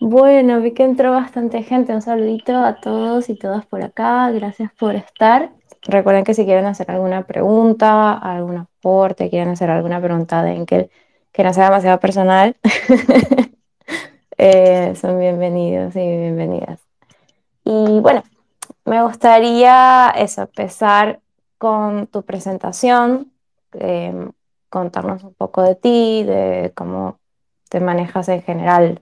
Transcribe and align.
Bueno, 0.00 0.60
vi 0.60 0.72
que 0.72 0.84
entró 0.84 1.10
bastante 1.12 1.62
gente. 1.62 1.94
Un 1.94 2.02
saludito 2.02 2.56
a 2.56 2.80
todos 2.80 3.28
y 3.28 3.34
todas 3.36 3.66
por 3.66 3.82
acá. 3.82 4.30
Gracias 4.30 4.72
por 4.78 4.94
estar. 4.94 5.50
Recuerden 5.82 6.24
que 6.24 6.34
si 6.34 6.44
quieren 6.44 6.66
hacer 6.66 6.90
alguna 6.90 7.26
pregunta, 7.26 8.12
algún 8.12 8.58
aporte, 8.58 9.30
quieren 9.30 9.50
hacer 9.50 9.70
alguna 9.70 10.00
pregunta 10.00 10.42
de 10.42 10.52
Enkel 10.52 10.90
que 11.32 11.44
no 11.44 11.54
sea 11.54 11.66
demasiado 11.66 12.00
personal, 12.00 12.56
eh, 14.38 14.94
son 14.96 15.20
bienvenidos 15.20 15.94
y 15.94 16.00
bienvenidas. 16.00 16.80
Y 17.64 18.00
bueno, 18.00 18.24
me 18.84 19.02
gustaría 19.04 20.12
empezar 20.16 21.20
con 21.58 22.08
tu 22.08 22.24
presentación, 22.24 23.30
eh, 23.74 24.30
contarnos 24.68 25.22
un 25.22 25.34
poco 25.34 25.62
de 25.62 25.76
ti, 25.76 26.24
de 26.24 26.72
cómo 26.74 27.18
te 27.68 27.80
manejas 27.80 28.28
en 28.28 28.42
general 28.42 29.00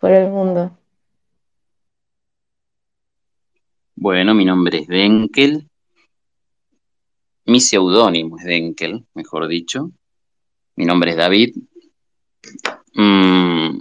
por 0.00 0.10
el 0.10 0.30
mundo. 0.30 0.76
Bueno, 3.94 4.34
mi 4.34 4.46
nombre 4.46 4.78
es 4.78 4.88
Denkel. 4.88 5.68
Mi 7.44 7.60
seudónimo 7.60 8.38
es 8.38 8.44
Denkel, 8.44 9.04
mejor 9.14 9.46
dicho. 9.46 9.92
Mi 10.76 10.86
nombre 10.86 11.10
es 11.10 11.16
David. 11.18 11.54
Mm, 12.94 13.80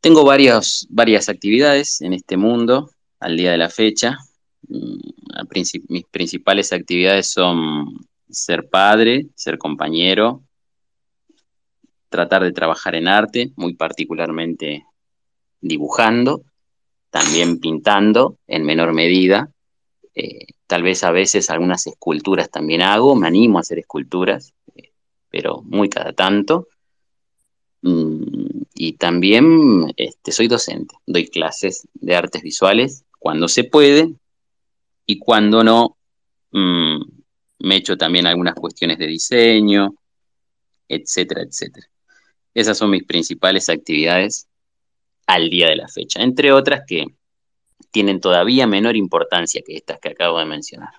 tengo 0.00 0.24
varias, 0.24 0.88
actividades 1.28 2.00
en 2.00 2.14
este 2.14 2.38
mundo 2.38 2.90
al 3.20 3.36
día 3.36 3.52
de 3.52 3.58
la 3.58 3.68
fecha. 3.68 4.16
Mm, 4.68 5.00
mis 5.88 6.04
principales 6.04 6.72
actividades 6.72 7.30
son 7.30 8.06
ser 8.30 8.70
padre, 8.70 9.26
ser 9.34 9.58
compañero, 9.58 10.42
tratar 12.12 12.44
de 12.44 12.52
trabajar 12.52 12.94
en 12.94 13.08
arte, 13.08 13.50
muy 13.56 13.74
particularmente 13.74 14.84
dibujando, 15.60 16.44
también 17.10 17.58
pintando 17.58 18.38
en 18.46 18.64
menor 18.64 18.92
medida. 18.92 19.50
Eh, 20.14 20.46
tal 20.68 20.84
vez 20.84 21.02
a 21.02 21.10
veces 21.10 21.50
algunas 21.50 21.86
esculturas 21.88 22.50
también 22.50 22.82
hago, 22.82 23.16
me 23.16 23.26
animo 23.26 23.58
a 23.58 23.62
hacer 23.62 23.80
esculturas, 23.80 24.54
eh, 24.76 24.92
pero 25.28 25.62
muy 25.62 25.88
cada 25.88 26.12
tanto. 26.12 26.68
Mm, 27.82 28.62
y 28.74 28.92
también 28.92 29.92
este, 29.96 30.30
soy 30.30 30.46
docente, 30.46 30.94
doy 31.06 31.26
clases 31.28 31.88
de 31.94 32.14
artes 32.14 32.42
visuales 32.42 33.04
cuando 33.18 33.48
se 33.48 33.64
puede 33.64 34.14
y 35.06 35.18
cuando 35.18 35.64
no, 35.64 35.96
mm, 36.52 37.00
me 37.60 37.76
echo 37.76 37.96
también 37.96 38.26
algunas 38.26 38.54
cuestiones 38.54 38.98
de 38.98 39.06
diseño, 39.06 39.94
etcétera, 40.88 41.42
etcétera. 41.42 41.86
Esas 42.54 42.78
son 42.78 42.90
mis 42.90 43.04
principales 43.04 43.68
actividades 43.68 44.48
al 45.26 45.48
día 45.48 45.68
de 45.68 45.76
la 45.76 45.88
fecha, 45.88 46.22
entre 46.22 46.52
otras 46.52 46.82
que 46.86 47.06
tienen 47.90 48.20
todavía 48.20 48.66
menor 48.66 48.96
importancia 48.96 49.62
que 49.64 49.76
estas 49.76 49.98
que 50.00 50.10
acabo 50.10 50.38
de 50.38 50.46
mencionar. 50.46 50.92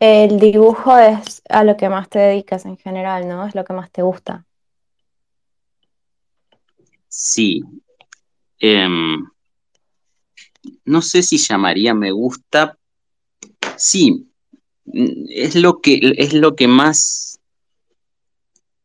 El 0.00 0.40
dibujo 0.40 0.96
es 0.96 1.42
a 1.50 1.62
lo 1.62 1.76
que 1.76 1.90
más 1.90 2.08
te 2.08 2.18
dedicas 2.18 2.64
en 2.64 2.78
general, 2.78 3.28
¿no? 3.28 3.46
Es 3.46 3.54
lo 3.54 3.64
que 3.64 3.74
más 3.74 3.90
te 3.90 4.00
gusta. 4.00 4.46
Sí. 7.06 7.62
Em, 8.58 9.26
no 10.84 11.02
sé 11.02 11.22
si 11.22 11.36
llamaría 11.36 11.92
me 11.92 12.12
gusta. 12.12 12.78
Sí, 13.76 14.29
es 14.92 15.56
lo 15.56 15.80
que, 15.80 16.14
es 16.16 16.32
lo 16.32 16.54
que 16.56 16.68
más 16.68 17.40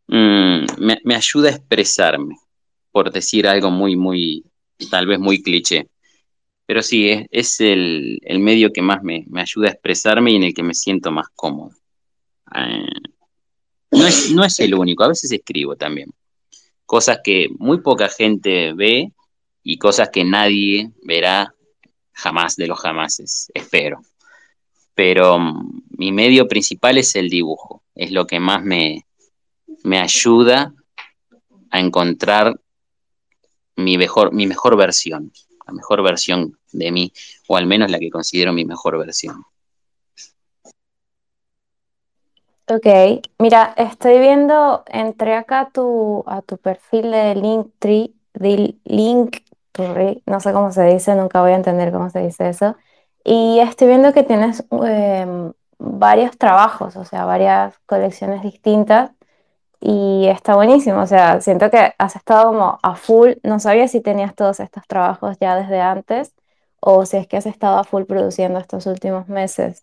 mm, 0.08 0.66
me, 1.03 1.16
ayuda 1.16 1.50
a 1.50 1.53
expresarme, 1.53 2.36
por 2.92 3.11
decir 3.11 3.48
algo 3.48 3.72
muy, 3.72 3.95
muy, 3.95 4.45
tal 4.89 5.08
vez 5.08 5.20
muy 5.20 5.42
cliché. 5.42 5.88
Pero 6.65 6.82
sí, 6.82 7.27
es, 7.30 7.61
el, 7.61 8.20
medio 8.39 8.73
que 8.73 8.82
más 8.82 9.04
me, 9.04 9.26
ayuda 9.36 9.67
a 9.67 9.71
expresarme 9.71 10.32
y 10.32 10.36
en 10.36 10.44
el 10.44 10.54
que 10.54 10.64
me 10.64 10.73
siento 10.73 11.11
más 11.11 11.27
cómodo. 11.36 11.71
Eh, 12.55 12.88
no, 13.92 14.08
es, 14.08 14.32
no 14.32 14.44
es 14.44 14.60
el 14.60 14.73
único, 14.73 15.04
a 15.04 15.10
veces 15.10 15.32
escribo 15.32 15.76
también. 15.76 16.10
Cosas 16.86 17.20
que 17.23 17.49
muy 17.58 17.82
poca 17.82 18.10
gente 18.10 18.73
ve 18.73 19.11
y 19.64 19.77
cosas 19.77 20.10
que 20.10 20.23
nadie 20.23 20.92
verá 21.04 21.54
jamás 22.14 22.55
de 22.55 22.67
los 22.67 22.80
jamases, 22.80 23.52
espero 23.54 24.02
pero 24.95 25.38
mm, 25.38 25.82
mi 25.98 26.11
medio 26.11 26.48
principal 26.48 26.98
es 26.98 27.16
el 27.16 27.30
dibujo, 27.30 27.83
es 27.94 28.11
lo 28.11 28.26
que 28.26 28.39
más 28.39 28.64
me, 28.64 29.06
me 29.83 30.00
ayuda 30.00 30.73
a 31.70 31.80
encontrar 31.80 32.60
mi 33.76 33.98
mejor, 33.98 34.33
mi 34.33 34.48
mejor 34.48 34.78
versión, 34.78 35.32
la 35.67 35.73
mejor 35.73 36.02
versión 36.02 36.58
de 36.72 36.92
mí, 36.92 37.14
o 37.48 37.58
al 37.58 37.67
menos 37.67 37.92
la 37.92 38.00
que 38.00 38.10
considero 38.10 38.54
mi 38.54 38.66
mejor 38.66 38.98
versión. 38.98 39.44
Ok, 42.67 42.88
mira, 43.38 43.76
estoy 43.77 44.17
viendo, 44.17 44.83
entré 44.88 45.36
acá 45.36 45.60
a 45.62 45.70
tu, 45.70 46.23
a 46.26 46.42
tu 46.42 46.58
perfil 46.58 47.12
de 47.12 47.36
Linktree, 47.36 48.12
de 48.33 48.76
Linktree, 48.86 50.23
no 50.26 50.39
sé 50.39 50.52
cómo 50.52 50.72
se 50.72 50.83
dice, 50.86 51.14
nunca 51.16 51.42
voy 51.42 51.52
a 51.52 51.58
entender 51.58 51.92
cómo 51.92 52.10
se 52.10 52.22
dice 52.22 52.50
eso. 52.50 52.76
Y 53.25 53.59
estoy 53.59 53.87
viendo 53.87 54.13
que 54.13 54.21
tienes 54.21 54.63
em, 54.71 55.52
varios 55.80 56.37
trabajos, 56.37 56.95
o 56.95 57.05
sea, 57.05 57.25
varias 57.25 57.73
colecciones 57.87 58.43
distintas. 58.43 59.11
Y 59.81 60.27
está 60.27 60.55
buenísimo, 60.55 61.02
o 61.02 61.08
sea, 61.08 61.41
siento 61.41 61.69
que 61.69 61.93
has 61.97 62.15
estado 62.15 62.52
como 62.52 62.80
a 62.81 62.95
full. 62.95 63.33
No 63.43 63.59
sabía 63.59 63.87
si 63.87 63.99
tenías 63.99 64.35
todos 64.35 64.59
estos 64.59 64.87
trabajos 64.87 65.37
ya 65.39 65.55
desde 65.55 65.81
antes 65.81 66.33
o 66.80 67.05
si 67.05 67.17
es 67.17 67.27
que 67.27 67.37
has 67.37 67.47
estado 67.47 67.80
a 67.80 67.83
full 67.83 68.03
produciendo 68.03 68.59
estos 68.59 68.85
últimos 68.85 69.27
meses. 69.27 69.81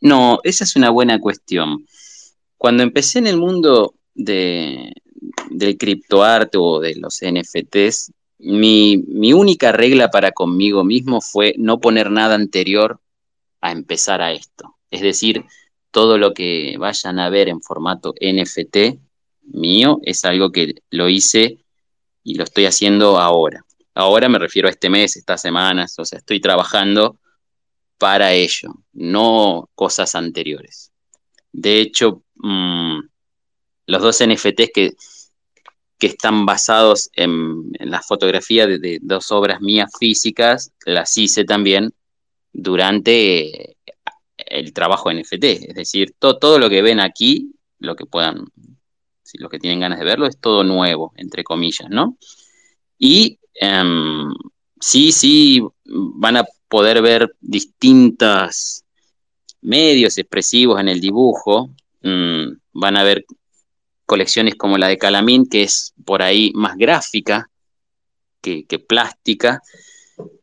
No, 0.00 0.38
esa 0.44 0.64
es 0.64 0.76
una 0.76 0.90
buena 0.90 1.20
cuestión. 1.20 1.86
Cuando 2.56 2.82
empecé 2.82 3.18
en 3.18 3.26
el 3.26 3.36
mundo 3.36 3.94
de, 4.14 4.92
del 5.50 5.76
criptoarte 5.76 6.56
o 6.58 6.80
de 6.80 6.94
los 6.96 7.20
NFTs, 7.20 8.12
mi, 8.38 9.32
única 9.32 9.72
regla 9.72 10.10
para 10.10 10.32
conmigo 10.32 10.84
mismo 10.84 11.20
fue 11.20 11.54
no 11.58 11.80
poner 11.80 12.10
nada 12.10 12.34
anterior 12.34 13.00
a 13.60 13.72
empezar 13.72 14.22
a 14.22 14.32
esto. 14.32 14.76
Es 14.90 15.00
decir, 15.00 15.44
todo 15.90 16.18
lo 16.18 16.34
que 16.34 16.76
vayan 16.78 17.18
a 17.18 17.30
ver 17.30 17.48
en 17.48 17.62
formato 17.62 18.14
NFT 18.20 18.98
mío 19.42 20.00
es 20.02 20.24
algo 20.24 20.52
que 20.52 20.74
lo 20.90 21.08
hice 21.08 21.58
y 22.22 22.34
lo 22.34 22.44
estoy 22.44 22.66
haciendo 22.66 23.18
ahora. 23.18 23.64
Ahora 23.94 24.28
me 24.28 24.38
refiero 24.38 24.68
a 24.68 24.70
este 24.70 24.90
mes, 24.90 25.16
estas 25.16 25.40
semanas, 25.40 25.98
o 25.98 26.04
sea, 26.04 26.18
estoy 26.18 26.40
trabajando 26.40 27.18
para 27.98 28.32
ello, 28.32 28.74
no 28.92 29.70
cosas 29.74 30.14
anteriores. 30.14 30.92
De 31.52 31.80
hecho, 31.80 32.22
mm, 32.34 33.00
los 33.86 34.02
dos 34.02 34.20
NFTs 34.20 34.70
que, 34.74 34.96
que 35.98 36.08
están 36.08 36.46
basados 36.46 37.10
en, 37.14 37.72
la 37.78 38.02
fotografía 38.02 38.66
de, 38.66 38.98
dos 39.02 39.30
obras 39.32 39.60
mías 39.60 39.90
físicas, 39.98 40.72
las 40.84 41.16
hice 41.16 41.44
también 41.44 41.92
durante 42.52 43.76
el 44.36 44.72
trabajo 44.72 45.10
en 45.10 45.20
NFT. 45.20 45.44
Es 45.44 45.74
decir, 45.74 46.14
todo 46.18 46.58
lo 46.58 46.68
que 46.68 46.82
ven 46.82 47.00
aquí, 47.00 47.52
lo 47.78 47.96
que 47.96 48.06
puedan, 48.06 48.44
si 49.22 49.38
los 49.38 49.50
que 49.50 49.58
tienen 49.58 49.80
ganas 49.80 49.98
de 49.98 50.04
verlo, 50.04 50.26
es 50.26 50.38
todo 50.38 50.64
nuevo, 50.64 51.12
entre 51.16 51.44
comillas, 51.44 51.88
¿no? 51.90 52.16
Y 52.98 53.38
em, 53.54 54.32
sí, 54.80 55.12
sí, 55.12 55.62
van 55.84 56.38
a 56.38 56.44
poder 56.68 57.00
ver 57.02 57.34
distintos 57.40 58.84
medios 59.62 60.18
expresivos 60.18 60.80
en 60.80 60.88
el 60.88 61.00
dibujo, 61.00 61.70
mm, 62.02 62.52
van 62.72 62.96
a 62.96 63.02
ver 63.02 63.24
colecciones 64.06 64.54
como 64.54 64.78
la 64.78 64.88
de 64.88 64.98
Calamín, 64.98 65.46
que 65.48 65.64
es 65.64 65.92
por 66.04 66.22
ahí 66.22 66.52
más 66.54 66.76
gráfica 66.76 67.50
que, 68.40 68.78
plástica. 68.78 69.60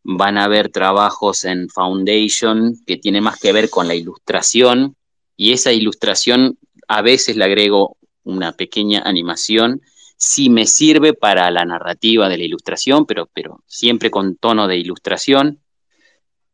Van 0.03 0.37
a 0.37 0.47
ver 0.47 0.69
trabajos 0.69 1.45
en 1.45 1.69
Foundation 1.69 2.75
que 2.85 2.97
tiene 2.97 3.21
más 3.21 3.39
que 3.39 3.53
ver 3.53 3.69
con 3.69 3.87
la 3.87 3.95
ilustración 3.95 4.95
y 5.37 5.53
esa 5.53 5.71
ilustración 5.71 6.59
a 6.87 7.01
veces 7.01 7.37
le 7.37 7.45
agrego 7.45 7.97
una 8.23 8.51
pequeña 8.51 9.01
animación 9.05 9.81
si 10.17 10.49
me 10.49 10.67
sirve 10.67 11.13
para 11.13 11.49
la 11.51 11.65
narrativa 11.65 12.29
de 12.29 12.37
la 12.37 12.43
ilustración, 12.43 13.05
pero, 13.05 13.29
pero 13.33 13.63
siempre 13.65 14.11
con 14.11 14.35
tono 14.35 14.67
de 14.67 14.77
ilustración. 14.77 15.59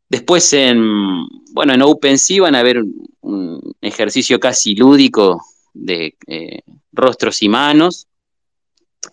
Después 0.08 0.54
en, 0.54 1.28
bueno, 1.52 1.74
en 1.74 1.82
OpenSea 1.82 2.42
van 2.42 2.56
a 2.56 2.64
ver 2.64 2.84
un 3.22 3.76
ejercicio 3.82 4.40
casi 4.40 4.76
lúdico 4.76 5.42
de 5.74 6.16
eh, 6.28 6.62
rostros 6.92 7.42
y 7.42 7.50
manos, 7.50 8.08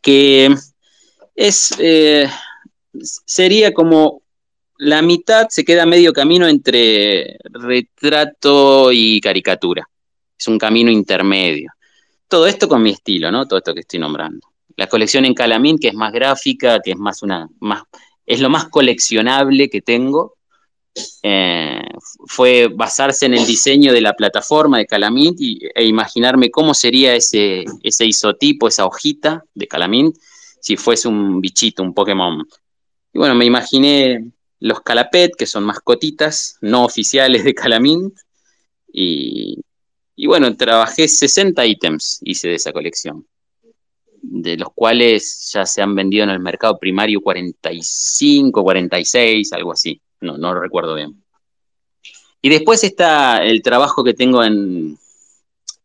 que 0.02 0.54
es, 1.34 1.74
eh, 1.78 2.28
sería 3.00 3.72
como 3.72 4.22
la 4.78 5.02
mitad, 5.02 5.48
se 5.48 5.64
queda 5.64 5.86
medio 5.86 6.12
camino 6.12 6.46
entre 6.46 7.38
retrato 7.44 8.90
y 8.92 9.20
caricatura. 9.20 9.88
Es 10.38 10.48
un 10.48 10.58
camino 10.58 10.90
intermedio. 10.90 11.72
Todo 12.28 12.46
esto 12.46 12.68
con 12.68 12.82
mi 12.82 12.90
estilo, 12.90 13.30
¿no? 13.30 13.46
Todo 13.46 13.58
esto 13.58 13.74
que 13.74 13.80
estoy 13.80 14.00
nombrando. 14.00 14.46
La 14.76 14.86
colección 14.88 15.24
en 15.24 15.34
Calamín, 15.34 15.78
que 15.78 15.88
es 15.88 15.94
más 15.94 16.12
gráfica, 16.12 16.80
que 16.80 16.90
es 16.90 16.98
más 16.98 17.22
una, 17.22 17.48
más, 17.60 17.84
es 18.26 18.40
lo 18.40 18.50
más 18.50 18.68
coleccionable 18.68 19.70
que 19.70 19.80
tengo, 19.80 20.35
eh, 21.22 21.82
fue 22.26 22.68
basarse 22.68 23.26
en 23.26 23.34
el 23.34 23.46
diseño 23.46 23.92
de 23.92 24.00
la 24.00 24.14
plataforma 24.14 24.78
de 24.78 24.86
Calamint 24.86 25.38
e 25.40 25.84
imaginarme 25.84 26.50
cómo 26.50 26.72
sería 26.72 27.14
ese, 27.14 27.64
ese 27.82 28.06
isotipo, 28.06 28.68
esa 28.68 28.86
hojita 28.86 29.44
de 29.54 29.66
Calamint, 29.66 30.16
si 30.60 30.76
fuese 30.76 31.08
un 31.08 31.40
bichito, 31.40 31.82
un 31.82 31.94
Pokémon. 31.94 32.46
Y 33.12 33.18
bueno, 33.18 33.34
me 33.34 33.44
imaginé 33.44 34.24
los 34.60 34.80
Calapet, 34.80 35.32
que 35.36 35.46
son 35.46 35.64
mascotitas 35.64 36.56
no 36.60 36.84
oficiales 36.84 37.44
de 37.44 37.54
Calamint, 37.54 38.14
y, 38.90 39.58
y 40.14 40.26
bueno, 40.26 40.56
trabajé 40.56 41.08
60 41.08 41.66
ítems, 41.66 42.20
hice 42.22 42.48
de 42.48 42.54
esa 42.54 42.72
colección, 42.72 43.26
de 44.22 44.56
los 44.56 44.70
cuales 44.74 45.50
ya 45.52 45.66
se 45.66 45.82
han 45.82 45.94
vendido 45.94 46.24
en 46.24 46.30
el 46.30 46.40
mercado 46.40 46.78
primario 46.78 47.20
45, 47.20 48.62
46, 48.62 49.52
algo 49.52 49.72
así 49.72 50.00
no, 50.20 50.38
no 50.38 50.54
lo 50.54 50.60
recuerdo 50.60 50.94
bien. 50.94 51.22
Y 52.42 52.48
después 52.48 52.84
está 52.84 53.44
el 53.44 53.62
trabajo 53.62 54.04
que 54.04 54.14
tengo 54.14 54.44
en, 54.44 54.98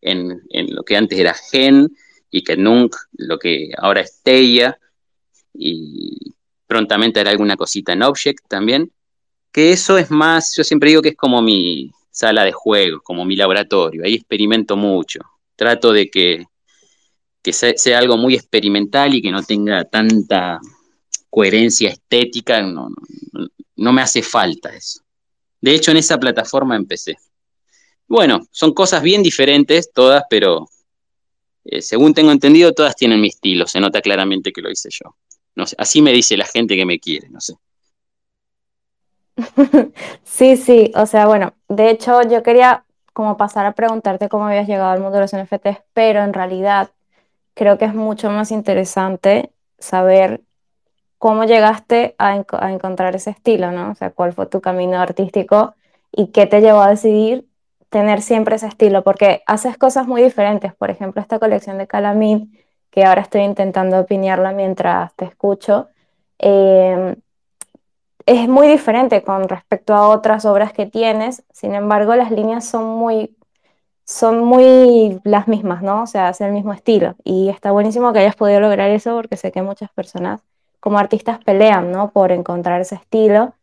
en, 0.02 0.42
lo 0.76 0.84
que 0.84 0.98
antes 0.98 1.18
era 1.18 1.34
Gen 1.34 1.96
y 2.30 2.44
que 2.44 2.58
Nunc, 2.58 2.96
lo 3.14 3.38
que 3.38 3.72
ahora 3.78 4.02
es 4.02 4.22
Teia, 4.24 4.80
y 5.54 6.34
prontamente 6.68 7.20
hará 7.20 7.32
alguna 7.32 7.58
cosita 7.58 7.94
en 7.94 8.04
Object 8.04 8.48
también, 8.48 8.92
que 9.52 9.72
eso 9.72 9.98
es 9.98 10.10
más, 10.12 10.56
yo 10.56 10.64
siempre 10.64 10.90
digo 10.90 11.02
que 11.02 11.10
es 11.10 11.18
como 11.18 11.42
mi 11.42 11.92
sala 12.10 12.44
de 12.44 12.52
juego, 12.52 13.02
como 13.02 13.26
mi 13.26 13.36
laboratorio, 13.36 14.04
ahí 14.04 14.16
experimento 14.16 14.78
mucho, 14.78 15.20
trato 15.56 15.92
de 15.92 16.10
que, 16.10 16.46
que 17.42 17.54
sea, 17.54 18.00
algo 18.00 18.18
muy 18.18 18.36
experimental 18.36 19.14
y 19.14 19.22
que 19.22 19.32
no 19.32 19.44
tenga 19.44 19.84
tanta 19.86 20.60
coherencia 21.32 21.90
estética, 21.90 22.62
no, 22.62 22.90
no 23.78 23.94
me 23.94 24.02
hace 24.04 24.22
falta 24.22 24.70
eso. 24.76 25.02
De 25.60 25.74
hecho, 25.74 25.90
en 25.92 25.98
esa 25.98 26.20
plataforma 26.20 26.76
empecé. 26.76 27.18
Bueno, 28.08 28.42
son 28.52 28.74
cosas 28.74 29.02
bien 29.02 29.24
diferentes 29.24 29.92
todas, 29.92 30.24
pero 30.30 30.68
eh, 31.64 31.82
según 31.82 32.14
tengo 32.14 32.32
entendido, 32.32 32.74
todas 32.74 32.96
tienen 32.96 33.22
mi 33.22 33.30
estilo. 33.30 33.66
Se 33.66 33.80
nota 33.80 34.02
claramente 34.02 34.52
que 34.52 34.62
lo 34.62 34.70
hice 34.70 34.90
yo. 34.92 35.16
No 35.56 35.66
así 35.78 36.02
me 36.02 36.12
dice 36.12 36.38
la 36.38 36.46
gente 36.46 36.76
que 36.76 36.86
me 36.86 37.00
quiere, 37.00 37.30
no 37.30 37.40
sé. 37.40 37.56
Sí, 40.24 40.58
sí, 40.58 40.92
o 40.96 41.06
sea, 41.06 41.28
bueno, 41.28 41.54
de 41.68 41.90
hecho 41.90 42.22
yo 42.24 42.44
quería 42.44 42.86
como 43.14 43.38
pasar 43.38 43.66
a 43.66 43.74
preguntarte 43.74 44.30
cómo 44.30 44.48
habías 44.48 44.68
llegado 44.68 44.92
al 44.92 45.00
mundo 45.00 45.16
de 45.18 45.22
los 45.22 45.34
NFTs, 45.34 45.84
pero 45.94 46.24
en 46.24 46.34
realidad 46.34 46.92
creo 47.54 47.78
que 47.78 47.86
es 47.86 47.94
mucho 47.94 48.30
más 48.30 48.52
interesante 48.52 49.52
saber 49.78 50.42
cómo 51.22 51.44
llegaste 51.46 52.16
a, 52.18 52.36
encontrar 52.36 53.16
ese 53.16 53.30
estilo, 53.30 53.72
¿no? 53.72 53.92
O 53.92 53.96
sea, 53.96 54.10
cuál 54.10 54.34
fue 54.34 54.48
tu 54.48 54.60
camino 54.60 55.00
artístico 55.00 55.76
y 56.12 56.30
qué 56.32 56.48
te 56.48 56.62
llevó 56.62 56.82
a 56.82 56.90
decidir 56.90 57.48
tener 57.90 58.24
siempre 58.24 58.56
ese 58.56 58.68
estilo, 58.68 59.04
porque 59.04 59.44
haces 59.46 59.78
cosas 59.78 60.08
muy 60.08 60.24
diferentes. 60.24 60.74
Por 60.74 60.90
ejemplo, 60.90 61.22
esta 61.22 61.38
colección 61.40 61.78
de 61.78 61.88
Calamid, 61.88 62.48
que 62.90 63.06
ahora 63.06 63.22
estoy 63.22 63.42
intentando 63.42 64.00
opinarla 64.00 64.52
mientras 64.54 65.14
te 65.16 65.26
escucho, 65.26 65.90
em, 66.40 67.16
es 68.26 68.48
muy 68.50 68.68
diferente 68.68 69.24
con 69.24 69.48
respecto 69.50 69.94
a 69.94 70.10
otras 70.10 70.46
obras 70.46 70.74
que 70.74 70.88
tienes. 70.88 71.44
Sin 71.52 71.76
embargo, 71.76 72.16
las 72.16 72.32
líneas 72.32 72.66
son 72.66 72.86
muy, 72.86 73.38
son 74.06 74.44
muy 74.44 75.22
las 75.24 75.48
mismas, 75.48 75.84
¿no? 75.84 76.04
O 76.04 76.08
sea, 76.08 76.30
es 76.30 76.42
el 76.42 76.52
mismo 76.54 76.74
estilo. 76.74 77.16
Y 77.24 77.50
está 77.50 77.72
buenísimo 77.72 78.14
que 78.14 78.20
hayas 78.20 78.36
podido 78.36 78.60
lograr 78.60 78.90
eso 78.92 79.16
porque 79.16 79.38
sé 79.38 79.52
que 79.52 79.62
muchas 79.62 79.92
personas 79.92 80.42
como 80.82 80.98
artistas 80.98 81.42
pelean, 81.46 81.92
¿no? 81.92 82.12
Por 82.12 82.34
encontrar 82.34 82.82
ese 82.82 82.96
estilo, 82.96 83.54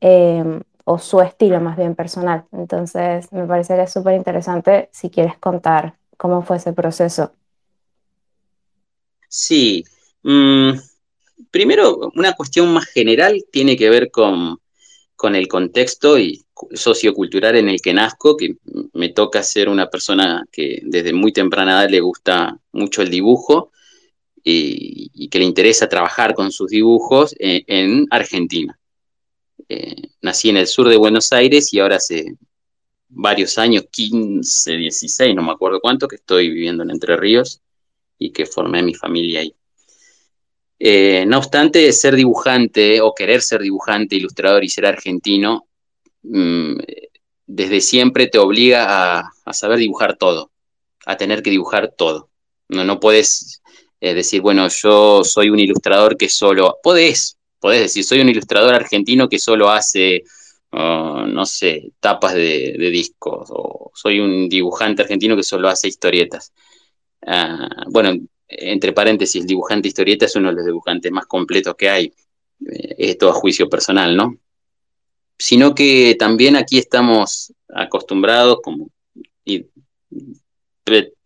eh, 0.00 0.62
o 0.84 0.98
su 0.98 1.20
estilo 1.20 1.60
más 1.60 1.76
bien 1.76 1.94
personal. 1.94 2.44
Entonces, 2.52 3.30
me 3.32 3.46
parece 3.46 3.76
que 3.76 3.82
es 3.82 3.92
súper 3.92 4.14
interesante 4.14 4.88
si 4.92 5.10
quieres 5.10 5.36
contar 5.38 5.94
cómo 6.16 6.42
fue 6.42 6.56
ese 6.56 6.72
proceso. 6.72 7.32
Sí. 9.28 9.84
Mm, 10.22 10.72
primero, 11.50 12.10
una 12.14 12.32
cuestión 12.32 12.72
más 12.72 12.86
general 12.86 13.44
tiene 13.52 13.76
que 13.76 13.90
ver 13.90 14.10
con, 14.10 14.58
con 15.16 15.36
el 15.36 15.48
contexto 15.48 16.18
y 16.18 16.44
sociocultural 16.72 17.56
en 17.56 17.68
el 17.68 17.80
que 17.80 17.94
nazco, 17.94 18.36
que 18.36 18.56
me 18.92 19.10
toca 19.10 19.42
ser 19.42 19.68
una 19.68 19.88
persona 19.88 20.44
que 20.50 20.80
desde 20.82 21.12
muy 21.12 21.32
temprana 21.32 21.82
edad 21.82 21.90
le 21.90 22.00
gusta 22.00 22.58
mucho 22.72 23.02
el 23.02 23.10
dibujo 23.10 23.70
y, 24.42 25.28
que 25.28 25.38
le 25.38 25.44
interesa 25.44 25.88
trabajar 25.88 26.34
con 26.34 26.50
sus 26.52 26.70
dibujos 26.70 27.34
en, 27.38 28.06
Argentina. 28.10 28.78
Eh, 29.68 30.10
nací 30.22 30.48
en 30.48 30.56
el 30.56 30.66
sur 30.66 30.88
de 30.88 30.96
Buenos 30.96 31.32
Aires 31.32 31.72
y 31.72 31.78
ahora 31.78 31.96
hace 31.96 32.36
varios 33.08 33.58
años, 33.58 33.84
15, 33.90 34.76
16, 34.76 35.34
no 35.34 35.42
me 35.42 35.52
acuerdo 35.52 35.80
cuánto, 35.80 36.08
que 36.08 36.16
estoy 36.16 36.48
viviendo 36.48 36.82
en 36.82 36.90
Entre 36.90 37.16
Ríos 37.16 37.60
y 38.18 38.30
que 38.30 38.46
formé 38.46 38.82
mi 38.82 38.94
familia 38.94 39.40
ahí. 39.40 39.54
Eh, 40.78 41.24
no 41.26 41.38
obstante, 41.38 41.92
ser 41.92 42.14
dibujante 42.14 43.00
o 43.00 43.14
querer 43.14 43.42
ser 43.42 43.60
dibujante, 43.60 44.16
ilustrador 44.16 44.64
y 44.64 44.68
ser 44.68 44.86
argentino, 44.86 45.66
mm, 46.22 46.78
desde 47.46 47.80
siempre 47.80 48.28
te 48.28 48.38
obliga 48.38 49.18
a, 49.18 49.32
a, 49.44 49.52
saber 49.52 49.78
dibujar 49.78 50.16
todo, 50.16 50.52
a 51.04 51.16
tener 51.16 51.42
que 51.42 51.50
dibujar 51.50 51.92
todo. 51.96 52.30
No, 52.68 52.84
no 52.84 53.00
puedes 53.00 53.59
es 54.00 54.14
decir, 54.14 54.40
bueno, 54.40 54.66
yo 54.68 55.22
soy 55.24 55.50
un 55.50 55.60
ilustrador 55.60 56.16
que 56.16 56.28
solo, 56.28 56.78
podés, 56.82 57.36
podés 57.58 57.82
decir, 57.82 58.02
soy 58.02 58.20
un 58.20 58.30
ilustrador 58.30 58.74
argentino 58.74 59.28
que 59.28 59.38
solo 59.38 59.70
hace, 59.70 60.24
uh, 60.72 61.26
no 61.26 61.44
sé, 61.44 61.92
tapas 62.00 62.34
de, 62.34 62.76
discos, 62.90 63.48
o 63.50 63.90
soy 63.94 64.20
un 64.20 64.48
dibujante 64.48 65.02
argentino 65.02 65.36
que 65.36 65.42
solo 65.42 65.68
hace 65.68 65.88
historietas. 65.88 66.52
Ah, 67.26 67.68
bueno, 67.88 68.14
entre 68.48 68.92
paréntesis, 68.92 69.42
el 69.42 69.46
dibujante 69.46 69.88
historieta 69.88 70.24
es 70.24 70.34
uno 70.36 70.48
de 70.48 70.56
los 70.56 70.66
dibujantes 70.66 71.12
más 71.12 71.26
completos 71.26 71.74
que 71.76 71.90
hay, 71.90 72.14
eh, 72.66 72.94
esto 72.98 73.28
a 73.28 73.34
juicio 73.34 73.68
personal, 73.68 74.16
¿no? 74.16 74.36
Sino 75.38 75.74
que 75.74 76.16
también 76.18 76.56
aquí 76.56 76.78
estamos 76.78 77.52
acostumbrados, 77.68 78.60
como, 78.62 78.90
y 79.44 79.66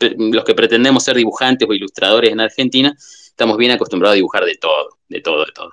los 0.00 0.44
que 0.44 0.54
pretendemos 0.54 1.04
ser 1.04 1.16
dibujantes 1.16 1.68
o 1.68 1.72
ilustradores 1.72 2.32
en 2.32 2.40
Argentina, 2.40 2.94
estamos 2.98 3.56
bien 3.56 3.72
acostumbrados 3.72 4.14
a 4.14 4.16
dibujar 4.16 4.44
de 4.44 4.56
todo, 4.56 4.98
de 5.08 5.20
todo, 5.20 5.44
de 5.44 5.52
todo. 5.52 5.72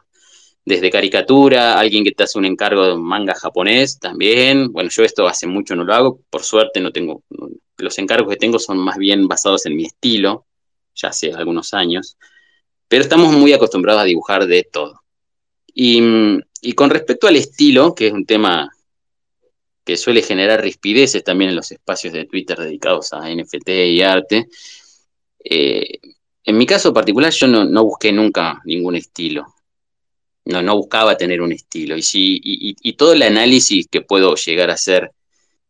Desde 0.64 0.90
caricatura, 0.90 1.80
alguien 1.80 2.04
que 2.04 2.12
te 2.12 2.24
hace 2.24 2.38
un 2.38 2.46
encargo 2.46 2.86
de 2.88 2.96
manga 2.96 3.34
japonés 3.34 4.00
también. 4.00 4.72
Bueno, 4.72 4.90
yo 4.92 5.04
esto 5.04 5.28
hace 5.28 5.48
mucho 5.48 5.76
no 5.76 5.84
lo 5.84 5.94
hago, 5.94 6.20
por 6.30 6.44
suerte 6.44 6.80
no 6.80 6.92
tengo, 6.92 7.24
los 7.78 7.98
encargos 7.98 8.30
que 8.30 8.38
tengo 8.38 8.60
son 8.60 8.78
más 8.78 8.98
bien 8.98 9.28
basados 9.28 9.66
en 9.66 9.76
mi 9.76 9.86
estilo, 9.86 10.46
ya 10.96 11.10
hace 11.10 11.34
algunos 11.34 11.74
años, 11.74 12.18
pero 12.88 13.04
estamos 13.04 13.32
muy 13.34 13.54
acostumbrados 13.54 14.02
a 14.02 14.06
dibujar 14.06 14.46
de 14.46 14.64
todo. 14.64 15.02
Y, 15.74 16.02
y 16.62 16.74
con 16.74 16.90
respecto 16.90 17.28
al 17.28 17.38
estilo, 17.38 17.96
que 17.96 18.08
es 18.08 18.14
un 18.14 18.26
tema 18.26 18.70
que 19.84 19.98
suele 19.98 20.22
generar 20.22 20.62
rispideces 20.62 21.24
también 21.24 21.50
en 21.50 21.56
los 21.56 21.72
espacios 21.72 22.14
de 22.14 22.26
Twitter 22.26 22.58
dedicados 22.58 23.14
a 23.14 23.30
NFT 23.30 23.70
y 23.70 24.02
arte. 24.02 24.48
Eh, 25.44 26.00
en 26.44 26.58
mi 26.58 26.66
caso 26.66 26.94
particular, 26.94 27.32
yo 27.32 27.48
no, 27.48 27.84
busqué 27.84 28.12
nunca 28.12 28.62
ningún 28.66 28.96
estilo. 28.96 29.46
No, 30.46 30.62
no 30.62 30.76
buscaba 30.76 31.18
tener 31.18 31.42
un 31.42 31.52
estilo. 31.52 31.96
Y, 31.96 32.02
si, 32.02 32.40
y, 32.44 32.94
todo 32.94 33.14
el 33.14 33.22
análisis 33.22 33.88
que 33.88 34.02
puedo 34.02 34.36
llegar 34.36 34.70
a 34.70 34.74
hacer 34.74 35.12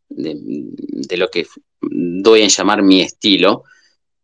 de, 0.08 1.16
lo 1.16 1.28
que 1.28 1.46
doy 1.80 2.42
en 2.42 2.48
llamar 2.48 2.82
mi 2.82 3.02
estilo 3.02 3.64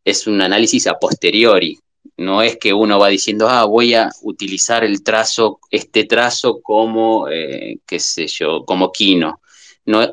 es 0.05 0.27
un 0.27 0.41
análisis 0.41 0.87
a 0.87 0.99
posteriori. 0.99 1.79
No 2.17 2.43
es 2.43 2.57
que 2.57 2.73
uno 2.73 2.99
va 2.99 3.09
diciendo, 3.09 3.49
ah, 3.49 3.65
voy 3.65 3.95
a 3.95 4.11
utilizar 4.23 4.85
el 4.85 5.03
trazo, 5.03 5.61
este 5.71 6.05
trazo 6.05 6.61
como, 6.63 7.29
eh, 7.29 7.79
qué 7.87 8.01
sé 8.01 8.27
yo, 8.27 8.65
como 8.65 8.91
Kino 8.91 9.41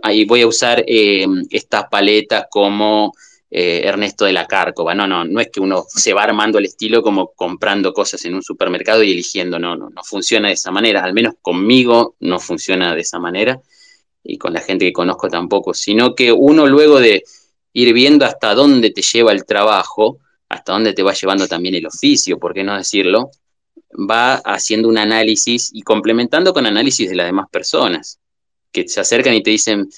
ahí 0.01 0.25
voy 0.25 0.41
a 0.41 0.48
usar 0.48 0.84
eh, 0.88 1.25
esta 1.50 1.89
paleta 1.89 2.48
como 2.50 3.13
eh, 3.50 3.82
Ernesto 3.86 4.25
de 4.25 4.34
la 4.34 4.48
Cárcova. 4.48 4.96
No, 4.96 5.08
no, 5.08 5.25
no 5.25 5.39
es 5.39 5.50
que 5.50 5.60
uno 5.60 5.86
se 5.88 6.13
va 6.13 6.24
armando 6.24 6.60
el 6.60 6.65
estilo 6.65 7.01
como 7.01 7.32
comprando 7.34 7.94
cosas 7.94 8.24
en 8.25 8.36
un 8.36 8.44
supermercado 8.44 9.03
y 9.03 9.12
eligiendo. 9.12 9.60
No, 9.60 9.75
no, 9.75 9.89
no 9.89 10.03
funciona 10.03 10.48
de 10.48 10.55
esa 10.55 10.72
manera. 10.72 11.03
Al 11.03 11.13
menos 11.13 11.36
conmigo 11.41 12.15
no 12.20 12.39
funciona 12.39 12.96
de 12.96 13.01
esa 13.01 13.20
manera 13.20 13.60
y 14.24 14.38
con 14.38 14.53
la 14.53 14.62
gente 14.62 14.86
que 14.86 14.94
conozco 14.94 15.29
tampoco, 15.29 15.74
sino 15.74 16.15
que 16.15 16.32
uno 16.32 16.65
luego 16.65 17.00
de 17.00 17.24
ir 17.74 17.94
viendo 17.94 18.25
hasta 18.25 18.55
dónde 18.55 18.89
te 18.89 19.01
lleva 19.01 19.32
el 19.32 19.46
trabajo, 19.46 20.20
hasta 20.50 20.74
dónde 20.74 20.94
te 20.94 21.03
va 21.03 21.13
llevando 21.13 21.48
también 21.48 21.75
el 21.75 21.86
oficio, 21.86 22.39
por 22.39 22.53
qué 22.53 22.63
no 22.63 22.75
decirlo, 22.75 23.29
va 24.10 24.36
haciendo 24.36 24.89
un 24.89 24.98
análisis 24.98 25.70
y 25.74 25.82
complementando 25.82 26.53
con 26.53 26.65
análisis 26.65 27.10
de 27.10 27.15
las 27.15 27.27
demás 27.27 27.48
personas 27.51 28.20
que 28.75 28.88
se 28.89 29.00
acercan 29.00 29.34
y 29.34 29.41
te 29.41 29.51
dicen, 29.51 29.89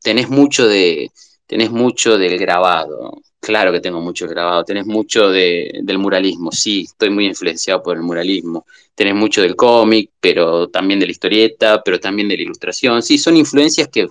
tenés 0.00 0.30
mucho 0.30 0.66
de, 0.66 1.10
tenés 1.46 1.70
mucho 1.70 2.16
del 2.16 2.38
grabado. 2.38 3.20
Claro 3.38 3.72
que 3.72 3.80
tengo 3.80 4.00
mucho 4.00 4.26
grabado. 4.26 4.64
Tenés 4.64 4.86
mucho 4.86 5.28
de, 5.28 5.80
del 5.82 5.98
muralismo. 5.98 6.50
Sí, 6.50 6.84
estoy 6.84 7.10
muy 7.10 7.26
influenciado 7.26 7.82
por 7.82 7.96
el 7.96 8.02
muralismo. 8.02 8.64
Tenés 8.94 9.14
mucho 9.14 9.42
del 9.42 9.54
cómic, 9.54 10.10
pero 10.20 10.68
también 10.68 10.98
de 11.00 11.06
la 11.06 11.12
historieta, 11.12 11.82
pero 11.84 12.00
también 12.00 12.28
de 12.28 12.36
la 12.36 12.42
ilustración. 12.44 13.02
Sí, 13.02 13.18
son 13.18 13.36
influencias 13.36 13.88
que, 13.88 14.08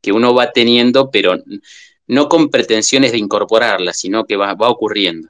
que 0.00 0.12
uno 0.12 0.34
va 0.34 0.50
teniendo, 0.50 1.10
pero 1.10 1.36
no 2.08 2.28
con 2.28 2.48
pretensiones 2.50 3.12
de 3.12 3.18
incorporarlas, 3.18 3.98
sino 3.98 4.24
que 4.24 4.36
va, 4.36 4.54
va 4.54 4.68
ocurriendo. 4.68 5.28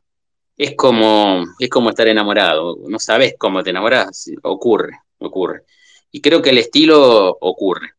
Es 0.56 0.74
como, 0.76 1.44
es 1.58 1.68
como 1.68 1.90
estar 1.90 2.08
enamorado. 2.08 2.76
No 2.88 2.98
sabes 2.98 3.34
cómo 3.38 3.62
te 3.62 3.70
enamoras, 3.70 4.30
ocurre, 4.42 5.00
ocurre. 5.18 5.64
Y 6.10 6.20
creo 6.20 6.40
que 6.40 6.50
el 6.50 6.58
estilo 6.58 7.36
ocurre. 7.40 7.90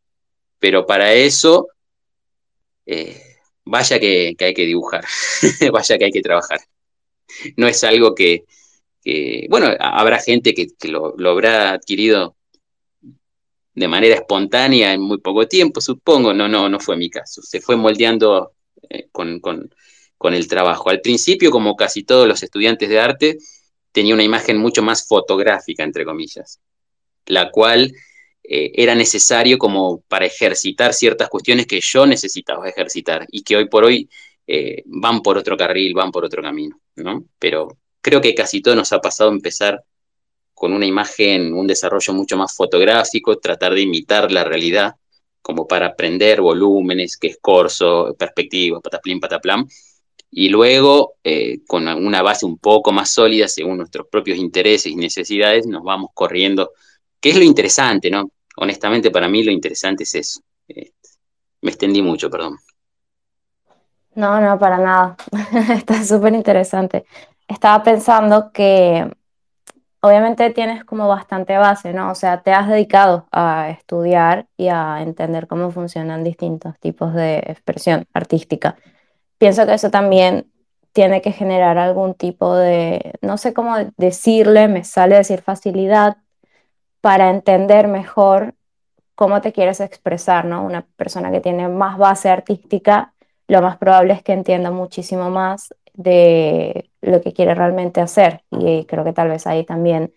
Pero 0.60 0.86
para 0.86 1.14
eso 1.14 1.68
eh, 2.86 3.22
vaya 3.66 4.00
que, 4.00 4.36
hay 4.40 4.54
que 4.54 4.66
dibujar, 4.66 5.06
vaya 5.72 5.98
que 5.98 6.06
hay 6.06 6.12
que 6.12 6.22
trabajar. 6.22 6.60
No 7.58 7.68
es 7.68 7.84
algo 7.84 8.16
que, 8.16 8.46
bueno, 9.50 9.68
habrá 9.80 10.20
gente 10.20 10.54
que, 10.54 10.68
lo, 10.88 11.16
habrá 11.30 11.74
adquirido 11.74 12.36
de 13.74 13.88
manera 13.88 14.16
espontánea 14.16 14.94
en 14.94 15.02
muy 15.02 15.18
poco 15.18 15.48
tiempo, 15.48 15.82
supongo. 15.82 16.34
No, 16.34 16.48
no, 16.48 16.70
no 16.70 16.80
fue 16.80 16.96
mi 16.96 17.10
caso. 17.10 17.42
Se 17.42 17.60
fue 17.60 17.76
moldeando 17.76 18.54
eh, 18.90 19.10
con, 19.12 19.40
con 19.40 20.34
el 20.34 20.48
trabajo. 20.48 20.90
Al 20.90 21.02
principio, 21.02 21.52
como 21.52 21.76
casi 21.76 22.04
todos 22.04 22.28
los 22.28 22.42
estudiantes 22.42 22.90
de 22.90 23.00
arte, 23.00 23.38
tenía 23.96 24.14
una 24.14 24.24
imagen 24.24 24.58
mucho 24.58 24.84
más 24.84 25.08
fotográfica, 25.08 25.84
entre 25.84 26.04
comillas, 26.04 26.60
la 27.26 27.50
cual 27.50 27.94
eh, 28.48 28.72
era 28.76 28.96
necesario 28.96 29.58
como 29.58 30.02
para 30.02 30.26
ejercitar 30.26 30.94
ciertas 30.94 31.30
cuestiones 31.30 31.68
que 31.68 31.80
yo 31.82 32.06
necesitaba 32.06 32.68
ejercitar 32.70 33.26
y 33.32 33.44
que 33.44 33.58
hoy 33.58 33.68
por 33.68 33.84
hoy 33.84 34.10
eh, 34.48 34.84
van 34.86 35.22
por 35.22 35.38
otro 35.38 35.58
carril, 35.58 35.94
van 35.94 36.12
por 36.12 36.26
otro 36.26 36.42
camino, 36.42 36.80
¿no? 36.96 37.26
Pero 37.40 37.78
creo 38.02 38.22
que 38.22 38.36
casi 38.36 38.62
todo 38.62 38.76
nos 38.76 38.94
ha 38.94 39.00
pasado 39.02 39.32
empezar 39.32 39.84
con 40.54 40.74
una 40.74 40.86
imagen, 40.86 41.54
un 41.54 41.68
desarrollo 41.68 42.14
mucho 42.14 42.38
más 42.38 42.56
fotográfico, 42.56 43.38
tratar 43.40 43.74
de 43.74 43.82
imitar 43.82 44.32
la 44.32 44.44
realidad 44.44 44.96
como 45.42 45.68
para 45.68 45.88
aprender 45.88 46.42
volúmenes, 46.42 47.18
que 47.18 47.28
es 47.28 47.38
corso, 47.40 48.16
perspectiva, 48.18 48.80
pataplín, 48.82 49.20
pataplam, 49.20 49.68
y 50.32 50.50
luego 50.50 51.16
eh, 51.24 51.60
con 51.68 51.88
una 51.88 52.22
base 52.22 52.46
un 52.46 52.58
poco 52.58 52.92
más 52.92 53.10
sólida 53.12 53.48
según 53.48 53.78
nuestros 53.78 54.08
propios 54.08 54.38
intereses 54.38 54.92
y 54.92 54.96
necesidades 54.96 55.66
nos 55.68 55.84
vamos 55.84 56.12
corriendo, 56.14 56.72
que 57.20 57.30
es 57.30 57.38
lo 57.38 57.44
interesante, 57.44 58.10
¿no? 58.10 58.32
Honestamente 58.58 59.12
para 59.12 59.28
mí 59.28 59.44
lo 59.44 59.52
interesante 59.52 60.04
es 60.04 60.16
eso. 60.16 60.42
Eh, 60.68 60.92
me 61.62 61.72
extendí 61.72 62.02
mucho, 62.02 62.30
perdón. 62.30 62.58
No, 64.16 64.40
no, 64.40 64.58
para 64.58 64.78
nada. 64.78 65.18
Está 65.74 66.04
súper 66.04 66.34
interesante. 66.34 67.06
Estaba 67.48 67.84
pensando 67.84 68.52
que 68.52 69.10
obviamente 70.06 70.50
tienes 70.52 70.86
como 70.86 71.08
bastante 71.08 71.58
base, 71.58 71.94
¿no? 71.94 72.12
O 72.12 72.16
sea, 72.16 72.42
te 72.42 72.52
has 72.54 72.68
dedicado 72.68 73.28
a 73.32 73.70
estudiar 73.72 74.48
y 74.58 74.68
a 74.68 75.02
entender 75.02 75.48
cómo 75.48 75.72
funcionan 75.72 76.24
distintos 76.24 76.80
tipos 76.80 77.14
de 77.14 77.40
expresión 77.48 78.06
artística. 78.14 78.78
Pienso 79.38 79.66
que 79.66 79.74
eso 79.74 79.90
también 79.90 80.52
tiene 80.94 81.22
que 81.22 81.32
generar 81.32 81.78
algún 81.78 82.14
tipo 82.14 82.56
de, 82.56 83.14
no 83.22 83.38
sé 83.38 83.54
cómo 83.54 83.76
decirle, 83.98 84.68
me 84.70 84.84
sale 84.86 85.18
decir 85.18 85.42
facilidad, 85.42 86.18
para 87.06 87.30
entender 87.30 87.88
mejor 87.88 88.56
cómo 89.14 89.40
te 89.40 89.54
quieres 89.54 89.80
expresar, 89.80 90.46
¿no? 90.46 90.66
Una 90.66 90.88
persona 90.96 91.32
que 91.32 91.40
tiene 91.40 91.70
más 91.70 92.00
base 92.00 92.30
artística, 92.30 93.14
lo 93.48 93.62
más 93.62 93.78
probable 93.78 94.14
es 94.14 94.24
que 94.24 94.34
entienda 94.34 94.72
muchísimo 94.72 95.30
más 95.30 95.72
de 95.94 96.90
lo 97.02 97.22
que 97.22 97.32
quiere 97.32 97.54
realmente 97.54 98.02
hacer. 98.02 98.42
Y 98.50 98.86
creo 98.86 99.04
que 99.04 99.14
tal 99.14 99.30
vez 99.30 99.46
ahí 99.46 99.64
también 99.64 100.16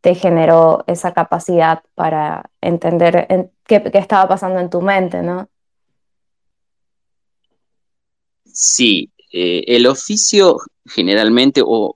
te 0.00 0.16
generó 0.16 0.82
esa 0.88 1.14
capacidad 1.14 1.84
para 1.94 2.50
entender 2.60 3.28
qué, 3.62 3.88
estaba 3.94 4.26
pasando 4.26 4.58
en 4.58 4.70
tu 4.70 4.80
mente, 4.80 5.22
¿no? 5.22 5.48
Sí, 8.44 9.12
eh, 9.32 9.62
el 9.68 9.86
oficio 9.86 10.56
generalmente, 10.84 11.62
o 11.64 11.94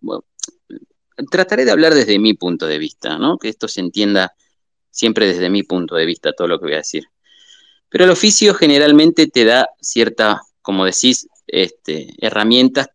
trataré 1.31 1.65
de 1.65 1.71
hablar 1.71 1.95
desde 1.95 2.19
mi 2.19 2.35
punto 2.35 2.67
de 2.67 2.79
vista, 2.79 3.19
¿no? 3.19 3.39
Que 3.39 3.49
esto 3.49 3.69
se 3.69 3.81
entienda 3.81 4.35
siempre 4.91 5.27
desde 5.27 5.51
mi 5.51 5.63
punto 5.63 5.97
de 5.97 6.07
vista 6.07 6.33
todo 6.33 6.49
lo 6.49 6.59
que 6.59 6.67
voy 6.67 6.75
a 6.75 6.79
decir. 6.79 7.05
Pero 7.89 8.05
el 8.05 8.11
oficio 8.11 8.55
generalmente 8.55 9.27
te 9.27 9.45
da 9.45 9.69
cierta, 9.81 10.43
como 10.63 10.85
decís, 10.85 11.29
este, 11.47 12.15
herramientas 12.19 12.89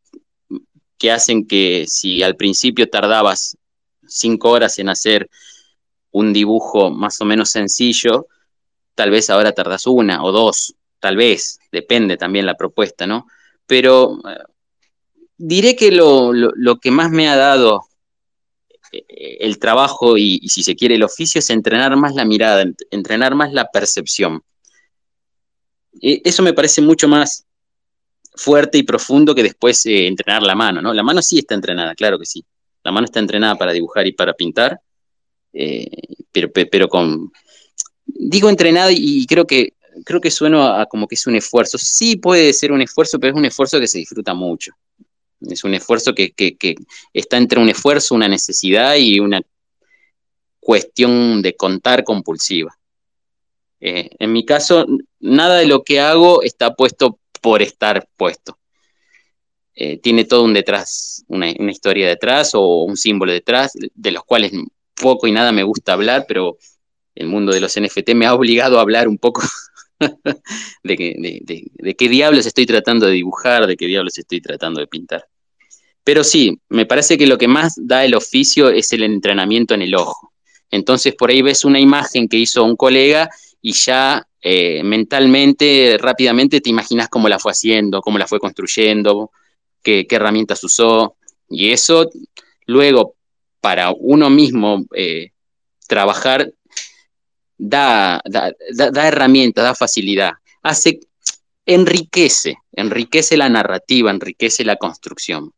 que 0.97 1.11
hacen 1.11 1.47
que 1.47 1.85
si 1.87 2.23
al 2.23 2.35
principio 2.35 2.89
tardabas 2.89 3.57
cinco 4.07 4.51
horas 4.51 4.77
en 4.79 4.89
hacer 4.89 5.29
un 6.11 6.31
dibujo 6.31 6.91
más 6.91 7.19
o 7.21 7.25
menos 7.25 7.49
sencillo, 7.49 8.27
tal 8.95 9.09
vez 9.09 9.29
ahora 9.29 9.53
tardas 9.53 9.87
una 9.87 10.23
o 10.23 10.31
dos, 10.31 10.75
tal 10.99 11.17
vez, 11.17 11.59
depende 11.71 12.17
también 12.17 12.45
la 12.45 12.55
propuesta, 12.55 13.07
¿no? 13.07 13.25
Pero 13.65 14.19
eh, 14.29 14.37
diré 15.37 15.75
que 15.75 15.91
lo, 15.91 16.31
lo 16.31 16.77
que 16.77 16.91
más 16.91 17.09
me 17.09 17.27
ha 17.27 17.35
dado 17.35 17.85
el 19.07 19.59
trabajo 19.59 20.17
y, 20.17 20.39
si 20.49 20.63
se 20.63 20.75
quiere, 20.75 20.95
el 20.95 21.03
oficio 21.03 21.39
es 21.39 21.49
entrenar 21.49 21.95
más 21.95 22.15
la 22.15 22.25
mirada, 22.25 22.63
entrenar 22.91 23.35
más 23.35 23.51
la 23.53 23.69
percepción. 23.69 24.43
eso 26.01 26.43
me 26.43 26.53
parece 26.53 26.81
mucho 26.81 27.07
más 27.07 27.45
fuerte 28.35 28.77
y 28.77 28.83
profundo 28.83 29.35
que 29.35 29.43
después 29.43 29.85
eh, 29.85 30.07
entrenar 30.07 30.41
la 30.43 30.55
mano, 30.55 30.81
¿no? 30.81 30.93
La 30.93 31.03
mano 31.03 31.21
sí 31.21 31.39
está 31.39 31.55
entrenada, 31.55 31.95
claro 31.95 32.17
que 32.17 32.25
sí. 32.25 32.43
La 32.83 32.91
mano 32.91 33.05
está 33.05 33.19
entrenada 33.19 33.55
para 33.55 33.71
dibujar 33.71 34.07
y 34.07 34.11
para 34.11 34.33
pintar, 34.33 34.79
eh, 35.53 35.87
pero, 36.31 36.51
pero 36.51 36.87
con... 36.87 37.31
Digo 38.05 38.49
entrenada 38.49 38.91
y 38.91 39.25
creo 39.27 39.47
que, 39.47 39.73
creo 40.03 40.19
que 40.19 40.31
sueno 40.31 40.65
a 40.65 40.85
como 40.87 41.07
que 41.07 41.15
es 41.15 41.27
un 41.27 41.35
esfuerzo. 41.35 41.77
Sí 41.77 42.15
puede 42.15 42.53
ser 42.53 42.71
un 42.71 42.81
esfuerzo, 42.81 43.19
pero 43.19 43.33
es 43.33 43.37
un 43.37 43.45
esfuerzo 43.45 43.79
que 43.79 43.87
se 43.87 43.99
disfruta 43.99 44.33
mucho. 44.33 44.73
Es 45.49 45.63
un 45.63 45.73
esfuerzo 45.73 46.13
que, 46.13 46.33
está 47.13 47.37
entre 47.37 47.59
un 47.59 47.69
esfuerzo, 47.69 48.15
una 48.15 48.27
necesidad 48.27 48.95
y 48.95 49.19
una 49.19 49.41
cuestión 50.59 51.41
de 51.41 51.55
contar 51.55 52.03
compulsiva. 52.03 52.77
Eh, 53.79 54.09
en 54.17 54.31
mi 54.31 54.45
caso, 54.45 54.85
nada 55.19 55.57
de 55.57 55.67
lo 55.67 55.83
que 55.83 55.99
hago 55.99 56.41
está 56.41 56.75
puesto 56.75 57.19
por 57.41 57.61
estar 57.61 58.07
puesto. 58.15 58.57
Eh, 59.75 59.97
tiene 59.97 60.25
todo 60.25 60.43
un 60.43 60.53
detrás, 60.53 61.25
una, 61.27 61.49
historia 61.49 62.07
detrás 62.07 62.51
o 62.53 62.83
un 62.83 62.95
símbolo 62.95 63.31
detrás, 63.31 63.73
de 63.93 64.11
los 64.11 64.23
cuales 64.23 64.51
poco 64.93 65.27
y 65.27 65.31
nada 65.31 65.51
me 65.51 65.63
gusta 65.63 65.93
hablar, 65.93 66.25
pero 66.27 66.57
el 67.15 67.27
mundo 67.27 67.51
de 67.51 67.59
los 67.59 67.79
NFT 67.79 68.13
me 68.13 68.25
ha 68.25 68.35
obligado 68.35 68.77
a 68.77 68.81
hablar 68.81 69.07
un 69.07 69.17
poco 69.17 69.41
de, 70.83 71.71
de, 71.73 71.95
qué 71.95 72.09
diablos 72.09 72.45
estoy 72.45 72.65
tratando 72.67 73.07
de 73.07 73.13
dibujar, 73.13 73.65
de 73.65 73.75
qué 73.75 73.87
diablos 73.87 74.17
estoy 74.17 74.41
tratando 74.41 74.79
de 74.79 74.87
pintar. 74.87 75.27
Pero 76.03 76.23
sí, 76.23 76.59
me 76.69 76.85
parece 76.85 77.17
que 77.17 77.27
lo 77.27 77.37
que 77.37 77.47
más 77.47 77.75
da 77.77 78.03
el 78.03 78.15
oficio 78.15 78.69
es 78.69 78.91
el 78.93 79.03
entrenamiento 79.03 79.73
en 79.73 79.83
el 79.83 79.95
ojo. 79.95 80.33
Entonces 80.69 81.15
por 81.15 81.29
ahí 81.29 81.41
ves 81.41 81.65
una 81.65 81.79
imagen 81.79 82.27
que 82.27 82.37
hizo 82.37 82.63
un 82.63 82.75
colega 82.75 83.29
y 83.61 83.73
ya 83.73 84.27
eh, 84.41 84.83
mentalmente, 84.83 85.97
rápidamente 85.99 86.59
te 86.59 86.69
imaginas 86.69 87.07
cómo 87.07 87.29
la 87.29 87.39
fue 87.39 87.53
haciendo, 87.53 88.01
cómo 88.01 88.17
la 88.17 88.27
fue 88.27 88.39
construyendo, 88.39 89.31
qué, 89.81 90.05
herramientas 90.09 90.63
usó. 90.63 91.15
Y 91.49 91.71
eso 91.71 92.09
luego 92.65 93.15
para 93.61 93.91
uno 93.91 94.29
mismo 94.29 94.83
eh, 94.95 95.29
trabajar 95.87 96.51
da, 97.57 98.21
da, 98.25 98.51
da, 98.91 99.07
herramientas, 99.07 99.63
da 99.63 99.75
facilidad, 99.75 100.33
hace, 100.63 100.99
enriquece, 101.65 102.57
enriquece 102.73 103.37
la 103.37 103.47
narrativa, 103.47 104.11
enriquece 104.11 104.65
la 104.65 104.75
construcción 104.75 105.53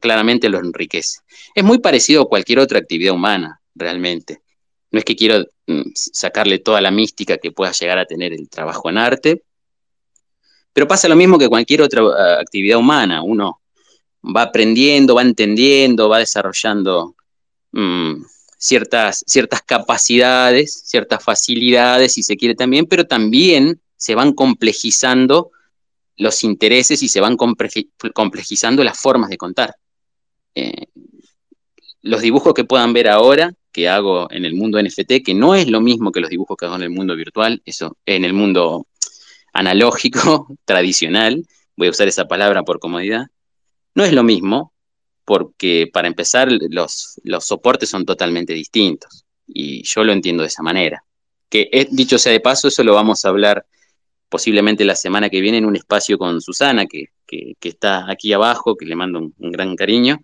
claramente 0.00 0.48
lo 0.48 0.58
enriquece. 0.58 1.20
Es 1.54 1.64
muy 1.64 1.78
parecido 1.78 2.22
a 2.22 2.28
cualquier 2.28 2.58
otra 2.58 2.78
actividad 2.78 3.14
humana, 3.14 3.60
realmente. 3.74 4.42
No 4.90 4.98
es 4.98 5.04
que 5.04 5.16
quiero 5.16 5.44
mm, 5.66 5.90
sacarle 5.94 6.58
toda 6.58 6.80
la 6.80 6.90
mística 6.90 7.38
que 7.38 7.52
pueda 7.52 7.72
llegar 7.72 7.98
a 7.98 8.06
tener 8.06 8.32
el 8.32 8.48
trabajo 8.48 8.90
en 8.90 8.98
arte, 8.98 9.42
pero 10.72 10.86
pasa 10.86 11.08
lo 11.08 11.16
mismo 11.16 11.38
que 11.38 11.48
cualquier 11.48 11.82
otra 11.82 12.04
uh, 12.04 12.40
actividad 12.40 12.78
humana. 12.78 13.22
Uno 13.22 13.60
va 14.24 14.42
aprendiendo, 14.42 15.14
va 15.14 15.22
entendiendo, 15.22 16.08
va 16.08 16.18
desarrollando 16.18 17.14
mm, 17.72 18.22
ciertas, 18.58 19.24
ciertas 19.26 19.62
capacidades, 19.62 20.82
ciertas 20.84 21.22
facilidades, 21.22 22.12
si 22.12 22.22
se 22.22 22.36
quiere 22.36 22.54
también, 22.54 22.86
pero 22.86 23.06
también 23.06 23.80
se 23.96 24.14
van 24.14 24.32
complejizando 24.32 25.50
los 26.20 26.44
intereses 26.44 27.02
y 27.02 27.08
se 27.08 27.20
van 27.20 27.36
complejizando 27.36 28.84
las 28.84 29.00
formas 29.00 29.30
de 29.30 29.38
contar. 29.38 29.74
Eh, 30.54 30.84
los 32.02 32.20
dibujos 32.20 32.52
que 32.52 32.64
puedan 32.64 32.92
ver 32.92 33.08
ahora, 33.08 33.54
que 33.72 33.88
hago 33.88 34.30
en 34.30 34.44
el 34.44 34.54
mundo 34.54 34.78
NFT, 34.78 35.24
que 35.24 35.32
no 35.32 35.54
es 35.54 35.68
lo 35.68 35.80
mismo 35.80 36.12
que 36.12 36.20
los 36.20 36.28
dibujos 36.28 36.58
que 36.58 36.66
hago 36.66 36.76
en 36.76 36.82
el 36.82 36.90
mundo 36.90 37.16
virtual, 37.16 37.62
eso, 37.64 37.96
en 38.04 38.26
el 38.26 38.34
mundo 38.34 38.86
analógico, 39.54 40.54
tradicional, 40.66 41.42
voy 41.74 41.88
a 41.88 41.90
usar 41.90 42.06
esa 42.06 42.28
palabra 42.28 42.64
por 42.64 42.80
comodidad, 42.80 43.26
no 43.94 44.04
es 44.04 44.12
lo 44.12 44.22
mismo 44.22 44.74
porque 45.24 45.88
para 45.90 46.06
empezar 46.06 46.50
los, 46.52 47.18
los 47.24 47.46
soportes 47.46 47.88
son 47.88 48.04
totalmente 48.04 48.52
distintos 48.52 49.24
y 49.46 49.84
yo 49.84 50.04
lo 50.04 50.12
entiendo 50.12 50.42
de 50.42 50.48
esa 50.48 50.62
manera. 50.62 51.02
Que 51.48 51.70
eh, 51.72 51.88
dicho 51.90 52.18
sea 52.18 52.32
de 52.32 52.40
paso, 52.40 52.68
eso 52.68 52.84
lo 52.84 52.94
vamos 52.94 53.24
a 53.24 53.30
hablar 53.30 53.64
posiblemente 54.30 54.84
la 54.84 54.94
semana 54.94 55.28
que 55.28 55.40
viene 55.40 55.58
en 55.58 55.66
un 55.66 55.76
espacio 55.76 56.16
con 56.16 56.40
Susana, 56.40 56.86
que, 56.86 57.06
que, 57.26 57.56
está 57.60 58.10
aquí 58.10 58.32
abajo, 58.32 58.76
que 58.76 58.86
le 58.86 58.94
mando 58.94 59.18
un, 59.18 59.52
gran 59.52 59.76
cariño. 59.76 60.22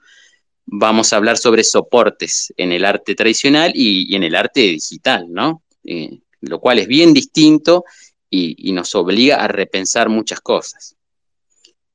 Vamos 0.64 1.12
a 1.12 1.16
hablar 1.16 1.36
sobre 1.36 1.64
soportes 1.64 2.54
en 2.56 2.72
el 2.72 2.84
arte 2.84 3.14
tradicional 3.14 3.72
y, 3.74 4.14
en 4.14 4.22
el 4.22 4.36
arte 4.36 4.60
digital, 4.60 5.26
¿no? 5.28 5.62
Eh, 5.84 6.20
lo 6.40 6.60
cual 6.60 6.78
es 6.78 6.86
bien 6.86 7.12
distinto 7.12 7.84
y, 8.30 8.72
nos 8.72 8.94
obliga 8.94 9.42
a 9.42 9.48
repensar 9.48 10.08
muchas 10.08 10.40
cosas. 10.40 10.96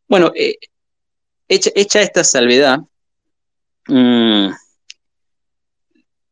Bueno, 0.08 0.34
eh, 0.36 0.58
hecha, 1.48 1.72
hecha, 1.75 2.01
esta 2.01 2.25
salvedad, 2.25 2.80
mmm, 3.88 4.50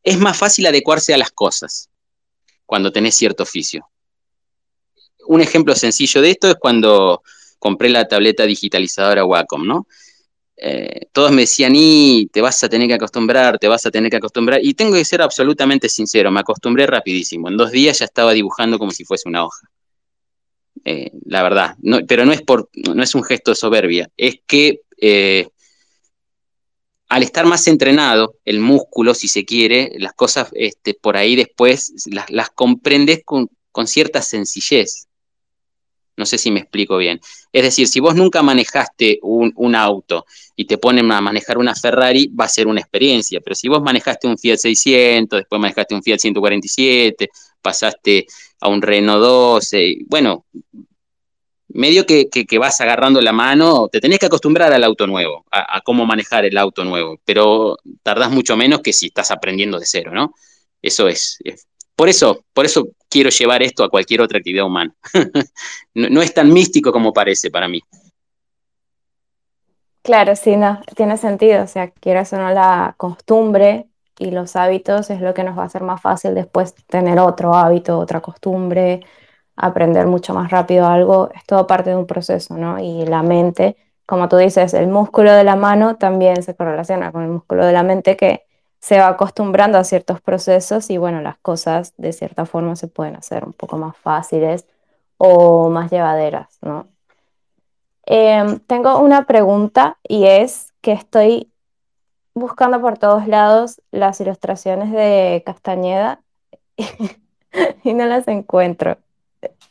es 0.02 0.18
más 0.18 0.36
fácil 0.36 0.66
adecuarse 0.66 1.14
a 1.14 1.18
las 1.18 1.30
cosas 1.30 1.88
cuando 2.66 2.92
tenés 2.92 3.14
cierto 3.14 3.44
oficio. 3.44 3.88
Un 5.30 5.40
ejemplo 5.40 5.74
sencillo 5.74 6.20
de 6.20 6.30
esto 6.30 6.48
es 6.48 6.56
cuando 6.56 7.22
compré 7.58 7.88
la 7.88 8.08
tableta 8.08 8.44
digitalizadora 8.44 9.24
Wacom, 9.24 9.66
¿no? 9.66 9.86
Eh, 10.56 11.06
todos 11.12 11.30
me 11.30 11.42
decían, 11.42 11.72
y 11.74 12.26
te 12.32 12.40
vas 12.40 12.62
a 12.64 12.68
tener 12.68 12.88
que 12.88 12.94
acostumbrar, 12.94 13.58
te 13.58 13.68
vas 13.68 13.86
a 13.86 13.90
tener 13.90 14.10
que 14.10 14.16
acostumbrar. 14.16 14.60
Y 14.62 14.74
tengo 14.74 14.94
que 14.94 15.04
ser 15.04 15.22
absolutamente 15.22 15.88
sincero, 15.88 16.30
me 16.30 16.40
acostumbré 16.40 16.86
rapidísimo. 16.86 17.48
En 17.48 17.56
dos 17.56 17.70
días 17.70 18.00
ya 18.00 18.06
estaba 18.06 18.32
dibujando 18.32 18.78
como 18.78 18.90
si 18.90 19.04
fuese 19.04 19.28
una 19.28 19.44
hoja. 19.44 19.68
Eh, 20.84 21.12
la 21.26 21.42
verdad, 21.42 21.76
pero 22.08 22.24
no 22.24 22.32
es, 22.32 22.42
por, 22.42 22.68
no 22.74 23.02
es 23.02 23.14
un 23.14 23.22
gesto 23.22 23.50
de 23.50 23.54
soberbia, 23.54 24.10
es 24.16 24.40
que 24.46 24.80
eh, 24.98 25.46
al 27.10 27.22
estar 27.22 27.44
más 27.44 27.66
entrenado, 27.66 28.36
el 28.44 28.60
músculo, 28.60 29.14
si 29.14 29.28
se 29.28 29.44
quiere, 29.44 29.92
las 29.98 30.14
cosas 30.14 30.48
este, 30.52 30.94
por 30.94 31.16
ahí 31.16 31.36
después 31.36 31.92
las, 32.06 32.50
comprendes 32.50 33.22
con, 33.24 33.48
cierta 33.86 34.22
sencillez. 34.22 35.08
No 36.20 36.26
sé 36.26 36.36
si 36.36 36.50
me 36.50 36.60
explico 36.60 36.98
bien. 36.98 37.18
Es 37.50 37.62
decir, 37.62 37.88
si 37.88 37.98
vos 37.98 38.14
nunca 38.14 38.42
manejaste 38.42 39.18
un, 39.22 39.74
auto 39.74 40.26
y 40.54 40.66
te 40.66 40.76
ponen 40.76 41.10
a 41.10 41.20
manejar 41.22 41.56
una 41.56 41.74
Ferrari, 41.74 42.28
va 42.28 42.44
a 42.44 42.48
ser 42.48 42.66
una 42.66 42.80
experiencia. 42.80 43.40
Pero 43.40 43.56
si 43.56 43.68
vos 43.68 43.82
manejaste 43.82 44.28
un 44.28 44.36
Fiat 44.36 44.58
600, 44.58 45.40
después 45.40 45.60
manejaste 45.60 45.94
un 45.94 46.02
Fiat 46.02 46.18
147, 46.18 47.30
pasaste 47.62 48.26
a 48.60 48.68
un 48.68 48.82
Renault 48.82 49.22
12, 49.22 50.00
bueno, 50.06 50.44
medio 51.68 52.04
que, 52.04 52.28
que, 52.28 52.58
vas 52.58 52.80
agarrando 52.82 53.22
la 53.22 53.32
mano, 53.32 53.88
te 53.88 54.00
tenés 54.00 54.18
que 54.18 54.26
acostumbrar 54.26 54.72
al 54.74 54.84
auto 54.84 55.06
nuevo, 55.06 55.46
a, 55.50 55.80
cómo 55.80 56.04
manejar 56.04 56.44
el 56.44 56.58
auto 56.58 56.84
nuevo, 56.84 57.18
pero 57.24 57.78
tardás 58.02 58.30
mucho 58.30 58.56
menos 58.58 58.80
que 58.82 58.92
si 58.92 59.06
estás 59.06 59.30
aprendiendo 59.30 59.78
de 59.78 59.86
cero, 59.86 60.10
¿no? 60.12 60.34
Eso 60.82 61.08
es, 61.08 61.38
es. 61.44 61.66
Por 62.00 62.08
eso, 62.08 62.46
por 62.54 62.64
eso 62.64 62.88
quiero 63.10 63.28
llevar 63.28 63.62
esto 63.62 63.84
a 63.84 63.90
cualquier 63.90 64.22
otra 64.22 64.38
actividad 64.38 64.64
humana. 64.64 64.94
no, 65.94 66.22
es 66.22 66.32
tan 66.32 66.50
místico 66.50 66.92
como 66.92 67.12
parece 67.12 67.50
para 67.50 67.68
mí. 67.68 67.82
Claro, 70.00 70.34
sí, 70.34 70.56
no, 70.56 70.80
tiene 70.96 71.18
sentido. 71.18 71.62
O 71.62 71.66
sea, 71.66 71.90
quieras 71.90 72.32
o 72.32 72.38
no 72.38 72.54
la 72.54 72.94
costumbre 72.96 73.86
y 74.18 74.30
los 74.30 74.56
hábitos 74.56 75.10
es 75.10 75.20
lo 75.20 75.34
que 75.34 75.44
nos 75.44 75.58
va 75.58 75.64
a 75.64 75.66
hacer 75.66 75.82
más 75.82 76.00
fácil 76.00 76.34
después 76.34 76.74
tener 76.86 77.18
otro 77.18 77.52
hábito, 77.52 77.98
otra 77.98 78.22
costumbre, 78.22 79.00
aprender 79.54 80.06
mucho 80.06 80.32
más 80.32 80.50
rápido 80.50 80.86
algo, 80.86 81.28
es 81.34 81.44
todo 81.44 81.66
parte 81.66 81.90
de 81.90 81.96
un 81.96 82.06
proceso, 82.06 82.56
¿no? 82.56 82.78
Y 82.78 83.04
la 83.04 83.22
mente, 83.22 83.76
como 84.06 84.26
tú 84.26 84.38
dices, 84.38 84.72
el 84.72 84.86
músculo 84.86 85.34
de 85.34 85.44
la 85.44 85.54
mano 85.54 85.96
también 85.96 86.42
se 86.42 86.56
correlaciona 86.56 87.12
con 87.12 87.24
el 87.24 87.28
músculo 87.28 87.66
de 87.66 87.74
la 87.74 87.82
mente 87.82 88.16
que 88.16 88.46
se 88.80 88.98
va 88.98 89.08
acostumbrando 89.08 89.78
a 89.78 89.84
ciertos 89.84 90.20
procesos 90.20 90.90
y 90.90 90.98
bueno, 90.98 91.20
las 91.20 91.38
cosas 91.38 91.94
de 91.96 92.12
cierta 92.12 92.46
forma 92.46 92.76
se 92.76 92.88
pueden 92.88 93.16
hacer 93.16 93.44
un 93.44 93.52
poco 93.52 93.78
más 93.78 93.96
fáciles 93.96 94.66
o 95.18 95.68
más 95.70 95.90
llevaderas, 95.90 96.58
¿no? 96.62 96.88
Eh, 98.06 98.58
tengo 98.66 98.98
una 98.98 99.26
pregunta 99.26 99.98
y 100.02 100.24
es 100.24 100.72
que 100.80 100.92
estoy 100.92 101.52
buscando 102.34 102.80
por 102.80 102.98
todos 102.98 103.28
lados 103.28 103.80
las 103.90 104.20
ilustraciones 104.20 104.90
de 104.90 105.42
Castañeda 105.44 106.22
y 107.84 107.94
no 107.94 108.06
las 108.06 108.26
encuentro 108.26 108.98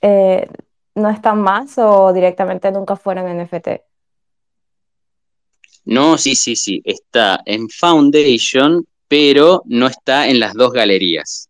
eh, 0.01 0.47
no 0.95 1.09
están 1.09 1.41
más 1.41 1.77
o 1.77 2.13
directamente 2.13 2.71
nunca 2.71 2.95
fueron 2.95 3.25
NFT? 3.37 3.67
No, 5.85 6.17
sí, 6.17 6.35
sí, 6.35 6.55
sí, 6.55 6.81
está 6.85 7.41
en 7.45 7.69
Foundation, 7.69 8.85
pero 9.09 9.63
no 9.65 9.87
está 9.87 10.29
en 10.29 10.39
las 10.39 10.53
dos 10.53 10.71
galerías. 10.71 11.49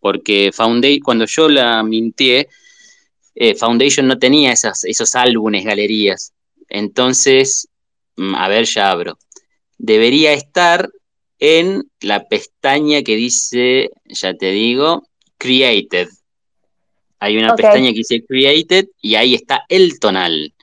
Porque 0.00 0.50
Foundation, 0.54 1.00
cuando 1.00 1.26
yo 1.26 1.48
la 1.48 1.82
mintié, 1.82 2.48
eh, 3.34 3.54
Foundation 3.54 4.06
no 4.06 4.18
tenía 4.18 4.52
esas, 4.52 4.84
esos 4.84 5.14
álbumes, 5.14 5.64
galerías. 5.64 6.32
Entonces, 6.68 7.68
mm, 8.16 8.34
a 8.36 8.48
ver, 8.48 8.64
ya 8.64 8.90
abro. 8.90 9.18
Debería 9.78 10.32
estar 10.32 10.88
en 11.38 11.90
la 12.00 12.24
pestaña 12.28 13.02
que 13.02 13.16
dice, 13.16 13.90
ya 14.06 14.32
te 14.34 14.52
digo, 14.52 15.02
Created. 15.38 16.08
Hay 17.18 17.36
una 17.36 17.52
okay. 17.52 17.64
pestaña 17.64 17.90
que 17.90 17.98
dice 17.98 18.24
Created 18.24 18.86
y 19.00 19.16
ahí 19.16 19.34
está 19.34 19.64
el 19.68 19.98
tonal. 19.98 20.54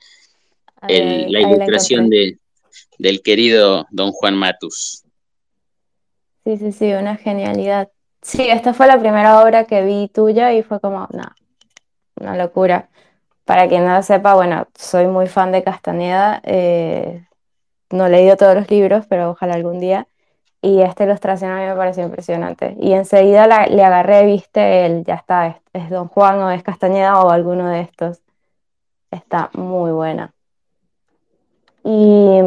El, 0.88 1.30
la 1.30 1.40
ilustración 1.40 2.08
de, 2.08 2.38
del 2.98 3.20
querido 3.20 3.86
don 3.90 4.12
Juan 4.12 4.36
Matus. 4.36 5.04
Sí, 6.44 6.56
sí, 6.56 6.72
sí, 6.72 6.92
una 6.92 7.16
genialidad. 7.16 7.90
Sí, 8.22 8.48
esta 8.48 8.74
fue 8.74 8.86
la 8.86 8.98
primera 8.98 9.42
obra 9.42 9.64
que 9.64 9.82
vi 9.82 10.08
tuya 10.08 10.52
y 10.52 10.62
fue 10.62 10.80
como, 10.80 11.08
no, 11.12 11.24
una 12.16 12.36
locura. 12.36 12.88
Para 13.44 13.68
quien 13.68 13.86
no 13.86 13.94
lo 13.94 14.02
sepa, 14.02 14.34
bueno, 14.34 14.66
soy 14.76 15.06
muy 15.06 15.26
fan 15.26 15.52
de 15.52 15.64
Castaneda. 15.64 16.40
Eh, 16.44 17.26
no 17.90 18.06
he 18.06 18.10
leído 18.10 18.36
todos 18.36 18.54
los 18.54 18.70
libros, 18.70 19.06
pero 19.08 19.30
ojalá 19.30 19.54
algún 19.54 19.80
día. 19.80 20.06
Y 20.62 20.82
esta 20.82 21.04
ilustración 21.04 21.50
a 21.52 21.60
mí 21.60 21.66
me 21.66 21.74
pareció 21.76 22.04
impresionante. 22.04 22.76
Y 22.80 22.92
enseguida 22.92 23.46
la, 23.46 23.66
le 23.66 23.82
agarré, 23.82 24.26
viste, 24.26 24.86
el, 24.86 25.04
ya 25.04 25.14
está, 25.14 25.48
es, 25.48 25.56
es, 25.72 25.90
Don 25.90 26.08
Juan 26.08 26.38
o 26.40 26.50
es 26.50 26.62
Castañeda 26.62 27.22
o 27.22 27.30
alguno 27.30 27.68
de 27.68 27.80
estos. 27.82 28.20
Está 29.10 29.50
muy 29.54 29.92
buena. 29.92 30.32
Y 31.84 32.40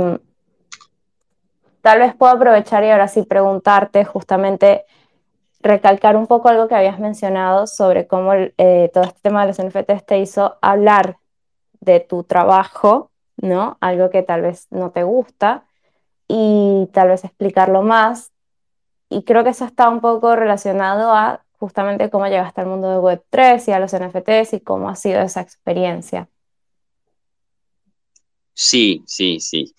tal 1.84 2.00
vez 2.00 2.15
puedo 2.15 2.32
aprovechar 2.32 2.86
y 2.86 2.89
ahora 2.89 3.10
sí 3.10 3.24
preguntarte, 3.24 4.06
justamente 4.06 4.86
recalcar 5.60 6.15
un 6.15 6.28
poco 6.28 6.48
algo 6.48 6.69
que 6.69 6.76
habías 6.76 6.98
mencionado 6.98 7.67
sobre 7.67 8.08
cómo 8.08 8.32
eh, 8.34 8.89
todo 8.93 9.04
este 9.04 9.19
tema 9.22 9.41
de 9.41 9.48
los 9.48 9.60
NFTs 9.60 10.06
te 10.06 10.17
hizo 10.19 10.58
hablar 10.62 11.17
de 11.82 12.00
tu 12.00 12.24
trabajo, 12.24 13.12
¿no? 13.36 13.78
Algo 13.82 14.10
que 14.10 14.24
tal 14.24 14.43
vez 14.43 14.67
no 14.72 14.91
te 14.91 15.04
gusta 15.04 15.65
y 16.30 16.89
tal 16.93 17.10
vez 17.10 17.26
explicarlo 17.26 17.82
más. 17.82 18.32
Y 19.10 19.24
creo 19.24 19.43
que 19.43 19.50
eso 19.50 19.65
está 19.65 19.89
un 19.89 20.00
poco 20.00 20.38
relacionado 20.38 21.12
a 21.12 21.43
justamente 21.60 22.10
cómo 22.10 22.28
llegaste 22.28 22.62
al 22.62 22.67
mundo 22.67 22.89
de 22.89 22.98
Web3 23.00 23.67
y 23.67 23.72
a 23.74 23.80
los 23.80 23.93
NFTs 23.93 24.54
y 24.54 24.62
cómo 24.62 24.88
ha 24.88 24.96
sido 24.96 25.19
esa 25.19 25.41
experiencia. 25.41 26.30
Sí, 28.54 29.04
sí, 29.06 29.41
sí. 29.41 29.76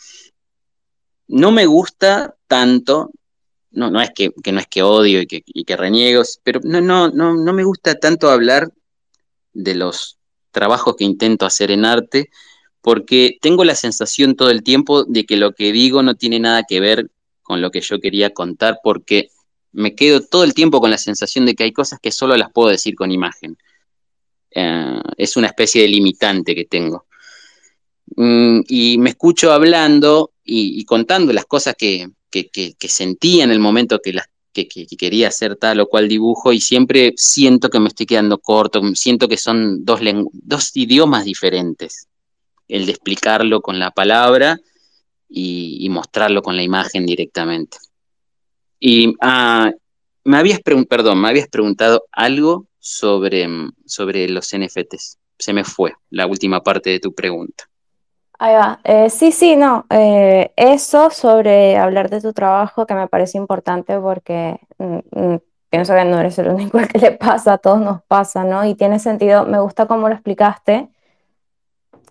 No 1.29 1.51
me 1.53 1.67
gusta 1.67 2.37
tanto, 2.47 3.11
no, 3.71 3.91
no 3.91 4.01
es 4.01 4.11
que, 4.15 4.31
no 4.53 4.61
es 4.61 4.67
que 4.67 4.83
odio 4.83 5.21
y 5.21 5.27
que, 5.27 5.43
y 5.47 5.65
que 5.65 5.77
reniego, 5.77 6.23
pero 6.43 6.61
no, 6.63 6.81
no, 6.81 7.09
no, 7.09 7.35
no 7.35 7.53
me 7.53 7.65
gusta 7.65 7.95
tanto 7.99 8.31
hablar 8.31 8.71
de 9.53 9.75
los 9.75 10.19
trabajos 10.51 10.97
que 10.97 11.05
intento 11.05 11.47
hacer 11.47 11.71
en 11.71 11.85
arte, 11.85 12.31
porque 12.81 13.39
tengo 13.41 13.65
la 13.65 13.75
sensación 13.75 14.37
todo 14.37 14.51
el 14.51 14.63
tiempo 14.63 15.05
de 15.05 15.25
que 15.25 15.37
lo 15.37 15.53
que 15.53 15.73
digo 15.73 16.03
no 16.03 16.15
tiene 16.15 16.39
nada 16.39 16.65
que 16.69 16.81
ver 16.81 17.11
con 17.43 17.61
lo 17.61 17.71
que 17.71 17.81
yo 17.81 18.01
quería 18.01 18.31
contar, 18.31 18.79
porque 18.83 19.31
me 19.73 19.95
quedo 19.95 20.21
todo 20.21 20.45
el 20.45 20.55
tiempo 20.55 20.81
con 20.81 20.91
la 20.91 20.99
sensación 20.99 21.47
de 21.47 21.55
que 21.55 21.65
hay 21.65 21.73
cosas 21.73 21.99
que 22.01 22.13
solo 22.13 22.37
las 22.37 22.53
puedo 22.53 22.69
decir 22.69 22.95
con 22.95 23.11
imagen. 23.11 23.59
Eh, 24.51 25.01
es 25.17 25.37
una 25.37 25.49
especie 25.49 25.83
de 25.83 25.89
limitante 25.89 26.55
que 26.55 26.65
tengo. 26.65 27.07
Mm, 28.17 28.61
y 28.69 28.99
me 28.99 29.11
escucho 29.11 29.53
hablando 29.53 30.34
y, 30.45 30.85
contando 30.85 31.33
las 31.33 31.47
cosas 31.47 31.75
que, 31.77 32.09
que, 32.31 32.89
sentía 32.89 33.45
en 33.45 33.51
el 33.51 33.61
momento 33.61 34.01
que 34.03 34.15
que, 34.53 34.69
que, 34.69 34.87
quería 34.87 35.29
hacer 35.29 35.57
tal 35.57 35.81
o 35.81 35.89
cual 35.89 36.09
dibujo 36.09 36.53
y 36.53 36.61
siempre 36.61 37.13
siento 37.17 37.71
que 37.71 37.81
me 37.81 37.89
estoy 37.89 38.07
quedando 38.07 38.39
corto, 38.39 38.81
siento 38.95 39.27
que 39.27 39.37
son 39.37 39.85
dos, 39.85 40.01
dos 40.33 40.71
idiomas 40.77 41.25
diferentes 41.25 42.09
el 42.69 42.87
de 42.87 42.93
explicarlo 42.93 43.61
con 43.61 43.79
la 43.79 43.91
palabra 43.91 44.59
y, 45.29 45.89
mostrarlo 45.91 46.43
con 46.43 46.57
la 46.57 46.63
imagen 46.63 47.07
directamente. 47.07 47.79
Y 48.79 49.15
ah, 49.21 49.71
me 50.25 50.37
habías 50.37 50.61
me 50.65 51.29
habías 51.29 51.49
preguntado 51.49 52.05
algo 52.13 52.69
sobre, 52.79 53.49
sobre 53.87 54.29
los 54.29 54.51
NFTs. 54.57 55.19
se 55.39 55.53
me 55.53 55.65
fue 55.65 55.95
la 56.11 56.27
última 56.27 56.63
parte 56.63 56.91
de 56.91 57.01
tu 57.01 57.15
pregunta. 57.15 57.69
Ahí 58.39 58.55
va. 58.55 58.81
Eh, 58.85 59.11
sí, 59.11 59.33
sí, 59.33 59.57
no. 59.57 59.87
eh, 59.91 60.53
eso 60.57 61.11
sobre 61.11 61.77
hablar 61.77 62.11
de 62.11 62.21
tu 62.21 62.33
trabajo 62.33 62.85
que 62.87 62.95
me 62.95 63.07
parece 63.09 63.39
importante 63.39 63.99
porque 64.01 64.59
mm, 64.79 64.99
mm, 65.13 65.39
pienso 65.71 65.95
que 65.95 66.05
no 66.05 66.19
eres 66.21 66.39
el 66.39 66.49
único 66.49 66.79
al 66.79 66.89
que 66.89 66.99
le 66.99 67.13
pasa, 67.13 67.55
a 67.55 67.59
todos 67.59 67.81
nos 67.81 68.03
pasa, 68.05 68.45
¿no? 68.45 68.65
Y 68.65 68.75
tiene 68.75 68.99
sentido, 68.99 69.47
me 69.47 69.61
gusta 69.61 69.87
cómo 69.87 70.09
lo 70.09 70.15
explicaste, 70.15 70.91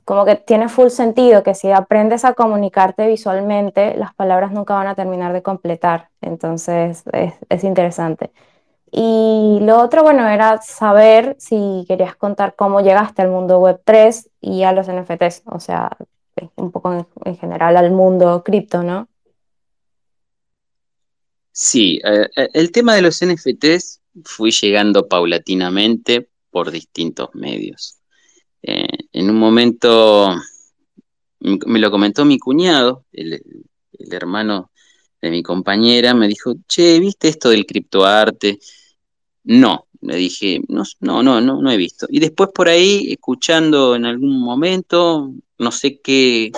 como 0.05 0.25
que 0.25 0.35
tiene 0.35 0.67
full 0.69 0.89
sentido 0.89 1.43
que 1.43 1.53
si 1.55 1.71
aprendes 1.71 2.25
a 2.25 2.33
comunicarte 2.33 3.07
visualmente, 3.07 3.95
las 3.97 4.13
palabras 4.13 4.51
nunca 4.51 4.73
van 4.75 4.87
a 4.87 4.95
terminar 4.95 5.31
de 5.33 5.41
completar. 5.43 6.09
Entonces, 6.21 7.03
es, 7.13 7.33
es 7.49 7.63
interesante. 7.63 8.31
Y 8.91 9.59
lo 9.63 9.79
otro, 9.81 10.03
bueno, 10.03 10.27
era 10.29 10.61
saber 10.61 11.35
si 11.39 11.85
querías 11.87 12.15
contar 12.15 12.55
cómo 12.55 12.81
llegaste 12.81 13.21
al 13.23 13.29
mundo 13.29 13.59
web 13.59 13.81
3 13.85 14.29
y 14.41 14.63
a 14.63 14.73
los 14.73 14.87
NFTs, 14.89 15.43
o 15.47 15.59
sea, 15.59 15.91
un 16.55 16.71
poco 16.71 16.93
en, 16.93 17.07
en 17.25 17.37
general 17.37 17.77
al 17.77 17.91
mundo 17.91 18.43
cripto, 18.43 18.83
¿no? 18.83 19.07
Sí, 21.51 22.01
eh, 22.03 22.27
eh, 22.35 22.49
el 22.53 22.71
tema 22.71 22.95
de 22.95 23.03
los 23.03 23.21
NFTs 23.21 24.01
fui 24.25 24.51
llegando 24.51 25.07
paulatinamente 25.07 26.29
por 26.49 26.71
distintos 26.71 27.29
medios. 27.33 27.99
Eh, 28.63 28.87
en 29.11 29.29
un 29.29 29.37
momento 29.37 30.35
me 31.39 31.79
lo 31.79 31.91
comentó 31.91 32.25
mi 32.25 32.39
cuñado, 32.39 33.05
el, 33.11 33.33
el 33.33 34.13
hermano 34.13 34.71
de 35.21 35.29
mi 35.29 35.43
compañera, 35.43 36.13
me 36.13 36.27
dijo, 36.27 36.55
che, 36.67 36.99
¿viste 36.99 37.27
esto 37.27 37.49
del 37.49 37.65
criptoarte? 37.65 38.59
No, 39.43 39.87
le 40.03 40.15
dije, 40.17 40.61
no, 40.67 40.83
no, 40.99 41.23
no, 41.23 41.41
no, 41.41 41.71
he 41.71 41.77
visto. 41.77 42.07
Y 42.09 42.19
después 42.19 42.49
por 42.53 42.67
ahí, 42.67 43.11
escuchando 43.11 43.95
en 43.95 44.05
algún 44.05 44.41
momento, 44.41 45.31
no 45.57 45.71
sé 45.71 45.99
qué, 46.01 46.51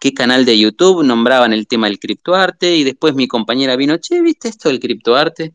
qué 0.00 0.14
canal 0.14 0.44
de 0.44 0.58
YouTube 0.58 1.04
nombraban 1.04 1.52
el 1.52 1.66
tema 1.66 1.88
del 1.88 1.98
criptoarte, 1.98 2.76
y 2.76 2.84
después 2.84 3.14
mi 3.14 3.26
compañera 3.26 3.76
vino, 3.76 3.96
che, 3.98 4.22
¿viste 4.22 4.48
esto 4.48 4.68
del 4.68 4.80
criptoarte? 4.80 5.54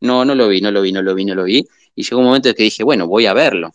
No, 0.00 0.24
no 0.24 0.34
lo 0.34 0.48
vi, 0.48 0.60
no 0.60 0.70
lo 0.70 0.82
vi, 0.82 0.92
no 0.92 1.02
lo 1.02 1.14
vi, 1.14 1.24
no 1.24 1.34
lo 1.34 1.44
vi. 1.44 1.66
Y 1.94 2.02
llegó 2.02 2.18
un 2.18 2.26
momento 2.26 2.48
en 2.48 2.54
que 2.54 2.62
dije, 2.62 2.84
bueno, 2.84 3.06
voy 3.06 3.26
a 3.26 3.34
verlo. 3.34 3.72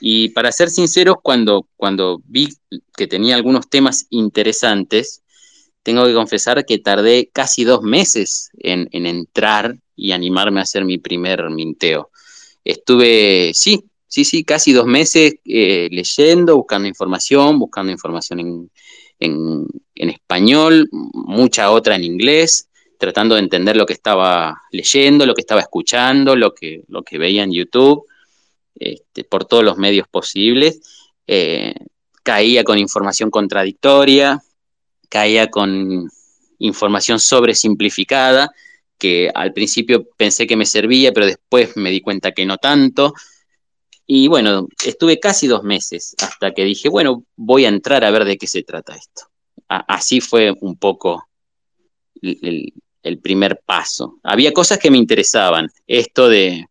Y 0.00 0.30
para 0.30 0.52
ser 0.52 0.70
sinceros, 0.70 1.16
cuando, 1.22 1.68
cuando 1.76 2.22
vi 2.26 2.48
que 2.96 3.06
tenía 3.06 3.36
algunos 3.36 3.68
temas 3.68 4.06
interesantes, 4.10 5.22
tengo 5.82 6.04
que 6.06 6.14
confesar 6.14 6.64
que 6.64 6.78
tardé 6.78 7.30
casi 7.32 7.64
dos 7.64 7.82
meses 7.82 8.50
en 8.58 8.88
entrar 8.92 9.78
y 9.96 10.12
animarme 10.12 10.60
a 10.60 10.64
hacer 10.64 10.84
mi 10.84 10.98
primer 10.98 11.48
minteo. 11.50 12.10
Estuve, 12.64 13.52
sí, 13.54 13.84
sí, 14.06 14.24
sí, 14.24 14.44
casi 14.44 14.72
dos 14.72 14.86
meses 14.86 15.36
eh, 15.44 15.88
leyendo, 15.90 16.56
buscando 16.56 16.86
información, 16.86 17.58
buscando 17.58 17.92
información 17.92 18.40
en, 18.40 18.70
en, 19.18 20.10
español, 20.10 20.88
mucha 20.92 21.70
otra 21.70 21.96
en 21.96 22.04
inglés, 22.04 22.68
tratando 22.98 23.34
de 23.34 23.42
entender 23.42 23.76
lo 23.76 23.86
que 23.86 23.92
estaba 23.92 24.62
leyendo, 24.70 25.26
lo 25.26 25.34
que 25.34 25.40
estaba 25.40 25.60
escuchando, 25.60 26.36
lo 26.36 26.54
que, 26.54 26.82
lo 26.88 27.02
que 27.02 27.18
veía 27.18 27.42
en 27.42 27.52
YouTube, 27.52 28.04
este, 28.74 29.24
por 29.24 29.44
todos 29.44 29.64
los 29.64 29.78
medios 29.78 30.08
posibles. 30.08 30.80
Eh, 31.26 31.74
caía 32.22 32.64
con 32.64 32.78
información 32.78 33.30
contradictoria, 33.30 34.42
caía 35.08 35.50
con 35.50 36.08
información 36.58 37.20
sobresimplificada, 37.20 38.50
que 38.98 39.30
al 39.34 39.52
principio 39.52 40.08
pensé 40.16 40.46
que 40.46 40.56
me 40.56 40.66
servía, 40.66 41.12
pero 41.12 41.26
después 41.26 41.76
me 41.76 41.90
di 41.90 42.00
cuenta 42.00 42.32
que 42.32 42.46
no 42.46 42.58
tanto. 42.58 43.14
Y 44.06 44.28
bueno, 44.28 44.68
estuve 44.84 45.18
casi 45.18 45.46
dos 45.46 45.64
meses 45.64 46.14
hasta 46.18 46.52
que 46.52 46.64
dije, 46.64 46.88
bueno, 46.88 47.24
voy 47.36 47.64
a 47.64 47.68
entrar 47.68 48.04
a 48.04 48.10
ver 48.10 48.24
de 48.24 48.38
qué 48.38 48.46
se 48.46 48.62
trata 48.62 48.94
esto. 48.94 49.22
Así 49.68 50.20
fue 50.20 50.54
un 50.60 50.76
poco 50.76 51.28
el, 52.22 52.72
el, 53.02 53.18
primer 53.18 53.60
paso. 53.66 54.18
Había 54.22 54.52
cosas 54.52 54.78
que 54.78 54.92
me 54.92 54.98
interesaban. 54.98 55.68
Esto 55.88 56.28
de, 56.28 56.66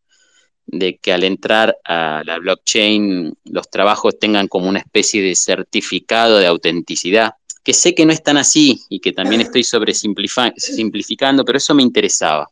de 0.65 0.97
que 0.97 1.11
al 1.11 1.25
entrar 1.25 1.77
a 1.83 2.21
la 2.25 2.39
blockchain 2.39 3.37
los 3.43 3.69
trabajos 3.69 4.17
tengan 4.17 4.47
como 4.47 4.69
una 4.69 4.79
especie 4.79 5.21
de 5.21 5.35
certificado 5.35 6.37
de 6.37 6.47
autenticidad, 6.47 7.33
que 7.65 7.73
sé 7.73 7.93
que 7.93 8.05
no 8.05 8.13
es 8.13 8.23
tan 8.23 8.37
así 8.37 8.83
y 8.87 9.01
que 9.01 9.11
también 9.11 9.41
estoy 9.41 9.65
sobresimplificando, 9.65 11.43
pero 11.43 11.57
eso 11.57 11.75
me 11.75 11.83
interesaba. 11.83 12.47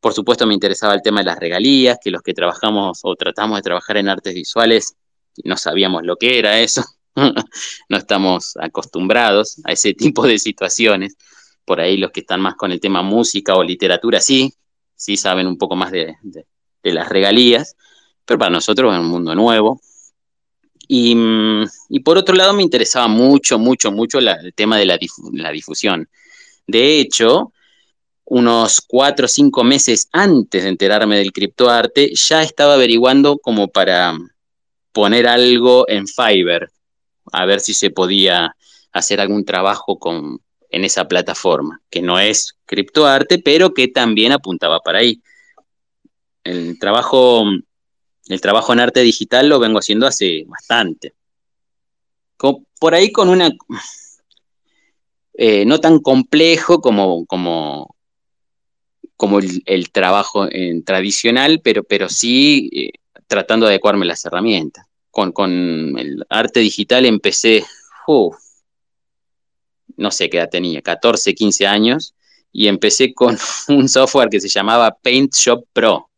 Por 0.00 0.14
supuesto 0.14 0.46
me 0.46 0.54
interesaba 0.54 0.94
el 0.94 1.02
tema 1.02 1.20
de 1.20 1.26
las 1.26 1.38
regalías, 1.38 1.98
que 2.02 2.10
los 2.10 2.22
que 2.22 2.34
trabajamos 2.34 3.00
o 3.02 3.14
tratamos 3.14 3.58
de 3.58 3.62
trabajar 3.62 3.98
en 3.98 4.08
artes 4.08 4.34
visuales 4.34 4.96
no 5.44 5.56
sabíamos 5.56 6.02
lo 6.02 6.16
que 6.16 6.38
era 6.38 6.60
eso, 6.60 6.84
no 7.14 7.96
estamos 7.96 8.54
acostumbrados 8.60 9.60
a 9.64 9.72
ese 9.72 9.94
tipo 9.94 10.26
de 10.26 10.38
situaciones. 10.38 11.16
Por 11.64 11.80
ahí 11.80 11.96
los 11.96 12.10
que 12.10 12.20
están 12.20 12.40
más 12.40 12.54
con 12.54 12.72
el 12.72 12.80
tema 12.80 13.02
música 13.02 13.54
o 13.54 13.62
literatura 13.62 14.20
sí, 14.20 14.54
sí 14.94 15.16
saben 15.16 15.46
un 15.46 15.58
poco 15.58 15.76
más 15.76 15.92
de, 15.92 16.16
de, 16.22 16.44
las 16.92 17.08
regalías, 17.10 17.76
pero 18.24 18.38
para 18.38 18.50
nosotros 18.50 18.94
es 18.94 19.00
un 19.00 19.06
mundo 19.06 19.34
nuevo. 19.34 19.80
Y, 20.90 21.14
por 22.02 22.16
otro 22.16 22.34
lado 22.34 22.54
me 22.54 22.62
interesaba 22.62 23.08
mucho, 23.08 23.58
mucho, 23.58 23.92
mucho 23.92 24.18
el 24.18 24.54
tema 24.54 24.78
de 24.78 24.86
la, 24.86 24.98
la, 25.32 25.50
difusión. 25.52 26.08
De 26.66 26.98
hecho, 26.98 27.52
unos 28.24 28.80
cuatro 28.80 29.26
o 29.26 29.28
cinco 29.28 29.64
meses 29.64 30.08
antes 30.12 30.62
de 30.62 30.70
enterarme 30.70 31.18
del 31.18 31.32
criptoarte, 31.32 32.14
ya 32.14 32.42
estaba 32.42 32.74
averiguando 32.74 33.38
como 33.38 33.68
para 33.68 34.16
poner 34.92 35.26
algo 35.26 35.84
en 35.88 36.06
Fiverr, 36.08 36.70
a 37.32 37.44
ver 37.44 37.60
si 37.60 37.74
se 37.74 37.90
podía 37.90 38.56
hacer 38.92 39.20
algún 39.20 39.44
trabajo 39.44 39.98
con, 39.98 40.40
en 40.70 40.84
esa 40.84 41.06
plataforma, 41.06 41.82
que 41.90 42.00
no 42.00 42.18
es 42.18 42.56
criptoarte, 42.64 43.38
pero 43.38 43.74
que 43.74 43.88
también 43.88 44.32
apuntaba 44.32 44.80
para 44.80 45.00
ahí. 45.00 45.20
El 46.44 46.78
trabajo 46.78 47.44
el 48.28 48.40
trabajo 48.40 48.72
en 48.72 48.80
arte 48.80 49.00
digital 49.00 49.48
lo 49.48 49.58
vengo 49.58 49.78
haciendo 49.78 50.06
hace 50.06 50.44
bastante. 50.46 51.14
Por 52.36 52.94
ahí 52.94 53.10
con 53.10 53.28
una... 53.28 53.50
Eh, 55.40 55.64
no 55.64 55.78
tan 55.78 56.00
complejo 56.00 56.80
como, 56.80 57.24
como, 57.26 57.94
como 59.16 59.38
el, 59.38 59.90
trabajo 59.90 60.48
en 60.50 60.82
tradicional, 60.82 61.60
pero, 61.62 61.84
pero 61.84 62.08
sí 62.08 62.68
eh, 62.72 62.90
tratando 63.28 63.66
de 63.66 63.72
adecuarme 63.72 64.04
las 64.04 64.24
herramientas. 64.24 64.86
Con, 65.10 65.30
con 65.32 65.96
el 65.96 66.24
arte 66.28 66.60
digital 66.60 67.06
empecé, 67.06 67.64
no 69.96 70.10
sé 70.10 70.28
qué 70.28 70.38
edad 70.38 70.50
tenía, 70.50 70.82
14, 70.82 71.34
15 71.34 71.66
años, 71.68 72.14
y 72.52 72.66
empecé 72.66 73.14
con 73.14 73.38
un 73.68 73.88
software 73.88 74.28
que 74.28 74.40
se 74.40 74.48
llamaba 74.48 74.96
Paint 75.00 75.34
Shop 75.34 75.64
Pro 75.72 76.08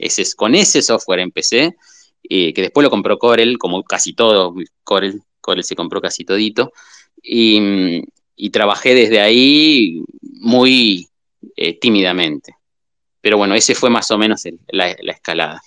ese, 0.00 0.24
con 0.34 0.54
ese 0.54 0.82
software 0.82 1.20
empecé, 1.20 1.76
eh, 2.22 2.52
que 2.52 2.62
después 2.62 2.82
lo 2.82 2.90
compró 2.90 3.18
Corel, 3.18 3.58
como 3.58 3.82
casi 3.84 4.14
todo, 4.14 4.54
Corel, 4.82 5.22
Corel 5.40 5.64
se 5.64 5.76
compró 5.76 6.00
casi 6.00 6.24
todito, 6.24 6.72
y, 7.22 8.02
y 8.34 8.50
trabajé 8.50 8.94
desde 8.94 9.20
ahí 9.20 10.02
muy 10.22 11.08
eh, 11.56 11.78
tímidamente. 11.78 12.56
Pero 13.20 13.36
bueno, 13.36 13.54
ese 13.54 13.74
fue 13.74 13.90
más 13.90 14.10
o 14.10 14.18
menos 14.18 14.42
la, 14.68 14.96
la, 15.00 15.12
escalada. 15.12 15.60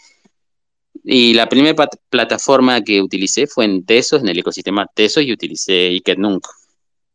Y 1.04 1.36
la 1.36 1.48
primera 1.48 1.88
plataforma 2.10 2.84
que 2.84 3.02
utilicé 3.02 3.46
fue 3.46 3.66
en 3.66 3.86
Tesos, 3.86 4.22
en 4.22 4.30
el 4.30 4.40
ecosistema 4.40 4.88
Tesos, 4.88 5.24
y 5.24 5.32
utilicé 5.32 5.90
Iketnunk. 5.90 6.48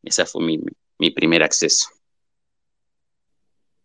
Ese 0.04 0.24
fue 0.26 0.44
mi, 0.44 0.61
mi 0.98 1.11
primer 1.11 1.42
acceso. 1.42 1.88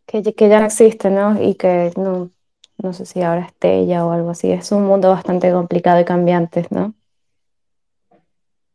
Que, 0.06 0.22
que 0.22 0.50
ya 0.50 0.60
no 0.60 0.66
existe, 0.68 1.10
¿no? 1.10 1.42
Y 1.42 1.56
que 1.56 1.92
no, 1.96 2.30
no 2.78 2.94
sé 2.94 3.06
si 3.06 3.22
ahora 3.22 3.46
es 3.46 3.54
Tella 3.54 4.06
o 4.06 4.12
algo 4.12 4.32
así. 4.32 4.52
Es 4.52 4.72
un 4.72 4.86
mundo 4.86 5.10
bastante 5.10 5.52
complicado 5.52 6.02
y 6.02 6.06
cambiante, 6.06 6.68
¿no? 6.70 6.94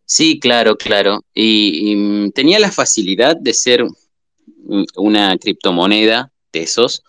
Sí, 0.04 0.40
claro, 0.40 0.76
claro. 0.76 1.20
Y, 1.34 1.92
y, 1.92 2.30
tenía 2.30 2.58
la 2.58 2.72
facilidad 2.72 3.36
de 3.36 3.52
ser 3.52 3.84
una 4.96 5.36
criptomoneda, 5.36 6.32
Tesos, 6.50 7.04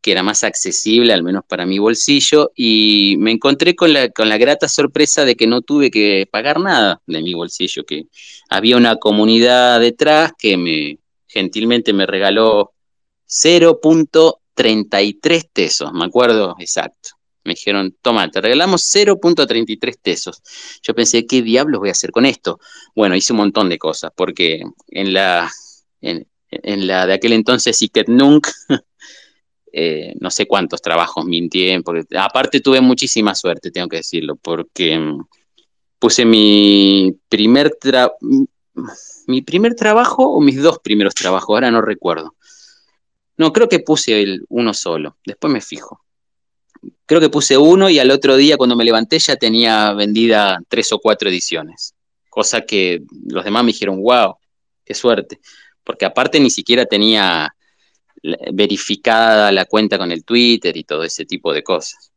que 0.00 0.12
era 0.12 0.22
más 0.22 0.42
accesible, 0.44 1.12
al 1.12 1.22
menos 1.22 1.44
para 1.46 1.66
mi 1.66 1.78
bolsillo, 1.78 2.50
y 2.54 3.16
me 3.18 3.30
encontré 3.30 3.76
con 3.76 3.92
la, 3.92 4.08
con 4.10 4.28
la 4.28 4.38
grata 4.38 4.68
sorpresa 4.68 5.24
de 5.24 5.36
que 5.36 5.46
no 5.46 5.62
tuve 5.62 5.90
que 5.90 6.28
pagar 6.30 6.60
nada 6.60 7.00
de 7.06 7.22
mi 7.22 7.34
bolsillo, 7.34 7.84
que 7.84 8.06
había 8.48 8.76
una 8.76 8.96
comunidad 8.96 9.80
detrás 9.80 10.32
que 10.36 10.56
me 10.56 10.98
gentilmente 11.28 11.92
me 11.92 12.06
regaló 12.06 12.72
0.33 14.58 15.50
tesos, 15.52 15.92
me 15.92 16.04
acuerdo 16.04 16.56
exacto. 16.58 17.10
Me 17.44 17.54
dijeron, 17.54 17.96
toma, 18.02 18.30
te 18.30 18.40
regalamos 18.40 18.82
0.33 18.94 19.98
tesos. 20.02 20.42
Yo 20.82 20.94
pensé, 20.94 21.26
¿qué 21.26 21.40
diablos 21.40 21.80
voy 21.80 21.88
a 21.88 21.92
hacer 21.92 22.10
con 22.10 22.26
esto? 22.26 22.60
Bueno, 22.94 23.16
hice 23.16 23.32
un 23.32 23.38
montón 23.38 23.70
de 23.70 23.78
cosas, 23.78 24.10
porque 24.14 24.62
en 24.88 25.12
la, 25.14 25.50
en, 26.00 26.26
la 26.86 27.06
de 27.06 27.14
aquel 27.14 27.32
entonces 27.32 27.80
Iketnunk, 27.80 28.48
eh, 29.72 30.14
no 30.20 30.30
sé 30.30 30.46
cuántos 30.46 30.82
trabajos 30.82 31.24
mintié, 31.24 31.80
porque 31.82 32.04
aparte 32.18 32.60
tuve 32.60 32.82
muchísima 32.82 33.34
suerte, 33.34 33.70
tengo 33.70 33.88
que 33.88 33.98
decirlo, 33.98 34.36
porque 34.36 34.98
mm, 34.98 35.26
puse 35.98 36.26
mi 36.26 37.18
primer, 37.30 37.72
mi 39.26 39.42
primer 39.42 39.74
trabajo 39.74 40.30
o 40.30 40.40
mis 40.40 40.60
dos 40.60 40.80
primeros 40.80 41.14
trabajos, 41.14 41.54
ahora 41.54 41.70
no 41.70 41.80
recuerdo. 41.80 42.34
No, 43.38 43.52
creo 43.52 43.68
que 43.68 43.78
puse 43.80 44.40
uno 44.48 44.74
solo, 44.74 45.16
después 45.24 45.52
me 45.52 45.60
fijo. 45.60 46.04
Creo 47.06 47.20
que 47.20 47.30
puse 47.30 47.56
uno 47.56 47.88
y 47.88 47.98
al 47.98 48.10
otro 48.10 48.36
día 48.36 48.56
cuando 48.56 48.76
me 48.76 48.84
levanté 48.84 49.18
ya 49.18 49.36
tenía 49.36 49.92
vendida 49.94 50.60
tres 50.68 50.92
o 50.92 50.98
cuatro 50.98 51.28
ediciones, 51.30 51.94
cosa 52.28 52.60
que 52.62 53.02
los 53.26 53.44
demás 53.44 53.64
me 53.64 53.72
dijeron, 53.72 54.02
wow, 54.02 54.36
qué 54.84 54.94
suerte, 54.94 55.40
porque 55.82 56.04
aparte 56.04 56.38
ni 56.38 56.50
siquiera 56.50 56.84
tenía 56.84 57.54
verificada 58.52 59.52
la 59.52 59.64
cuenta 59.64 59.98
con 59.98 60.12
el 60.12 60.24
Twitter 60.24 60.76
y 60.76 60.84
todo 60.84 61.04
ese 61.04 61.24
tipo 61.24 61.52
de 61.52 61.62
cosas. 61.62 62.12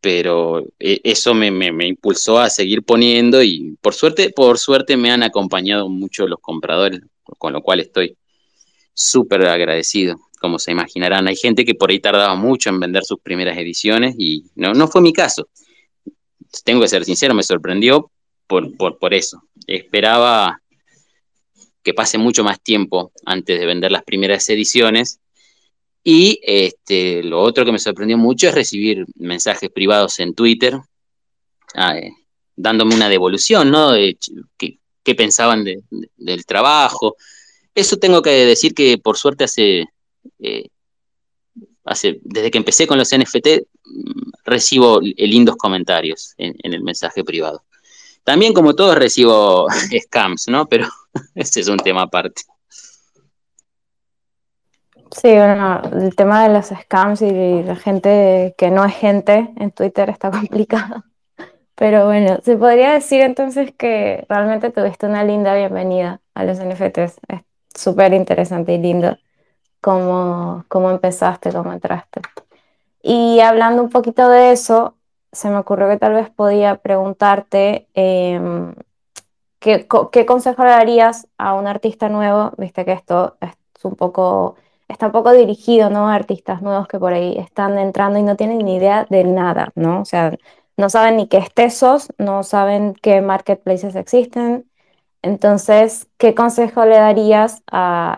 Pero 0.00 0.64
eh, 0.78 1.00
eso 1.02 1.34
me, 1.34 1.48
impulsó 1.86 2.38
a 2.38 2.50
seguir 2.50 2.84
poniendo 2.84 3.42
y 3.42 3.76
por 3.80 3.94
suerte, 3.94 4.30
por 4.30 4.58
suerte 4.58 4.96
me 4.96 5.10
han 5.10 5.22
acompañado 5.22 5.88
mucho 5.88 6.28
los 6.28 6.38
compradores, 6.40 7.00
con 7.38 7.52
lo 7.52 7.62
cual 7.62 7.80
estoy 7.80 8.16
súper 8.94 9.46
agradecido. 9.46 10.27
Como 10.38 10.58
se 10.58 10.72
imaginarán, 10.72 11.28
hay 11.28 11.36
gente 11.36 11.64
que 11.64 11.74
por 11.74 11.90
ahí 11.90 12.00
tardaba 12.00 12.34
mucho 12.34 12.70
en 12.70 12.80
vender 12.80 13.04
sus 13.04 13.20
primeras 13.20 13.56
ediciones 13.58 14.14
y 14.18 14.44
no, 14.54 14.74
no 14.74 14.88
fue 14.88 15.00
mi 15.02 15.12
caso. 15.12 15.48
Tengo 16.64 16.80
que 16.80 16.88
ser 16.88 17.04
sincero, 17.04 17.34
me 17.34 17.42
sorprendió 17.42 18.10
por, 18.46 18.76
por, 18.76 18.98
por 18.98 19.14
eso. 19.14 19.42
Esperaba 19.66 20.60
que 21.82 21.94
pase 21.94 22.18
mucho 22.18 22.44
más 22.44 22.60
tiempo 22.62 23.12
antes 23.24 23.58
de 23.58 23.66
vender 23.66 23.92
las 23.92 24.04
primeras 24.04 24.48
ediciones 24.48 25.20
y 26.10 26.40
este, 26.42 27.22
lo 27.22 27.40
otro 27.40 27.64
que 27.64 27.72
me 27.72 27.78
sorprendió 27.78 28.16
mucho 28.16 28.48
es 28.48 28.54
recibir 28.54 29.04
mensajes 29.16 29.70
privados 29.70 30.18
en 30.20 30.34
Twitter, 30.34 30.78
ah, 31.74 31.98
eh, 31.98 32.12
dándome 32.56 32.94
una 32.94 33.08
devolución, 33.08 33.70
¿no? 33.70 33.92
De 33.92 34.16
qué, 34.56 35.14
pensaban 35.14 35.64
del 35.64 36.46
trabajo. 36.46 37.16
Eso 37.74 37.96
tengo 37.98 38.20
que 38.22 38.30
decir 38.30 38.74
que 38.74 38.98
por 38.98 39.16
suerte 39.16 39.44
hace, 39.44 39.84
eh, 40.38 40.68
desde 42.22 42.50
que 42.50 42.58
empecé 42.58 42.86
con 42.86 42.98
los 42.98 43.12
NFT, 43.12 43.62
mm, 43.84 44.30
recibo 44.44 45.00
lindos 45.00 45.56
comentarios 45.56 46.34
en, 46.36 46.54
en 46.62 46.74
el 46.74 46.82
mensaje 46.82 47.24
privado. 47.24 47.62
También 48.24 48.52
como 48.52 48.74
todos 48.74 48.94
recibo 48.94 49.68
scams, 50.02 50.48
¿no? 50.48 50.66
Pero 50.66 50.86
ese 51.34 51.60
es 51.60 51.68
un 51.68 51.78
tema 51.78 52.02
aparte. 52.02 52.42
Sí, 55.10 55.28
bueno, 55.28 55.80
el 55.92 56.14
tema 56.14 56.46
de 56.46 56.54
los 56.54 56.66
scams 56.66 57.22
y 57.22 57.62
la 57.62 57.76
gente 57.76 58.54
que 58.58 58.70
no 58.70 58.84
es 58.84 58.94
gente 58.94 59.50
en 59.56 59.70
Twitter 59.70 60.10
está 60.10 60.30
complicado. 60.30 61.04
Pero 61.74 62.06
bueno, 62.06 62.38
se 62.44 62.56
podría 62.56 62.92
decir 62.92 63.22
entonces 63.22 63.72
que 63.78 64.26
realmente 64.28 64.70
tuviste 64.70 65.06
una 65.06 65.24
linda 65.24 65.54
bienvenida 65.54 66.20
a 66.34 66.44
los 66.44 66.58
NFTs. 66.58 67.20
Es 67.28 67.40
súper 67.74 68.12
interesante 68.12 68.74
y 68.74 68.78
lindo 68.78 69.16
cómo, 69.80 70.64
cómo 70.68 70.90
empezaste, 70.90 71.52
cómo 71.52 71.72
entraste. 71.72 72.20
Y 73.02 73.40
hablando 73.40 73.82
un 73.82 73.90
poquito 73.90 74.28
de 74.28 74.52
eso, 74.52 74.96
se 75.32 75.50
me 75.50 75.58
ocurrió 75.58 75.88
que 75.88 75.98
tal 75.98 76.14
vez 76.14 76.30
podía 76.30 76.76
preguntarte 76.76 77.88
em, 77.94 78.74
¿qué, 79.60 79.86
¿qué, 80.12 80.26
consejo 80.26 80.64
le 80.64 80.70
darías 80.70 81.28
a 81.38 81.54
un 81.54 81.66
artista 81.66 82.08
nuevo? 82.08 82.52
Viste 82.58 82.84
que 82.84 82.92
esto 82.92 83.36
es 83.40 83.84
un 83.84 83.96
poco 83.96 84.56
está 84.88 85.06
un 85.06 85.12
poco 85.12 85.32
dirigido, 85.32 85.90
¿no? 85.90 86.08
A 86.08 86.14
artistas 86.14 86.62
nuevos 86.62 86.88
que 86.88 86.98
por 86.98 87.12
ahí 87.12 87.36
están 87.38 87.78
entrando 87.78 88.18
y 88.18 88.22
no 88.22 88.36
tienen 88.36 88.58
ni 88.58 88.76
idea 88.76 89.06
de 89.08 89.24
nada, 89.24 89.70
¿no? 89.74 90.00
O 90.00 90.04
sea, 90.04 90.36
no 90.76 90.88
saben 90.88 91.16
ni 91.16 91.28
qué 91.28 91.46
es 91.56 92.08
no 92.18 92.42
saben 92.42 92.94
qué 92.94 93.20
marketplaces 93.20 93.94
existen. 93.96 94.68
Entonces, 95.22 96.08
¿qué 96.16 96.34
consejo 96.34 96.84
le 96.84 96.96
darías 96.96 97.62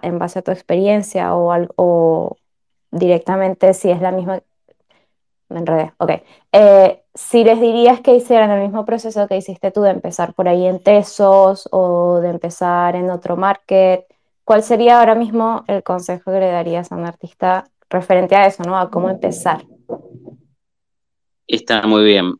en 0.03 0.19
base 0.19 0.39
a 0.39 0.43
tu 0.43 0.51
experiencia 0.51 1.35
o, 1.35 1.53
o 1.77 2.37
directamente 2.91 3.75
si 3.75 3.91
es 3.91 4.01
la 4.01 4.13
misma 4.13 4.41
me 5.49 5.59
enredé, 5.59 5.93
ok. 5.99 6.11
Eh, 6.53 7.03
si 7.13 7.43
les 7.43 7.61
dirías 7.61 8.01
que 8.01 8.15
hicieran 8.15 8.53
el 8.53 8.63
mismo 8.63 8.85
proceso 8.85 9.27
que 9.27 9.37
hiciste 9.37 9.73
tú 9.73 9.83
de 9.83 9.91
empezar 9.91 10.33
por 10.33 10.47
ahí 10.47 10.65
en 10.65 10.81
Tesos 10.81 11.69
o 11.73 12.21
de 12.21 12.29
empezar 12.29 12.95
en 12.95 13.11
otro 13.11 13.37
market, 13.37 14.07
¿Cuál 14.51 14.65
sería 14.65 14.99
ahora 14.99 15.15
mismo 15.15 15.63
el 15.69 15.85
consejo 15.85 16.33
que 16.33 16.41
le 16.41 16.51
darías 16.51 16.91
a 16.91 16.97
un 16.97 17.07
artista 17.07 17.71
referente 17.89 18.35
a 18.35 18.49
eso, 18.49 18.65
¿no? 18.65 18.77
A 18.77 18.91
cómo 18.91 19.09
empezar. 19.09 19.65
Está 21.47 21.87
muy 21.87 22.03
bien. 22.03 22.35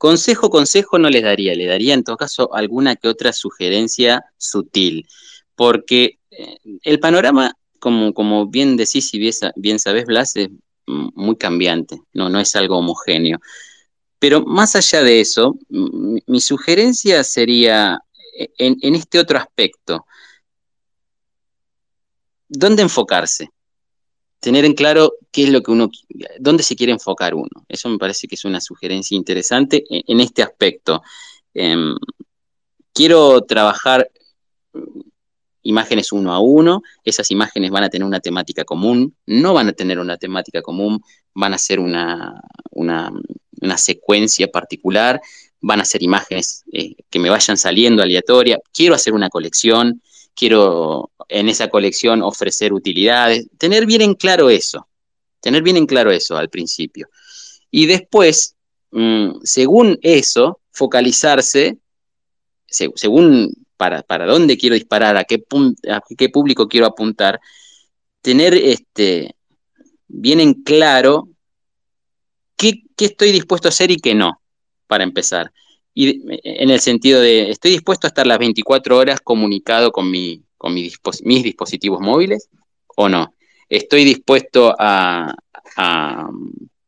Consejo, 0.00 0.48
consejo 0.48 0.98
no 0.98 1.10
les 1.10 1.22
daría, 1.22 1.54
le 1.54 1.66
daría 1.66 1.92
en 1.92 2.02
todo 2.02 2.16
caso 2.16 2.54
alguna 2.54 2.96
que 2.96 3.06
otra 3.06 3.34
sugerencia 3.34 4.24
sutil, 4.38 5.06
porque 5.54 6.18
eh, 6.30 6.56
el 6.84 6.98
panorama, 7.00 7.54
como, 7.78 8.14
como 8.14 8.46
bien 8.46 8.78
decís 8.78 9.12
y 9.12 9.18
bien, 9.56 9.78
sabés, 9.78 10.06
Blas, 10.06 10.36
es 10.36 10.48
muy 10.86 11.36
cambiante, 11.36 12.00
no, 12.14 12.30
no 12.30 12.40
es 12.40 12.56
algo 12.56 12.78
homogéneo. 12.78 13.40
Pero 14.18 14.40
más 14.46 14.74
allá 14.74 15.02
de 15.02 15.20
eso, 15.20 15.58
mi 15.68 16.40
sugerencia 16.40 17.22
sería 17.22 17.98
eh, 18.38 18.48
en 18.58 18.94
este 18.94 19.18
otro 19.18 19.36
aspecto, 19.36 20.06
¿dónde 22.48 22.80
enfocarse? 22.80 23.50
Tener 24.40 24.64
en 24.64 24.74
claro 24.74 25.14
qué 25.30 25.44
es 25.44 25.50
lo 25.50 25.62
que 25.62 25.70
uno, 25.70 25.90
dónde 26.38 26.62
se 26.62 26.74
quiere 26.74 26.92
enfocar 26.92 27.34
uno. 27.34 27.64
Eso 27.68 27.88
me 27.88 27.98
parece 27.98 28.26
que 28.26 28.34
es 28.34 28.44
una 28.44 28.60
sugerencia 28.60 29.16
interesante 29.16 29.84
en, 29.88 30.20
este 30.20 30.42
aspecto. 30.42 31.02
Em, 31.54 31.94
quiero 32.92 33.42
trabajar 33.42 34.10
mm, 34.72 35.00
imágenes 35.62 36.12
uno 36.12 36.32
a 36.32 36.40
uno, 36.40 36.82
esas 37.04 37.30
imágenes 37.30 37.70
van 37.70 37.84
a 37.84 37.90
tener 37.90 38.06
una 38.06 38.20
temática 38.20 38.64
común, 38.64 39.14
no 39.26 39.54
van 39.54 39.68
a 39.68 39.72
tener 39.72 39.98
una 39.98 40.16
temática 40.16 40.62
común, 40.62 41.02
van 41.34 41.54
a 41.54 41.58
ser 41.58 41.80
una, 41.80 42.40
una, 42.70 43.12
secuencia 43.76 44.48
particular, 44.48 45.20
van 45.60 45.80
a 45.80 45.84
ser 45.84 46.02
imágenes 46.02 46.64
eh, 46.72 46.96
que 47.10 47.18
me 47.18 47.30
vayan 47.30 47.56
saliendo 47.56 48.02
aleatoria, 48.02 48.58
quiero 48.72 48.94
hacer 48.94 49.12
una 49.12 49.28
colección, 49.28 50.02
quiero 50.40 51.10
en 51.28 51.50
esa 51.50 51.68
colección 51.68 52.22
ofrecer 52.22 52.72
utilidades, 52.72 53.46
tener 53.58 53.84
bien 53.84 54.00
en 54.00 54.14
claro 54.14 54.48
eso, 54.48 54.88
tener 55.38 55.62
bien 55.62 55.76
en 55.76 55.84
claro 55.84 56.10
eso 56.10 56.34
al 56.38 56.48
principio. 56.48 57.10
Y 57.70 57.84
después, 57.84 58.56
mm, 58.90 59.40
según 59.42 59.98
eso, 60.00 60.60
focalizarse, 60.72 61.76
según 62.66 63.52
para, 63.76 64.02
para, 64.02 64.24
dónde 64.24 64.56
quiero 64.56 64.76
disparar, 64.76 65.18
a 65.18 65.24
qué, 65.24 65.38
público 66.30 66.68
quiero 66.68 66.86
apuntar, 66.86 67.38
tener 68.22 68.54
este, 68.54 69.36
bien 70.08 70.40
en 70.40 70.54
claro 70.54 71.28
qué 72.56 72.82
estoy 72.96 73.32
dispuesto 73.32 73.68
a 73.68 73.74
hacer 73.74 73.90
y 73.90 73.98
qué 73.98 74.14
no, 74.14 74.40
para 74.86 75.04
empezar 75.04 75.52
y 75.94 76.22
en 76.44 76.70
el 76.70 76.80
sentido 76.80 77.20
de, 77.20 77.50
¿estoy 77.50 77.72
dispuesto 77.72 78.06
a 78.06 78.08
estar 78.08 78.26
las 78.26 78.38
24 78.38 78.96
horas 78.96 79.20
comunicado 79.20 79.90
con, 79.90 80.10
mi, 80.10 80.42
con 80.56 80.72
mis 80.72 81.42
dispositivos 81.42 82.00
móviles 82.00 82.48
o 82.96 83.08
no? 83.08 83.34
¿Estoy 83.68 84.04
dispuesto 84.04 84.74
a, 84.78 85.34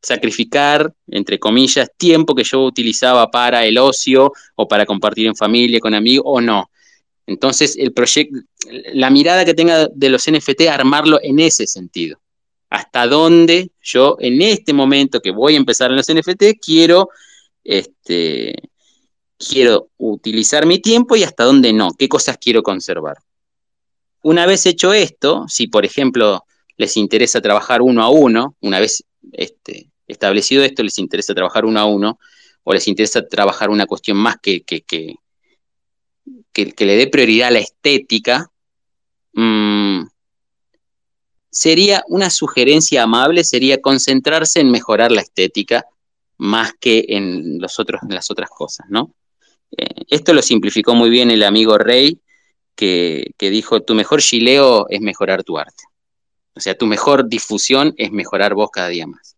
sacrificar, 0.05 0.93
entre 1.07 1.39
comillas, 1.39 1.89
tiempo 1.97 2.35
que 2.35 2.43
yo 2.43 2.65
utilizaba 2.65 3.31
para 3.31 3.65
el 3.65 3.79
ocio 3.79 4.33
o 4.57 4.67
para 4.67 4.85
compartir 4.85 5.29
en 5.29 5.37
familia, 5.37 5.79
con 5.79 5.95
amigos 5.95 6.25
o 6.27 6.41
no? 6.41 6.71
Entonces, 7.25 7.77
el 7.79 7.93
proyecto, 7.93 8.41
la 8.95 9.11
mirada 9.11 9.45
que 9.45 9.55
tenga 9.55 9.87
de 9.87 10.09
los 10.11 10.29
NFT, 10.29 10.63
armarlo 10.69 11.21
en 11.23 11.39
ese 11.39 11.69
sentido. 11.69 12.19
Hasta 12.69 13.07
dónde 13.07 13.71
yo 13.81 14.17
en 14.19 14.43
este 14.43 14.73
momento 14.73 15.21
que 15.21 15.31
voy 15.31 15.55
a 15.55 15.59
empezar 15.59 15.91
en 15.91 15.99
los 15.99 16.13
NFT 16.13 16.59
quiero 16.61 17.09
este, 17.63 18.55
quiero 19.49 19.89
utilizar 19.99 20.67
mi 20.67 20.79
tiempo 20.79 21.17
y 21.17 21.25
hasta 21.25 21.45
dónde 21.45 21.73
no, 21.73 21.93
qué 21.99 22.09
cosas 22.09 22.39
quiero 22.39 22.63
conservar. 22.63 23.19
Una 24.23 24.47
vez 24.47 24.67
hecho 24.67 24.93
esto, 24.93 25.47
si 25.49 25.67
por 25.67 25.85
ejemplo 25.85 26.45
les 26.77 26.97
interesa 26.97 27.41
trabajar 27.41 27.83
uno 27.83 28.03
a 28.03 28.09
uno, 28.09 28.57
una 28.61 28.81
vez 28.81 29.05
este, 29.33 29.91
establecido 30.07 30.63
esto, 30.63 30.83
les 30.83 30.99
interesa 30.99 31.35
trabajar 31.35 31.65
uno 31.65 31.81
a 31.81 31.85
uno, 31.87 32.19
o 32.65 32.73
les 32.73 32.87
interesa 32.87 33.27
trabajar 33.27 33.71
una 33.71 33.87
cuestión 33.87 34.17
más 34.17 34.37
que, 34.41 34.63
que, 34.63 34.83
que, 34.83 35.17
le 36.87 36.97
dé 36.97 37.09
prioridad 37.09 37.49
a 37.49 37.53
la 37.53 37.59
estética, 37.59 38.51
mm, 39.33 40.05
sería 41.51 42.05
una 42.09 42.31
sugerencia 42.31 43.03
amable, 43.03 43.43
sería 43.43 43.81
concentrarse 43.81 44.61
en 44.61 44.71
mejorar 44.71 45.11
la 45.11 45.23
estética 45.23 45.85
más 46.39 46.73
que 46.79 47.05
en, 47.09 47.61
los 47.61 47.79
otros, 47.81 48.03
en 48.03 48.15
las 48.15 48.31
otras 48.31 48.49
cosas, 48.51 48.87
¿no? 48.89 49.13
Eh, 49.77 50.05
esto 50.09 50.33
lo 50.33 50.43
simplificó 50.43 50.95
muy 50.95 51.11
bien 51.11 51.31
el 51.31 51.43
amigo 51.43 51.79
Rey, 51.79 52.21
que, 52.75 53.35
dijo, 53.39 53.83
tu 53.83 53.95
mejor 53.95 54.21
chileo 54.21 54.87
es 54.89 55.01
mejorar 55.01 55.45
tu 55.45 55.59
arte. 55.59 55.85
O 56.55 56.61
sea, 56.61 56.77
tu 56.77 56.87
mejor 56.87 57.29
difusión 57.29 57.95
es 57.97 58.11
mejorar 58.11 58.55
vos 58.55 58.71
cada 58.73 58.89
día 58.89 59.07
más. 59.07 59.37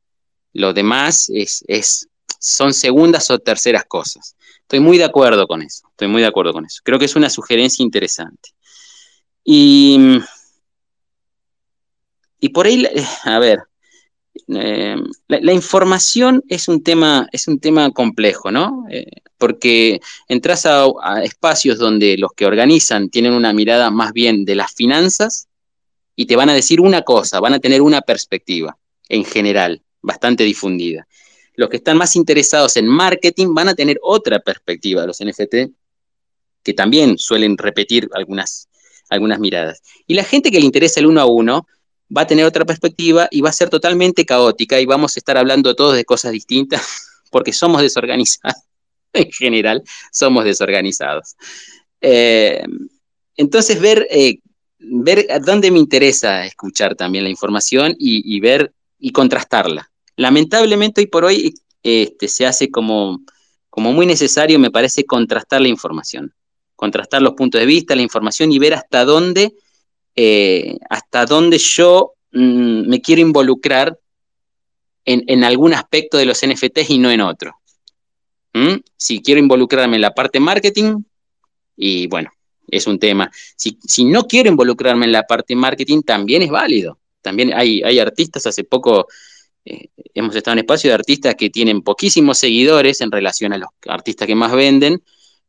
Lo 0.53 0.73
demás 0.73 1.31
es, 1.33 1.65
es, 1.69 2.09
son 2.39 2.73
segundas 2.73 3.31
o 3.31 3.39
terceras 3.39 3.85
cosas. 3.85 4.37
Estoy 4.63 4.81
muy 4.81 4.99
de 4.99 5.05
acuerdo 5.05 5.47
con 5.47 5.63
eso, 5.63 5.87
estoy 5.91 6.09
muy 6.09 6.23
de 6.23 6.29
acuerdo 6.29 6.53
con 6.53 6.65
eso. 6.65 6.81
Creo 6.85 6.99
que 6.99 7.05
es 7.05 7.17
una 7.17 7.29
sugerencia 7.29 7.83
interesante. 7.83 8.51
Y, 9.45 10.19
y 12.41 12.49
por 12.49 12.67
ahí, 12.67 12.87
a 13.25 13.39
ver, 13.39 13.61
eh, 14.49 14.97
la, 15.29 15.53
información 15.53 16.43
es 16.49 16.69
un 16.69 16.83
tema, 16.83 17.29
es 17.33 17.49
un 17.49 17.61
tema 17.61 17.91
complejo, 17.93 18.51
¿no? 18.51 18.85
Eh, 18.91 19.07
porque 19.39 20.01
entras 20.29 20.67
a, 20.67 20.87
espacios 21.23 21.79
donde 21.79 22.19
los 22.19 22.33
que 22.33 22.47
organizan 22.47 23.11
tienen 23.11 23.33
una 23.33 23.53
mirada 23.53 23.91
más 23.91 24.13
bien 24.13 24.45
de 24.45 24.55
las 24.55 24.73
finanzas 24.75 25.49
y 26.17 26.27
te 26.27 26.37
van 26.37 26.49
a 26.49 26.55
decir 26.55 26.81
una 26.81 27.03
cosa, 27.03 27.41
van 27.41 27.55
a 27.55 27.59
tener 27.59 27.83
una 27.83 28.01
perspectiva 28.01 28.77
en 29.09 29.25
general, 29.25 29.83
bastante 30.03 30.45
difundida. 30.45 31.07
Los 31.55 31.69
que 31.69 31.77
están 31.77 31.97
más 31.97 32.17
interesados 32.17 32.77
en 32.77 32.87
marketing 32.87 33.55
van 33.55 33.69
a 33.69 33.75
tener 33.75 33.99
otra 34.03 34.41
perspectiva, 34.41 35.07
los 35.07 35.21
NFT, 35.21 35.55
que 36.63 36.75
también 36.75 37.19
suelen 37.19 37.57
repetir 37.57 38.09
algunas, 38.15 38.69
algunas 39.09 39.39
miradas. 39.39 39.83
Y 40.07 40.15
la 40.15 40.25
gente 40.25 40.51
que 40.51 40.59
le 40.59 40.67
interesa 40.67 41.01
el 41.01 41.07
uno 41.07 41.21
a 41.21 41.27
uno 41.27 41.67
va 42.15 42.23
a 42.23 42.27
tener 42.27 42.45
otra 42.45 42.65
perspectiva 42.65 43.29
y 43.31 43.41
va 43.41 43.51
a 43.51 43.53
ser 43.53 43.71
totalmente 43.71 44.25
caótica 44.25 44.81
y 44.81 44.87
vamos 44.87 45.17
a 45.17 45.21
estar 45.21 45.37
hablando 45.37 45.75
todos 45.75 45.97
de 45.97 46.05
cosas 46.05 46.33
distintas 46.33 47.09
porque 47.31 47.53
somos 47.53 47.83
desorganizados. 47.83 48.57
En 49.17 49.31
general, 49.31 49.85
somos 50.11 50.45
desorganizados. 50.45 51.37
Eh, 52.01 52.65
entonces, 53.37 53.81
ver, 53.81 54.09
eh, 54.11 54.41
ver 54.81 55.29
dónde 55.47 55.71
me 55.71 55.79
interesa 55.79 56.45
escuchar 56.45 56.97
también 56.97 57.23
la 57.23 57.31
información 57.31 57.95
y, 57.97 58.41
ver 58.41 58.73
y 58.99 59.13
contrastarla. 59.13 59.89
Lamentablemente, 60.17 61.01
hoy 61.01 61.07
por 61.07 61.25
hoy 61.25 61.55
este, 61.85 62.27
se 62.27 62.45
hace 62.45 62.73
como, 62.73 63.21
como 63.71 63.93
muy 63.93 64.05
necesario, 64.05 64.59
me 64.59 64.73
parece, 64.73 65.05
contrastar 65.05 65.61
la 65.61 65.69
información. 65.69 66.35
Contrastar 66.75 67.23
los 67.23 67.35
puntos 67.35 67.61
de 67.61 67.67
vista, 67.67 67.95
la 67.95 68.03
información 68.03 68.51
y 68.51 68.59
ver 68.59 68.75
hasta 68.75 69.05
dónde 69.05 69.55
eh, 70.17 70.79
hasta 70.89 71.27
dónde 71.27 71.59
yo 71.59 72.13
mm, 72.33 72.89
me 72.89 73.01
quiero 73.01 73.23
involucrar 73.23 73.99
en, 75.07 75.45
algún 75.45 75.75
aspecto 75.75 76.17
de 76.17 76.25
los 76.27 76.41
NFTs 76.47 76.91
y 76.91 76.99
no 76.99 77.11
en 77.11 77.21
otro. 77.21 77.57
¿Mm? 78.55 78.77
Si 78.97 79.21
quiero 79.21 79.41
involucrarme 79.41 79.97
en 79.97 80.03
la 80.03 80.15
parte 80.15 80.41
marketing, 80.41 81.03
y 81.77 82.07
bueno, 82.07 82.31
es 82.69 82.87
un 82.87 82.99
tema. 82.99 83.31
Si, 83.57 84.05
no 84.05 84.27
quiero 84.27 84.49
involucrarme 84.49 85.07
en 85.07 85.13
la 85.13 85.25
parte 85.25 85.55
marketing, 85.55 86.03
también 86.03 86.43
es 86.43 86.51
válido. 86.51 86.99
También 87.21 87.53
hay, 87.55 87.99
artistas, 87.99 88.47
hace 88.47 88.65
poco 88.65 89.09
eh, 89.65 89.89
hemos 90.13 90.37
estado 90.37 90.53
en 90.53 90.59
espacio 90.61 90.91
de 90.91 90.95
artistas 90.95 91.35
que 91.35 91.51
tienen 91.51 91.83
poquísimos 91.83 92.39
seguidores 92.39 93.01
en 93.01 93.11
relación 93.11 93.53
a 93.53 93.59
los 93.59 93.69
artistas 93.87 94.27
que 94.27 94.35
más 94.35 94.53
venden, 94.53 95.03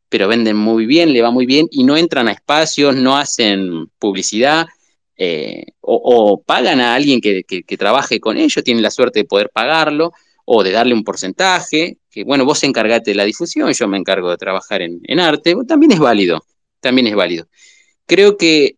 pero 0.08 0.28
venden 0.28 0.56
muy 0.56 0.86
bien, 0.86 1.12
le 1.12 1.22
va 1.22 1.30
muy 1.30 1.46
bien 1.46 1.66
y 1.70 1.84
no 1.84 1.96
entran 1.96 2.28
a 2.28 2.32
espacios, 2.32 2.94
no 2.94 3.16
hacen 3.16 3.88
publicidad 3.98 4.66
eh, 5.16 5.64
o, 5.80 6.42
pagan 6.44 6.80
a 6.80 6.94
alguien 6.94 7.20
que, 7.20 7.42
trabaje 7.78 8.20
con 8.20 8.36
ellos, 8.36 8.62
tienen 8.62 8.82
la 8.82 8.90
suerte 8.90 9.20
de 9.20 9.24
poder 9.24 9.50
pagarlo 9.50 10.12
o 10.44 10.62
de 10.62 10.72
darle 10.72 10.94
un 10.94 11.04
porcentaje, 11.04 11.98
que 12.10 12.24
bueno, 12.24 12.44
vos 12.44 12.62
encargate 12.62 13.10
de 13.10 13.16
la 13.16 13.24
difusión, 13.24 13.72
yo 13.72 13.88
me 13.88 13.96
encargo 13.96 14.30
de 14.30 14.36
trabajar 14.36 14.82
en, 14.82 15.20
arte, 15.20 15.56
también 15.66 15.92
es 15.92 15.98
válido, 15.98 16.44
también 16.80 17.06
es 17.06 17.14
válido. 17.14 17.48
Creo 18.06 18.36
que 18.36 18.76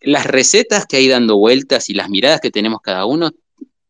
las 0.00 0.26
recetas 0.26 0.86
que 0.86 0.98
hay 0.98 1.08
dando 1.08 1.38
vueltas 1.38 1.88
y 1.90 1.94
las 1.94 2.08
miradas 2.08 2.40
que 2.40 2.50
tenemos 2.50 2.80
cada 2.82 3.04
uno 3.04 3.32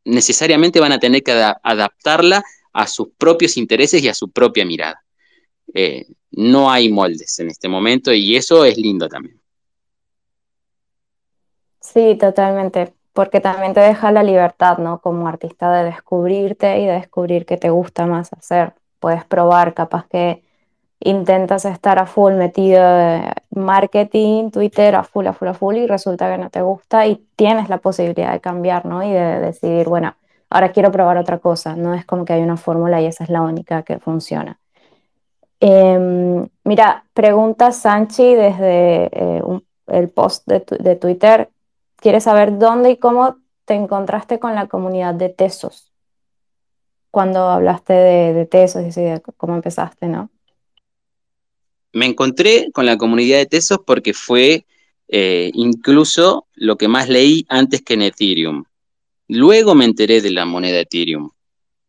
necesariamente 0.04 0.80
van 0.80 0.92
a 0.92 1.00
tener 1.00 1.22
que 1.22 1.32
adaptarla 1.32 2.42
a 2.72 2.86
sus 2.86 3.08
propios 3.18 3.56
intereses 3.56 4.02
y 4.02 4.08
a 4.08 4.14
su 4.14 4.30
propia 4.30 4.64
mirada. 4.64 5.04
Eh, 5.74 6.06
no 6.30 6.70
hay 6.70 6.90
moldes 6.90 7.38
en 7.38 7.48
este 7.48 7.68
momento 7.68 8.12
y 8.12 8.36
eso 8.36 8.64
es 8.64 8.76
lindo 8.76 9.08
también. 9.08 9.40
Sí, 11.80 12.16
totalmente, 12.20 12.92
porque 13.12 13.40
también 13.40 13.72
te 13.72 13.80
deja 13.80 14.12
la 14.12 14.22
libertad, 14.22 14.78
¿no? 14.78 15.00
Como 15.00 15.26
artista 15.26 15.72
de 15.72 15.84
descubrirte 15.84 16.80
y 16.80 16.86
de 16.86 16.92
descubrir 16.92 17.46
qué 17.46 17.56
te 17.56 17.70
gusta 17.70 18.06
más 18.06 18.32
hacer. 18.32 18.74
Puedes 19.00 19.24
probar, 19.24 19.74
capaz 19.74 20.06
que 20.08 20.44
intentas 21.00 21.64
estar 21.64 21.98
a 21.98 22.06
full 22.06 22.34
metido 22.34 22.80
en 22.80 23.32
marketing, 23.50 24.50
Twitter, 24.50 24.96
a 24.96 25.04
full, 25.04 25.26
a 25.26 25.32
full, 25.32 25.48
a 25.48 25.54
full 25.54 25.76
y 25.76 25.86
resulta 25.86 26.30
que 26.30 26.38
no 26.38 26.50
te 26.50 26.62
gusta 26.62 27.06
y 27.06 27.24
tienes 27.36 27.68
la 27.68 27.78
posibilidad 27.78 28.32
de 28.32 28.40
cambiar, 28.40 28.84
¿no? 28.84 29.02
Y 29.02 29.12
de 29.12 29.40
decidir, 29.40 29.88
bueno, 29.88 30.16
ahora 30.50 30.72
quiero 30.72 30.92
probar 30.92 31.16
otra 31.18 31.38
cosa. 31.38 31.76
No 31.76 31.94
es 31.94 32.04
como 32.04 32.24
que 32.24 32.32
hay 32.34 32.42
una 32.42 32.56
fórmula 32.56 33.00
y 33.00 33.06
esa 33.06 33.24
es 33.24 33.30
la 33.30 33.42
única 33.42 33.82
que 33.82 33.98
funciona. 33.98 34.58
Em, 35.60 36.46
mira, 36.64 37.04
pregunta 37.14 37.72
Sanchi 37.72 38.34
desde 38.34 39.06
eh, 39.06 39.42
el 39.88 40.08
post 40.08 40.46
de, 40.46 40.96
Twitter. 40.96 41.50
Quiere 41.96 42.20
saber 42.20 42.58
dónde 42.58 42.90
y 42.90 42.96
cómo 42.96 43.38
te 43.64 43.74
encontraste 43.74 44.38
con 44.38 44.54
la 44.54 44.68
comunidad 44.68 45.14
de 45.14 45.28
Tesos. 45.30 45.92
Cuando 47.10 47.48
hablaste 47.48 47.92
de, 47.92 48.46
Tesos 48.46 48.96
y 48.96 49.00
de 49.00 49.20
cómo 49.36 49.56
empezaste, 49.56 50.06
¿no? 50.06 50.30
Me 51.92 52.06
encontré 52.06 52.70
con 52.72 52.86
la 52.86 52.96
comunidad 52.96 53.38
de 53.38 53.46
Tesos 53.46 53.80
porque 53.84 54.14
fue 54.14 54.64
eh, 55.08 55.50
incluso 55.54 56.46
lo 56.54 56.76
que 56.76 56.86
más 56.86 57.08
leí 57.08 57.46
antes 57.48 57.82
que 57.82 57.94
en 57.94 58.02
Ethereum. 58.02 58.64
Luego 59.26 59.74
me 59.74 59.86
enteré 59.86 60.20
de 60.20 60.30
la 60.30 60.44
moneda 60.44 60.78
Ethereum 60.78 61.30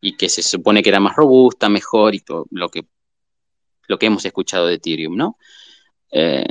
y 0.01 0.17
que 0.17 0.29
se 0.29 0.41
supone 0.41 0.82
que 0.82 0.89
era 0.89 0.99
más 0.99 1.15
robusta, 1.15 1.69
mejor 1.69 2.15
y 2.15 2.21
todo 2.21 2.47
lo 2.49 2.69
que 2.69 2.86
lo 3.89 3.99
que 3.99 4.06
hemos 4.06 4.23
escuchado 4.23 4.67
de 4.67 4.75
Ethereum, 4.75 5.17
¿no? 5.17 5.38
Eh, 6.12 6.45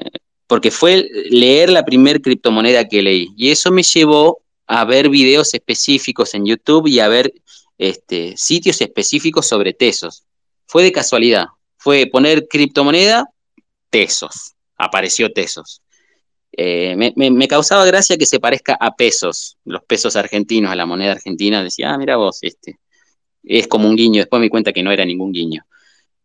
porque 0.47 0.71
fue 0.71 1.09
leer 1.31 1.71
la 1.71 1.85
primer 1.85 2.21
criptomoneda 2.21 2.87
que 2.87 3.01
leí 3.01 3.29
y 3.37 3.51
eso 3.51 3.71
me 3.71 3.83
llevó 3.83 4.43
a 4.67 4.85
ver 4.85 5.09
videos 5.09 5.55
específicos 5.55 6.35
en 6.35 6.45
YouTube 6.45 6.87
y 6.89 7.01
a 7.01 7.09
ver 7.09 7.33
este, 7.79 8.37
sitios 8.37 8.81
específicos 8.81 9.47
sobre 9.47 9.73
Tesos. 9.73 10.25
Fue 10.67 10.83
de 10.83 10.93
casualidad, 10.93 11.47
fue 11.77 12.07
poner 12.07 12.49
criptomoneda, 12.49 13.25
Tesos, 13.89 14.55
apareció 14.77 15.33
Tesos. 15.33 15.81
Eh, 16.53 16.97
me, 16.97 17.49
causaba 17.49 17.85
gracia 17.85 18.17
que 18.17 18.27
se 18.27 18.41
parezca 18.41 18.77
a 18.81 18.97
pesos, 18.97 19.59
los 19.65 19.85
pesos 19.85 20.17
argentinos, 20.17 20.73
a 20.73 20.75
la 20.75 20.87
moneda 20.87 21.13
argentina. 21.13 21.63
Decía, 21.63 21.93
ah, 21.95 21.99
mira 21.99 22.17
vos, 22.17 22.39
este. 22.43 22.81
Es 23.45 23.69
como 23.69 23.89
un 23.89 23.95
guiño. 23.95 24.23
Después 24.23 24.41
me 24.41 24.47
di 24.47 24.51
cuenta 24.51 24.73
que 24.73 24.83
no 24.83 24.91
era 24.91 25.05
ningún 25.05 25.31
guiño. 25.31 25.65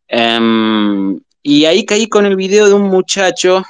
Em, 0.07 1.19
y 1.41 1.65
ahí 1.65 1.85
caí 1.85 2.07
con 2.07 2.25
el 2.25 2.35
video 2.35 2.67
de 2.67 2.73
un 2.73 2.83
muchacho, 2.83 3.63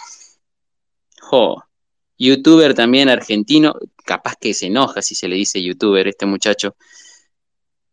youtuber 2.18 2.74
también 2.74 3.10
argentino, 3.10 3.76
capaz 4.06 4.36
que 4.40 4.54
se 4.54 4.68
enoja 4.68 5.02
si 5.02 5.16
se 5.16 5.28
le 5.28 5.36
dice 5.36 5.62
youtuber 5.62 6.08
este 6.08 6.26
muchacho. 6.26 6.76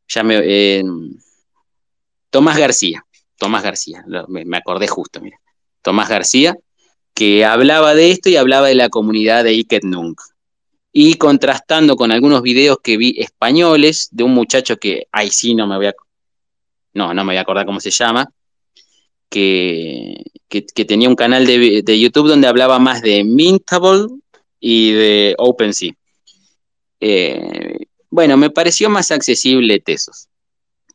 Ya 0.08 0.22
me, 0.22 0.78
em, 0.78 1.16
Tomás 2.30 2.58
García, 2.58 3.04
Tomás 3.38 3.62
García, 3.62 4.04
me, 4.28 4.56
acordé 4.56 4.86
justo, 4.88 5.20
mira. 5.20 5.40
Tomás 5.82 6.08
García, 6.08 6.56
que 7.14 7.44
hablaba 7.44 7.94
de 7.94 8.10
esto 8.10 8.28
y 8.28 8.36
hablaba 8.36 8.68
de 8.68 8.74
la 8.74 8.88
comunidad 8.88 9.44
de 9.44 9.54
Iket 9.54 9.84
Nunk. 9.84 10.20
Y 10.92 11.14
contrastando 11.14 11.96
con 11.96 12.10
algunos 12.10 12.42
videos 12.42 12.78
que 12.82 12.96
vi 12.96 13.14
españoles 13.18 14.08
de 14.10 14.24
un 14.24 14.34
muchacho 14.34 14.76
que, 14.76 15.06
ahí 15.12 15.30
sí 15.30 15.54
no 15.54 15.66
me 15.66 15.76
voy 15.76 15.86
a 15.86 15.94
no, 16.94 17.14
no 17.14 17.24
me 17.24 17.32
voy 17.32 17.36
a 17.36 17.42
acordar 17.42 17.66
cómo 17.66 17.80
se 17.80 17.90
llama, 17.90 18.30
que, 19.28 20.24
tenía 20.86 21.08
un 21.08 21.16
canal 21.16 21.46
de, 21.46 21.98
YouTube 21.98 22.28
donde 22.28 22.48
hablaba 22.48 22.78
más 22.78 23.02
de 23.02 23.24
Mintable 23.24 24.08
y 24.58 24.92
de 24.92 25.34
OpenSea. 25.38 25.92
Eh, 27.00 27.86
bueno, 28.10 28.36
me 28.36 28.50
pareció 28.50 28.90
más 28.90 29.10
accesible 29.10 29.80
Tesos, 29.80 30.28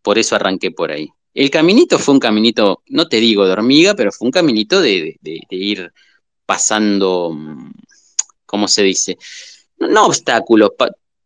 por 0.01 0.19
eso 0.19 0.35
arranqué 0.35 0.71
por 0.71 0.91
ahí. 0.91 1.09
El 1.33 1.49
caminito 1.49 1.99
fue 1.99 2.13
un 2.13 2.19
caminito, 2.19 2.81
no 2.87 3.07
te 3.07 3.17
digo 3.17 3.45
de 3.45 3.53
hormiga, 3.53 3.93
pero 3.93 4.11
fue 4.11 4.27
un 4.27 4.31
caminito 4.31 4.81
de, 4.81 5.17
ir 5.49 5.91
pasando, 6.45 7.35
¿cómo 8.45 8.67
se 8.67 8.83
dice? 8.83 9.17
No, 9.77 10.05
obstáculos, 10.05 10.71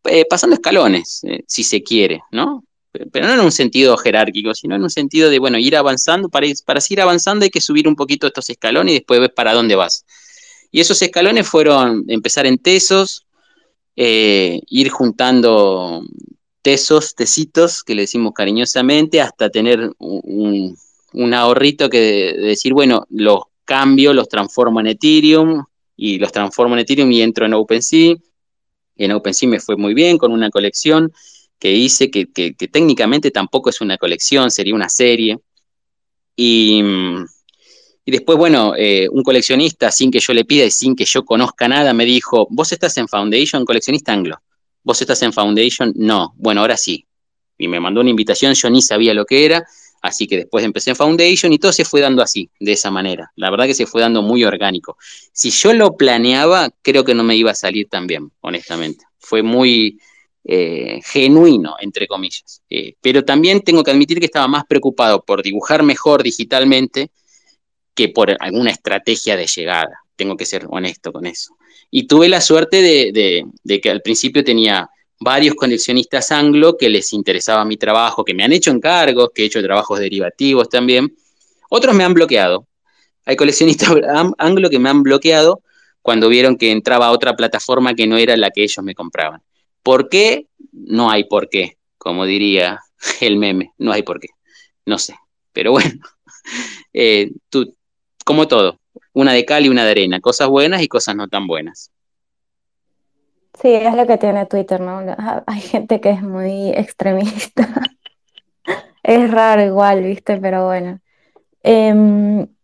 eh, 0.06 0.26
pasando 0.28 0.56
escalones, 0.56 1.24
eh, 1.24 1.44
si 1.46 1.64
se 1.64 1.84
quiere, 1.84 2.22
¿no? 2.32 2.64
Pero 2.92 3.28
no 3.28 3.34
en 3.34 3.40
un 3.40 3.52
sentido 3.52 3.98
jerárquico, 3.98 4.54
sino 4.54 4.76
en 4.76 4.84
un 4.84 4.90
sentido 4.90 5.30
de, 5.30 5.40
bueno, 5.40 5.58
ir 5.58 5.76
avanzando, 5.76 6.30
para, 6.30 6.48
para 6.66 6.82
seguir 6.82 7.02
avanzando 7.02 7.44
hay 7.44 7.52
que 7.52 7.62
subir 7.62 7.88
un 7.88 7.96
poquito 7.96 8.28
estos 8.28 8.50
escalones 8.50 8.92
y 8.92 8.98
después 8.98 9.20
ves 9.20 9.32
para 9.36 9.54
dónde 9.54 9.76
vas. 9.76 10.06
Y 10.72 10.80
esos 10.82 11.02
escalones 11.02 11.48
fueron 11.48 12.06
empezar 12.08 12.46
en 12.46 12.58
tesos, 12.58 13.26
eh, 13.96 14.62
ir 14.68 14.90
juntando 14.90 16.04
tesos, 16.62 17.16
tesitos, 17.16 17.84
que 17.84 17.96
le 17.96 18.04
decimos 18.04 18.34
cariñosamente, 18.34 19.22
hasta 19.22 19.50
tener 19.50 19.92
un, 19.98 20.76
ahorrito 21.34 21.90
que 21.90 22.34
decir, 22.40 22.74
bueno, 22.74 23.06
los 23.10 23.42
cambio, 23.66 24.14
los 24.14 24.30
transformo 24.30 24.80
en 24.80 24.88
Ethereum 24.88 25.64
y 25.96 26.18
los 26.18 26.32
transformo 26.32 26.76
en 26.76 26.82
Ethereum 26.82 27.12
y 27.12 27.22
entro 27.22 27.46
en 27.46 27.54
OpenSea 27.54 28.16
En 28.96 29.12
OpenSea 29.12 29.50
me 29.50 29.60
fue 29.60 29.76
muy 29.76 29.94
bien 29.94 30.18
con 30.18 30.32
una 30.32 30.50
colección 30.50 31.12
que 31.60 31.72
hice, 31.72 32.10
que, 32.10 32.32
que, 32.32 32.54
técnicamente 32.54 33.32
tampoco 33.32 33.70
es 33.70 33.82
una 33.82 33.98
colección, 33.98 34.50
sería 34.50 34.74
una 34.74 34.90
serie. 34.90 35.38
Y, 36.36 36.82
y 38.06 38.12
después, 38.12 38.38
bueno, 38.38 38.74
eh, 38.78 39.08
un 39.12 39.24
coleccionista, 39.24 39.92
sin 39.92 40.10
que 40.10 40.20
yo 40.20 40.34
le 40.34 40.46
pida 40.46 40.64
y 40.66 40.72
sin 40.72 40.96
que 40.96 41.06
yo 41.06 41.26
conozca 41.26 41.68
nada, 41.68 41.94
me 41.94 42.06
dijo, 42.06 42.48
vos 42.50 42.72
estás 42.72 42.98
en 42.98 43.08
Foundation, 43.08 43.66
coleccionista 43.66 44.14
anglo. 44.14 44.42
Vos 44.84 45.02
estás 45.02 45.22
en 45.22 45.34
Foundation, 45.34 45.94
no. 45.96 46.34
Bueno, 46.38 46.62
ahora 46.62 46.78
sí. 46.78 47.06
Y 47.58 47.68
me 47.68 47.82
mandó 47.82 48.00
una 48.00 48.10
invitación, 48.10 48.54
yo 48.54 48.70
ni 48.70 48.82
sabía 48.82 49.14
lo 49.14 49.26
que 49.26 49.44
era, 49.44 49.68
así 50.02 50.28
que 50.28 50.38
después 50.38 50.64
empecé 50.64 50.92
en 50.92 50.96
Foundation 50.96 51.52
y 51.52 51.60
todo 51.60 51.74
se 51.74 51.84
fue 51.84 52.00
dando 52.00 52.22
así, 52.22 52.50
de 52.58 52.72
esa 52.72 52.90
manera. 52.90 53.34
La 53.36 53.52
verdad 53.52 53.66
que 53.66 53.74
se 53.74 53.86
fue 53.86 54.02
dando 54.02 54.22
muy 54.22 54.46
orgánico. 54.46 54.98
Si 55.34 55.52
yo 55.52 55.74
lo 55.74 55.98
planeaba, 55.98 56.70
creo 56.82 57.04
que 57.04 57.14
no 57.14 57.26
me 57.26 57.36
iba 57.36 57.52
a 57.52 57.56
salir 57.56 57.90
tan 57.90 58.08
bien, 58.08 58.32
honestamente. 58.40 59.04
Fue 59.18 59.44
muy, 59.44 60.00
eh, 60.44 61.00
genuino, 61.04 61.76
entre 61.80 62.08
comillas. 62.08 62.62
Eh, 62.70 62.96
pero 63.02 63.24
también 63.24 63.62
tengo 63.62 63.84
que 63.84 63.92
admitir 63.92 64.20
que 64.20 64.26
estaba 64.26 64.48
más 64.48 64.64
preocupado 64.66 65.24
por 65.24 65.44
dibujar 65.44 65.84
mejor 65.84 66.24
digitalmente 66.24 67.12
que 67.94 68.10
por 68.10 68.36
alguna 68.40 68.72
estrategia 68.72 69.36
de 69.36 69.48
llegada. 69.48 70.02
Tengo 70.16 70.38
que 70.38 70.46
ser 70.46 70.66
honesto 70.70 71.12
con 71.12 71.26
eso. 71.26 71.56
Y 71.92 72.08
tuve 72.08 72.30
la 72.30 72.42
suerte 72.42 72.82
de, 72.82 73.12
de, 73.12 73.46
de 73.64 73.82
que 73.82 73.90
al 73.90 74.02
principio 74.02 74.44
tenía 74.44 74.90
varios 75.20 75.56
coleccionistas 75.56 76.32
anglo 76.32 76.78
que 76.78 76.90
les 76.90 77.12
interesaba 77.14 77.66
mi 77.66 77.78
trabajo, 77.78 78.24
que 78.24 78.34
me 78.34 78.44
han 78.44 78.54
hecho 78.54 78.72
encargos, 78.72 79.30
que 79.34 79.44
he 79.44 79.46
hecho 79.46 79.62
trabajos 79.62 80.00
derivativos 80.00 80.70
también. 80.70 81.14
Otros 81.70 81.94
me 81.96 82.04
han 82.04 82.14
bloqueado. 82.14 82.68
Hay 83.26 83.36
coleccionistas 83.36 83.90
anglo 84.38 84.70
que 84.70 84.80
me 84.80 84.90
han 84.90 85.04
bloqueado 85.04 85.62
cuando 86.02 86.30
vieron 86.30 86.58
que 86.58 86.72
entraba 86.72 87.08
a 87.08 87.12
otra 87.12 87.36
plataforma 87.36 87.94
que 87.94 88.08
no 88.08 88.18
era 88.18 88.36
la 88.38 88.50
que 88.50 88.64
ellos 88.64 88.84
me 88.84 88.96
compraban. 88.96 89.42
¿Por 89.84 90.10
qué? 90.10 90.48
No 90.72 91.10
hay 91.10 91.26
por 91.26 91.50
qué, 91.50 91.78
como 91.98 92.26
diría 92.26 92.80
el 93.22 93.38
meme, 93.38 93.74
no 93.78 93.92
hay 93.92 94.04
por 94.04 94.20
qué. 94.20 94.28
No 94.86 94.98
sé, 94.98 95.16
pero 95.54 95.72
bueno, 95.72 95.92
eh, 96.94 97.32
tú, 97.50 97.76
como 98.26 98.48
todo, 98.48 98.80
una 99.14 99.34
de 99.34 99.46
cal 99.46 99.66
y 99.66 99.70
una 99.70 99.86
de 99.86 99.92
arena, 99.92 100.20
cosas 100.20 100.48
buenas 100.48 100.82
y 100.82 100.88
cosas 100.88 101.16
no 101.16 101.28
tan 101.28 101.48
buenas. 101.48 101.92
Sí, 103.62 103.74
es 103.74 103.94
lo 103.94 104.08
que 104.08 104.18
tiene 104.18 104.46
Twitter, 104.46 104.80
¿no? 104.80 105.00
Hay 105.48 105.62
gente 105.62 106.00
que 106.00 106.12
es 106.12 106.22
muy 106.22 106.70
extremista. 106.70 107.68
es 109.04 109.32
raro 109.32 109.64
igual, 109.64 110.04
¿viste? 110.04 110.38
Pero 110.38 110.66
bueno. 110.66 111.00
Eh, 111.64 111.94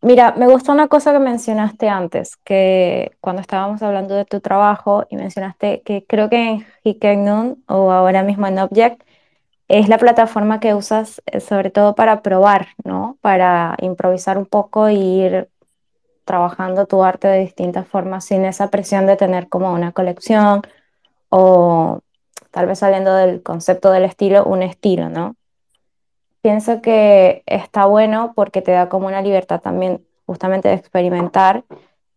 mira, 0.01 0.33
me 0.37 0.47
gustó 0.47 0.71
una 0.71 0.87
cosa 0.87 1.11
que 1.11 1.19
mencionaste 1.19 1.89
antes, 1.89 2.37
que 2.37 3.11
cuando 3.19 3.41
estábamos 3.41 3.81
hablando 3.81 4.15
de 4.15 4.25
tu 4.25 4.39
trabajo 4.39 5.05
y 5.09 5.17
mencionaste 5.17 5.81
que 5.83 6.05
creo 6.05 6.29
que 6.29 6.37
en 6.37 6.65
Hikennun 6.83 7.63
o 7.67 7.91
ahora 7.91 8.23
mismo 8.23 8.47
en 8.47 8.59
Object 8.59 9.01
es 9.67 9.89
la 9.89 9.97
plataforma 9.97 10.59
que 10.59 10.73
usas 10.75 11.21
eh, 11.27 11.39
sobre 11.41 11.71
todo 11.71 11.95
para 11.95 12.21
probar, 12.21 12.69
¿no? 12.83 13.17
Para 13.21 13.75
improvisar 13.81 14.37
un 14.37 14.45
poco 14.45 14.87
e 14.87 14.93
ir 14.95 15.49
trabajando 16.25 16.87
tu 16.87 17.03
arte 17.03 17.27
de 17.27 17.39
distintas 17.39 17.87
formas 17.87 18.25
sin 18.25 18.45
esa 18.45 18.69
presión 18.71 19.07
de 19.07 19.17
tener 19.17 19.49
como 19.49 19.73
una 19.73 19.91
colección 19.93 20.61
o 21.29 22.01
tal 22.51 22.67
vez 22.67 22.79
saliendo 22.79 23.15
del 23.15 23.43
concepto 23.43 23.91
del 23.91 24.05
estilo, 24.05 24.45
un 24.45 24.63
estilo, 24.63 25.09
¿no? 25.09 25.35
Pienso 26.45 26.79
que 26.79 27.41
está 27.47 27.87
bueno 27.87 28.33
porque 28.35 28.61
te 28.61 28.69
da 28.69 28.87
como 28.87 29.07
una 29.07 29.23
libertad 29.23 29.61
también 29.61 30.05
justamente 30.27 30.67
de 30.67 30.75
experimentar 30.75 31.63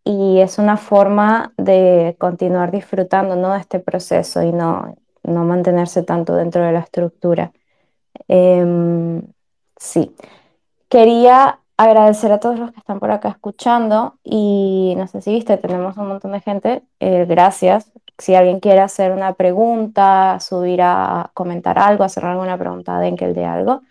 y 0.03 0.39
es 0.39 0.59
una 0.59 0.77
forma 0.77 1.51
de 1.57 2.15
continuar 2.19 2.69
disfrutando 2.69 3.35
¿no? 3.35 3.53
de 3.53 3.59
este 3.59 3.79
proceso 3.79 4.43
y 4.43 4.51
no, 4.51 4.95
no 5.23 5.45
mantenerse 5.45 6.03
tanto 6.03 6.35
dentro 6.35 6.63
de 6.63 6.71
la 6.71 6.81
estructura. 6.81 7.53
Eh, 8.27 9.23
sí, 9.77 10.15
quería 10.89 11.61
agradecer 11.75 12.31
a 12.31 12.39
todos 12.39 12.59
los 12.59 12.71
que 12.71 12.81
están 12.81 12.99
por 12.99 13.09
acá 13.09 13.29
escuchando 13.29 14.19
y 14.23 14.93
no 14.95 15.07
sé 15.07 15.23
si 15.23 15.31
viste, 15.31 15.57
tenemos 15.57 15.97
un 15.97 16.07
montón 16.07 16.33
de 16.33 16.41
gente, 16.41 16.83
eh, 16.99 17.25
gracias. 17.27 17.91
Si 18.19 18.35
alguien 18.35 18.59
quiere 18.59 18.81
hacer 18.81 19.11
una 19.11 19.33
pregunta, 19.33 20.39
subir 20.39 20.83
a 20.83 21.31
comentar 21.33 21.79
algo, 21.79 22.03
hacer 22.03 22.25
alguna 22.25 22.59
pregunta 22.59 22.95
a 22.95 22.99
Denkel 22.99 23.33
de 23.33 23.45
algo, 23.45 23.81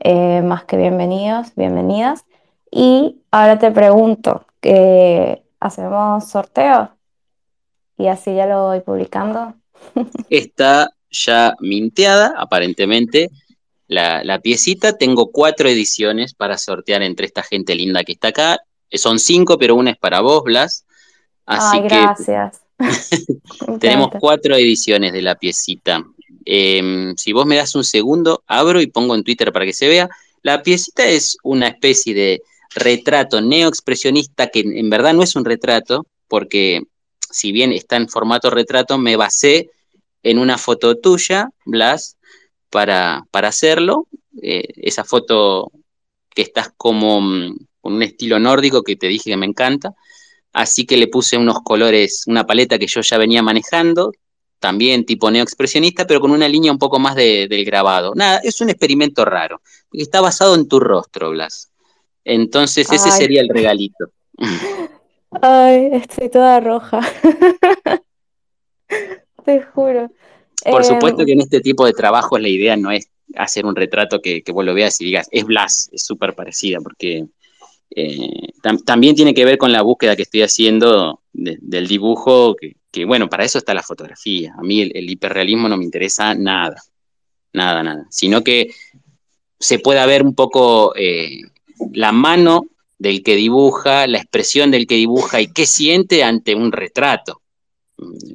eh, 0.00 0.42
más 0.42 0.64
que 0.64 0.76
bienvenidos, 0.76 1.54
bienvenidas. 1.56 2.24
Y 2.70 3.22
ahora 3.30 3.58
te 3.58 3.70
pregunto, 3.70 4.44
que 4.60 5.42
¿hacemos 5.60 6.28
sorteo? 6.28 6.90
Y 7.96 8.08
así 8.08 8.34
ya 8.34 8.46
lo 8.46 8.66
voy 8.66 8.80
publicando. 8.80 9.54
Está 10.30 10.90
ya 11.10 11.54
minteada, 11.60 12.34
aparentemente, 12.36 13.30
la, 13.86 14.22
la, 14.22 14.38
piecita. 14.40 14.96
Tengo 14.96 15.32
cuatro 15.32 15.68
ediciones 15.68 16.34
para 16.34 16.58
sortear 16.58 17.02
entre 17.02 17.26
esta 17.26 17.42
gente 17.42 17.74
linda 17.74 18.04
que 18.04 18.12
está 18.12 18.28
acá. 18.28 18.58
Son 18.92 19.18
cinco, 19.18 19.58
pero 19.58 19.74
una 19.74 19.90
es 19.90 19.98
para 19.98 20.20
vos, 20.20 20.44
Blas. 20.44 20.84
Así 21.46 21.78
Ay, 21.78 21.88
gracias. 21.88 22.60
que 22.78 23.78
tenemos 23.80 24.10
cuatro 24.20 24.54
ediciones 24.54 25.12
de 25.12 25.22
la 25.22 25.34
piecita. 25.34 26.04
Eh, 26.50 27.12
si 27.18 27.34
vos 27.34 27.44
me 27.44 27.56
das 27.56 27.74
un 27.74 27.84
segundo, 27.84 28.42
abro 28.46 28.80
y 28.80 28.86
pongo 28.86 29.14
en 29.14 29.22
Twitter 29.22 29.52
para 29.52 29.66
que 29.66 29.74
se 29.74 29.86
vea. 29.86 30.08
La 30.42 30.62
piecita 30.62 31.06
es 31.06 31.36
una 31.42 31.68
especie 31.68 32.14
de 32.14 32.42
retrato 32.74 33.42
neoexpresionista 33.42 34.46
que 34.46 34.60
en 34.60 34.88
verdad 34.88 35.12
no 35.12 35.22
es 35.22 35.36
un 35.36 35.44
retrato, 35.44 36.06
porque 36.26 36.84
si 37.30 37.52
bien 37.52 37.72
está 37.72 37.96
en 37.96 38.08
formato 38.08 38.48
retrato, 38.48 38.96
me 38.96 39.16
basé 39.16 39.68
en 40.22 40.38
una 40.38 40.56
foto 40.56 40.96
tuya, 40.96 41.50
Blas, 41.66 42.16
para, 42.70 43.24
para 43.30 43.48
hacerlo. 43.48 44.08
Eh, 44.40 44.68
esa 44.76 45.04
foto 45.04 45.70
que 46.30 46.42
estás 46.42 46.70
como 46.78 47.20
mm, 47.20 47.58
con 47.82 47.92
un 47.92 48.02
estilo 48.02 48.38
nórdico 48.38 48.82
que 48.82 48.96
te 48.96 49.08
dije 49.08 49.30
que 49.30 49.36
me 49.36 49.44
encanta. 49.44 49.92
Así 50.54 50.86
que 50.86 50.96
le 50.96 51.08
puse 51.08 51.36
unos 51.36 51.58
colores, 51.62 52.24
una 52.26 52.46
paleta 52.46 52.78
que 52.78 52.86
yo 52.86 53.02
ya 53.02 53.18
venía 53.18 53.42
manejando, 53.42 54.12
también 54.58 55.04
tipo 55.04 55.30
neoexpresionista, 55.30 56.06
pero 56.06 56.20
con 56.20 56.30
una 56.30 56.48
línea 56.48 56.72
un 56.72 56.78
poco 56.78 56.98
más 56.98 57.14
de, 57.14 57.46
del 57.48 57.64
grabado. 57.64 58.12
Nada, 58.14 58.40
es 58.42 58.60
un 58.60 58.70
experimento 58.70 59.24
raro. 59.24 59.60
Está 59.92 60.20
basado 60.20 60.54
en 60.54 60.68
tu 60.68 60.80
rostro, 60.80 61.30
Blas. 61.30 61.70
Entonces 62.24 62.90
ese 62.90 63.10
Ay. 63.10 63.16
sería 63.16 63.40
el 63.40 63.48
regalito. 63.48 64.10
Ay, 65.42 65.90
estoy 65.92 66.28
toda 66.30 66.60
roja. 66.60 67.00
Te 69.44 69.62
juro. 69.62 70.10
Por 70.64 70.82
eh, 70.82 70.84
supuesto 70.84 71.24
que 71.24 71.32
en 71.32 71.40
este 71.40 71.60
tipo 71.60 71.86
de 71.86 71.92
trabajos 71.92 72.40
la 72.40 72.48
idea 72.48 72.76
no 72.76 72.90
es 72.90 73.08
hacer 73.36 73.66
un 73.66 73.76
retrato 73.76 74.20
que, 74.20 74.42
que 74.42 74.52
vos 74.52 74.64
lo 74.64 74.74
veas 74.74 75.00
y 75.00 75.04
digas, 75.04 75.28
es 75.30 75.44
Blas, 75.44 75.90
es 75.92 76.04
súper 76.04 76.34
parecida, 76.34 76.78
porque 76.80 77.26
eh, 77.90 78.52
tam 78.62 78.78
también 78.84 79.14
tiene 79.14 79.34
que 79.34 79.44
ver 79.44 79.58
con 79.58 79.72
la 79.72 79.82
búsqueda 79.82 80.16
que 80.16 80.22
estoy 80.22 80.42
haciendo 80.42 81.22
de, 81.32 81.58
del 81.60 81.88
dibujo, 81.88 82.56
que, 82.90 83.04
bueno, 83.04 83.28
para 83.28 83.44
eso 83.44 83.58
está 83.58 83.74
la 83.74 83.82
fotografía. 83.82 84.54
A 84.58 84.62
mí 84.62 84.82
el, 84.82 85.10
hiperrealismo 85.10 85.68
no 85.68 85.76
me 85.76 85.84
interesa 85.84 86.34
nada, 86.34 86.82
nada, 87.52 87.82
nada, 87.82 88.06
sino 88.10 88.42
que 88.42 88.70
se 89.58 89.78
pueda 89.78 90.06
ver 90.06 90.22
un 90.22 90.34
poco 90.34 90.94
eh, 90.96 91.40
la 91.92 92.12
mano 92.12 92.66
del 92.98 93.22
que 93.22 93.36
dibuja, 93.36 94.06
la 94.06 94.18
expresión 94.18 94.70
del 94.70 94.86
que 94.86 94.96
dibuja 94.96 95.40
y 95.40 95.52
qué 95.52 95.66
siente 95.66 96.24
ante 96.24 96.54
un 96.54 96.72
retrato. 96.72 97.42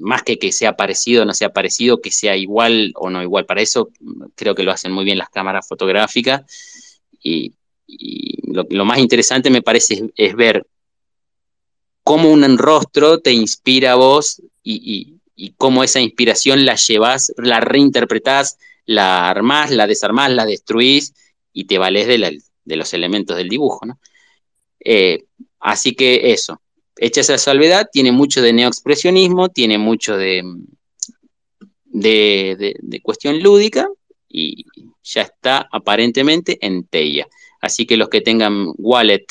Más 0.01 0.23
que 0.23 0.37
que 0.37 0.51
sea 0.51 0.75
parecido 0.75 1.23
o 1.23 1.25
no 1.25 1.33
sea 1.33 1.53
parecido, 1.53 2.01
que 2.01 2.11
sea 2.11 2.35
igual 2.35 2.91
o 2.95 3.09
no 3.09 3.21
igual. 3.21 3.45
Para 3.45 3.61
eso 3.61 3.89
creo 4.35 4.55
que 4.55 4.63
lo 4.63 4.71
hacen 4.71 4.91
muy 4.91 5.05
bien 5.05 5.17
las 5.17 5.29
cámaras 5.29 5.67
fotográficas 5.67 6.43
y, 7.21 7.53
y 7.87 8.51
lo, 8.51 8.85
más 8.85 8.99
interesante 8.99 9.49
me 9.49 9.61
parece 9.61 10.09
es, 10.15 10.35
ver 10.35 10.65
cómo 12.03 12.31
un 12.31 12.57
rostro 12.57 13.19
te 13.19 13.31
inspira 13.31 13.93
a 13.93 13.95
vos 13.95 14.41
y, 14.63 15.19
cómo 15.57 15.83
esa 15.83 15.99
inspiración 15.99 16.65
la 16.65 16.75
llevas, 16.75 17.33
la 17.37 17.59
reinterpretás, 17.59 18.57
la 18.85 19.29
armás, 19.29 19.71
la 19.71 19.87
desarmás, 19.87 20.31
la 20.31 20.45
destruís 20.45 21.13
y 21.51 21.65
te 21.65 21.77
valés 21.77 22.07
de, 22.07 22.77
los 22.77 22.93
elementos 22.93 23.35
del 23.35 23.49
dibujo. 23.49 23.81
Eh, 24.79 25.25
así 25.59 25.95
que 25.95 26.31
eso, 26.31 26.61
hecha 26.97 27.21
esa 27.21 27.37
salvedad, 27.37 27.89
tiene 27.91 28.11
mucho 28.11 28.41
de 28.41 28.53
neoexpresionismo, 28.53 29.49
tiene 29.49 29.77
mucho 29.77 30.15
de, 30.15 30.43
de 31.85 33.01
cuestión 33.01 33.41
lúdica 33.41 33.87
y 34.29 34.65
ya 35.03 35.21
está 35.21 35.67
aparentemente 35.71 36.57
en 36.65 36.85
Teia. 36.85 37.27
Así 37.63 37.85
que 37.85 37.95
los 37.95 38.09
que 38.09 38.19
tengan 38.19 38.73
wallet 38.77 39.25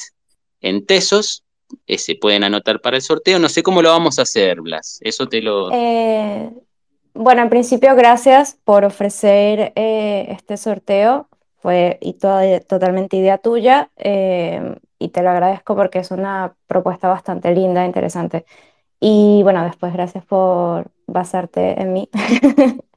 en 0.62 0.86
Tesos 0.86 1.44
eh, 1.86 1.98
se 1.98 2.14
pueden 2.14 2.44
anotar 2.44 2.80
para 2.80 2.96
el 2.96 3.02
sorteo. 3.02 3.38
No 3.38 3.50
sé 3.50 3.62
cómo 3.62 3.82
lo 3.82 3.90
vamos 3.90 4.18
a 4.18 4.22
hacer, 4.22 4.62
Blas. 4.62 4.98
Eso 5.02 5.28
te 5.28 5.42
lo. 5.42 5.70
Eh, 5.70 6.50
bueno, 7.12 7.42
en 7.42 7.50
principio, 7.50 7.94
gracias 7.94 8.58
por 8.64 8.86
ofrecer 8.86 9.74
eh, 9.76 10.28
este 10.30 10.56
sorteo. 10.56 11.28
Fue 11.58 11.98
y 12.00 12.14
toda, 12.14 12.60
totalmente 12.60 13.18
idea 13.18 13.36
tuya. 13.36 13.90
Eh, 13.98 14.76
y 14.98 15.10
te 15.10 15.22
lo 15.22 15.28
agradezco 15.28 15.76
porque 15.76 15.98
es 15.98 16.10
una 16.10 16.54
propuesta 16.66 17.08
bastante 17.08 17.54
linda, 17.54 17.84
interesante. 17.84 18.46
Y 18.98 19.42
bueno, 19.42 19.62
después, 19.62 19.92
gracias 19.92 20.24
por 20.24 20.90
basarte 21.06 21.78
en 21.82 21.92
mí. 21.92 22.08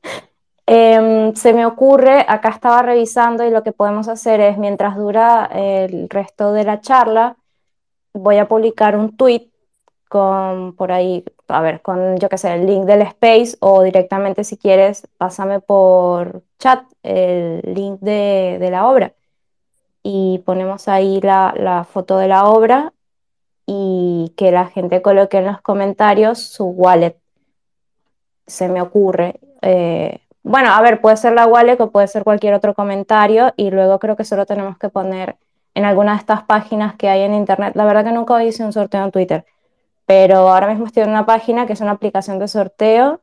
Em, 0.68 1.36
se 1.36 1.54
me 1.54 1.66
ocurre, 1.66 2.26
acá 2.28 2.50
estaba 2.50 2.82
revisando 2.82 3.46
y 3.46 3.52
lo 3.52 3.64
que 3.64 3.72
podemos 3.72 4.08
hacer 4.08 4.40
es, 4.42 4.58
mientras 4.58 4.98
dura 4.98 5.46
el 5.54 6.10
resto 6.10 6.54
de 6.54 6.64
la 6.64 6.82
charla, 6.82 7.38
voy 8.14 8.38
a 8.38 8.48
publicar 8.48 8.98
un 8.98 9.16
tweet 9.16 9.50
con 10.10 10.76
por 10.76 10.92
ahí, 10.92 11.26
a 11.48 11.62
ver, 11.62 11.82
con 11.82 12.18
yo 12.18 12.30
qué 12.30 12.38
sé, 12.38 12.54
el 12.54 12.66
link 12.68 12.86
del 12.86 13.02
space 13.04 13.58
o 13.60 13.84
directamente 13.84 14.44
si 14.44 14.58
quieres, 14.58 15.08
pásame 15.18 15.60
por 15.60 16.44
chat 16.60 16.84
el 17.04 17.62
link 17.74 18.00
de, 18.02 18.60
la 18.72 18.88
obra 18.88 19.14
y 20.04 20.40
ponemos 20.46 20.88
ahí 20.88 21.22
la, 21.22 21.54
la 21.58 21.84
foto 21.84 22.18
de 22.18 22.28
la 22.28 22.46
obra 22.46 22.94
y 23.66 24.34
que 24.38 24.52
la 24.52 24.68
gente 24.68 25.02
coloque 25.02 25.38
en 25.38 25.46
los 25.48 25.62
comentarios 25.62 26.40
su 26.40 26.66
wallet. 26.66 27.18
Se 28.48 28.70
me 28.70 28.82
ocurre. 28.82 29.40
Eh, 29.62 30.25
bueno, 30.46 30.70
a 30.70 30.80
ver, 30.82 31.02
puede 31.02 31.18
ser 31.18 31.34
la 31.34 31.48
wallet 31.48 31.82
o 31.82 31.90
puede 31.90 32.08
ser 32.08 32.24
cualquier 32.24 32.54
otro 32.54 32.76
comentario 32.76 33.52
y 33.58 33.72
luego 33.72 33.98
creo 33.98 34.16
que 34.16 34.24
solo 34.24 34.46
tenemos 34.46 34.78
que 34.78 34.90
poner 34.90 35.38
en 35.74 35.86
alguna 35.86 36.12
de 36.12 36.20
estas 36.20 36.44
páginas 36.44 36.94
que 36.96 37.10
hay 37.10 37.22
en 37.22 37.34
internet. 37.34 37.76
La 37.76 37.84
verdad 37.84 38.04
que 38.04 38.12
nunca 38.12 38.44
hice 38.44 38.64
un 38.64 38.72
sorteo 38.72 39.04
en 39.04 39.10
Twitter, 39.10 39.44
pero 40.06 40.50
ahora 40.50 40.68
mismo 40.68 40.86
estoy 40.86 41.02
en 41.02 41.10
una 41.10 41.26
página 41.26 41.66
que 41.66 41.74
es 41.74 41.82
una 41.82 41.92
aplicación 41.92 42.38
de 42.38 42.48
sorteo 42.48 43.22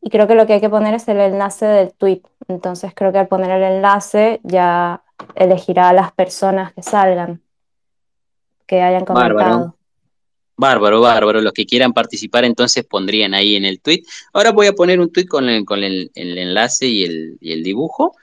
y 0.00 0.08
creo 0.08 0.26
que 0.26 0.34
lo 0.34 0.46
que 0.46 0.54
hay 0.54 0.60
que 0.62 0.70
poner 0.70 0.94
es 0.94 1.06
el 1.08 1.20
enlace 1.20 1.66
del 1.66 1.92
tweet. 1.92 2.22
Entonces 2.48 2.92
creo 2.94 3.12
que 3.12 3.18
al 3.18 3.28
poner 3.28 3.50
el 3.50 3.64
enlace 3.64 4.40
ya 4.42 5.02
elegirá 5.34 5.90
a 5.90 5.92
las 5.92 6.10
personas 6.12 6.72
que 6.72 6.82
salgan, 6.82 7.42
que 8.66 8.80
hayan 8.80 9.04
comentado. 9.04 9.76
Bárbaro, 10.62 11.00
bárbaro. 11.00 11.40
Los 11.40 11.52
que 11.52 11.66
quieran 11.66 11.92
participar 11.92 12.44
entonces 12.44 12.84
pondrían 12.84 13.34
ahí 13.34 13.56
en 13.56 13.64
el 13.64 13.80
tweet. 13.80 14.04
Ahora 14.32 14.52
voy 14.52 14.68
a 14.68 14.72
poner 14.72 15.00
un 15.00 15.10
tweet 15.10 15.26
con 15.26 15.48
el, 15.48 15.64
con 15.64 15.82
el, 15.82 16.12
enlace 16.14 16.86
y 16.86 17.02
el, 17.02 17.36
y 17.40 17.50
el 17.52 17.64
dibujo. 17.64 18.14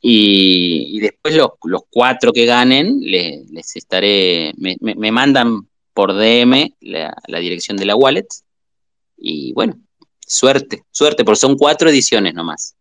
Y, 0.00 0.98
después 1.00 1.36
los, 1.36 1.50
los, 1.64 1.82
cuatro 1.90 2.32
que 2.32 2.46
ganen 2.46 3.00
les, 3.02 3.48
les 3.50 3.76
estaré, 3.76 4.54
me, 4.56 4.76
me, 4.80 4.94
me, 4.94 5.12
mandan 5.12 5.68
por 5.92 6.14
DM 6.14 6.74
la, 6.80 7.14
la, 7.26 7.38
dirección 7.40 7.76
de 7.76 7.84
la 7.84 7.94
wallet. 7.94 8.26
Y 9.18 9.52
bueno, 9.52 9.78
suerte, 10.26 10.84
suerte, 10.90 11.26
porque 11.26 11.40
son 11.40 11.58
cuatro 11.58 11.90
ediciones 11.90 12.32
nomás. 12.32 12.74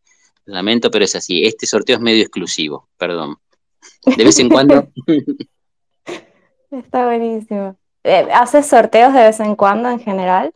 Lamento, 0.45 0.89
pero 0.89 1.03
es 1.03 1.15
así. 1.15 1.43
Este 1.43 1.67
sorteo 1.67 1.97
es 1.97 2.01
medio 2.01 2.21
exclusivo, 2.21 2.87
perdón. 2.97 3.35
De 4.05 4.23
vez 4.23 4.39
en 4.39 4.47
cuando. 4.47 4.89
Está 6.71 7.05
buenísimo. 7.05 7.77
Eh, 8.03 8.27
¿Haces 8.33 8.67
sorteos 8.67 9.13
de 9.13 9.21
vez 9.21 9.39
en 9.39 9.55
cuando 9.55 9.89
en 9.89 9.99
general? 9.99 10.53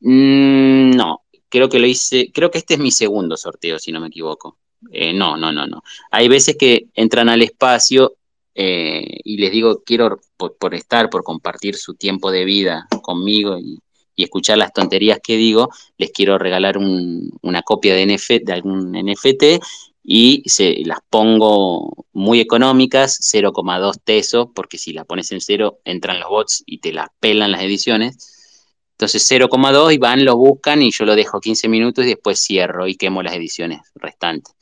Mm, 0.00 0.90
no, 0.90 1.22
creo 1.48 1.68
que 1.68 1.78
lo 1.78 1.86
hice, 1.86 2.30
creo 2.32 2.50
que 2.50 2.58
este 2.58 2.74
es 2.74 2.80
mi 2.80 2.90
segundo 2.90 3.36
sorteo, 3.36 3.78
si 3.78 3.92
no 3.92 4.00
me 4.00 4.08
equivoco. 4.08 4.58
Eh, 4.92 5.12
no, 5.12 5.36
no, 5.36 5.52
no, 5.52 5.66
no. 5.66 5.82
Hay 6.10 6.28
veces 6.28 6.56
que 6.58 6.88
entran 6.94 7.28
al 7.28 7.42
espacio 7.42 8.16
eh, 8.54 9.20
y 9.24 9.38
les 9.38 9.50
digo, 9.52 9.82
quiero 9.84 10.20
por, 10.36 10.56
por, 10.58 10.74
estar, 10.74 11.10
por 11.10 11.24
compartir 11.24 11.76
su 11.76 11.94
tiempo 11.94 12.30
de 12.30 12.44
vida 12.44 12.86
conmigo 13.02 13.58
y, 13.58 13.78
y 14.16 14.24
escuchar 14.24 14.58
las 14.58 14.72
tonterías 14.72 15.20
que 15.22 15.36
digo, 15.36 15.70
les 15.98 16.10
quiero 16.10 16.38
regalar 16.38 16.78
un, 16.78 17.30
una 17.42 17.62
copia 17.62 17.94
de, 17.94 18.06
NF, 18.06 18.42
de 18.42 18.52
algún 18.52 18.92
NFT 18.92 19.62
y 20.08 20.44
se, 20.46 20.84
las 20.84 21.00
pongo 21.10 22.06
muy 22.12 22.38
económicas, 22.38 23.18
0,2 23.20 24.00
tesos, 24.04 24.46
porque 24.54 24.78
si 24.78 24.92
la 24.92 25.04
pones 25.04 25.32
en 25.32 25.40
cero 25.40 25.80
entran 25.84 26.20
los 26.20 26.28
bots 26.28 26.62
y 26.64 26.78
te 26.78 26.92
las 26.92 27.08
pelan 27.18 27.50
las 27.50 27.62
ediciones. 27.62 28.16
Entonces 28.92 29.28
0,2 29.28 29.92
y 29.92 29.98
van, 29.98 30.24
lo 30.24 30.36
buscan 30.36 30.80
y 30.80 30.92
yo 30.92 31.04
lo 31.04 31.16
dejo 31.16 31.40
15 31.40 31.68
minutos 31.68 32.04
y 32.04 32.10
después 32.10 32.38
cierro 32.38 32.86
y 32.86 32.94
quemo 32.94 33.20
las 33.20 33.34
ediciones 33.34 33.80
restantes. 33.96 34.54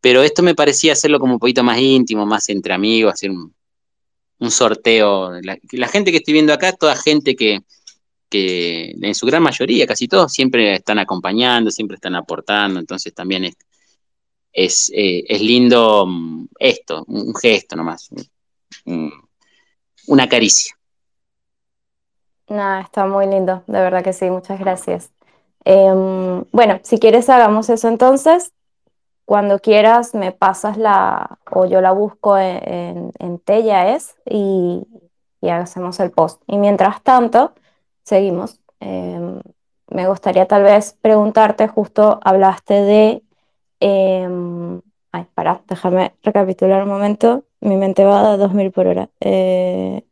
Pero 0.00 0.22
esto 0.22 0.44
me 0.44 0.54
parecía 0.54 0.92
hacerlo 0.92 1.18
como 1.18 1.34
un 1.34 1.40
poquito 1.40 1.64
más 1.64 1.80
íntimo, 1.80 2.24
más 2.24 2.48
entre 2.48 2.72
amigos, 2.72 3.14
hacer 3.14 3.30
un, 3.32 3.52
un 4.38 4.50
sorteo. 4.52 5.32
La, 5.42 5.58
la, 5.72 5.88
gente 5.88 6.12
que 6.12 6.18
estoy 6.18 6.34
viendo 6.34 6.52
acá, 6.52 6.74
toda 6.74 6.94
gente 6.94 7.34
que, 7.34 7.58
que 8.30 8.94
en 9.02 9.14
su 9.16 9.26
gran 9.26 9.42
mayoría, 9.42 9.84
casi 9.84 10.06
todos, 10.06 10.32
siempre 10.32 10.74
están 10.74 11.00
acompañando, 11.00 11.72
siempre 11.72 11.96
están 11.96 12.14
aportando, 12.14 12.78
entonces 12.78 13.12
también 13.12 13.46
es, 13.46 13.56
es, 14.52 14.90
eh, 14.94 15.24
es 15.28 15.40
lindo 15.40 16.06
mm, 16.06 16.46
esto, 16.58 17.04
un 17.06 17.34
gesto 17.34 17.76
nomás, 17.76 18.10
un, 18.84 19.12
una 20.06 20.28
caricia. 20.28 20.76
No, 22.48 22.80
está 22.80 23.06
muy 23.06 23.26
lindo, 23.26 23.62
de 23.66 23.80
verdad 23.80 24.04
que 24.04 24.12
sí, 24.12 24.28
muchas 24.30 24.58
gracias. 24.58 25.10
Eh, 25.64 26.44
bueno, 26.52 26.80
si 26.82 26.98
quieres 26.98 27.28
hagamos 27.28 27.70
eso 27.70 27.88
entonces. 27.88 28.52
Cuando 29.24 29.60
quieras 29.60 30.14
me 30.14 30.32
pasas 30.32 30.76
la, 30.76 31.38
o 31.50 31.64
yo 31.64 31.80
la 31.80 31.92
busco 31.92 32.36
en, 32.36 33.12
en, 33.20 33.40
en 33.46 33.94
es, 33.94 34.16
y, 34.28 34.86
y, 35.40 35.48
hacemos 35.48 36.00
el 36.00 36.10
post. 36.10 36.42
Y 36.48 36.58
mientras 36.58 37.02
tanto, 37.02 37.54
seguimos. 38.02 38.60
Eh, 38.80 39.40
me 39.88 40.08
gustaría 40.08 40.46
tal 40.46 40.64
vez 40.64 40.96
preguntarte, 41.00 41.68
justo 41.68 42.18
hablaste 42.24 42.74
de 42.74 43.22
eh, 43.82 44.28
ay, 45.12 45.26
para, 45.34 45.62
déjame 45.68 46.14
recapitular 46.22 46.82
un 46.84 46.88
momento. 46.88 47.44
Mi 47.60 47.76
mente 47.76 48.04
va 48.04 48.32
a 48.32 48.36
2000 48.36 48.70
por 48.72 48.86
hora. 48.86 49.08
Eh, 49.20 50.04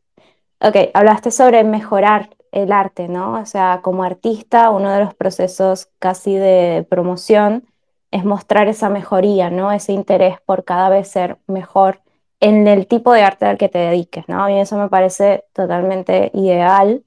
ok, 0.61 0.77
hablaste 0.95 1.31
sobre 1.31 1.65
mejorar 1.65 2.31
el 2.53 2.73
arte, 2.73 3.09
¿no? 3.09 3.41
O 3.41 3.47
sea, 3.47 3.81
como 3.83 4.03
artista, 4.03 4.71
uno 4.71 4.91
de 4.93 5.01
los 5.05 5.15
procesos 5.15 5.89
casi 6.01 6.35
de 6.37 6.87
promoción 6.91 7.65
es 8.11 8.25
mostrar 8.25 8.69
esa 8.69 8.89
mejoría, 8.91 9.51
¿no? 9.51 9.71
Ese 9.73 9.93
interés 9.93 10.41
por 10.45 10.65
cada 10.65 10.89
vez 10.89 11.09
ser 11.09 11.39
mejor 11.47 12.01
en 12.41 12.67
el 12.67 12.87
tipo 12.89 13.13
de 13.13 13.23
arte 13.23 13.47
al 13.47 13.59
que 13.59 13.69
te 13.69 13.79
dediques, 13.79 14.29
¿no? 14.29 14.45
A 14.45 14.49
mí 14.49 14.61
eso 14.61 14.77
me 14.79 14.89
parece 14.89 15.45
totalmente 15.53 16.31
ideal, 16.35 17.05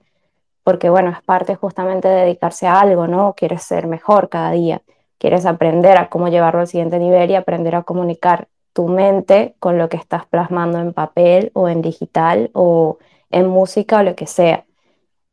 porque, 0.63 0.89
bueno, 0.89 1.11
es 1.11 1.21
parte 1.23 1.55
justamente 1.55 2.07
de 2.07 2.21
dedicarse 2.21 2.67
a 2.67 2.79
algo, 2.79 3.07
¿no? 3.07 3.33
Quieres 3.35 3.63
ser 3.63 3.87
mejor 3.87 4.29
cada 4.29 4.51
día 4.51 4.81
quieres 5.23 5.45
aprender 5.45 5.95
a 5.95 6.09
cómo 6.09 6.27
llevarlo 6.27 6.59
al 6.59 6.67
siguiente 6.67 6.99
nivel 6.99 7.31
y 7.31 7.35
aprender 7.35 7.75
a 7.75 7.83
comunicar 7.83 8.49
tu 8.73 8.89
mente 8.89 9.55
con 9.57 9.77
lo 9.77 9.87
que 9.87 9.95
estás 9.95 10.25
plasmando 10.25 10.79
en 10.79 10.91
papel 10.91 11.49
o 11.53 11.69
en 11.69 11.81
digital 11.81 12.51
o 12.53 12.97
en 13.31 13.47
música 13.47 13.99
o 13.99 14.03
lo 14.03 14.17
que 14.17 14.27
sea. 14.27 14.65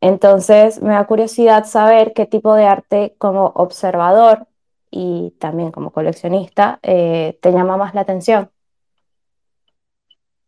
Entonces 0.00 0.80
me 0.80 0.90
da 0.92 1.04
curiosidad 1.08 1.64
saber 1.66 2.12
qué 2.14 2.24
tipo 2.24 2.54
de 2.54 2.66
arte 2.66 3.16
como 3.18 3.46
observador 3.56 4.46
y 4.92 5.34
también 5.40 5.72
como 5.72 5.90
coleccionista 5.90 6.78
eh, 6.84 7.36
te 7.42 7.50
llama 7.50 7.76
más 7.76 7.92
la 7.92 8.02
atención. 8.02 8.48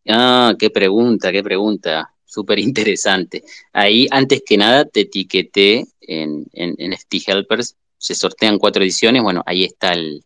Ah, 0.09 0.55
qué 0.57 0.70
pregunta, 0.70 1.32
qué 1.32 1.43
pregunta, 1.43 2.14
súper 2.24 2.61
interesante. 2.61 3.43
Ahí, 3.72 4.07
antes 4.12 4.45
que 4.47 4.57
nada, 4.57 4.84
te 4.84 5.01
etiqueté 5.01 5.84
en, 6.01 6.47
en, 6.53 6.76
en 6.78 6.95
Helpers 7.26 7.76
se 8.03 8.16
sortean 8.16 8.59
cuatro 8.59 8.82
ediciones, 8.82 9.22
bueno, 9.22 9.44
ahí 9.46 9.62
está 9.62 9.92
el, 9.92 10.24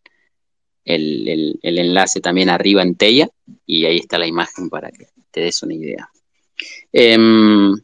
el, 0.83 1.59
el, 1.61 1.79
enlace 1.79 2.22
también 2.22 2.49
arriba 2.49 2.81
en 2.81 2.95
Tella 2.95 3.29
y 3.66 3.85
ahí 3.85 3.99
está 3.99 4.16
la 4.18 4.27
imagen 4.27 4.70
para 4.70 4.91
que 4.91 5.09
te 5.31 5.43
des 5.43 5.62
una 5.62 5.74
idea. 5.74 6.09
Eh, 6.91 7.18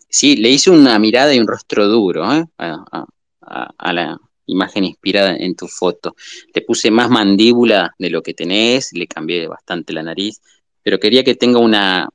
sí, 0.08 0.36
le 0.36 0.48
hice 0.48 0.70
una 0.70 0.98
mirada 0.98 1.34
y 1.34 1.38
un 1.38 1.46
rostro 1.46 1.88
duro 1.88 2.24
¿eh? 2.32 2.42
a, 2.56 3.92
la 3.92 4.18
imagen 4.46 4.84
inspirada 4.84 5.36
en 5.36 5.54
tu 5.56 5.68
foto. 5.68 6.16
Le 6.54 6.62
puse 6.62 6.90
más 6.90 7.10
mandíbula 7.10 7.94
de 7.98 8.08
lo 8.08 8.22
que 8.22 8.32
tenés, 8.32 8.94
le 8.94 9.06
cambié 9.06 9.46
bastante 9.46 9.92
la 9.92 10.02
nariz, 10.02 10.40
pero 10.82 10.98
quería 10.98 11.22
que 11.22 11.34
tenga 11.34 11.58
una... 11.58 12.08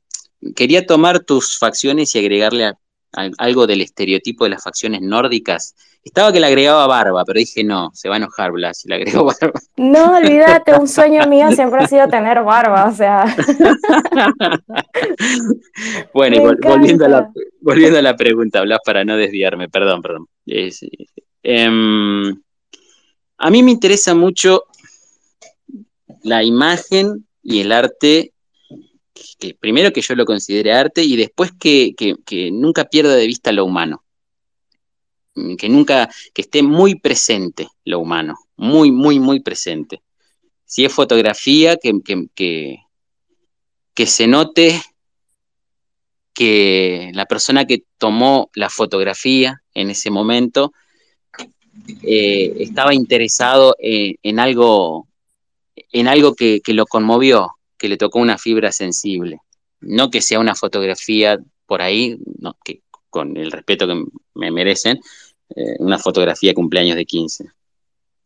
Quería 0.56 0.84
tomar 0.84 1.20
tus 1.20 1.58
facciones 1.58 2.12
y 2.14 2.18
agregarle 2.18 2.72
algo 3.12 3.66
del 3.66 3.80
estereotipo 3.80 4.44
de 4.44 4.50
las 4.50 4.62
facciones 4.62 5.00
nórdicas 5.00 5.74
estaba 6.04 6.32
que 6.32 6.40
le 6.40 6.46
agregaba 6.46 6.86
barba, 6.86 7.24
pero 7.24 7.38
dije 7.38 7.64
no, 7.64 7.90
se 7.92 8.08
va 8.08 8.16
a 8.16 8.18
enojar 8.18 8.52
Blas 8.52 8.80
si 8.80 8.88
le 8.88 8.96
agrego 8.96 9.24
barba. 9.40 9.60
No, 9.76 10.16
olvídate, 10.16 10.74
un 10.74 10.88
sueño 10.88 11.26
mío 11.26 11.50
siempre 11.52 11.84
ha 11.84 11.86
sido 11.86 12.08
tener 12.08 12.42
barba, 12.42 12.86
o 12.86 12.94
sea. 12.94 13.24
bueno, 16.14 16.36
y 16.36 16.40
vol 16.40 16.58
volviendo, 16.62 17.04
a 17.04 17.08
la, 17.08 17.30
volviendo 17.60 17.98
a 17.98 18.02
la 18.02 18.16
pregunta, 18.16 18.62
Blas, 18.62 18.80
para 18.84 19.04
no 19.04 19.16
desviarme, 19.16 19.68
perdón, 19.68 20.02
perdón. 20.02 20.26
Eh, 20.46 20.70
a 23.38 23.50
mí 23.50 23.62
me 23.62 23.70
interesa 23.70 24.14
mucho 24.14 24.64
la 26.22 26.42
imagen 26.42 27.26
y 27.42 27.60
el 27.60 27.72
arte 27.72 28.32
que 29.38 29.54
primero 29.54 29.92
que 29.92 30.00
yo 30.00 30.14
lo 30.14 30.24
considere 30.24 30.72
arte 30.72 31.02
y 31.02 31.16
después 31.16 31.52
que, 31.58 31.94
que, 31.96 32.14
que, 32.24 32.50
nunca 32.50 32.84
pierda 32.84 33.14
de 33.16 33.26
vista 33.26 33.52
lo 33.52 33.64
humano 33.64 34.04
que 35.56 35.68
nunca, 35.68 36.08
que 36.34 36.42
esté 36.42 36.62
muy 36.62 36.96
presente 36.96 37.68
lo 37.84 38.00
humano, 38.00 38.36
muy, 38.56 38.90
muy, 38.90 39.20
muy 39.20 39.40
presente. 39.40 40.02
Si 40.64 40.84
es 40.84 40.92
fotografía, 40.92 41.76
que, 41.76 41.92
que, 42.34 44.06
se 44.06 44.26
note 44.26 44.80
que 46.34 47.10
la 47.14 47.26
persona 47.26 47.66
que 47.66 47.84
tomó 47.98 48.50
la 48.54 48.70
fotografía 48.70 49.62
en 49.74 49.90
ese 49.90 50.10
momento 50.10 50.72
eh, 52.02 52.54
estaba 52.58 52.94
interesado 52.94 53.74
en 53.80 54.38
algo, 54.38 55.08
en 55.92 56.08
algo 56.08 56.34
que, 56.34 56.60
que, 56.60 56.74
lo 56.74 56.86
conmovió, 56.86 57.57
que 57.78 57.88
le 57.88 57.96
tocó 57.96 58.18
una 58.18 58.38
fibra 58.38 58.72
sensible. 58.72 59.40
No 59.80 60.10
que 60.10 60.20
sea 60.20 60.40
una 60.40 60.54
fotografía 60.54 61.38
por 61.66 61.82
ahí, 61.82 62.18
no, 62.40 62.56
que 62.64 62.82
con 63.10 63.36
el 63.36 63.50
respeto 63.52 63.86
que 63.86 64.04
me 64.34 64.50
merecen, 64.50 65.00
eh, 65.54 65.76
una 65.78 65.98
fotografía 65.98 66.50
de 66.50 66.54
cumpleaños 66.54 66.96
de 66.96 67.06
15, 67.06 67.44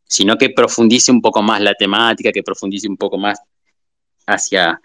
sino 0.05 0.36
que 0.36 0.50
profundice 0.50 1.12
un 1.12 1.20
poco 1.20 1.42
más 1.42 1.61
la 1.61 1.74
temática, 1.74 2.32
que 2.32 2.42
profundice 2.42 2.88
un 2.88 2.96
poco 2.96 3.18
más 3.18 3.38
hacia, 4.26 4.80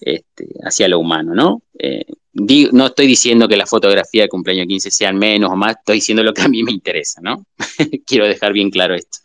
este, 0.00 0.48
hacia 0.64 0.88
lo 0.88 0.98
humano, 0.98 1.34
¿no? 1.34 1.62
Eh, 1.78 2.04
no 2.34 2.86
estoy 2.86 3.06
diciendo 3.06 3.46
que 3.46 3.56
la 3.56 3.66
fotografía 3.66 4.22
de 4.22 4.28
cumpleaños 4.28 4.66
15 4.66 4.90
sean 4.90 5.18
menos 5.18 5.50
o 5.50 5.56
más, 5.56 5.76
estoy 5.78 5.96
diciendo 5.96 6.22
lo 6.22 6.32
que 6.32 6.42
a 6.42 6.48
mí 6.48 6.62
me 6.62 6.72
interesa, 6.72 7.20
¿no? 7.22 7.46
Quiero 8.06 8.26
dejar 8.26 8.52
bien 8.52 8.70
claro 8.70 8.94
esto. 8.94 9.18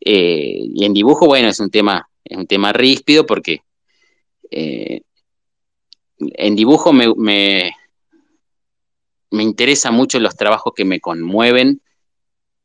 Eh, 0.00 0.60
y 0.74 0.84
en 0.84 0.94
dibujo, 0.94 1.26
bueno, 1.26 1.48
es 1.48 1.58
un 1.58 1.70
tema, 1.70 2.08
es 2.24 2.36
un 2.36 2.46
tema 2.46 2.72
ríspido 2.72 3.26
porque 3.26 3.62
eh, 4.50 5.02
en 6.18 6.56
dibujo 6.56 6.92
me, 6.92 7.12
me, 7.14 7.72
me 9.30 9.42
interesa 9.42 9.90
mucho 9.90 10.18
los 10.18 10.36
trabajos 10.36 10.72
que 10.74 10.84
me 10.84 11.00
conmueven 11.00 11.80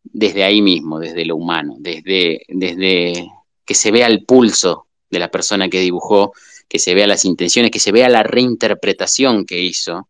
desde 0.03 0.43
ahí 0.43 0.61
mismo, 0.61 0.99
desde 0.99 1.25
lo 1.25 1.35
humano, 1.35 1.75
desde, 1.79 2.41
desde 2.47 3.29
que 3.65 3.73
se 3.75 3.91
vea 3.91 4.07
el 4.07 4.25
pulso 4.25 4.87
de 5.09 5.19
la 5.19 5.29
persona 5.29 5.69
que 5.69 5.79
dibujó, 5.79 6.33
que 6.67 6.79
se 6.79 6.93
vea 6.95 7.07
las 7.07 7.25
intenciones, 7.25 7.71
que 7.71 7.79
se 7.79 7.91
vea 7.91 8.09
la 8.09 8.23
reinterpretación 8.23 9.45
que 9.45 9.59
hizo. 9.59 10.07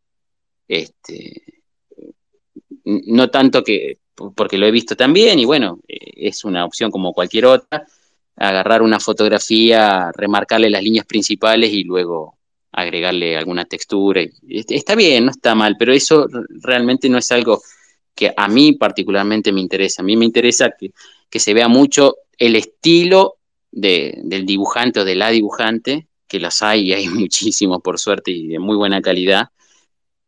Este, 0.68 1.64
no 2.86 3.30
tanto 3.30 3.64
que, 3.64 4.00
porque 4.36 4.58
lo 4.58 4.68
he 4.68 4.72
visto 4.72 4.96
también, 4.96 5.40
y 5.40 5.46
bueno, 5.46 5.80
es 5.88 6.46
una 6.46 6.66
opción 6.66 6.92
como 6.92 7.14
cualquier 7.14 7.46
otra, 7.46 7.86
agarrar 8.36 8.82
una 8.82 9.00
fotografía, 9.00 10.12
remarcarle 10.16 10.70
las 10.70 10.84
líneas 10.84 11.06
principales 11.06 11.72
y 11.72 11.84
luego 11.84 12.38
agregarle 12.72 13.38
alguna 13.38 13.66
textura. 13.66 14.22
Está 14.48 14.96
bien, 14.96 15.26
no 15.26 15.32
está 15.32 15.56
mal, 15.56 15.76
pero 15.78 15.94
eso 15.94 16.28
realmente 16.62 17.10
no 17.10 17.18
es 17.18 17.32
algo 17.32 17.62
que 18.16 18.34
a 18.36 18.48
mí 18.48 18.74
particularmente 18.74 19.52
me 19.52 19.62
interesa. 19.62 20.02
A 20.02 20.06
mí 20.06 20.16
me 20.16 20.26
interesa 20.26 20.72
que, 20.78 20.92
que 21.30 21.40
se 21.40 21.54
vea 21.54 21.68
mucho 21.68 22.16
el 22.38 22.56
estilo 22.56 23.38
de, 23.72 24.20
del 24.24 24.46
dibujante 24.46 25.02
o 25.02 25.06
de 25.06 25.16
la 25.16 25.30
dibujante 25.30 26.08
que 26.32 26.40
las 26.40 26.62
hay 26.62 26.90
y 26.90 26.94
hay 26.94 27.10
muchísimos 27.10 27.82
por 27.82 28.00
suerte 28.00 28.32
y 28.32 28.48
de 28.48 28.60
muy 28.60 28.78
buena 28.78 29.02
calidad, 29.02 29.50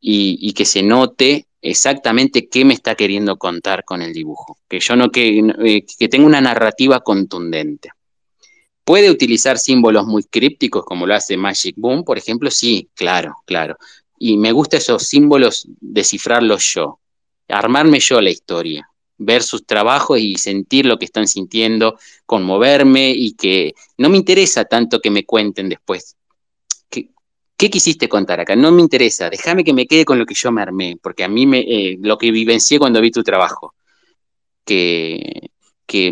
y, 0.05 0.51
que 0.53 0.65
se 0.65 0.83
note 0.83 1.47
exactamente 1.63 2.47
qué 2.47 2.65
me 2.65 2.73
está 2.73 2.95
queriendo 2.95 3.37
contar 3.37 3.83
con 3.83 4.01
el 4.01 4.13
dibujo, 4.13 4.57
que 4.67 4.79
yo 4.79 4.95
no 4.95 5.09
que, 5.09 5.39
eh, 5.65 5.85
que 5.97 6.09
tenga 6.09 6.27
una 6.27 6.41
narrativa 6.41 6.99
contundente. 6.99 7.89
¿Puede 8.83 9.09
utilizar 9.09 9.57
símbolos 9.57 10.05
muy 10.05 10.23
crípticos 10.23 10.83
como 10.85 11.07
lo 11.07 11.15
hace 11.15 11.37
Magic 11.37 11.75
Boom, 11.77 12.03
por 12.03 12.17
ejemplo? 12.17 12.51
Sí, 12.51 12.89
claro, 12.93 13.37
claro. 13.45 13.77
Y 14.19 14.37
me 14.37 14.51
gusta 14.51 14.77
esos 14.77 15.03
símbolos 15.03 15.67
descifrarlos 15.79 16.73
yo, 16.73 16.99
armarme 17.47 17.99
yo 17.99 18.21
la 18.21 18.29
historia 18.29 18.87
ver 19.17 19.43
sus 19.43 19.65
trabajos 19.65 20.19
y 20.19 20.35
sentir 20.35 20.85
lo 20.85 20.97
que 20.97 21.05
están 21.05 21.27
sintiendo, 21.27 21.97
conmoverme 22.25 23.11
y 23.11 23.33
que 23.33 23.73
no 23.97 24.09
me 24.09 24.17
interesa 24.17 24.65
tanto 24.65 24.99
que 24.99 25.11
me 25.11 25.25
cuenten 25.25 25.69
después. 25.69 26.15
¿Qué, 27.63 27.69
quisiste 27.69 28.09
contar 28.09 28.41
acá? 28.41 28.57
No 28.57 28.71
me 28.71 28.81
interesa, 28.81 29.29
déjame 29.29 29.63
que 29.63 29.71
me 29.71 29.87
quede 29.87 30.03
con 30.03 30.19
lo 30.19 30.25
que 30.25 30.33
yo 30.33 30.51
me 30.51 30.61
armé, 30.61 30.97
porque 31.01 31.23
a 31.23 31.29
mí 31.29 31.45
me, 31.45 31.59
eh, 31.59 31.97
lo 32.01 32.17
que 32.17 32.29
vivencié 32.29 32.77
cuando 32.77 32.99
vi 32.99 33.09
tu 33.09 33.23
trabajo, 33.23 33.73
que, 34.65 35.49
que 35.85 36.11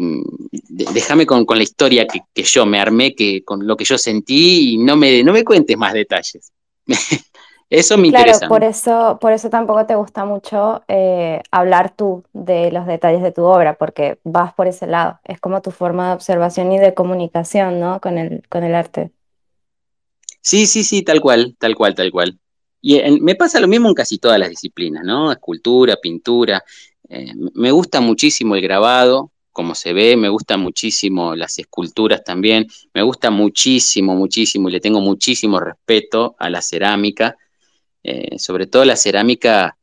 déjame 0.69 1.25
con, 1.25 1.45
con, 1.45 1.57
la 1.57 1.63
historia 1.63 2.07
que, 2.07 2.21
que, 2.33 2.43
yo 2.43 2.65
me 2.65 2.79
armé, 2.79 3.13
que, 3.13 3.43
con 3.43 3.67
lo 3.67 3.75
que 3.75 3.83
yo 3.83 3.97
sentí 3.97 4.75
y 4.75 4.77
no 4.77 4.95
me, 4.95 5.23
no 5.23 5.33
me 5.33 5.43
cuentes 5.43 5.77
más 5.77 5.91
detalles. 5.91 6.53
Eso 7.69 7.97
me 7.97 8.09
claro, 8.09 8.27
interesa. 8.27 8.47
Por 8.47 8.63
eso, 8.63 9.17
por 9.19 9.33
eso 9.33 9.49
tampoco 9.49 9.85
te 9.85 9.95
gusta 9.95 10.23
mucho 10.23 10.83
eh, 10.87 11.41
hablar 11.51 11.93
tú 11.93 12.23
de 12.31 12.71
los 12.71 12.85
detalles 12.85 13.23
de 13.23 13.31
tu 13.33 13.43
obra, 13.43 13.73
porque 13.73 14.19
vas 14.23 14.53
por 14.53 14.67
ese 14.67 14.87
lado. 14.87 15.19
Es 15.25 15.41
como 15.41 15.61
tu 15.61 15.71
forma 15.71 16.07
de 16.07 16.15
observación 16.15 16.71
y 16.71 16.79
de 16.79 16.93
comunicación, 16.93 17.81
¿no? 17.81 17.99
Con 17.99 18.17
el, 18.17 18.43
con 18.49 18.63
el 18.63 18.73
arte. 18.75 19.11
Sí, 20.41 20.65
sí, 20.67 20.83
sí, 20.83 21.03
tal 21.03 21.21
cual, 21.21 21.55
tal 21.59 21.75
cual, 21.75 21.95
tal 21.95 22.11
cual. 22.11 22.39
Y 22.81 22.97
en, 22.97 23.23
me 23.23 23.35
pasa 23.35 23.59
lo 23.59 23.67
mismo 23.67 23.89
en 23.89 23.95
casi 23.95 24.17
todas 24.17 24.39
las 24.39 24.49
disciplinas, 24.49 25.03
¿no? 25.05 25.31
Escultura, 25.31 25.95
pintura. 26.01 26.63
Eh, 27.09 27.33
me 27.53 27.71
gusta 27.71 28.01
muchísimo 28.01 28.55
el 28.55 28.61
grabado, 28.61 29.31
como 29.51 29.75
se 29.75 29.93
ve, 29.93 30.17
me 30.17 30.29
gustan 30.29 30.61
muchísimo 30.61 31.35
las 31.35 31.59
esculturas 31.59 32.23
también, 32.23 32.67
me 32.93 33.03
gusta 33.03 33.29
muchísimo, 33.29 34.15
muchísimo, 34.15 34.69
y 34.69 34.71
le 34.71 34.79
tengo 34.79 35.01
muchísimo 35.01 35.59
respeto 35.59 36.35
a 36.39 36.49
la 36.49 36.61
cerámica 36.61 37.35
eh, 38.03 38.39
sobre 38.39 38.65
todo 38.65 38.83
la 38.83 38.95
cerámica 38.95 39.77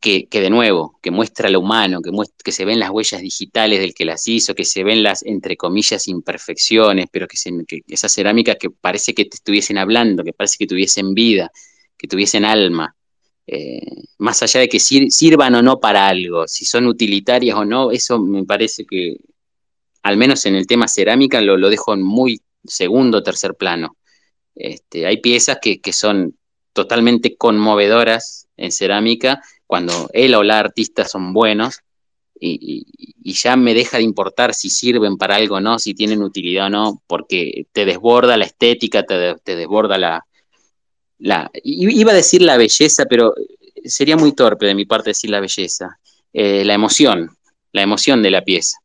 que, 0.00 0.28
de 0.30 0.50
nuevo, 0.50 0.98
que 1.02 1.10
muestra 1.10 1.50
lo 1.50 1.60
humano, 1.60 2.00
que, 2.00 2.10
muestra, 2.10 2.36
que 2.44 2.52
se 2.52 2.64
ven 2.64 2.78
las 2.78 2.90
huellas 2.90 3.20
digitales 3.20 3.80
del 3.80 3.94
que 3.94 4.04
las 4.04 4.26
hizo, 4.28 4.54
que 4.54 4.64
se 4.64 4.84
ven 4.84 5.02
las, 5.02 5.24
entre 5.24 5.56
comillas, 5.56 6.08
imperfecciones, 6.08 7.06
pero 7.10 7.26
que, 7.26 7.36
se, 7.36 7.50
que 7.66 7.82
esa 7.88 8.08
cerámica 8.08 8.56
que 8.56 8.70
parece 8.70 9.14
que 9.14 9.24
te 9.24 9.36
estuviesen 9.36 9.78
hablando, 9.78 10.24
que 10.24 10.32
parece 10.32 10.56
que 10.58 10.66
tuviesen 10.66 11.14
vida, 11.14 11.50
que 11.96 12.08
tuviesen 12.08 12.44
alma, 12.44 12.94
eh, 13.46 13.80
más 14.18 14.42
allá 14.42 14.60
de 14.60 14.68
que 14.68 14.80
sir, 14.80 15.10
sirvan 15.10 15.54
o 15.54 15.62
no 15.62 15.78
para 15.80 16.08
algo, 16.08 16.48
si 16.48 16.64
son 16.64 16.86
utilitarias 16.86 17.56
o 17.56 17.64
no, 17.64 17.90
eso 17.90 18.18
me 18.18 18.44
parece 18.44 18.84
que, 18.84 19.16
al 20.02 20.16
menos 20.16 20.46
en 20.46 20.56
el 20.56 20.66
tema 20.66 20.88
cerámica, 20.88 21.40
lo, 21.40 21.56
lo 21.56 21.68
dejo 21.70 21.94
en 21.94 22.02
muy 22.02 22.40
segundo 22.64 23.18
o 23.18 23.22
tercer 23.22 23.54
plano. 23.54 23.96
Este, 24.54 25.06
hay 25.06 25.18
piezas 25.18 25.58
que, 25.60 25.80
que 25.80 25.92
son 25.92 26.36
totalmente 26.76 27.36
conmovedoras 27.36 28.48
en 28.58 28.70
cerámica 28.70 29.42
cuando 29.66 30.10
él 30.12 30.34
o 30.34 30.42
la 30.42 30.58
artista 30.58 31.06
son 31.06 31.32
buenos 31.32 31.80
y, 32.38 32.84
ya 33.24 33.56
me 33.56 33.72
deja 33.72 33.96
de 33.96 34.02
importar 34.04 34.52
si 34.52 34.68
sirven 34.68 35.16
para 35.16 35.36
algo 35.36 35.56
o 35.56 35.60
no, 35.60 35.78
si 35.78 35.94
tienen 35.94 36.22
utilidad 36.22 36.66
o 36.66 36.70
no, 36.70 37.02
porque 37.06 37.66
te 37.72 37.86
desborda 37.86 38.36
la 38.36 38.44
estética, 38.44 39.04
te, 39.04 39.36
te 39.42 39.56
desborda 39.56 39.96
la, 39.96 40.26
la... 41.18 41.50
Iba 41.64 42.12
a 42.12 42.14
decir 42.14 42.42
la 42.42 42.58
belleza, 42.58 43.06
pero 43.06 43.34
sería 43.84 44.16
muy 44.16 44.32
torpe 44.32 44.66
de 44.66 44.74
mi 44.74 44.84
parte 44.84 45.10
decir 45.10 45.30
la 45.30 45.40
belleza, 45.40 45.98
eh, 46.32 46.62
la 46.64 46.74
emoción, 46.74 47.30
la 47.72 47.82
emoción 47.82 48.22
de 48.22 48.30
la 48.30 48.42
pieza. 48.42 48.78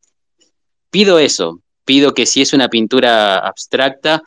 Pido 0.89 1.19
eso, 1.19 1.61
pido 1.83 2.13
que 2.13 2.25
si 2.25 2.41
es 2.41 2.53
una 2.53 2.69
pintura 2.69 3.37
abstracta, 3.37 4.23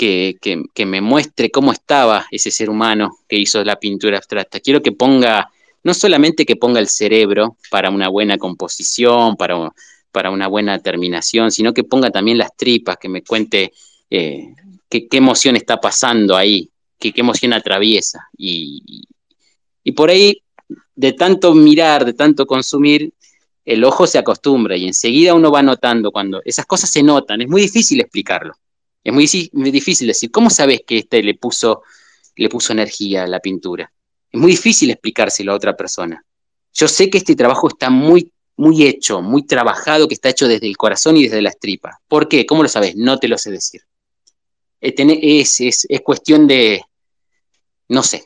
que, 0.00 0.86
me 0.86 1.00
muestre 1.02 1.50
cómo 1.50 1.72
estaba 1.72 2.26
ese 2.30 2.50
ser 2.50 2.70
humano 2.70 3.18
que 3.28 3.36
hizo 3.36 3.62
la 3.62 3.76
pintura 3.76 4.16
abstracta. 4.16 4.60
Quiero 4.60 4.80
que 4.80 4.92
ponga, 4.92 5.50
no 5.82 5.92
solamente 5.92 6.46
que 6.46 6.56
ponga 6.56 6.80
el 6.80 6.88
cerebro 6.88 7.56
para 7.70 7.90
una 7.90 8.08
buena 8.08 8.38
composición, 8.38 9.36
para, 9.36 9.70
para 10.10 10.30
una 10.30 10.48
buena 10.48 10.78
terminación, 10.78 11.50
sino 11.50 11.74
que 11.74 11.84
ponga 11.84 12.10
también 12.10 12.38
las 12.38 12.56
tripas, 12.56 12.96
que 12.96 13.10
me 13.10 13.22
cuente 13.22 13.72
eh, 14.08 14.54
qué, 14.88 15.06
qué, 15.06 15.18
emoción 15.18 15.56
está 15.56 15.78
pasando 15.78 16.34
ahí, 16.34 16.70
qué, 16.98 17.12
qué 17.12 17.20
emoción 17.20 17.52
atraviesa. 17.52 18.26
Y, 18.38 19.04
y 19.84 19.92
por 19.92 20.08
ahí, 20.08 20.42
de 20.94 21.12
tanto 21.12 21.52
mirar, 21.54 22.06
de 22.06 22.14
tanto 22.14 22.46
consumir, 22.46 23.12
el 23.66 23.84
ojo 23.84 24.06
se 24.06 24.16
acostumbra 24.16 24.78
y 24.78 24.86
enseguida 24.86 25.34
uno 25.34 25.50
va 25.50 25.62
notando 25.62 26.10
cuando 26.10 26.40
esas 26.46 26.64
cosas 26.64 26.90
se 26.90 27.02
notan. 27.02 27.42
Es 27.42 27.48
muy 27.48 27.60
difícil 27.60 28.00
explicarlo. 28.00 28.54
Es 29.02 29.12
muy, 29.12 29.70
difícil 29.70 30.06
decir, 30.06 30.30
¿cómo 30.30 30.50
sabes 30.50 30.82
que 30.86 30.98
este 30.98 31.22
le 31.22 31.34
puso, 31.34 31.82
le 32.36 32.48
puso 32.48 32.72
energía 32.72 33.24
a 33.24 33.26
la 33.26 33.40
pintura? 33.40 33.90
Es 34.30 34.40
muy 34.40 34.52
difícil 34.52 34.90
explicárselo 34.90 35.52
a 35.52 35.56
otra 35.56 35.76
persona. 35.76 36.24
Yo 36.72 36.86
sé 36.86 37.10
que 37.10 37.18
este 37.18 37.34
trabajo 37.34 37.68
está 37.68 37.90
muy, 37.90 38.32
muy 38.56 38.84
hecho, 38.84 39.22
muy 39.22 39.46
trabajado, 39.46 40.06
que 40.06 40.14
está 40.14 40.28
hecho 40.28 40.46
desde 40.46 40.66
el 40.66 40.76
corazón 40.76 41.16
y 41.16 41.24
desde 41.24 41.42
las 41.42 41.58
tripas. 41.58 41.96
¿Por 42.06 42.28
qué? 42.28 42.46
¿Cómo 42.46 42.62
lo 42.62 42.68
sabes? 42.68 42.94
No 42.94 43.18
te 43.18 43.28
lo 43.28 43.38
sé 43.38 43.50
decir. 43.50 43.82
Es, 44.80 45.60
es, 45.60 45.86
es 45.88 46.00
cuestión 46.02 46.46
de, 46.46 46.82
no 47.88 48.02
sé, 48.02 48.24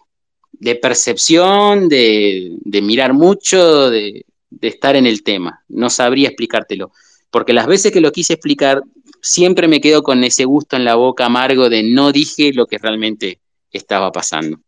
de 0.53 0.77
percepción, 0.77 1.89
de, 1.89 2.53
de 2.61 2.83
mirar 2.83 3.12
mucho, 3.12 3.91
de, 3.91 4.25
de 4.51 4.68
estar 4.68 4.97
en 4.97 5.07
el 5.07 5.22
tema. 5.22 5.64
No 5.68 5.91
sabría 5.91 6.29
explicártelo. 6.29 6.93
Porque 7.35 7.53
las 7.53 7.66
veces 7.66 7.91
que 7.91 8.01
lo 8.01 8.12
quise 8.12 8.35
explicar, 8.35 8.85
siempre 9.20 9.66
me 9.66 9.80
quedo 9.80 10.05
con 10.05 10.22
ese 10.22 10.45
gusto 10.45 10.76
en 10.76 10.85
la 10.85 10.95
boca 10.95 11.26
amargo 11.26 11.68
de 11.68 11.82
no 11.82 12.12
dije 12.12 12.53
lo 12.53 12.68
que 12.68 12.78
realmente 12.78 13.41
estaba 13.72 14.12
pasando. 14.12 14.61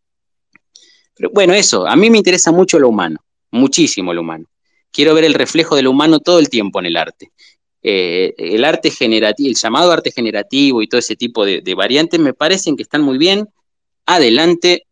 Pero 1.15 1.29
bueno, 1.33 1.53
eso, 1.53 1.87
a 1.87 1.95
mí 1.95 2.09
me 2.09 2.17
interesa 2.17 2.51
mucho 2.51 2.77
lo 2.77 2.89
humano, 2.89 3.19
muchísimo 3.51 4.13
lo 4.13 4.19
humano. 4.19 4.47
Quiero 4.91 5.13
ver 5.13 5.23
el 5.23 5.33
reflejo 5.33 5.77
de 5.77 5.83
lo 5.83 5.91
humano 5.91 6.19
todo 6.19 6.39
el 6.39 6.49
tiempo 6.49 6.81
en 6.81 6.87
el 6.87 6.97
arte. 6.97 7.31
Eh, 7.81 8.33
el 8.37 8.65
arte 8.65 8.91
generativo, 8.91 9.47
el 9.47 9.55
llamado 9.55 9.93
arte 9.93 10.11
generativo 10.11 10.81
y 10.81 10.89
todo 10.89 10.99
ese 10.99 11.15
tipo 11.15 11.45
de, 11.45 11.73
variantes 11.73 12.19
me 12.19 12.33
parecen 12.33 12.75
que 12.75 12.83
están 12.83 13.01
muy 13.01 13.17
bien. 13.17 13.47
Adelante, 14.05 14.87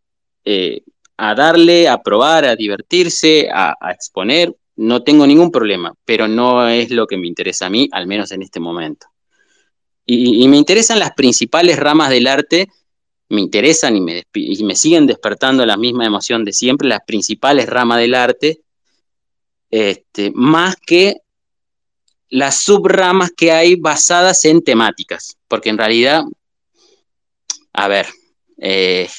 eh, 0.45 0.79
a 1.17 1.35
darle, 1.35 1.89
a 1.89 2.01
probar, 2.01 2.45
a 2.45 2.55
divertirse, 2.55 3.49
a 3.51 3.75
exponer. 3.91 4.55
No 4.77 5.03
tengo 5.03 5.25
ningún 5.25 5.51
problema, 5.51 5.93
pero 6.05 6.27
no 6.27 6.67
es 6.67 6.89
lo 6.91 7.07
que 7.07 7.17
me 7.17 7.27
interesa 7.27 7.67
a 7.67 7.69
mí, 7.69 7.89
al 7.91 8.07
menos 8.07 8.31
en 8.31 8.41
este 8.41 8.59
momento. 8.59 9.07
Y, 10.05 10.43
y 10.43 10.47
me 10.47 10.57
interesan 10.57 10.99
las 10.99 11.13
principales 11.13 11.79
ramas 11.79 12.09
del 12.09 12.27
arte, 12.27 12.67
me 13.29 13.41
interesan 13.41 13.95
y 13.95 14.01
me, 14.01 14.23
y 14.33 14.63
me, 14.63 14.75
siguen 14.75 15.07
despertando 15.07 15.65
la 15.65 15.77
misma 15.77 16.05
emoción 16.05 16.45
de 16.45 16.53
siempre, 16.53 16.87
las 16.87 17.01
principales 17.05 17.67
ramas 17.67 17.99
del 17.99 18.13
arte, 18.13 18.61
este, 19.71 20.31
más 20.33 20.75
que 20.75 21.17
las 22.29 22.59
subramas 22.59 23.31
que 23.35 23.51
hay 23.51 23.75
basadas 23.75 24.45
en 24.45 24.61
temáticas, 24.61 25.37
porque 25.47 25.69
en 25.69 25.77
realidad, 25.77 26.23
a 27.73 27.87
ver, 27.87 28.07
eh, 28.57 29.09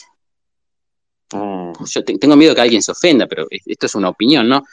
yo 1.33 2.05
te, 2.05 2.19
tengo 2.19 2.37
miedo 2.37 2.55
que 2.55 2.61
alguien 2.61 2.83
se 2.83 2.93
ofenda, 2.93 3.27
pero 3.27 3.47
esto 3.51 3.87
es 3.87 3.95
una 3.95 4.09
opinión, 4.09 4.49
¿no? 4.49 4.65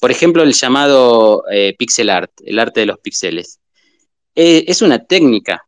Por 0.00 0.10
ejemplo, 0.10 0.42
el 0.42 0.54
llamado 0.54 1.44
eh, 1.52 1.74
pixel 1.78 2.08
art, 2.08 2.32
el 2.44 2.58
arte 2.58 2.80
de 2.80 2.86
los 2.86 2.98
píxeles. 2.98 3.60
Eh, 4.34 4.64
es 4.66 4.80
una 4.80 5.04
técnica, 5.04 5.66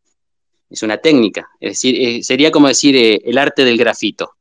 es 0.69 0.81
una 0.81 0.97
técnica. 0.97 1.47
Es 1.59 1.73
decir, 1.73 1.95
eh, 2.01 2.23
sería 2.23 2.51
como 2.51 2.67
decir 2.67 2.95
el 3.23 3.37
arte 3.37 3.63
del 3.63 3.77
grafito 3.77 4.31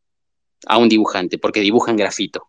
a 0.67 0.79
un 0.79 0.89
dibujante, 0.89 1.37
porque 1.37 1.61
dibujan 1.61 1.97
grafito. 1.97 2.49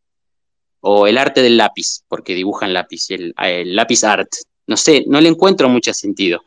O 0.80 1.06
el 1.06 1.18
arte 1.18 1.42
del 1.42 1.58
lápiz, 1.58 2.04
porque 2.08 2.34
dibujan 2.34 2.74
lápiz, 2.74 3.10
el, 3.10 3.34
el 3.38 3.76
lápiz 3.76 4.04
art. 4.06 4.30
No 4.66 4.78
sé, 4.78 5.04
no 5.08 5.20
le 5.20 5.28
encuentro 5.28 5.68
mucho 5.68 5.94
sentido. 5.94 6.44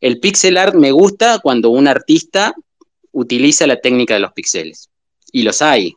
El 0.00 0.18
pixel 0.18 0.56
art 0.56 0.74
me 0.74 0.90
gusta 0.90 1.38
cuando 1.38 1.70
un 1.70 1.86
artista 1.86 2.54
utiliza 3.12 3.66
la 3.66 3.80
técnica 3.80 4.14
de 4.14 4.20
los 4.20 4.32
píxeles. 4.32 4.90
Y 5.30 5.42
los 5.42 5.62
hay, 5.62 5.94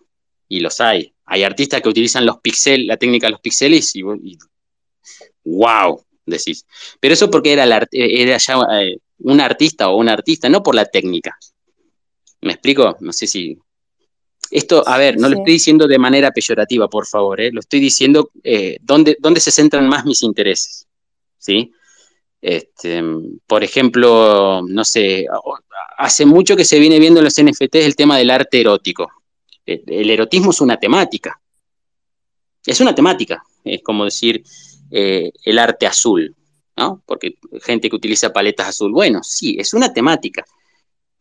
y 0.47 0.59
los 0.59 0.79
hay. 0.79 1.12
Hay 1.25 1.43
artistas 1.43 1.81
que 1.81 1.89
utilizan 1.89 2.25
los 2.25 2.39
pixel, 2.39 2.87
la 2.87 2.97
técnica 2.97 3.27
de 3.27 3.31
los 3.31 3.41
píxeles 3.41 3.95
y, 3.95 4.01
y 4.01 4.37
wow, 5.45 6.03
decís. 6.25 6.65
Pero 6.99 7.13
eso 7.13 7.29
porque 7.29 7.53
era, 7.53 7.65
la, 7.65 7.87
era 7.91 8.37
ya 8.37 8.59
eh, 8.81 8.97
un 9.19 9.41
artista 9.41 9.89
o 9.89 9.97
un 9.97 10.09
artista, 10.09 10.49
no 10.49 10.63
por 10.63 10.75
la 10.75 10.85
técnica. 10.85 11.37
¿Me 12.41 12.53
explico? 12.53 12.97
No 12.99 13.13
sé 13.13 13.27
si... 13.27 13.57
Esto, 14.51 14.87
a 14.87 14.97
ver, 14.97 15.17
no 15.17 15.27
sí. 15.27 15.33
lo 15.33 15.39
estoy 15.39 15.53
diciendo 15.53 15.87
de 15.87 15.97
manera 15.97 16.31
peyorativa, 16.31 16.87
por 16.87 17.07
favor, 17.07 17.41
¿eh? 17.41 17.51
lo 17.51 17.61
estoy 17.61 17.79
diciendo 17.79 18.29
eh, 18.43 18.77
dónde, 18.81 19.17
dónde 19.19 19.39
se 19.39 19.49
centran 19.49 19.87
más 19.87 20.05
mis 20.05 20.21
intereses. 20.21 20.85
¿Sí? 21.39 21.71
Este, 22.39 23.01
por 23.47 23.63
ejemplo, 23.63 24.61
no 24.67 24.83
sé, 24.83 25.25
hace 25.97 26.25
mucho 26.25 26.57
que 26.57 26.65
se 26.65 26.77
viene 26.77 26.99
viendo 26.99 27.21
en 27.21 27.23
los 27.23 27.41
NFTs 27.41 27.85
el 27.85 27.95
tema 27.95 28.17
del 28.17 28.29
arte 28.29 28.59
erótico. 28.59 29.09
El, 29.65 29.83
el 29.87 30.09
erotismo 30.09 30.51
es 30.51 30.61
una 30.61 30.77
temática. 30.77 31.39
Es 32.65 32.79
una 32.79 32.95
temática. 32.95 33.43
Es 33.63 33.81
como 33.81 34.05
decir, 34.05 34.43
eh, 34.91 35.31
el 35.43 35.59
arte 35.59 35.87
azul, 35.87 36.35
¿no? 36.77 37.01
Porque 37.05 37.35
gente 37.61 37.89
que 37.89 37.95
utiliza 37.95 38.31
paletas 38.31 38.67
azul, 38.67 38.91
bueno, 38.91 39.23
sí, 39.23 39.55
es 39.59 39.73
una 39.73 39.91
temática. 39.93 40.45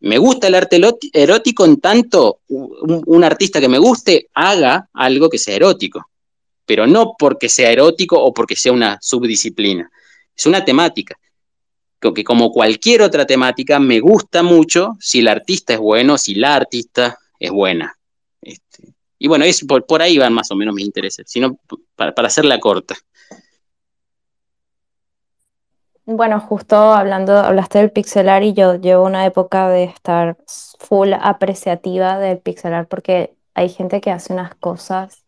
Me 0.01 0.17
gusta 0.17 0.47
el 0.47 0.55
arte 0.55 0.79
erótico 1.13 1.65
en 1.65 1.79
tanto 1.79 2.41
un, 2.49 3.01
un, 3.05 3.23
artista 3.23 3.61
que 3.61 3.69
me 3.69 3.77
guste 3.77 4.27
haga 4.33 4.89
algo 4.93 5.29
que 5.29 5.37
sea 5.37 5.55
erótico, 5.55 6.09
pero 6.65 6.85
no 6.85 7.15
porque 7.17 7.47
sea 7.47 7.71
erótico 7.71 8.21
o 8.21 8.33
porque 8.33 8.55
sea 8.55 8.73
una 8.73 8.99
subdisciplina. 9.01 9.89
Es 10.35 10.45
una 10.45 10.65
temática 10.65 11.17
que 12.13 12.23
como 12.23 12.51
cualquier 12.51 13.01
otra 13.01 13.25
temática 13.25 13.79
me 13.79 13.99
gusta 13.99 14.43
mucho 14.43 14.97
si 14.99 15.19
el 15.19 15.27
artista 15.27 15.73
es 15.73 15.79
bueno, 15.79 16.17
si 16.17 16.35
la 16.35 16.55
artista 16.55 17.19
es 17.39 17.51
buena. 17.51 17.97
Este, 18.45 18.93
y 19.19 19.27
bueno, 19.27 19.45
es, 19.45 19.63
por, 19.65 19.85
por, 19.85 20.01
ahí 20.01 20.17
van 20.17 20.33
más 20.33 20.51
o 20.51 20.55
menos 20.55 20.75
mis 20.75 20.85
intereses, 20.85 21.25
sino 21.29 21.57
para, 21.95 22.13
para 22.13 22.27
hacerla 22.27 22.59
corta. 22.59 22.95
Bueno, 26.05 26.41
justo 26.41 26.75
hablando, 26.75 27.37
hablaste 27.37 27.79
del 27.79 27.91
pixelar 27.91 28.43
y 28.43 28.53
yo 28.53 28.75
llevo 28.75 29.05
una 29.05 29.25
época 29.25 29.69
de 29.69 29.85
estar 29.85 30.35
full 30.77 31.13
apreciativa 31.13 32.19
del 32.19 32.39
pixelar 32.39 32.87
porque 32.87 33.33
hay 33.53 33.69
gente 33.69 34.01
que 34.01 34.11
hace 34.11 34.33
unas 34.33 34.53
cosas 34.55 35.23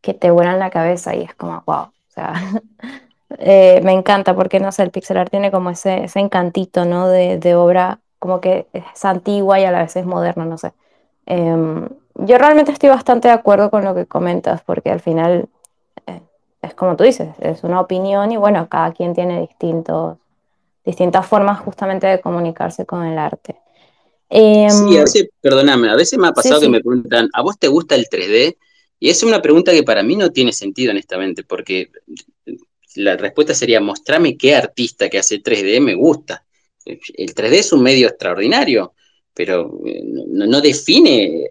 que 0.00 0.14
te 0.14 0.30
vuelan 0.30 0.60
la 0.60 0.70
cabeza 0.70 1.16
y 1.16 1.22
es 1.22 1.34
como, 1.34 1.64
wow, 1.66 1.86
o 1.86 1.92
sea, 2.08 2.34
eh, 3.38 3.80
me 3.82 3.92
encanta 3.92 4.36
porque, 4.36 4.60
no 4.60 4.70
sé, 4.70 4.84
el 4.84 4.92
pixelar 4.92 5.30
tiene 5.30 5.50
como 5.50 5.70
ese, 5.70 6.04
ese 6.04 6.20
encantito, 6.20 6.84
¿no? 6.84 7.08
De, 7.08 7.38
de, 7.38 7.56
obra 7.56 7.98
como 8.20 8.40
que 8.40 8.68
es 8.72 9.04
antigua 9.04 9.58
y 9.58 9.64
a 9.64 9.72
la 9.72 9.82
vez 9.82 9.96
es 9.96 10.06
moderna, 10.06 10.44
no 10.44 10.58
sé. 10.58 10.72
Eh, 11.26 11.88
yo 12.14 12.38
realmente 12.38 12.72
estoy 12.72 12.88
bastante 12.90 13.28
de 13.28 13.34
acuerdo 13.34 13.70
con 13.70 13.84
lo 13.84 13.94
que 13.94 14.06
comentas 14.06 14.62
porque 14.62 14.90
al 14.90 15.00
final 15.00 15.48
es 16.64 16.74
como 16.74 16.96
tú 16.96 17.04
dices, 17.04 17.28
es 17.40 17.62
una 17.62 17.80
opinión 17.80 18.32
y 18.32 18.36
bueno, 18.36 18.68
cada 18.68 18.92
quien 18.92 19.14
tiene 19.14 19.40
distintos, 19.40 20.18
distintas 20.84 21.26
formas 21.26 21.60
justamente 21.60 22.06
de 22.06 22.20
comunicarse 22.20 22.86
con 22.86 23.04
el 23.04 23.18
arte. 23.18 23.56
Eh, 24.30 24.68
sí, 24.70 24.96
a 24.96 25.02
veces, 25.02 25.28
perdóname, 25.40 25.90
a 25.90 25.94
veces 25.94 26.18
me 26.18 26.28
ha 26.28 26.32
pasado 26.32 26.56
sí, 26.56 26.60
que 26.62 26.66
sí. 26.66 26.72
me 26.72 26.80
preguntan, 26.80 27.28
¿a 27.32 27.42
vos 27.42 27.58
te 27.58 27.68
gusta 27.68 27.94
el 27.94 28.06
3D? 28.06 28.56
Y 28.98 29.10
es 29.10 29.22
una 29.22 29.42
pregunta 29.42 29.72
que 29.72 29.82
para 29.82 30.02
mí 30.02 30.16
no 30.16 30.30
tiene 30.30 30.52
sentido, 30.52 30.90
honestamente, 30.90 31.44
porque 31.44 31.90
la 32.96 33.16
respuesta 33.16 33.54
sería, 33.54 33.80
mostrame 33.80 34.36
qué 34.36 34.54
artista 34.54 35.08
que 35.08 35.18
hace 35.18 35.42
3D 35.42 35.80
me 35.80 35.94
gusta. 35.94 36.44
El 36.86 37.34
3D 37.34 37.52
es 37.52 37.72
un 37.72 37.82
medio 37.82 38.08
extraordinario, 38.08 38.94
pero 39.34 39.80
eh, 39.84 40.02
no, 40.04 40.46
no 40.46 40.60
define 40.60 41.50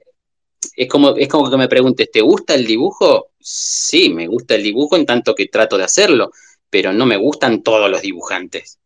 es 0.76 0.88
como, 0.88 1.16
es 1.16 1.28
como 1.28 1.49
que 1.49 1.57
me 1.57 1.68
preguntes, 1.68 2.09
¿te 2.11 2.22
gusta 2.22 2.53
el 2.55 2.66
dibujo? 2.66 3.30
Sí, 3.39 4.09
me 4.09 4.28
gusta 4.28 4.55
el 4.55 4.64
dibujo 4.64 4.95
en 4.95 5.05
tanto 5.05 5.36
que 5.36 5.47
trato 5.47 5.78
de 5.78 5.84
hacerlo, 5.84 6.32
pero 6.70 6.93
no 6.93 7.05
me 7.05 7.18
gustan 7.18 7.61
todos 7.61 7.89
los 7.89 8.01
dibujantes. 8.01 8.80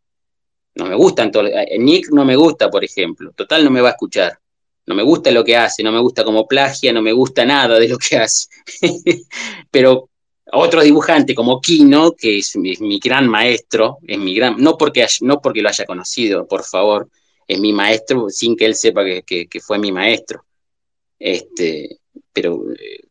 No 0.75 0.85
me 0.85 0.95
gustan 0.95 1.31
todos. 1.31 1.49
Eh, 1.49 1.77
Nick 1.79 2.09
no 2.11 2.25
me 2.25 2.35
gusta, 2.35 2.69
por 2.69 2.83
ejemplo. 2.83 3.31
Total, 3.33 3.63
no 3.63 3.71
me 3.71 3.81
va 3.81 3.89
a 3.89 3.91
escuchar. 3.91 4.39
No 4.85 4.95
me 4.95 5.03
gusta 5.03 5.31
lo 5.31 5.43
que 5.43 5.57
hace, 5.57 5.83
no 5.83 5.91
me 5.91 5.99
gusta 5.99 6.23
como 6.23 6.47
plagia, 6.47 6.93
no 6.93 7.01
me 7.01 7.11
gusta 7.11 7.45
nada 7.45 7.77
de 7.79 7.89
lo 7.89 7.97
que 7.97 8.17
hace. 8.17 8.47
pero 9.71 10.09
otro 10.53 10.81
dibujante 10.81 11.35
como 11.35 11.59
Kino, 11.59 12.13
que 12.13 12.37
es 12.37 12.55
mi, 12.55 12.99
gran 12.99 13.27
maestro, 13.27 13.97
es 14.07 14.17
mi 14.17 14.33
gran, 14.33 14.55
no 14.57 14.77
porque, 14.77 15.05
no 15.21 15.41
porque 15.41 15.61
lo 15.61 15.67
haya 15.67 15.85
conocido, 15.85 16.47
por 16.47 16.63
favor, 16.63 17.09
es 17.47 17.59
mi 17.59 17.73
maestro 17.73 18.29
sin 18.29 18.55
que 18.55 18.65
él 18.65 18.75
sepa 18.75 19.03
que, 19.03 19.47
que 19.47 19.59
fue 19.59 19.77
mi 19.77 19.91
maestro 19.91 20.45
este, 21.19 21.99
pero 22.33 22.63
eh, 22.73 23.07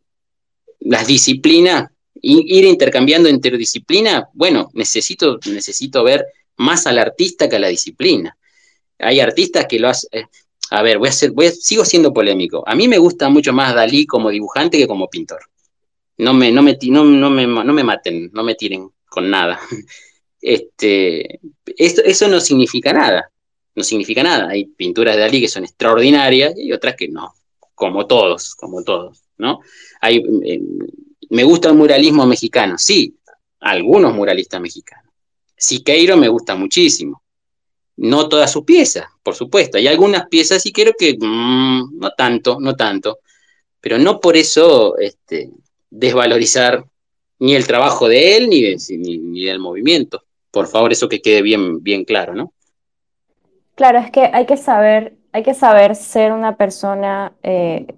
las 0.81 1.07
disciplinas, 1.07 1.91
ir 2.23 2.65
intercambiando 2.65 3.29
interdisciplina, 3.29 4.29
bueno, 4.33 4.71
necesito, 4.75 5.39
necesito 5.47 6.03
ver 6.03 6.25
más 6.57 6.87
al 6.87 6.99
artista 6.99 7.49
que 7.49 7.57
a 7.57 7.59
la 7.59 7.69
disciplina. 7.69 8.37
Hay 8.99 9.21
artistas 9.21 9.67
que 9.67 9.79
lo 9.79 9.89
hacen. 9.89 10.21
Eh, 10.21 10.27
a 10.71 10.83
ver, 10.83 10.99
voy 10.99 11.09
a 11.09 11.13
ser, 11.13 11.31
voy 11.31 11.47
a, 11.47 11.53
sigo 11.53 11.85
siendo 11.85 12.13
polémico. 12.13 12.65
A 12.67 12.75
mí 12.75 12.89
me 12.89 12.99
gusta 12.99 13.29
mucho 13.29 13.53
más 13.53 13.75
Dalí 13.75 14.07
como 14.07 14.31
dibujante 14.31 14.79
que 14.79 14.89
como 14.89 15.09
pintor. 15.09 15.41
No 16.19 16.33
me, 16.35 16.51
no 16.51 16.63
me, 16.63 16.79
no, 16.83 17.05
no 17.05 17.31
me, 17.31 17.47
no 17.47 17.73
me 17.73 17.85
maten, 17.85 18.31
no 18.33 18.43
me 18.43 18.55
tiren 18.55 18.91
con 19.09 19.31
nada. 19.31 19.61
Este, 20.39 21.41
esto, 21.77 22.03
eso 22.05 22.29
no 22.29 22.41
significa 22.41 22.93
nada. 22.93 23.33
No 23.75 23.83
significa 23.83 24.23
nada. 24.23 24.51
Hay 24.51 24.67
pinturas 24.67 25.17
de 25.17 25.23
Dalí 25.23 25.41
que 25.41 25.49
son 25.49 25.65
extraordinarias 25.65 26.55
y 26.57 26.71
otras 26.71 26.95
que 26.95 27.09
no 27.09 27.35
como 27.77 28.09
todos, 28.09 28.57
como 28.57 28.83
todos, 28.83 29.23
¿no? 29.39 29.61
Hay, 30.01 30.17
eh, 30.45 30.61
me 31.31 31.45
gusta 31.45 31.69
el 31.69 31.77
muralismo 31.77 32.27
mexicano, 32.27 32.77
sí, 32.79 33.17
algunos 33.61 34.15
muralistas 34.15 34.61
mexicanos. 34.61 35.13
Siqueiro 35.57 36.17
me 36.17 36.29
gusta 36.29 36.55
muchísimo. 36.55 37.23
No 37.99 38.29
todas 38.29 38.53
sus 38.53 38.65
piezas, 38.65 39.07
por 39.23 39.35
supuesto. 39.35 39.79
Hay 39.79 39.87
algunas 39.87 40.27
piezas 40.29 40.67
y 40.67 40.73
quiero 40.73 40.93
que 40.99 41.17
mmm, 41.19 41.99
no 41.99 42.11
tanto, 42.11 42.59
no 42.61 42.75
tanto. 42.75 43.21
Pero 43.81 43.99
no 43.99 44.21
por 44.21 44.37
eso 44.37 44.99
este, 44.99 45.51
desvalorizar 45.91 46.85
ni 47.39 47.55
el 47.55 47.67
trabajo 47.67 48.09
de 48.09 48.37
él 48.37 48.49
ni, 48.49 48.63
de, 48.63 48.77
ni, 48.99 49.19
ni, 49.19 49.45
del 49.45 49.59
movimiento. 49.59 50.25
Por 50.51 50.67
favor, 50.67 50.93
eso 50.93 51.09
que 51.09 51.21
quede 51.21 51.43
bien, 51.43 51.83
bien 51.83 52.05
claro, 52.05 52.35
¿no? 52.35 52.53
Claro, 53.75 53.99
es 53.99 54.11
que 54.11 54.31
hay 54.33 54.47
que 54.47 54.57
saber 54.57 55.16
hay 55.37 55.43
que 55.43 55.53
saber 55.53 55.97
ser 55.97 56.33
una 56.33 56.57
persona 56.57 57.35
eh, 57.43 57.95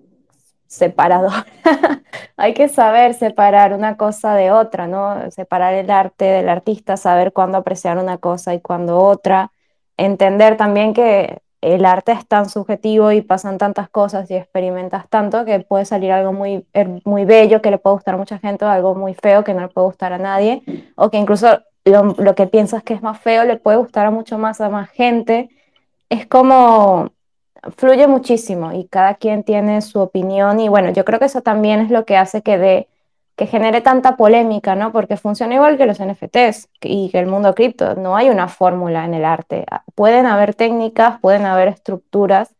separadora. 0.67 1.47
hay 2.37 2.53
que 2.53 2.69
saber 2.69 3.15
separar 3.15 3.75
una 3.75 3.97
cosa 3.97 4.35
de 4.35 4.51
otra, 4.51 4.89
¿no? 4.89 5.31
Separar 5.31 5.75
el 5.75 5.89
arte 5.89 6.25
del 6.25 6.49
artista, 6.49 6.97
saber 6.97 7.33
cuándo 7.33 7.57
apreciar 7.57 7.97
una 7.97 8.19
cosa 8.19 8.55
y 8.55 8.61
cuándo 8.61 8.99
otra. 8.99 9.53
Entender 9.97 10.57
también 10.57 10.95
que 10.95 11.39
el 11.61 11.85
arte 11.85 12.11
es 12.11 12.27
tan 12.27 12.49
subjetivo 12.49 13.13
y 13.13 13.23
pasan 13.23 13.57
tantas 13.57 13.89
cosas 13.89 14.29
y 14.33 14.35
experimentas 14.35 15.09
tanto 15.09 15.45
que 15.45 15.61
puede 15.61 15.85
salir 15.85 16.11
algo 16.11 16.33
muy, 16.33 16.67
muy 17.05 17.25
bello 17.25 17.63
que 17.63 17.71
le 17.71 17.79
puede 17.79 17.95
gustar 17.95 18.15
a 18.15 18.19
mucha 18.19 18.41
gente 18.41 18.65
algo 18.65 18.97
muy 18.97 19.15
feo 19.15 19.45
que 19.45 19.55
no 19.55 19.61
le 19.61 19.69
puede 19.69 19.87
gustar 19.87 20.13
a 20.13 20.19
nadie 20.19 20.65
o 20.97 21.09
que 21.09 21.19
incluso 21.19 21.61
lo, 21.85 22.17
lo 22.19 22.35
que 22.35 22.49
piensas 22.49 22.83
que 22.83 22.95
es 22.95 23.03
más 23.03 23.21
feo 23.21 23.45
le 23.45 23.57
puede 23.59 23.77
gustar 23.77 24.07
a 24.07 24.11
mucho 24.11 24.39
más 24.39 24.61
a 24.61 24.71
más 24.71 24.91
gente. 24.91 25.51
Es 26.09 26.27
como 26.27 27.13
fluye 27.77 28.07
muchísimo 28.07 28.73
y 28.73 28.85
cada 28.85 29.15
quien 29.15 29.45
tiene 29.45 29.83
su 29.83 30.01
opinión 30.01 30.61
y 30.61 30.69
bueno, 30.69 30.91
yo 30.91 31.05
creo 31.05 31.19
que 31.19 31.27
eso 31.27 31.43
también 31.43 31.81
es 31.81 31.91
lo 31.91 32.05
que 32.05 32.17
hace 32.17 32.43
que 32.43 32.59
dé 32.59 32.89
que 33.39 33.47
genere 33.47 33.81
tanta 33.81 34.17
polémica, 34.17 34.75
¿no? 34.75 34.91
Porque 34.91 35.17
funciona 35.17 35.55
igual 35.55 35.79
que 35.79 35.87
los 35.87 36.01
NFTs 36.01 36.71
y 36.83 37.09
que 37.11 37.21
el 37.21 37.27
mundo 37.29 37.55
cripto. 37.55 37.95
No 37.95 38.17
hay 38.17 38.31
una 38.31 38.49
fórmula 38.49 39.05
en 39.05 39.15
el 39.15 39.25
arte. 39.25 39.65
Pueden 39.95 40.27
haber 40.27 40.57
técnicas, 40.57 41.21
pueden 41.21 41.47
haber 41.47 41.69
estructuras 41.69 42.53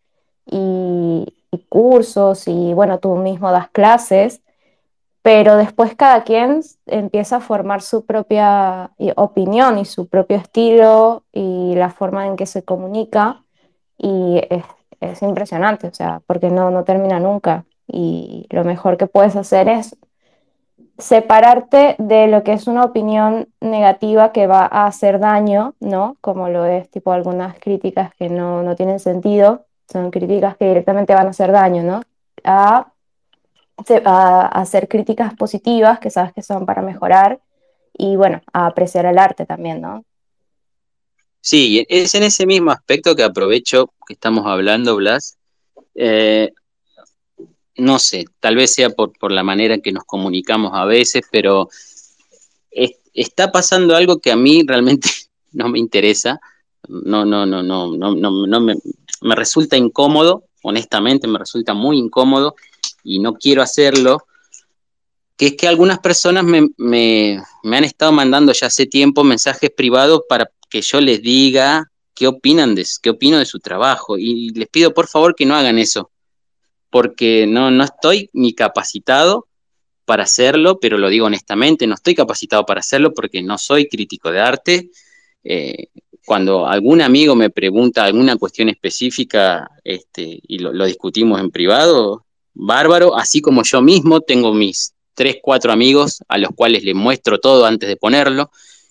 y, 0.47 1.27
y 1.51 1.59
cursos 1.69 2.47
y, 2.47 2.75
bueno, 2.75 3.01
tú 3.01 3.17
mismo 3.17 3.51
das 3.51 3.69
clases, 3.71 4.41
pero 5.23 5.57
después 5.57 5.97
cada 5.97 6.23
quien 6.23 6.61
empieza 6.87 7.37
a 7.37 7.41
formar 7.41 7.83
su 7.83 8.07
propia 8.07 8.93
opinión 9.17 9.79
y 9.79 9.85
su 9.85 10.09
propio 10.09 10.37
estilo 10.37 11.25
y 11.33 11.75
la 11.75 11.91
forma 11.91 12.27
en 12.29 12.37
que 12.37 12.47
se 12.47 12.63
comunica 12.63 13.43
y 13.99 14.41
es, 14.49 14.65
es 15.01 15.23
impresionante, 15.23 15.89
o 15.89 15.95
sea, 15.95 16.21
porque 16.27 16.51
no, 16.51 16.71
no 16.71 16.85
termina 16.85 17.21
nunca 17.21 17.65
y 17.87 18.47
lo 18.51 18.65
mejor 18.65 18.97
que 18.97 19.07
puedes 19.07 19.37
hacer 19.37 19.69
es 19.69 19.97
separarte 20.99 21.95
de 21.99 22.27
lo 22.27 22.43
que 22.43 22.53
es 22.53 22.67
una 22.67 22.85
opinión 22.85 23.49
negativa 23.61 24.33
que 24.33 24.47
va 24.47 24.69
a 24.71 24.87
hacer 24.87 25.21
daño, 25.21 25.75
¿no? 25.81 26.17
Como 26.21 26.49
lo 26.49 26.67
es 26.67 26.91
tipo 26.91 27.13
algunas 27.13 27.59
críticas 27.59 28.13
que 28.15 28.29
no, 28.29 28.63
no 28.63 28.75
tienen 28.77 28.99
sentido, 28.99 29.65
son 29.91 30.11
críticas 30.11 30.57
que 30.57 30.67
directamente 30.67 31.15
van 31.15 31.29
a 31.29 31.31
hacer 31.31 31.53
daño, 31.53 31.83
¿no? 31.83 32.03
A, 32.45 32.93
a, 34.05 34.47
hacer 34.49 34.89
críticas 34.89 35.35
positivas 35.35 35.99
que 36.01 36.11
sabes 36.11 36.33
que 36.33 36.43
son 36.43 36.67
para 36.67 36.83
mejorar 36.83 37.41
y 37.97 38.17
bueno, 38.17 38.41
a 38.53 38.67
apreciar 38.67 39.07
el 39.07 39.19
arte 39.19 39.47
también, 39.47 39.81
¿no? 39.81 40.05
Sí, 41.41 41.85
es 41.89 42.15
en 42.15 42.25
ese 42.25 42.47
mismo 42.47 42.71
aspecto 42.71 43.15
que 43.15 43.23
aprovecho 43.23 43.93
que 44.07 44.15
estamos 44.15 44.47
hablando, 44.47 44.97
Blas. 44.97 45.37
Eh, 45.95 46.53
no 47.77 47.99
sé, 47.99 48.25
tal 48.41 48.57
vez 48.57 48.75
sea 48.75 48.91
por, 48.91 49.13
por, 49.19 49.31
la 49.31 49.45
manera 49.45 49.75
en 49.75 49.83
que 49.83 49.93
nos 49.93 50.05
comunicamos 50.05 50.73
a 50.75 50.85
veces, 50.85 51.23
pero 51.31 51.69
es, 52.71 52.93
está 53.15 53.53
pasando 53.53 53.95
algo 53.95 54.19
que 54.19 54.33
a 54.33 54.37
mí 54.37 54.63
realmente 54.67 55.09
no 55.53 55.69
me 55.69 55.79
interesa, 55.79 56.41
no, 56.89 57.25
no, 57.25 57.47
no, 57.47 57.63
no, 57.63 57.97
no, 57.97 58.15
no, 58.15 58.47
no 58.47 58.61
me, 58.61 58.75
me 59.21 59.35
resulta 59.35 59.77
incómodo, 59.77 60.45
honestamente 60.63 61.29
me 61.29 61.39
resulta 61.39 61.75
muy 61.75 61.99
incómodo 61.99 62.57
y 63.05 63.21
no 63.21 63.35
quiero 63.35 63.63
hacerlo, 63.63 64.27
que 65.37 65.47
es 65.49 65.57
que 65.57 65.69
algunas 65.69 66.01
personas 66.01 66.45
me, 66.45 66.69
me, 66.77 67.41
me 67.63 67.77
han 67.77 67.85
estado 67.85 68.11
mandando 68.11 68.53
ya 68.53 68.67
hace 68.67 68.87
tiempo 68.87 69.23
mensajes 69.23 69.71
privados 69.71 70.23
para 70.29 70.51
que 70.69 70.83
yo 70.83 71.01
les 71.01 71.23
diga 71.23 71.91
qué 72.15 72.27
opinan 72.27 72.75
de, 72.75 72.87
qué 73.03 73.11
opino 73.11 73.39
de 73.39 73.47
su 73.47 73.61
trabajo 73.61 74.19
y 74.19 74.51
les 74.51 74.69
pido 74.69 74.93
por 74.93 75.09
favor 75.09 75.35
que 75.35 75.47
no 75.47 75.55
hagan 75.55 75.79
eso 75.79 76.11
porque 76.91 77.47
no, 77.47 77.71
no 77.71 77.85
estoy 77.85 78.31
ni 78.33 78.55
capacitado 78.55 79.47
para 80.05 80.23
hacerlo, 80.23 80.79
pero 80.81 80.97
lo 80.97 81.11
digo 81.11 81.27
honestamente, 81.27 81.87
no 81.87 81.95
estoy 81.95 82.15
capacitado 82.15 82.65
para 82.65 82.81
hacerlo 82.81 83.13
porque 83.13 83.43
no 83.43 83.59
soy 83.59 83.89
crítico 83.89 84.33
de 84.33 84.41
arte. 84.41 84.91
Eh, 85.45 85.89
cuando 86.25 86.67
algún 86.67 87.03
amigo 87.03 87.35
me 87.35 87.51
pregunta 87.51 88.05
alguna 88.05 88.37
cuestión 88.37 88.69
específica 88.69 89.71
este, 89.85 90.41
y 90.47 90.59
lo, 90.59 90.73
lo, 90.73 90.87
discutimos 90.87 91.41
en 91.41 91.51
privado, 91.51 92.25
bárbaro, 92.55 93.17
así 93.17 93.41
como 93.41 93.63
yo 93.65 93.83
mismo 93.83 94.21
tengo 94.23 94.53
mis 94.55 94.95
tres, 95.15 95.37
cuatro 95.43 95.73
amigos 95.73 96.23
a 96.29 96.39
los 96.39 96.51
cuales 96.55 96.85
les 96.85 96.95
muestro 96.95 97.39
todo 97.39 97.67
antes 97.67 97.89
de 97.89 97.97
ponerlo 97.97 98.51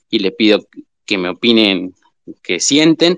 y 0.10 0.20
les 0.20 0.34
pido 0.34 0.68
que 1.08 1.18
me 1.18 1.30
opinen, 1.30 1.96
que 2.44 2.60
sienten, 2.60 3.18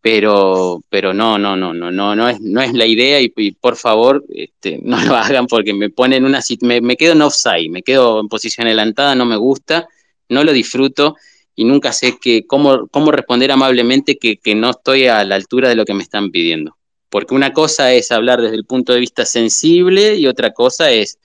pero, 0.00 0.82
pero 0.88 1.12
no, 1.12 1.38
no, 1.38 1.56
no, 1.56 1.74
no, 1.74 1.90
no, 1.90 2.16
no 2.16 2.28
es, 2.28 2.40
no 2.40 2.62
es 2.62 2.72
la 2.72 2.86
idea 2.86 3.20
y, 3.20 3.28
por 3.52 3.76
favor 3.76 4.24
este, 4.30 4.78
no 4.82 5.02
lo 5.04 5.14
hagan 5.16 5.46
porque 5.46 5.74
me 5.74 5.90
ponen 5.90 6.24
una, 6.24 6.40
me, 6.62 6.80
me 6.80 6.96
quedo 6.96 7.12
en 7.12 7.22
offside, 7.22 7.68
me 7.68 7.82
quedo 7.82 8.20
en 8.20 8.28
posición 8.28 8.66
adelantada, 8.66 9.14
no 9.14 9.26
me 9.26 9.36
gusta, 9.36 9.88
no 10.28 10.44
lo 10.44 10.52
disfruto 10.52 11.16
y 11.54 11.64
nunca 11.64 11.92
sé 11.92 12.18
que, 12.20 12.46
cómo, 12.46 12.86
cómo 12.88 13.10
responder 13.10 13.50
amablemente 13.50 14.16
que, 14.16 14.36
que 14.36 14.54
no 14.54 14.70
estoy 14.70 15.06
a 15.06 15.24
la 15.24 15.34
altura 15.34 15.68
de 15.68 15.74
lo 15.74 15.84
que 15.84 15.94
me 15.94 16.04
están 16.04 16.30
pidiendo. 16.30 16.76
Porque 17.10 17.34
una 17.34 17.52
cosa 17.52 17.92
es 17.92 18.12
hablar 18.12 18.40
desde 18.40 18.54
el 18.54 18.64
punto 18.64 18.92
de 18.92 19.00
vista 19.00 19.24
sensible 19.24 20.14
y 20.16 20.26
otra 20.26 20.52
cosa 20.52 20.90
es 20.92 21.18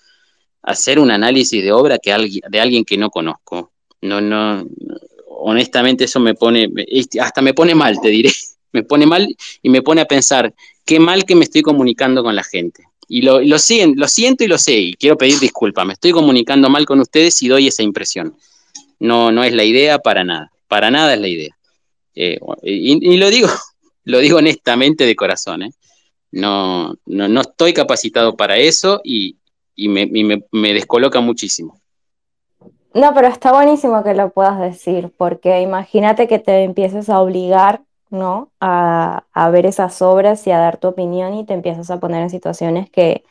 hacer 0.63 0.97
un 0.97 1.11
análisis 1.11 1.61
de 1.61 1.71
obra 1.71 1.99
que 1.99 2.11
alguien, 2.11 2.41
de 2.49 2.59
alguien 2.59 2.83
que 2.83 2.97
no 2.97 3.11
conozco. 3.11 3.73
No, 4.01 4.21
no, 4.21 4.65
honestamente 5.43 6.05
eso 6.05 6.19
me 6.19 6.33
pone, 6.33 6.69
hasta 7.19 7.41
me 7.41 7.53
pone 7.53 7.75
mal, 7.75 7.99
te 8.01 8.09
diré 8.09 8.31
me 8.71 8.83
pone 8.83 9.05
mal 9.05 9.35
y 9.61 9.69
me 9.69 9.81
pone 9.81 10.01
a 10.01 10.05
pensar 10.05 10.53
qué 10.85 10.99
mal 10.99 11.23
que 11.25 11.35
me 11.35 11.43
estoy 11.43 11.61
comunicando 11.61 12.23
con 12.23 12.35
la 12.35 12.43
gente. 12.43 12.83
Y 13.07 13.21
lo, 13.21 13.39
lo, 13.41 13.57
lo 13.95 14.07
siento 14.07 14.43
y 14.43 14.47
lo 14.47 14.57
sé, 14.57 14.73
y 14.73 14.93
quiero 14.95 15.17
pedir 15.17 15.39
disculpas. 15.39 15.85
Me 15.85 15.93
estoy 15.93 16.11
comunicando 16.11 16.69
mal 16.69 16.85
con 16.85 16.99
ustedes 16.99 17.41
y 17.43 17.47
doy 17.47 17.67
esa 17.67 17.83
impresión. 17.83 18.35
No, 18.99 19.31
no 19.31 19.43
es 19.43 19.53
la 19.53 19.63
idea 19.63 19.99
para 19.99 20.23
nada. 20.23 20.51
Para 20.67 20.89
nada 20.89 21.13
es 21.13 21.19
la 21.19 21.27
idea. 21.27 21.55
Eh, 22.15 22.39
y, 22.63 23.13
y, 23.13 23.17
lo 23.17 23.29
digo, 23.29 23.49
lo 24.05 24.19
digo 24.19 24.37
honestamente 24.37 25.05
de 25.05 25.15
corazón. 25.15 25.63
¿eh? 25.63 25.71
No, 26.31 26.95
no, 27.05 27.27
no, 27.27 27.41
estoy 27.41 27.73
capacitado 27.73 28.35
para 28.35 28.57
eso 28.57 29.01
y, 29.03 29.35
y, 29.75 29.89
me, 29.89 30.09
y 30.11 30.23
me, 30.23 30.43
me 30.51 30.73
descoloca 30.73 31.19
muchísimo. 31.19 31.79
No, 32.93 33.13
pero 33.13 33.27
está 33.27 33.51
buenísimo 33.51 34.03
que 34.03 34.13
lo 34.13 34.29
puedas 34.29 34.59
decir, 34.59 35.11
porque 35.17 35.61
imagínate 35.61 36.27
que 36.27 36.39
te 36.39 36.63
empieces 36.63 37.09
a 37.09 37.19
obligar 37.21 37.81
¿no? 38.13 38.51
A, 38.59 39.25
a, 39.33 39.49
ver 39.49 39.65
esas 39.65 40.01
obras 40.03 40.45
y 40.45 40.51
a 40.51 40.59
dar 40.59 40.77
tu 40.77 40.87
opinión 40.87 41.33
y 41.33 41.45
te 41.45 41.53
empiezas 41.55 41.89
a 41.89 41.99
poner 41.99 42.21
en 42.21 42.29
situaciones 42.29 42.89
que 42.89 43.23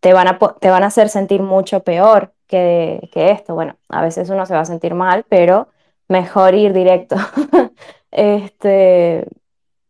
te 0.00 0.12
van 0.12 0.28
a, 0.28 0.38
te 0.38 0.70
van 0.70 0.84
a 0.84 0.88
hacer 0.88 1.08
sentir 1.08 1.42
mucho 1.42 1.82
peor 1.82 2.32
que, 2.46 3.08
que 3.12 3.30
esto. 3.30 3.54
Bueno, 3.54 3.76
a 3.88 4.02
veces 4.02 4.30
uno 4.30 4.46
se 4.46 4.54
va 4.54 4.60
a 4.60 4.64
sentir 4.66 4.94
mal, 4.94 5.24
pero 5.28 5.68
mejor 6.08 6.54
ir 6.54 6.72
directo. 6.74 7.16
este, 8.10 9.26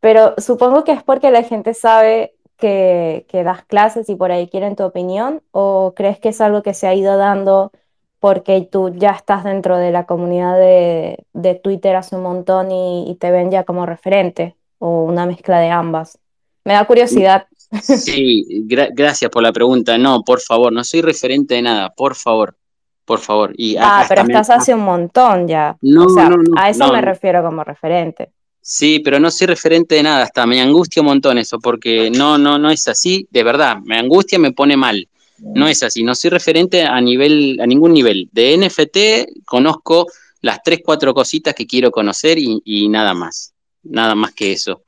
pero 0.01 0.35
supongo 0.39 0.85
que 0.85 0.93
es 0.93 1.03
porque 1.03 1.31
la 1.33 1.43
gente 1.43 1.75
sabe 1.75 2.35
que, 2.57 3.27
que 3.29 3.45
das 3.45 3.65
clases 3.65 4.09
y 4.09 4.17
por 4.17 4.33
ahí 4.33 4.49
quieren 4.49 4.77
tu 4.77 4.85
opinión, 4.85 5.43
o 5.53 5.95
crees 5.97 6.19
que 6.21 6.31
es 6.31 6.41
algo 6.41 6.63
que 6.63 6.75
se 6.75 6.87
ha 6.87 6.95
ido 6.95 7.17
dando 7.17 7.73
porque 8.21 8.67
tú 8.71 8.93
ya 8.95 9.11
estás 9.11 9.45
dentro 9.45 9.77
de 9.77 9.93
la 9.93 10.05
comunidad 10.05 10.57
de, 10.57 11.25
de 11.33 11.55
Twitter 11.55 11.97
hace 11.97 12.17
un 12.17 12.23
montón 12.23 12.71
y, 12.71 13.11
y, 13.11 13.15
te 13.15 13.31
ven 13.31 13.51
ya 13.51 13.65
como 13.65 13.87
referente 13.87 14.57
o 14.79 15.05
una 15.05 15.27
mezcla 15.27 15.61
de 15.61 15.71
ambas. 15.71 16.19
Me 16.65 16.75
da 16.75 16.85
curiosidad. 16.85 17.47
Sí, 17.83 18.65
gra 18.67 18.89
gracias 18.91 19.31
por 19.31 19.43
la 19.43 19.53
pregunta. 19.53 19.99
No, 19.99 20.23
por 20.23 20.41
favor, 20.41 20.73
no 20.73 20.83
soy 20.85 21.03
referente 21.03 21.55
de 21.55 21.63
nada, 21.63 21.91
por 21.91 22.15
favor, 22.15 22.57
por 23.05 23.19
favor. 23.19 23.53
Y 23.57 23.77
ah, 23.79 24.07
pero 24.09 24.23
estás 24.23 24.49
me... 24.49 24.55
hace 24.55 24.75
un 24.75 24.81
montón 24.81 25.47
ya. 25.47 25.77
No, 25.83 26.07
o 26.07 26.09
sea, 26.09 26.31
no, 26.31 26.37
no, 26.39 26.55
a 26.57 26.71
eso 26.71 26.91
me 26.91 27.03
refiero 27.03 27.43
como 27.43 27.63
referente. 27.63 28.33
Sí, 28.61 29.01
pero 29.01 29.21
no 29.21 29.31
soy 29.31 29.47
referente 29.47 29.95
de 29.95 30.03
nada, 30.03 30.23
hasta 30.23 30.47
me 30.47 30.61
angustia 30.61 31.01
un 31.03 31.09
montón 31.09 31.39
eso, 31.39 31.59
porque 31.59 32.11
no, 32.11 32.37
no, 32.37 32.59
no 32.59 32.71
es 32.71 32.89
así, 32.89 33.27
de 33.31 33.43
verdad, 33.43 33.79
me 33.85 33.99
angustia, 33.99 34.39
me 34.39 34.53
pone 34.53 34.77
mal. 34.77 35.09
No 35.41 35.69
es 35.69 35.83
así, 35.83 36.03
no 36.03 36.15
soy 36.15 36.31
referente 36.31 36.83
a 36.83 37.01
nivel, 37.01 37.59
a 37.61 37.67
ningún 37.67 37.93
nivel. 37.93 38.29
De 38.33 38.57
NFT 38.57 39.45
conozco 39.45 40.07
las 40.41 40.63
tres, 40.63 40.81
cuatro 40.85 41.15
cositas 41.15 41.55
que 41.55 41.67
quiero 41.67 41.91
conocer 41.91 42.39
y, 42.39 42.89
nada 42.89 43.15
más, 43.15 43.55
nada 43.83 44.15
más 44.15 44.33
que 44.33 44.53
eso. 44.53 44.83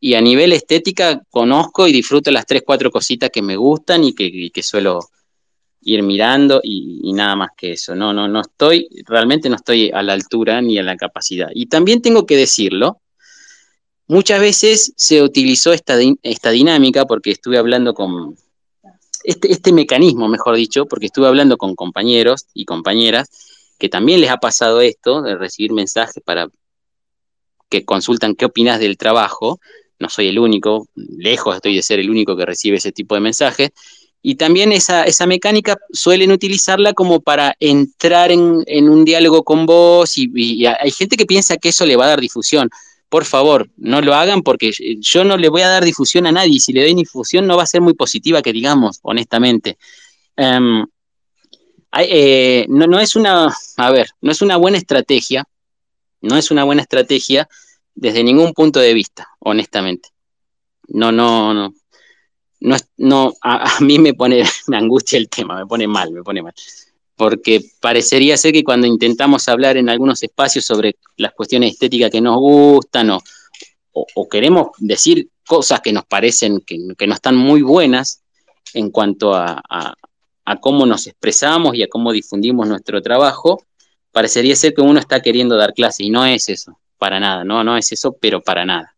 Y 0.00 0.14
a 0.14 0.20
nivel 0.20 0.52
estética 0.52 1.22
conozco 1.30 1.86
y 1.88 1.92
disfruto 1.92 2.30
las 2.30 2.46
tres, 2.46 2.62
cuatro 2.64 2.90
cositas 2.90 3.30
que 3.30 3.42
me 3.42 3.56
gustan 3.56 4.04
y 4.04 4.14
que, 4.14 4.24
y 4.24 4.50
que 4.50 4.62
suelo 4.62 5.00
ir 5.82 6.02
mirando 6.02 6.60
y, 6.62 7.00
y, 7.02 7.12
nada 7.12 7.36
más 7.36 7.50
que 7.56 7.72
eso. 7.72 7.94
No, 7.94 8.12
no, 8.12 8.28
no 8.28 8.40
estoy, 8.40 8.88
realmente 9.06 9.48
no 9.48 9.56
estoy 9.56 9.90
a 9.92 10.02
la 10.02 10.12
altura 10.12 10.60
ni 10.60 10.78
a 10.78 10.82
la 10.82 10.96
capacidad. 10.96 11.48
Y 11.54 11.66
también 11.66 12.02
tengo 12.02 12.26
que 12.26 12.36
decirlo, 12.36 13.00
muchas 14.08 14.40
veces 14.40 14.92
se 14.96 15.22
utilizó 15.22 15.72
esta, 15.72 15.96
esta 16.22 16.50
dinámica 16.50 17.04
porque 17.04 17.30
estuve 17.30 17.58
hablando 17.58 17.94
con, 17.94 18.36
este, 19.26 19.50
este, 19.50 19.72
mecanismo, 19.72 20.28
mejor 20.28 20.56
dicho, 20.56 20.86
porque 20.86 21.06
estuve 21.06 21.26
hablando 21.26 21.56
con 21.58 21.74
compañeros 21.74 22.46
y 22.54 22.64
compañeras 22.64 23.28
que 23.78 23.88
también 23.88 24.20
les 24.20 24.30
ha 24.30 24.38
pasado 24.38 24.80
esto, 24.80 25.20
de 25.20 25.36
recibir 25.36 25.72
mensajes 25.72 26.22
para 26.24 26.48
que 27.68 27.84
consultan 27.84 28.34
qué 28.34 28.44
opinas 28.44 28.80
del 28.80 28.96
trabajo. 28.96 29.60
No 29.98 30.08
soy 30.08 30.28
el 30.28 30.38
único, 30.38 30.86
lejos 30.94 31.56
estoy 31.56 31.74
de 31.74 31.82
ser 31.82 31.98
el 31.98 32.08
único 32.08 32.36
que 32.36 32.46
recibe 32.46 32.76
ese 32.76 32.92
tipo 32.92 33.14
de 33.14 33.20
mensajes. 33.20 33.70
Y 34.22 34.36
también 34.36 34.72
esa, 34.72 35.04
esa 35.04 35.26
mecánica 35.26 35.76
suelen 35.92 36.32
utilizarla 36.32 36.92
como 36.92 37.20
para 37.20 37.54
entrar 37.60 38.30
en, 38.30 38.62
en 38.66 38.88
un 38.88 39.04
diálogo 39.04 39.42
con 39.42 39.66
vos 39.66 40.16
y, 40.18 40.30
y 40.34 40.66
hay 40.66 40.90
gente 40.90 41.16
que 41.16 41.26
piensa 41.26 41.56
que 41.56 41.68
eso 41.70 41.84
le 41.84 41.96
va 41.96 42.06
a 42.06 42.08
dar 42.08 42.20
difusión 42.20 42.70
por 43.08 43.24
favor, 43.24 43.70
no 43.76 44.00
lo 44.00 44.14
hagan 44.14 44.42
porque 44.42 44.72
yo 44.98 45.24
no 45.24 45.36
le 45.36 45.48
voy 45.48 45.62
a 45.62 45.68
dar 45.68 45.84
difusión 45.84 46.26
a 46.26 46.32
nadie 46.32 46.58
si 46.58 46.72
le 46.72 46.82
doy 46.82 46.94
difusión 46.94 47.46
no 47.46 47.56
va 47.56 47.62
a 47.62 47.66
ser 47.66 47.80
muy 47.80 47.94
positiva, 47.94 48.42
que 48.42 48.52
digamos, 48.52 48.98
honestamente. 49.02 49.78
Um, 50.36 50.86
hay, 51.92 52.08
eh, 52.10 52.66
no, 52.68 52.86
no, 52.86 52.98
es 52.98 53.16
una, 53.16 53.54
a 53.76 53.90
ver, 53.90 54.08
no 54.20 54.32
es 54.32 54.42
una 54.42 54.56
buena 54.56 54.76
estrategia, 54.76 55.44
no 56.20 56.36
es 56.36 56.50
una 56.50 56.64
buena 56.64 56.82
estrategia 56.82 57.48
desde 57.94 58.24
ningún 58.24 58.52
punto 58.52 58.80
de 58.80 58.92
vista, 58.92 59.28
honestamente. 59.38 60.10
No, 60.88 61.12
no, 61.12 61.54
no. 61.54 61.74
No, 62.58 62.76
no 62.96 63.34
a, 63.42 63.76
a 63.76 63.80
mí 63.80 63.98
me 63.98 64.14
pone, 64.14 64.42
me 64.66 64.76
angustia 64.76 65.18
el 65.18 65.28
tema, 65.28 65.58
me 65.58 65.66
pone 65.66 65.86
mal, 65.86 66.10
me 66.10 66.22
pone 66.22 66.42
mal. 66.42 66.54
Porque 67.16 67.62
parecería 67.80 68.36
ser 68.36 68.52
que 68.52 68.62
cuando 68.62 68.86
intentamos 68.86 69.48
hablar 69.48 69.78
en 69.78 69.88
algunos 69.88 70.22
espacios 70.22 70.64
sobre 70.64 70.96
las 71.16 71.32
cuestiones 71.32 71.72
estéticas 71.72 72.10
que 72.10 72.20
nos 72.20 72.36
gustan 72.38 73.10
o, 73.10 74.28
queremos 74.28 74.68
decir 74.78 75.30
cosas 75.46 75.80
que 75.80 75.92
nos 75.92 76.04
parecen 76.04 76.60
que, 76.60 76.78
no 76.78 77.14
están 77.14 77.34
muy 77.34 77.62
buenas 77.62 78.22
en 78.74 78.90
cuanto 78.90 79.34
a, 79.34 79.62
cómo 80.60 80.84
nos 80.84 81.06
expresamos 81.06 81.74
y 81.74 81.82
a 81.82 81.88
cómo 81.88 82.12
difundimos 82.12 82.68
nuestro 82.68 83.00
trabajo, 83.00 83.64
parecería 84.12 84.54
ser 84.54 84.74
que 84.74 84.82
uno 84.82 85.00
está 85.00 85.22
queriendo 85.22 85.56
dar 85.56 85.72
clase 85.72 86.04
y 86.04 86.10
no 86.10 86.26
es 86.26 86.48
eso, 86.50 86.78
para 86.98 87.18
nada, 87.18 87.42
no, 87.44 87.64
no 87.64 87.76
es 87.78 87.90
eso, 87.92 88.16
pero 88.20 88.42
para 88.42 88.64
nada. 88.66 88.94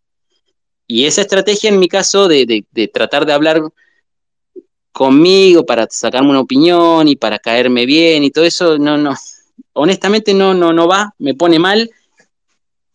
Y 0.89 1.05
esa 1.05 1.21
estrategia 1.21 1.69
en 1.69 1.79
mi 1.79 1.89
caso 1.89 2.27
de 2.27 2.67
tratar 2.93 3.25
de 3.25 3.33
hablar 3.33 3.63
conmigo 4.93 5.65
para 5.65 5.87
sacarme 5.91 6.31
una 6.31 6.41
opinión 6.41 7.09
y 7.09 7.17
para 7.17 7.39
caerme 7.39 7.87
bien 7.87 8.25
y 8.25 8.31
todo 8.31 8.45
eso, 8.45 8.79
no, 8.79 8.97
no, 8.97 9.15
honestamente 9.75 10.35
no, 10.35 10.55
no, 10.55 10.73
no 10.73 10.89
va, 10.89 11.15
me 11.19 11.35
pone 11.35 11.59
mal 11.59 11.91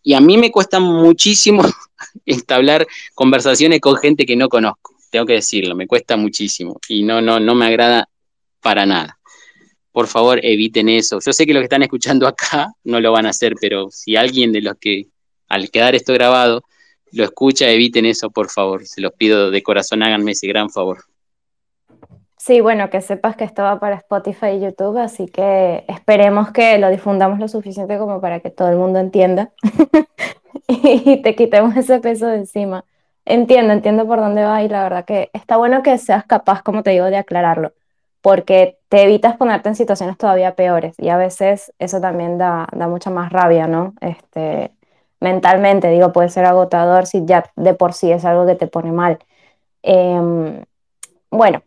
y 0.01 0.13
a 0.13 0.19
mí 0.19 0.37
me 0.37 0.51
cuesta 0.51 0.79
muchísimo 0.79 1.63
entablar 2.25 2.85
conversaciones 3.13 3.79
con 3.79 3.95
gente 3.95 4.25
que 4.25 4.35
no 4.35 4.49
conozco, 4.49 4.95
tengo 5.09 5.25
que 5.25 5.33
decirlo, 5.33 5.75
me 5.75 5.87
cuesta 5.87 6.17
muchísimo 6.17 6.79
y 6.87 7.03
no, 7.03 7.21
no, 7.21 7.39
no 7.39 7.55
me 7.55 7.65
agrada 7.65 8.09
para 8.61 8.85
nada. 8.85 9.19
Por 9.91 10.07
favor, 10.07 10.39
eviten 10.43 10.89
eso. 10.89 11.19
Yo 11.23 11.31
sé 11.31 11.45
que 11.45 11.53
los 11.53 11.61
que 11.61 11.65
están 11.65 11.83
escuchando 11.83 12.27
acá 12.27 12.73
no 12.83 12.99
lo 12.99 13.11
van 13.11 13.27
a 13.27 13.29
hacer, 13.29 13.53
pero 13.61 13.89
si 13.91 14.15
alguien 14.15 14.51
de 14.51 14.61
los 14.61 14.75
que 14.79 15.07
al 15.47 15.69
quedar 15.69 15.93
esto 15.93 16.13
grabado 16.13 16.63
lo 17.11 17.23
escucha, 17.23 17.69
eviten 17.69 18.07
eso, 18.07 18.31
por 18.31 18.49
favor. 18.49 18.87
Se 18.87 18.99
los 18.99 19.13
pido 19.13 19.51
de 19.51 19.61
corazón, 19.61 20.01
háganme 20.01 20.31
ese 20.31 20.47
gran 20.47 20.71
favor. 20.71 21.05
Sí, 22.45 22.59
bueno, 22.59 22.89
que 22.89 22.99
sepas 22.99 23.37
que 23.37 23.45
esto 23.45 23.63
va 23.63 23.79
para 23.79 23.95
Spotify 23.95 24.47
y 24.47 24.59
YouTube, 24.59 24.97
así 24.97 25.27
que 25.27 25.85
esperemos 25.87 26.51
que 26.51 26.77
lo 26.77 26.89
difundamos 26.89 27.39
lo 27.39 27.47
suficiente 27.47 27.97
como 27.97 28.19
para 28.19 28.41
que 28.41 28.49
todo 28.49 28.67
el 28.67 28.75
mundo 28.75 28.99
entienda 28.99 29.53
y 30.67 31.21
te 31.21 31.35
quitemos 31.35 31.73
ese 31.77 32.01
peso 32.01 32.27
de 32.27 32.35
encima. 32.39 32.83
Entiendo, 33.23 33.71
entiendo 33.71 34.05
por 34.05 34.19
dónde 34.19 34.43
va 34.43 34.61
y 34.61 34.67
la 34.67 34.83
verdad 34.83 35.05
que 35.05 35.29
está 35.31 35.55
bueno 35.55 35.83
que 35.83 35.97
seas 35.97 36.25
capaz, 36.25 36.63
como 36.63 36.83
te 36.83 36.89
digo, 36.89 37.05
de 37.05 37.15
aclararlo, 37.15 37.71
porque 38.21 38.77
te 38.89 39.03
evitas 39.03 39.37
ponerte 39.37 39.69
en 39.69 39.75
situaciones 39.75 40.17
todavía 40.17 40.53
peores 40.55 40.95
y 40.99 41.07
a 41.09 41.17
veces 41.17 41.71
eso 41.79 42.01
también 42.01 42.37
da, 42.37 42.67
da 42.73 42.89
mucha 42.89 43.09
más 43.09 43.31
rabia, 43.31 43.67
¿no? 43.67 43.93
Este, 44.01 44.71
mentalmente, 45.21 45.89
digo, 45.89 46.11
puede 46.11 46.27
ser 46.27 46.43
agotador 46.43 47.05
si 47.05 47.23
ya 47.25 47.45
de 47.55 47.73
por 47.73 47.93
sí 47.93 48.11
es 48.11 48.25
algo 48.25 48.45
que 48.45 48.55
te 48.55 48.67
pone 48.67 48.91
mal. 48.91 49.19
Eh, 49.83 50.63
bueno, 51.31 51.63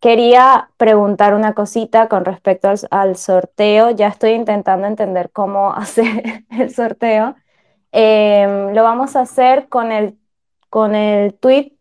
Quería 0.00 0.70
preguntar 0.76 1.34
una 1.34 1.54
cosita 1.54 2.08
con 2.08 2.24
respecto 2.24 2.68
al, 2.68 2.78
al, 2.90 3.16
sorteo. 3.16 3.90
Ya 3.90 4.08
estoy 4.08 4.30
intentando 4.32 4.86
entender 4.86 5.30
cómo 5.32 5.72
hacer 5.74 6.44
el 6.50 6.74
sorteo. 6.74 7.36
Eh, 7.92 8.70
lo 8.74 8.82
vamos 8.82 9.16
a 9.16 9.20
hacer 9.20 9.68
con 9.68 9.92
el, 9.92 10.18
con 10.70 10.94
el 10.94 11.34
tweet 11.34 11.72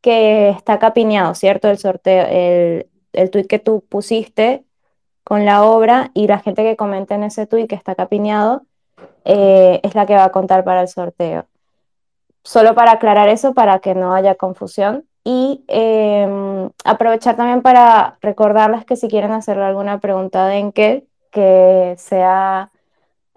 que 0.00 0.50
está 0.50 0.78
capineado, 0.78 1.34
¿cierto? 1.34 1.68
El 1.68 1.78
sorteo, 1.78 2.26
el, 2.28 2.90
el 3.12 3.30
tweet 3.30 3.46
que 3.46 3.58
tú 3.58 3.84
pusiste 3.88 4.64
con 5.24 5.44
la 5.44 5.64
obra 5.64 6.10
y 6.14 6.26
la 6.26 6.38
gente 6.38 6.62
que 6.62 6.76
comenta 6.76 7.14
en 7.14 7.24
ese 7.24 7.46
tweet 7.46 7.66
que 7.68 7.74
está 7.74 7.94
capineado 7.94 8.62
eh, 9.24 9.80
es 9.82 9.94
la 9.94 10.06
que 10.06 10.14
va 10.14 10.24
a 10.24 10.32
contar 10.32 10.64
para 10.64 10.82
el 10.82 10.88
sorteo. 10.88 11.46
Solo 12.42 12.74
para 12.74 12.92
aclarar 12.92 13.28
eso, 13.28 13.54
para 13.54 13.80
que 13.80 13.94
no 13.94 14.14
haya 14.14 14.34
confusión. 14.34 15.06
Y 15.22 15.64
eh, 15.68 16.68
aprovechar 16.84 17.36
también 17.36 17.62
para 17.62 18.16
recordarles 18.22 18.84
que 18.84 18.96
si 18.96 19.08
quieren 19.08 19.32
hacerle 19.32 19.64
alguna 19.64 20.00
pregunta 20.00 20.46
de 20.46 20.56
Enkel, 20.56 21.04
que 21.30 21.94
sea, 21.98 22.70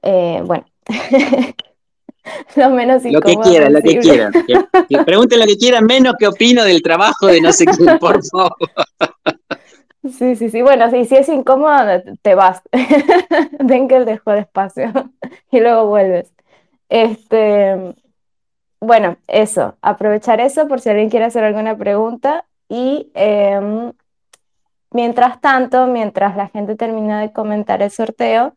eh, 0.01 0.41
bueno, 0.45 0.65
lo 2.55 2.69
menos 2.69 3.03
Lo 3.03 3.21
que 3.21 3.35
quieran, 3.35 3.73
lo 3.73 3.81
que 3.81 3.99
quieran. 3.99 4.31
Que, 4.31 4.65
que 4.89 5.03
pregunten 5.03 5.39
lo 5.39 5.45
que 5.45 5.57
quieran, 5.57 5.85
menos 5.85 6.15
que 6.17 6.27
opino 6.27 6.63
del 6.63 6.81
trabajo 6.81 7.27
de 7.27 7.41
no 7.41 7.51
sé 7.51 7.65
quién, 7.65 7.97
por 7.99 8.23
favor. 8.25 8.55
Sí, 10.03 10.35
sí, 10.35 10.49
sí. 10.49 10.61
Bueno, 10.61 10.89
si, 10.91 11.05
si 11.05 11.15
es 11.15 11.29
incómodo, 11.29 12.01
te 12.21 12.35
vas. 12.35 12.61
Denkel 13.59 14.05
dejó 14.05 14.31
el 14.31 14.39
espacio 14.39 14.91
y 15.51 15.59
luego 15.59 15.87
vuelves. 15.87 16.31
Este, 16.89 17.95
bueno, 18.83 19.17
eso, 19.27 19.77
aprovechar 19.81 20.41
eso 20.41 20.67
por 20.67 20.81
si 20.81 20.89
alguien 20.89 21.09
quiere 21.09 21.25
hacer 21.25 21.43
alguna 21.43 21.77
pregunta 21.77 22.45
y 22.69 23.11
eh, 23.15 23.91
mientras 24.91 25.41
tanto, 25.41 25.87
mientras 25.87 26.35
la 26.37 26.47
gente 26.49 26.75
termina 26.75 27.21
de 27.21 27.31
comentar 27.33 27.81
el 27.81 27.91
sorteo, 27.91 28.55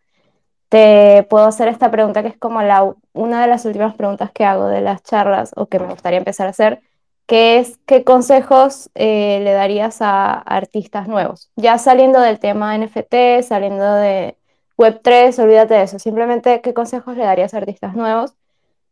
te 0.68 1.24
puedo 1.30 1.46
hacer 1.46 1.68
esta 1.68 1.90
pregunta 1.90 2.22
que 2.22 2.28
es 2.28 2.38
como 2.38 2.62
la, 2.62 2.94
una 3.12 3.42
de 3.42 3.48
las 3.48 3.64
últimas 3.64 3.94
preguntas 3.94 4.30
que 4.32 4.44
hago 4.44 4.66
de 4.66 4.80
las 4.80 5.02
charlas 5.02 5.52
o 5.56 5.66
que 5.66 5.78
me 5.78 5.86
gustaría 5.86 6.18
empezar 6.18 6.46
a 6.46 6.50
hacer, 6.50 6.80
que 7.26 7.58
es 7.58 7.78
¿qué 7.86 8.04
consejos 8.04 8.90
eh, 8.94 9.40
le 9.42 9.52
darías 9.52 10.02
a 10.02 10.32
artistas 10.34 11.08
nuevos? 11.08 11.50
Ya 11.56 11.78
saliendo 11.78 12.20
del 12.20 12.38
tema 12.40 12.76
NFT, 12.76 13.42
saliendo 13.42 13.94
de 13.94 14.36
Web3, 14.76 15.38
olvídate 15.42 15.74
de 15.74 15.82
eso, 15.84 15.98
simplemente 15.98 16.60
¿qué 16.62 16.74
consejos 16.74 17.16
le 17.16 17.24
darías 17.24 17.54
a 17.54 17.58
artistas 17.58 17.94
nuevos? 17.94 18.34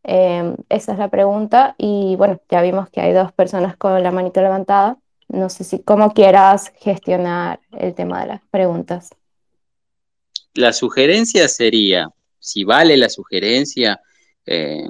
Eh, 0.07 0.55
esa 0.69 0.93
es 0.93 0.99
la 0.99 1.09
pregunta 1.09 1.73
y 1.79 2.15
bueno, 2.15 2.39
ya 2.49 2.61
vimos 2.61 2.89
que 2.89 3.01
hay 3.01 3.11
dos 3.11 3.31
personas 3.31 3.75
con 3.75 4.01
la 4.03 4.11
manita 4.11 4.41
levantada. 4.41 4.97
No 5.27 5.49
sé 5.49 5.63
si 5.63 5.81
cómo 5.81 6.13
quieras 6.13 6.71
gestionar 6.77 7.59
el 7.77 7.95
tema 7.95 8.21
de 8.21 8.27
las 8.27 8.41
preguntas. 8.51 9.09
La 10.53 10.73
sugerencia 10.73 11.47
sería, 11.47 12.07
si 12.39 12.63
vale 12.63 12.97
la 12.97 13.09
sugerencia, 13.09 13.99
eh, 14.45 14.87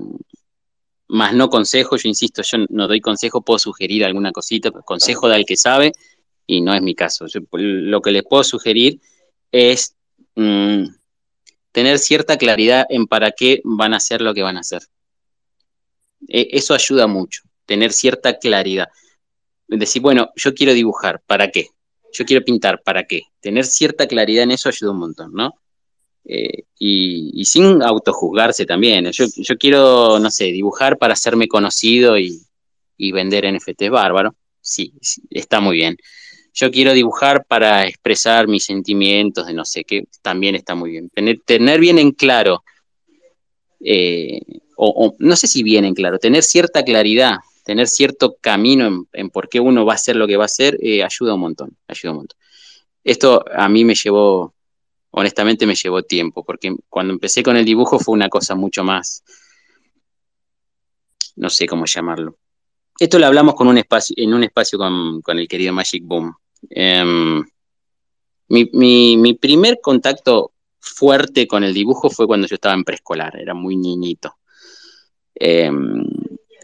más 1.07 1.33
no 1.33 1.49
consejo, 1.49 1.95
yo 1.95 2.09
insisto, 2.09 2.41
yo 2.41 2.65
no 2.69 2.87
doy 2.87 2.99
consejo, 2.99 3.41
puedo 3.41 3.57
sugerir 3.57 4.03
alguna 4.03 4.33
cosita, 4.33 4.69
consejo 4.71 5.29
del 5.29 5.45
que 5.45 5.55
sabe 5.55 5.93
y 6.45 6.59
no 6.61 6.73
es 6.73 6.81
mi 6.81 6.93
caso. 6.93 7.25
Yo, 7.27 7.39
lo 7.53 8.01
que 8.01 8.11
les 8.11 8.23
puedo 8.23 8.43
sugerir 8.43 8.99
es 9.51 9.95
mmm, 10.35 10.87
tener 11.71 11.99
cierta 11.99 12.37
claridad 12.37 12.85
en 12.89 13.07
para 13.07 13.31
qué 13.31 13.61
van 13.63 13.93
a 13.93 13.97
hacer 13.97 14.21
lo 14.21 14.33
que 14.33 14.43
van 14.43 14.57
a 14.57 14.59
hacer. 14.59 14.81
Eh, 16.27 16.49
eso 16.51 16.73
ayuda 16.73 17.07
mucho, 17.07 17.43
tener 17.65 17.91
cierta 17.91 18.37
claridad. 18.37 18.87
Decir, 19.67 20.01
bueno, 20.01 20.29
yo 20.35 20.53
quiero 20.53 20.73
dibujar, 20.73 21.21
¿para 21.25 21.49
qué? 21.49 21.69
Yo 22.13 22.25
quiero 22.25 22.43
pintar, 22.45 22.81
¿para 22.83 23.03
qué? 23.05 23.23
Tener 23.39 23.65
cierta 23.65 24.07
claridad 24.07 24.43
en 24.43 24.51
eso 24.51 24.69
ayuda 24.69 24.91
un 24.91 24.99
montón, 24.99 25.33
¿no? 25.33 25.53
Eh, 26.23 26.63
y, 26.79 27.31
y, 27.33 27.45
sin 27.45 27.83
autojuzgarse 27.83 28.65
también. 28.65 29.11
Yo, 29.11 29.25
yo, 29.35 29.57
quiero, 29.57 30.19
no 30.19 30.31
sé, 30.31 30.45
dibujar 30.45 30.97
para 30.97 31.13
hacerme 31.13 31.47
conocido 31.47 32.17
y, 32.17 32.41
y 32.97 33.11
vender 33.11 33.51
NFT 33.51 33.89
bárbaro. 33.89 34.35
Sí, 34.61 34.93
sí, 35.01 35.21
está 35.29 35.59
muy 35.59 35.77
bien. 35.77 35.97
Yo 36.53 36.71
quiero 36.71 36.93
dibujar 36.93 37.45
para 37.45 37.85
expresar 37.85 38.47
mis 38.47 38.63
sentimientos 38.63 39.45
de 39.45 39.53
no 39.53 39.65
sé 39.65 39.83
qué, 39.83 40.05
también 40.21 40.55
está 40.55 40.73
muy 40.73 40.91
bien. 40.91 41.09
Tener, 41.09 41.41
tener 41.45 41.79
bien 41.79 41.99
en 41.99 42.11
claro 42.11 42.63
eh, 43.81 44.39
o, 44.77 45.15
no 45.19 45.35
sé 45.35 45.47
si 45.47 45.63
bien 45.63 45.85
en 45.85 45.93
claro, 45.93 46.19
tener 46.19 46.43
cierta 46.43 46.83
claridad, 46.83 47.37
tener 47.63 47.87
cierto 47.87 48.35
camino 48.39 49.07
en, 49.13 49.29
por 49.29 49.49
qué 49.49 49.59
uno 49.59 49.85
va 49.85 49.93
a 49.93 49.95
hacer 49.95 50.15
lo 50.15 50.27
que 50.27 50.37
va 50.37 50.43
a 50.43 50.45
hacer, 50.45 50.77
eh, 50.81 51.03
ayuda 51.03 51.33
un 51.33 51.41
montón, 51.41 51.77
ayuda 51.87 52.11
un 52.11 52.17
montón. 52.17 52.37
Esto 53.03 53.43
a 53.53 53.69
mí 53.69 53.85
me 53.85 53.95
llevó, 53.95 54.53
honestamente 55.11 55.65
me 55.65 55.75
llevó 55.75 56.03
tiempo, 56.03 56.43
porque 56.43 56.75
cuando 56.89 57.13
empecé 57.13 57.43
con 57.43 57.57
el 57.57 57.65
dibujo 57.65 57.99
fue 57.99 58.13
una 58.13 58.29
cosa 58.29 58.55
mucho 58.55 58.83
más, 58.83 59.23
no 61.35 61.49
sé 61.49 61.67
cómo 61.67 61.85
llamarlo. 61.85 62.37
Esto 62.97 63.19
lo 63.19 63.25
hablamos 63.25 63.55
con 63.55 63.67
un 63.67 63.77
espacio, 63.77 64.15
en 64.17 64.33
un 64.33 64.43
espacio 64.43 64.77
con, 64.77 65.21
con 65.21 65.37
el 65.37 65.47
querido 65.47 65.73
Magic 65.73 66.03
Boom. 66.05 66.33
Um, 66.61 67.45
mi, 68.47 68.69
mi, 68.73 69.17
mi 69.17 69.33
primer 69.33 69.79
contacto 69.81 70.53
fuerte 70.79 71.47
con 71.47 71.63
el 71.63 71.73
dibujo 71.73 72.09
fue 72.09 72.27
cuando 72.27 72.47
yo 72.47 72.55
estaba 72.55 72.75
en 72.75 72.83
preescolar, 72.83 73.37
era 73.37 73.53
muy 73.53 73.75
niñito. 73.75 74.37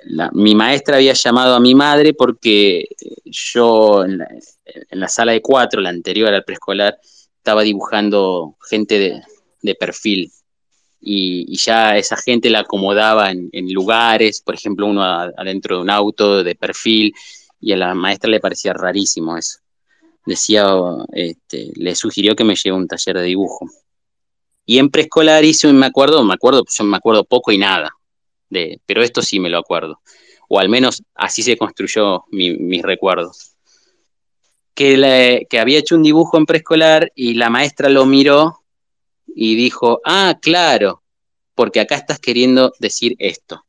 La, 0.03 0.29
mi 0.33 0.55
maestra 0.55 0.97
había 0.97 1.13
llamado 1.13 1.55
a 1.55 1.59
mi 1.59 1.75
madre 1.75 2.13
porque 2.13 2.85
yo 3.25 4.03
en 4.03 4.17
la, 4.89 5.07
sala 5.07 5.33
de 5.33 5.41
cuatro, 5.41 5.79
la 5.79 5.89
anterior 5.89 6.33
al 6.33 6.43
preescolar, 6.43 6.99
estaba 7.37 7.61
dibujando 7.61 8.55
gente 8.69 9.21
de, 9.61 9.75
perfil 9.75 10.31
y, 10.99 11.55
ya 11.55 11.97
esa 11.97 12.17
gente 12.17 12.49
la 12.49 12.59
acomodaba 12.59 13.31
en, 13.31 13.49
en 13.51 13.71
lugares, 13.71 14.41
por 14.41 14.55
ejemplo, 14.55 14.87
uno 14.87 15.03
adentro 15.03 15.77
de 15.77 15.81
un 15.83 15.89
auto 15.89 16.43
de 16.43 16.55
perfil, 16.55 17.13
y 17.61 17.71
a 17.71 17.77
la 17.77 17.93
maestra 17.93 18.29
le 18.29 18.39
parecía 18.39 18.73
rarísimo 18.73 19.37
eso. 19.37 19.59
Decía, 20.25 20.65
este, 21.13 21.71
le 21.75 21.95
sugirió 21.95 22.35
que 22.35 22.43
me 22.43 22.55
lleve 22.55 22.75
un 22.75 22.87
taller 22.87 23.17
de 23.17 23.23
dibujo. 23.23 23.69
Y 24.65 24.79
en 24.79 24.89
preescolar 24.89 25.45
hice, 25.45 25.71
me 25.71 25.85
acuerdo, 25.85 26.23
me 26.23 26.33
acuerdo, 26.33 26.63
yo 26.67 26.83
me 26.83 26.97
acuerdo 26.97 27.23
poco 27.23 27.51
y 27.51 27.57
nada, 27.57 27.91
pero 28.85 29.03
esto 29.03 29.21
sí 29.21 29.39
me 29.39 29.49
lo 29.49 29.57
acuerdo. 29.57 30.01
O 30.49 30.59
al 30.59 30.69
menos 30.69 31.03
así 31.15 31.43
se 31.43 31.57
construyó 31.57 32.25
mi, 32.31 32.57
mis 32.57 32.81
recuerdos. 32.81 33.55
que, 34.73 35.45
que 35.49 35.59
había 35.59 35.79
hecho 35.79 35.95
un 35.95 36.03
dibujo 36.03 36.37
en 36.37 36.45
preescolar 36.45 37.11
y 37.15 37.35
la 37.35 37.49
maestra 37.49 37.89
lo 37.89 38.05
miró 38.05 38.63
y 39.35 39.55
dijo, 39.55 40.01
ah, 40.05 40.37
claro, 40.41 41.03
porque 41.55 41.79
acá 41.79 41.95
estás 41.95 42.19
queriendo 42.19 42.73
decir 42.79 43.15
esto. 43.19 43.65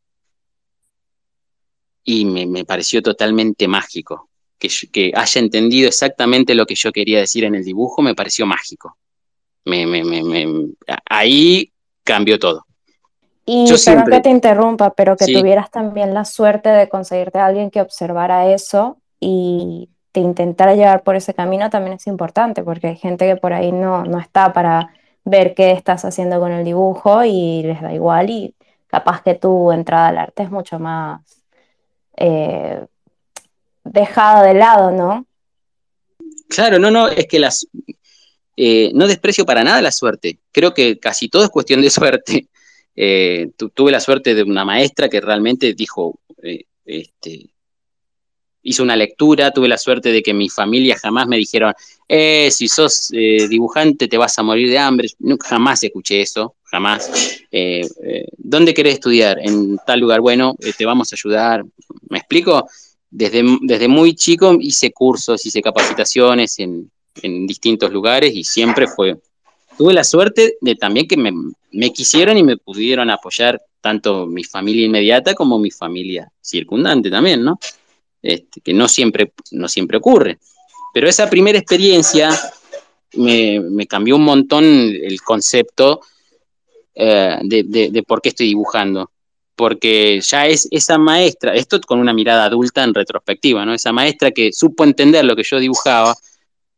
Y 2.04 2.24
me, 2.24 2.46
me 2.46 2.64
pareció 2.64 3.02
totalmente 3.02 3.68
mágico. 3.68 4.28
Que, 4.58 4.68
que, 4.92 5.12
haya 5.14 5.40
entendido 5.40 5.88
exactamente 5.88 6.54
lo 6.54 6.66
que 6.66 6.74
yo 6.74 6.92
quería 6.92 7.18
decir 7.18 7.44
en 7.44 7.54
el 7.54 7.64
dibujo 7.64 8.00
me 8.00 8.14
pareció 8.14 8.46
mágico. 8.46 8.96
Me, 9.64 9.86
me, 9.86 10.02
ahí 11.08 11.72
cambió 12.02 12.38
todo. 12.38 12.64
Y 13.44 13.66
yo 13.66 13.76
perdón 13.84 14.04
que 14.10 14.20
te 14.20 14.30
interrumpa, 14.30 14.94
pero 14.94 15.16
que 15.16 15.26
tuvieras 15.26 15.70
también 15.70 16.14
la 16.14 16.24
suerte 16.24 16.68
de 16.68 16.88
conseguirte 16.88 17.38
a 17.38 17.46
alguien 17.46 17.70
que 17.70 17.80
observara 17.80 18.52
eso 18.52 18.98
y 19.18 19.88
te 20.12 20.20
intentara 20.20 20.74
llevar 20.74 21.02
por 21.02 21.16
ese 21.16 21.34
camino 21.34 21.70
también 21.70 21.94
es 21.96 22.06
importante, 22.06 22.62
porque 22.62 22.88
hay 22.88 22.96
gente 22.96 23.26
que 23.26 23.36
por 23.36 23.52
ahí 23.52 23.72
no, 23.72 24.04
no 24.04 24.20
está 24.20 24.52
para 24.52 24.90
ver 25.24 25.54
qué 25.54 25.72
estás 25.72 26.04
haciendo 26.04 26.38
con 26.38 26.52
el 26.52 26.64
dibujo 26.64 27.24
y 27.24 27.62
les 27.62 27.80
da 27.80 27.92
igual 27.92 28.30
y 28.30 28.54
capaz 28.86 29.22
que 29.22 29.34
tu 29.34 29.72
entrada 29.72 30.08
al 30.08 30.18
arte 30.18 30.42
es 30.42 30.50
mucho 30.50 30.78
más 30.78 31.22
eh, 32.16 32.84
dejada 33.84 34.42
de 34.42 34.54
lado, 34.54 34.90
¿no? 34.90 35.26
Claro, 36.48 36.78
no, 36.78 36.90
no, 36.90 37.08
es 37.08 37.26
que 37.26 37.38
las... 37.38 37.66
Eh, 38.54 38.90
no 38.94 39.06
desprecio 39.06 39.46
para 39.46 39.64
nada 39.64 39.80
la 39.80 39.90
suerte. 39.90 40.38
Creo 40.52 40.74
que 40.74 40.98
casi 40.98 41.30
todo 41.30 41.42
es 41.42 41.48
cuestión 41.48 41.80
de 41.80 41.88
suerte. 41.88 42.48
Eh, 42.94 43.50
tuve 43.74 43.90
la 43.90 44.00
suerte 44.00 44.34
de 44.34 44.42
una 44.42 44.64
maestra 44.64 45.08
que 45.08 45.20
realmente 45.20 45.74
dijo, 45.74 46.20
este, 46.84 47.52
hizo 48.62 48.82
una 48.82 48.96
lectura, 48.96 49.50
tuve 49.50 49.68
la 49.68 49.78
suerte 49.78 50.12
de 50.12 50.22
que 50.22 50.32
mi 50.32 50.48
familia 50.48 50.96
jamás 51.00 51.26
me 51.26 51.36
dijeron, 51.36 51.74
eh, 52.08 52.50
si 52.50 52.68
sos 52.68 53.10
eh, 53.12 53.48
dibujante 53.48 54.08
te 54.08 54.18
vas 54.18 54.38
a 54.38 54.42
morir 54.42 54.70
de 54.70 54.78
hambre. 54.78 55.08
Nunca, 55.18 55.48
jamás 55.48 55.82
escuché 55.82 56.20
eso, 56.20 56.54
jamás. 56.64 57.10
Eh, 57.50 57.86
eh, 58.04 58.28
¿Dónde 58.38 58.74
querés 58.74 58.94
estudiar? 58.94 59.38
En 59.40 59.78
tal 59.86 60.00
lugar. 60.00 60.20
Bueno, 60.20 60.56
te 60.76 60.84
vamos 60.86 61.12
a 61.12 61.16
ayudar. 61.16 61.64
¿Me 62.08 62.18
explico? 62.18 62.68
Desde, 63.10 63.42
desde 63.62 63.88
muy 63.88 64.14
chico 64.14 64.56
hice 64.58 64.90
cursos, 64.92 65.44
hice 65.44 65.60
capacitaciones 65.60 66.58
en, 66.58 66.90
en 67.20 67.46
distintos 67.46 67.92
lugares 67.92 68.34
y 68.34 68.44
siempre 68.44 68.86
fue. 68.86 69.16
Tuve 69.76 69.94
la 69.94 70.04
suerte 70.04 70.56
de 70.60 70.74
también 70.74 71.08
que 71.08 71.16
me, 71.16 71.32
me 71.72 71.92
quisieron 71.92 72.36
y 72.36 72.42
me 72.42 72.56
pudieron 72.56 73.10
apoyar 73.10 73.60
tanto 73.80 74.26
mi 74.26 74.44
familia 74.44 74.86
inmediata 74.86 75.34
como 75.34 75.58
mi 75.58 75.70
familia 75.70 76.30
circundante 76.40 77.10
también, 77.10 77.42
¿no? 77.42 77.58
Este, 78.22 78.60
que 78.60 78.72
no 78.72 78.86
siempre, 78.88 79.32
no 79.50 79.68
siempre 79.68 79.98
ocurre. 79.98 80.38
Pero 80.94 81.08
esa 81.08 81.28
primera 81.28 81.58
experiencia 81.58 82.30
me, 83.14 83.60
me 83.60 83.86
cambió 83.86 84.16
un 84.16 84.24
montón 84.24 84.64
el 84.64 85.20
concepto 85.22 86.00
eh, 86.94 87.38
de, 87.42 87.90
de, 87.90 88.02
por 88.02 88.20
qué 88.20 88.30
estoy 88.30 88.46
dibujando. 88.46 89.10
Porque 89.56 90.20
ya 90.20 90.46
es 90.46 90.66
esa 90.70 90.98
maestra, 90.98 91.54
esto 91.54 91.80
con 91.80 91.98
una 91.98 92.14
mirada 92.14 92.44
adulta 92.44 92.84
en 92.84 92.94
retrospectiva, 92.94 93.66
¿no? 93.66 93.74
Esa 93.74 93.92
maestra 93.92 94.30
que 94.30 94.52
supo 94.52 94.84
entender 94.84 95.24
lo 95.24 95.36
que 95.36 95.42
yo 95.42 95.58
dibujaba, 95.58 96.14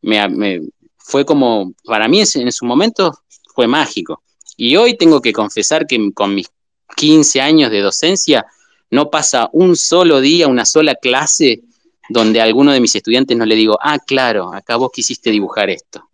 me, 0.01 0.27
me 0.27 0.61
fue 1.05 1.23
como, 1.23 1.73
para 1.83 2.07
mí 2.07 2.21
en 2.21 2.51
su 2.51 2.65
momento 2.65 3.13
fue 3.53 3.67
mágico. 3.67 4.23
Y 4.57 4.75
hoy 4.75 4.97
tengo 4.97 5.21
que 5.21 5.33
confesar 5.33 5.85
que 5.85 6.11
con 6.13 6.33
mis 6.33 6.49
15 6.95 7.41
años 7.41 7.69
de 7.71 7.81
docencia, 7.81 8.45
no 8.89 9.09
pasa 9.09 9.49
un 9.53 9.75
solo 9.75 10.19
día, 10.19 10.47
una 10.47 10.65
sola 10.65 10.95
clase 10.95 11.61
donde 12.09 12.41
a 12.41 12.43
alguno 12.43 12.71
de 12.71 12.79
mis 12.79 12.95
estudiantes 12.95 13.37
no 13.37 13.45
le 13.45 13.55
digo, 13.55 13.77
ah, 13.81 13.99
claro, 13.99 14.53
acá 14.53 14.77
vos 14.77 14.89
quisiste 14.91 15.29
dibujar 15.29 15.69
esto. 15.69 16.09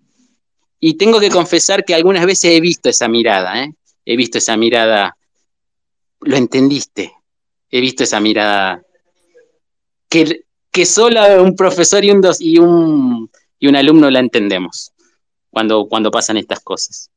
Y 0.79 0.95
tengo 0.95 1.19
que 1.19 1.29
confesar 1.29 1.85
que 1.85 1.93
algunas 1.93 2.25
veces 2.25 2.51
he 2.51 2.59
visto 2.59 2.89
esa 2.89 3.07
mirada, 3.07 3.63
¿eh? 3.63 3.73
he 4.05 4.17
visto 4.17 4.39
esa 4.39 4.57
mirada, 4.57 5.15
lo 6.21 6.35
entendiste, 6.35 7.13
he 7.69 7.79
visto 7.79 8.03
esa 8.03 8.19
mirada 8.19 8.81
que, 10.09 10.43
que 10.71 10.85
solo 10.85 11.43
un 11.43 11.55
profesor 11.55 12.03
y 12.03 12.11
un, 12.11 12.21
dos, 12.21 12.41
y 12.41 12.57
un, 12.57 13.29
y 13.62 13.70
un 13.70 13.78
alumno 13.78 14.09
la 14.09 14.20
entendemos 14.20 14.91
cuando, 15.49 15.88
cuando 15.88 16.12
pasan 16.12 16.36
estas 16.36 16.59
cosas. 16.59 17.09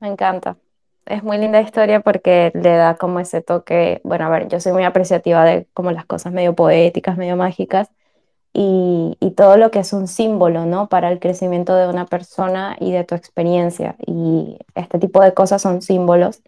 Me 0.00 0.08
encanta 0.08 0.56
es 1.06 1.22
muy 1.22 1.38
linda 1.38 1.60
historia 1.60 2.00
porque 2.00 2.52
le 2.54 2.70
da 2.76 2.96
como 2.96 3.20
ese 3.20 3.42
toque, 3.42 4.00
bueno, 4.04 4.26
a 4.26 4.28
ver, 4.28 4.48
yo 4.48 4.60
soy 4.60 4.72
muy 4.72 4.84
apreciativa 4.84 5.44
de 5.44 5.66
como 5.74 5.90
las 5.90 6.06
cosas 6.06 6.32
medio 6.32 6.54
poéticas, 6.54 7.16
medio 7.16 7.36
mágicas, 7.36 7.90
y, 8.54 9.16
y, 9.20 9.30
todo 9.32 9.56
lo 9.56 9.70
que 9.70 9.78
es 9.80 9.94
un 9.94 10.06
símbolo, 10.08 10.66
¿no? 10.66 10.88
Para 10.90 11.10
el 11.10 11.20
crecimiento 11.20 11.74
de 11.74 11.88
una 11.88 12.04
persona 12.06 12.76
y 12.80 12.92
de 12.92 13.04
tu 13.04 13.14
experiencia. 13.14 13.96
Y 14.06 14.58
este 14.74 14.98
tipo 14.98 15.22
de 15.22 15.32
cosas 15.34 15.62
son 15.62 15.80
símbolos 15.80 16.42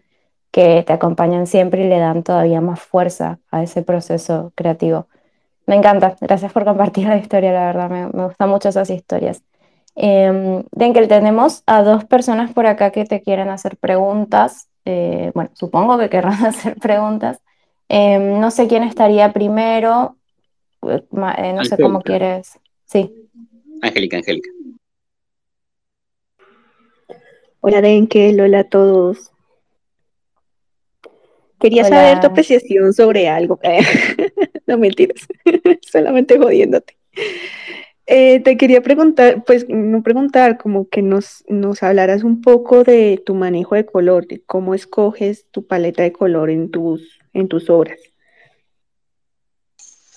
que 0.51 0.83
te 0.85 0.93
acompañan 0.93 1.47
siempre 1.47 1.85
y 1.85 1.89
le 1.89 1.99
dan 1.99 2.23
todavía 2.23 2.61
más 2.61 2.79
fuerza 2.79 3.39
a 3.51 3.63
ese 3.63 3.81
proceso 3.83 4.51
creativo. 4.55 5.07
Me 5.67 5.75
encanta, 5.75 6.15
gracias 6.21 6.53
por 6.53 6.63
compartir 6.63 7.07
la 7.07 7.17
historia, 7.17 7.51
la 7.51 7.65
verdad, 7.65 7.89
me, 7.89 8.07
me 8.07 8.25
gustan 8.25 8.49
mucho 8.49 8.69
esas 8.69 8.89
historias. 8.89 9.43
Eh, 9.95 10.63
Denkel, 10.71 11.07
tenemos 11.07 11.63
a 11.65 11.81
dos 11.81 12.05
personas 12.05 12.51
por 12.53 12.67
acá 12.67 12.91
que 12.91 13.05
te 13.05 13.21
quieren 13.21 13.49
hacer 13.49 13.77
preguntas. 13.77 14.67
Eh, 14.83 15.31
bueno, 15.33 15.49
supongo 15.53 15.97
que 15.97 16.09
querrán 16.09 16.45
hacer 16.45 16.75
preguntas. 16.75 17.39
Eh, 17.89 18.19
no 18.19 18.51
sé 18.51 18.67
quién 18.67 18.83
estaría 18.83 19.31
primero. 19.31 20.17
Eh, 20.83 21.03
eh, 21.37 21.53
no 21.53 21.63
sé 21.65 21.77
cómo 21.77 22.01
quieres. 22.01 22.59
Sí. 22.85 23.29
Angélica, 23.81 24.17
Angélica. 24.17 24.49
Hola 27.61 27.81
Denkel, 27.81 28.39
hola 28.39 28.59
a 28.59 28.63
todos. 28.65 29.31
Quería 31.59 31.83
hola. 31.83 31.95
saber 31.95 32.19
tu 32.19 32.27
apreciación 32.27 32.93
sobre 32.93 33.27
algo. 33.27 33.59
no 34.67 34.77
mentiras, 34.77 35.27
solamente 35.81 36.37
jodiéndote. 36.37 36.97
Eh, 38.07 38.39
te 38.41 38.55
quería 38.55 38.81
preguntar, 38.81 39.43
pues 39.45 39.65
no 39.67 40.03
preguntar, 40.03 40.57
como 40.57 40.87
que 40.89 41.01
nos, 41.01 41.43
nos 41.47 41.81
hablaras 41.81 42.23
un 42.23 42.41
poco 42.41 42.83
de 42.83 43.21
tu 43.25 43.33
manejo 43.33 43.73
de 43.75 43.85
color, 43.85 44.27
de 44.27 44.41
cómo 44.45 44.75
escoges 44.75 45.47
tu 45.49 45.65
paleta 45.65 46.03
de 46.03 46.11
color 46.11 46.51
en 46.51 46.69
tus, 46.69 47.19
en 47.33 47.47
tus 47.47 47.69
obras. 47.69 47.99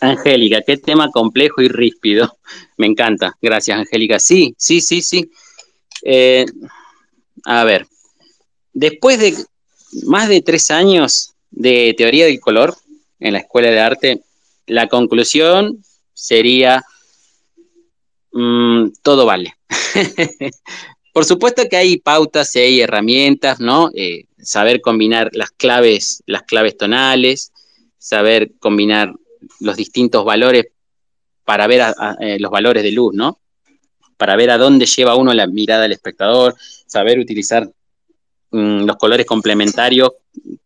Angélica, 0.00 0.62
qué 0.66 0.76
tema 0.76 1.10
complejo 1.10 1.62
y 1.62 1.68
ríspido. 1.68 2.38
Me 2.76 2.86
encanta. 2.86 3.36
Gracias, 3.40 3.78
Angélica. 3.78 4.20
Sí, 4.20 4.54
sí, 4.56 4.80
sí, 4.80 5.00
sí. 5.02 5.30
Eh, 6.02 6.46
a 7.44 7.64
ver, 7.64 7.86
después 8.72 9.18
de 9.18 9.34
más 10.04 10.28
de 10.28 10.42
tres 10.42 10.70
años 10.70 11.34
de 11.50 11.94
teoría 11.96 12.26
del 12.26 12.38
color 12.38 12.76
en 13.18 13.32
la 13.32 13.40
escuela 13.40 13.70
de 13.70 13.80
arte, 13.80 14.20
la 14.68 14.86
conclusión 14.88 15.82
sería 16.14 16.84
mmm, 18.32 18.88
todo 19.02 19.26
vale. 19.26 19.54
Por 21.12 21.24
supuesto 21.24 21.64
que 21.68 21.76
hay 21.76 21.96
pautas 21.96 22.54
y 22.54 22.60
hay 22.60 22.80
herramientas, 22.80 23.60
¿no? 23.60 23.90
Eh, 23.94 24.26
saber 24.38 24.80
combinar 24.80 25.30
las 25.32 25.50
claves, 25.50 26.22
las 26.26 26.42
claves 26.42 26.76
tonales, 26.76 27.52
saber 27.98 28.52
combinar 28.60 29.12
los 29.60 29.76
distintos 29.76 30.24
valores 30.24 30.66
para 31.44 31.66
ver 31.66 31.82
a, 31.82 32.16
eh, 32.20 32.38
los 32.38 32.50
valores 32.50 32.82
de 32.82 32.92
luz, 32.92 33.14
¿no? 33.14 33.40
Para 34.16 34.36
ver 34.36 34.50
a 34.50 34.58
dónde 34.58 34.86
lleva 34.86 35.16
uno 35.16 35.32
la 35.34 35.46
mirada 35.46 35.82
del 35.82 35.92
espectador, 35.92 36.54
saber 36.86 37.18
utilizar 37.18 37.68
mmm, 38.50 38.84
los 38.84 38.96
colores 38.96 39.26
complementarios 39.26 40.12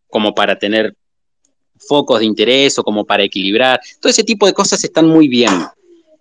como 0.09 0.35
para 0.35 0.59
tener 0.59 0.95
focos 1.87 2.21
de 2.21 2.27
interés 2.27 2.79
o 2.79 2.83
como 2.83 3.05
para 3.05 3.25
equilibrar. 3.25 3.81
Todo 4.01 4.11
ese 4.11 4.25
tipo 4.25 4.47
de 4.47 4.53
cosas 4.53 4.83
están 4.85 5.07
muy 5.07 5.29
bien, 5.29 5.53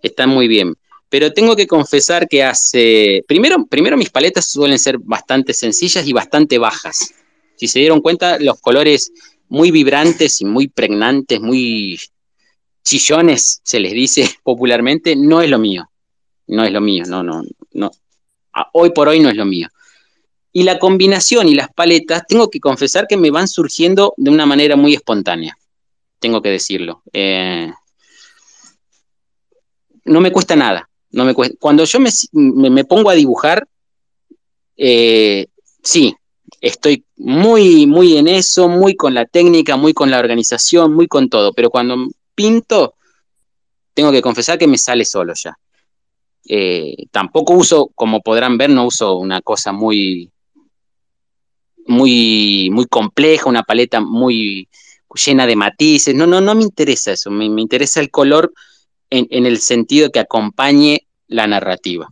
están 0.02 0.28
muy 0.28 0.48
bien 0.48 0.76
pero 1.12 1.30
tengo 1.30 1.54
que 1.54 1.66
confesar 1.66 2.26
que 2.26 2.42
hace, 2.42 3.22
primero, 3.28 3.66
primero 3.66 3.98
mis 3.98 4.08
paletas 4.08 4.46
suelen 4.46 4.78
ser 4.78 4.96
bastante 4.96 5.52
sencillas 5.52 6.06
y 6.06 6.14
bastante 6.14 6.56
bajas. 6.56 7.12
Si 7.54 7.68
se 7.68 7.80
dieron 7.80 8.00
cuenta, 8.00 8.38
los 8.38 8.58
colores 8.62 9.12
muy 9.50 9.70
vibrantes 9.70 10.40
y 10.40 10.46
muy 10.46 10.68
pregnantes, 10.68 11.38
muy 11.38 12.00
chillones, 12.82 13.60
se 13.62 13.78
les 13.78 13.92
dice 13.92 14.26
popularmente, 14.42 15.14
no 15.14 15.42
es 15.42 15.50
lo 15.50 15.58
mío. 15.58 15.90
No 16.46 16.64
es 16.64 16.72
lo 16.72 16.80
mío, 16.80 17.04
no, 17.06 17.22
no, 17.22 17.42
no. 17.74 17.90
Hoy 18.72 18.88
por 18.92 19.08
hoy 19.08 19.20
no 19.20 19.28
es 19.28 19.36
lo 19.36 19.44
mío. 19.44 19.68
Y 20.52 20.64
la 20.64 20.78
combinación 20.78 21.48
y 21.48 21.54
las 21.54 21.72
paletas, 21.72 22.26
tengo 22.26 22.50
que 22.50 22.60
confesar 22.60 23.06
que 23.08 23.16
me 23.16 23.30
van 23.30 23.48
surgiendo 23.48 24.14
de 24.16 24.30
una 24.30 24.46
manera 24.46 24.76
muy 24.76 24.94
espontánea. 24.94 25.56
Tengo 26.18 26.42
que 26.42 26.50
decirlo. 26.50 27.02
Eh, 27.12 27.72
no 30.04 30.20
me 30.20 30.30
cuesta 30.30 30.54
nada. 30.56 30.88
No 31.10 31.24
me. 31.24 31.34
Cuando 31.34 31.84
yo 31.84 32.00
me, 32.00 32.10
me, 32.32 32.70
me 32.70 32.84
pongo 32.84 33.10
a 33.10 33.14
dibujar, 33.14 33.66
eh, 34.76 35.46
sí, 35.82 36.14
estoy 36.60 37.04
muy, 37.16 37.86
muy 37.86 38.16
en 38.16 38.28
eso, 38.28 38.68
muy 38.68 38.94
con 38.94 39.14
la 39.14 39.26
técnica, 39.26 39.76
muy 39.76 39.92
con 39.92 40.10
la 40.10 40.18
organización, 40.18 40.94
muy 40.94 41.08
con 41.08 41.28
todo, 41.28 41.52
pero 41.52 41.70
cuando 41.70 42.08
pinto, 42.34 42.94
tengo 43.94 44.10
que 44.10 44.22
confesar 44.22 44.58
que 44.58 44.66
me 44.66 44.78
sale 44.78 45.04
solo 45.04 45.34
ya. 45.34 45.56
Eh, 46.48 47.06
tampoco 47.10 47.54
uso, 47.54 47.90
como 47.94 48.20
podrán 48.20 48.58
ver, 48.58 48.70
no 48.70 48.86
uso 48.86 49.16
una 49.16 49.42
cosa 49.42 49.72
muy, 49.72 50.30
muy, 51.86 52.70
muy 52.70 52.86
compleja, 52.86 53.48
una 53.48 53.62
paleta 53.62 54.00
muy 54.00 54.68
llena 55.14 55.46
de 55.46 55.56
matices. 55.56 56.14
No, 56.14 56.26
no, 56.26 56.40
no 56.40 56.54
me 56.54 56.62
interesa 56.62 57.12
eso. 57.12 57.30
Me, 57.30 57.44
interesa 57.44 58.00
el 58.00 58.10
color 58.10 58.52
en, 59.10 59.46
el 59.46 59.58
sentido 59.60 60.10
que 60.10 60.20
acompañe 60.20 61.06
la 61.28 61.46
narrativa. 61.46 62.08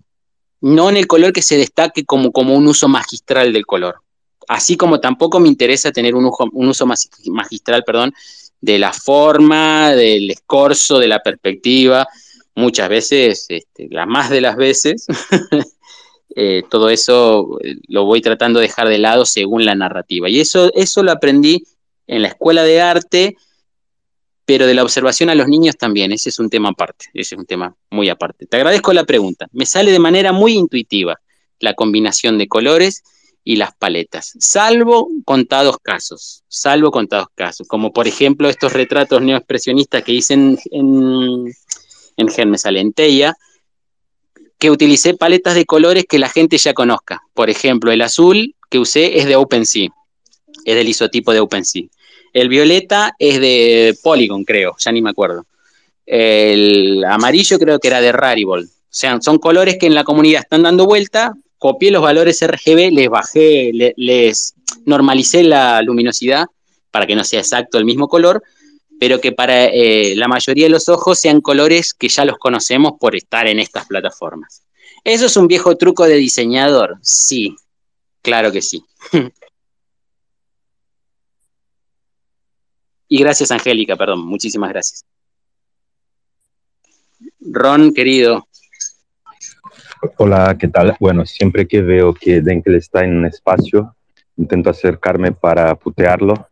No 0.61 0.91
en 0.91 0.97
el 0.97 1.07
color 1.07 1.33
que 1.33 1.43
se 1.43 1.57
destaque 1.57 2.05
como, 2.05 2.33
como 2.33 2.55
un 2.55 2.67
uso 2.67 2.89
magistral 2.89 3.53
del 3.53 3.67
color. 3.67 4.03
Así 4.49 4.77
como 4.77 5.01
tampoco 5.01 5.41
me 5.41 5.49
interesa 5.49 5.93
tener 5.93 6.15
un, 6.15 6.31
un 6.53 6.69
uso 6.69 6.87
magistral, 6.87 7.85
perdón, 7.85 8.13
de 8.61 8.79
la 8.79 8.93
forma, 8.93 9.93
del 9.93 10.31
escorzo, 10.31 10.99
de 10.99 11.09
la 11.09 11.21
perspectiva. 11.21 12.07
Muchas 12.55 12.89
veces, 12.89 13.47
este, 13.49 13.89
las 13.91 14.07
más 14.07 14.29
de 14.29 14.41
las 14.41 14.57
veces, 14.57 15.07
eh, 16.37 16.63
todo 16.71 16.91
eso 16.91 17.59
eh, 17.63 17.77
lo 17.89 18.05
voy 18.05 18.21
tratando 18.21 18.61
de 18.61 18.67
dejar 18.67 18.89
de 18.89 18.99
lado 18.99 19.25
según 19.25 19.65
la 19.65 19.75
narrativa. 19.75 20.29
Y 20.29 20.41
eso, 20.41 20.71
eso 20.75 21.03
lo 21.03 21.13
aprendí 21.13 21.65
en 22.07 22.23
la 22.23 22.29
escuela 22.29 22.63
de 22.63 22.81
arte, 22.81 23.37
pero 24.45 24.67
de 24.67 24.75
la 24.75 24.83
observación 24.83 25.31
a 25.31 25.35
los 25.35 25.49
niños 25.49 25.77
también. 25.77 26.13
Ese 26.13 26.29
es 26.29 26.39
un 26.39 26.51
tema 26.51 26.71
aparte, 26.71 27.07
ese 27.15 27.35
es 27.35 27.39
un 27.39 27.47
tema 27.47 27.75
muy 27.91 28.09
aparte. 28.09 28.47
Te 28.47 28.57
agradezco 28.57 28.93
la 28.93 29.05
pregunta. 29.05 29.47
Me 29.53 29.67
sale 29.67 29.93
de 29.93 29.99
manera 29.99 30.33
muy 30.33 30.55
intuitiva 30.55 31.21
la 31.59 31.75
combinación 31.75 32.39
de 32.39 32.49
colores 32.49 33.03
y 33.43 33.57
las 33.57 33.75
paletas, 33.75 34.35
salvo 34.39 35.09
contados 35.25 35.79
casos, 35.83 36.45
salvo 36.49 36.91
contados 36.91 37.29
casos, 37.35 37.67
como 37.67 37.93
por 37.93 38.07
ejemplo 38.07 38.49
estos 38.49 38.75
retratos 38.75 39.23
neoexpresionistas 39.23 40.03
que 40.03 40.13
hice 40.13 40.35
en, 40.35 40.59
en, 40.71 41.47
en 42.17 42.29
Germes 42.29 42.67
Alenteia, 42.67 43.35
que 44.61 44.71
utilicé 44.71 45.15
paletas 45.15 45.55
de 45.55 45.65
colores 45.65 46.05
que 46.09 46.19
la 46.19 46.29
gente 46.29 46.59
ya 46.59 46.75
conozca. 46.75 47.23
Por 47.35 47.51
ejemplo, 47.51 47.91
el 47.91 48.03
azul 48.03 48.55
que 48.69 48.79
usé 48.79 49.19
es 49.19 49.27
de 49.27 49.35
OpenSea, 49.35 49.89
es 50.65 50.75
del 50.77 50.89
isotipo 50.89 51.33
de 51.33 51.41
OpenSea. 51.41 51.85
El 52.33 52.49
violeta 52.49 53.17
es 53.19 53.41
de 53.41 53.97
Polygon, 54.03 54.45
creo, 54.45 54.77
ya 54.79 54.93
ni 54.93 55.03
me 55.03 55.11
acuerdo. 55.11 55.47
El 56.07 57.05
amarillo 57.05 57.59
creo 57.59 57.79
que 57.79 57.89
era 57.89 58.01
de 58.01 58.13
Rarible. 58.13 58.67
O 58.67 58.93
sea, 58.93 59.21
son 59.21 59.39
colores 59.39 59.79
que 59.81 59.87
en 59.87 59.95
la 59.95 60.05
comunidad 60.05 60.43
están 60.43 60.63
dando 60.63 60.85
vuelta. 60.85 61.33
Copié 61.59 61.91
los 61.91 62.03
valores 62.03 62.45
RGB, 62.47 62.93
les 62.93 63.09
bajé, 63.09 63.71
les 63.97 64.55
normalicé 64.85 65.43
la 65.43 65.81
luminosidad 65.83 66.47
para 66.91 67.07
que 67.07 67.17
no 67.17 67.25
sea 67.25 67.41
exacto 67.41 67.79
el 67.79 67.85
mismo 67.85 68.09
color, 68.09 68.43
pero 69.01 69.19
que 69.19 69.33
para 69.33 69.65
eh, 69.65 70.15
la 70.15 70.29
mayoría 70.29 70.67
de 70.67 70.71
los 70.71 70.91
ojos 70.91 71.19
sean 71.19 71.41
colores 71.41 71.95
que 71.95 72.11
ya 72.11 72.27
los 72.27 72.37
conocemos 72.37 72.93
por 73.01 73.17
estar 73.17 73.47
en 73.47 73.59
estas 73.59 73.87
plataformas. 73.87 74.67
¿Eso 75.03 75.25
es 75.25 75.37
un 75.39 75.49
viejo 75.49 75.75
truco 75.79 76.05
de 76.05 76.17
diseñador? 76.17 76.99
Sí, 77.01 77.57
claro 78.23 78.53
que 78.53 78.63
sí. 78.63 78.85
Y 83.13 83.19
gracias, 83.19 83.51
Angélica, 83.51 83.97
perdón, 83.97 84.25
muchísimas 84.25 84.71
gracias. 84.71 85.05
Ron, 87.41 87.93
querido. 87.93 88.47
Hola, 90.17 90.57
¿qué 90.57 90.69
tal? 90.69 90.97
Bueno, 91.01 91.27
siempre 91.27 91.67
que 91.67 91.83
veo 91.83 92.15
que 92.15 92.41
Denkel 92.41 92.77
está 92.77 93.03
en 93.03 93.17
un 93.17 93.27
espacio, 93.27 93.97
intento 94.37 94.71
acercarme 94.71 95.33
para 95.33 95.75
putearlo. 95.75 96.50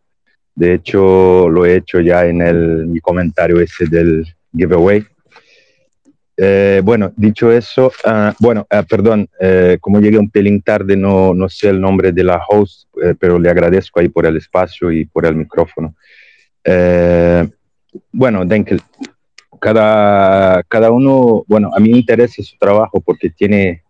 De 0.59 0.73
hecho, 0.73 1.47
lo 1.47 1.65
he 1.65 1.77
hecho 1.77 2.01
ya 2.01 2.25
en 2.25 2.41
el, 2.41 2.85
mi 2.85 2.99
comentario 2.99 3.61
ese 3.61 3.85
del 3.85 4.25
giveaway. 4.53 5.05
Eh, 6.35 6.81
bueno, 6.83 7.13
dicho 7.15 7.49
eso, 7.49 7.93
uh, 8.05 8.33
bueno, 8.39 8.67
uh, 8.69 8.83
perdón, 8.85 9.29
uh, 9.39 9.79
como 9.79 10.01
llegué 10.01 10.17
un 10.17 10.29
pelín 10.29 10.61
tarde, 10.61 10.97
no, 10.97 11.33
no 11.33 11.47
sé 11.47 11.69
el 11.69 11.79
nombre 11.79 12.11
de 12.11 12.25
la 12.25 12.41
host, 12.45 12.89
pero 13.19 13.39
le 13.39 13.49
agradezco 13.49 14.01
ahí 14.01 14.09
por 14.09 14.25
el 14.25 14.35
espacio 14.35 14.91
y 14.91 15.05
por 15.05 15.25
el 15.25 15.35
micrófono. 15.35 15.95
Eh, 16.65 17.47
bueno, 18.11 18.43
Denkel, 18.43 18.81
cada, 19.61 20.61
cada 20.63 20.91
uno, 20.91 21.45
bueno, 21.47 21.71
a 21.73 21.79
mí 21.79 21.89
me 21.89 21.99
interesa 21.99 22.43
su 22.43 22.57
trabajo 22.57 22.99
porque 22.99 23.29
tiene 23.29 23.83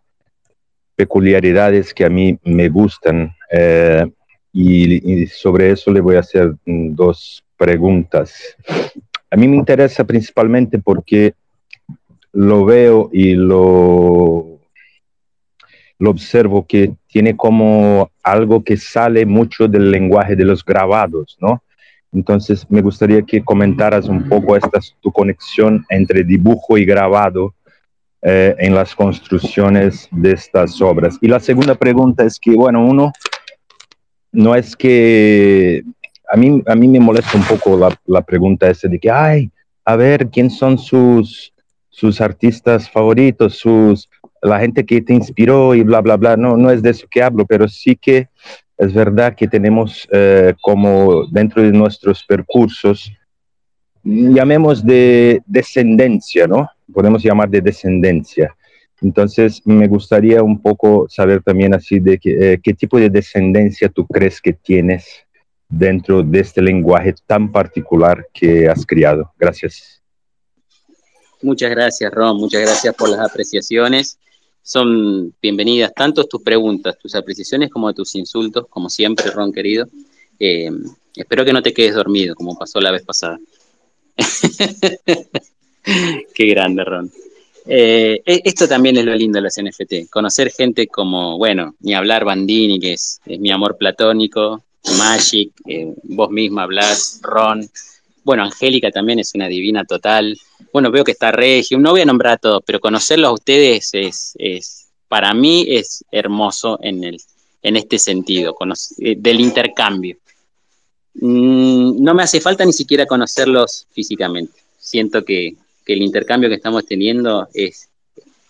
peculiaridades 0.96 1.96
que 1.96 2.06
a 2.06 2.10
mí 2.10 2.38
me 2.44 2.70
gustan 2.70 3.32
eh, 3.52 4.06
y, 4.52 5.28
sobre 5.28 5.72
eso 5.72 5.92
le 5.92 6.02
voy 6.02 6.16
a 6.16 6.22
hacer 6.22 6.56
dos 6.66 7.44
preguntas. 7.58 8.56
A 9.30 9.36
mí 9.36 9.48
me 9.48 9.58
interesa 9.58 10.04
principalmente 10.04 10.80
porque 10.80 11.34
lo 12.32 12.66
veo 12.66 13.10
y 13.12 13.36
lo, 13.36 14.60
lo 16.00 16.10
observo 16.10 16.66
que 16.66 16.94
tiene 17.08 17.36
como 17.36 18.12
algo 18.24 18.64
que 18.64 18.78
sale 18.78 19.26
mucho 19.26 19.68
del 19.68 19.92
lenguaje 19.92 20.36
de 20.36 20.46
los 20.46 20.64
grabados, 20.64 21.38
¿no? 21.40 21.64
Entonces, 22.12 22.66
me 22.70 22.82
gustaría 22.82 23.22
que 23.22 23.44
comentaras 23.44 24.08
un 24.08 24.28
poco 24.28 24.56
esta, 24.56 24.80
tu 25.00 25.12
conexión 25.12 25.86
entre 25.90 26.24
dibujo 26.24 26.78
y 26.78 26.86
grabado 26.86 27.54
eh, 28.22 28.56
en 28.58 28.74
las 28.74 28.96
construcciones 28.96 30.08
de 30.12 30.32
estas 30.32 30.82
obras. 30.82 31.18
Y 31.22 31.28
la 31.28 31.40
segunda 31.40 31.76
pregunta 31.76 32.24
es 32.24 32.40
que, 32.40 32.56
bueno, 32.56 32.84
uno, 32.84 33.12
no 34.32 34.56
es 34.56 34.76
que, 34.76 35.84
a 36.32 36.38
mí, 36.38 36.62
a 36.66 36.76
mí 36.76 36.88
me 36.88 37.00
molesta 37.00 37.38
un 37.38 37.44
poco 37.44 37.78
la, 37.78 37.98
la 38.06 38.22
pregunta 38.22 38.70
esa 38.70 38.88
de 38.88 39.00
que, 39.00 39.10
ay, 39.10 39.50
a 39.86 39.96
ver, 39.96 40.30
¿quién 40.30 40.50
son 40.50 40.78
sus, 40.78 41.54
sus 41.90 42.22
artistas 42.22 42.90
favoritos, 42.90 43.56
sus, 43.58 44.10
la 44.42 44.60
gente 44.60 44.86
que 44.86 45.02
te 45.02 45.14
inspiró 45.14 45.74
y 45.74 45.84
bla, 45.84 46.02
bla, 46.02 46.18
bla? 46.18 46.38
No, 46.38 46.58
no 46.58 46.70
es 46.70 46.82
de 46.82 46.92
eso 46.92 47.08
que 47.10 47.24
hablo, 47.24 47.46
pero 47.46 47.68
sí 47.68 47.96
que 47.96 48.30
es 48.78 48.94
verdad 48.94 49.36
que 49.36 49.48
tenemos 49.48 50.08
eh, 50.12 50.54
como 50.62 51.26
dentro 51.28 51.62
de 51.62 51.72
nuestros 51.72 52.24
percursos, 52.24 53.12
llamemos 54.04 54.86
de 54.86 55.42
descendencia, 55.46 56.48
¿no? 56.48 56.70
Podemos 56.94 57.22
llamar 57.22 57.50
de 57.50 57.62
descendencia. 57.62 58.56
Entonces, 59.02 59.62
me 59.66 59.88
gustaría 59.88 60.44
un 60.44 60.62
poco 60.62 61.08
saber 61.10 61.42
también 61.42 61.74
así 61.74 62.00
de 62.00 62.18
que, 62.18 62.54
eh, 62.54 62.60
qué 62.62 62.74
tipo 62.74 63.00
de 63.00 63.10
descendencia 63.10 63.90
tú 63.90 64.06
crees 64.06 64.42
que 64.42 64.54
tienes 64.54 65.06
dentro 65.68 66.24
de 66.24 66.40
este 66.40 66.62
lenguaje 66.62 67.14
tan 67.26 67.52
particular 67.52 68.28
que 68.34 68.68
has 68.68 68.86
criado. 68.86 69.32
Gracias. 69.38 70.02
Muchas 71.42 71.70
gracias, 71.70 72.12
Ron. 72.12 72.38
Muchas 72.38 72.62
gracias 72.62 72.94
por 72.96 73.10
las 73.10 73.20
apreciaciones 73.20 74.20
son 74.70 75.34
bienvenidas 75.42 75.92
tanto 75.96 76.26
tus 76.26 76.44
preguntas, 76.44 76.96
tus 77.00 77.16
apreciaciones 77.16 77.72
como 77.72 77.92
tus 77.92 78.14
insultos, 78.14 78.68
como 78.70 78.88
siempre, 78.88 79.32
Ron 79.32 79.52
querido. 79.52 79.88
Eh, 80.40 80.70
espero 81.16 81.44
que 81.44 81.54
no 81.54 81.64
te 81.64 81.74
quedes 81.74 81.96
dormido, 81.96 82.36
como 82.36 82.56
pasó 82.56 82.80
la 82.80 82.92
vez 82.92 83.04
pasada. 83.04 83.40
Qué 86.36 86.46
grande, 86.46 86.84
Ron. 86.84 87.12
Eh, 87.66 88.22
e, 88.26 88.42
esto 88.44 88.68
también 88.68 88.98
es 88.98 89.06
lo 89.06 89.16
lindo 89.16 89.38
de 89.38 89.44
las 89.44 89.58
NFT, 89.62 90.10
conocer 90.10 90.52
gente 90.52 90.88
como, 90.88 91.38
bueno, 91.38 91.76
ni 91.80 91.94
hablar 91.94 92.26
Bandini, 92.26 92.80
que 92.80 92.94
es, 92.94 93.20
mi 93.26 93.52
amor 93.52 93.78
platónico, 93.78 94.64
Magic, 94.98 95.52
eh, 95.68 95.94
vos 96.04 96.30
misma, 96.32 96.66
Blas, 96.66 97.20
Ron, 97.22 97.70
bueno, 98.24 98.44
Angélica 98.44 98.92
también 98.92 99.20
es 99.20 99.34
una 99.34 99.48
divina 99.48 99.86
total. 99.86 100.38
Bueno, 100.72 100.92
veo 100.92 101.04
que 101.04 101.14
está 101.14 101.32
Regio. 101.32 101.80
No 101.80 101.92
voy 101.92 102.02
a 102.02 102.06
nombrar 102.06 102.34
a 102.34 102.38
todos, 102.38 102.62
pero 102.66 102.80
conocerlos 102.80 103.30
a 103.30 103.34
ustedes 103.34 103.90
es, 103.94 104.34
es 104.38 104.88
para 105.08 105.34
mí 105.34 105.66
es 105.68 106.06
hermoso 106.12 106.80
en, 106.82 107.04
el, 107.04 107.20
en 107.64 107.76
este 107.76 107.98
sentido, 107.98 108.56
eh, 109.00 109.16
del 109.18 109.40
intercambio. 109.40 110.18
Mm, 111.16 112.04
no 112.04 112.14
me 112.14 112.24
hace 112.24 112.40
falta 112.40 112.64
ni 112.66 112.74
siquiera 112.74 113.06
conocerlos 113.06 113.88
físicamente. 113.92 114.60
Siento 114.78 115.26
que, 115.26 115.56
que 115.90 115.94
el 115.94 116.04
intercambio 116.04 116.50
que 116.50 116.56
estamos 116.56 116.86
teniendo 116.86 117.48
es, 117.52 117.90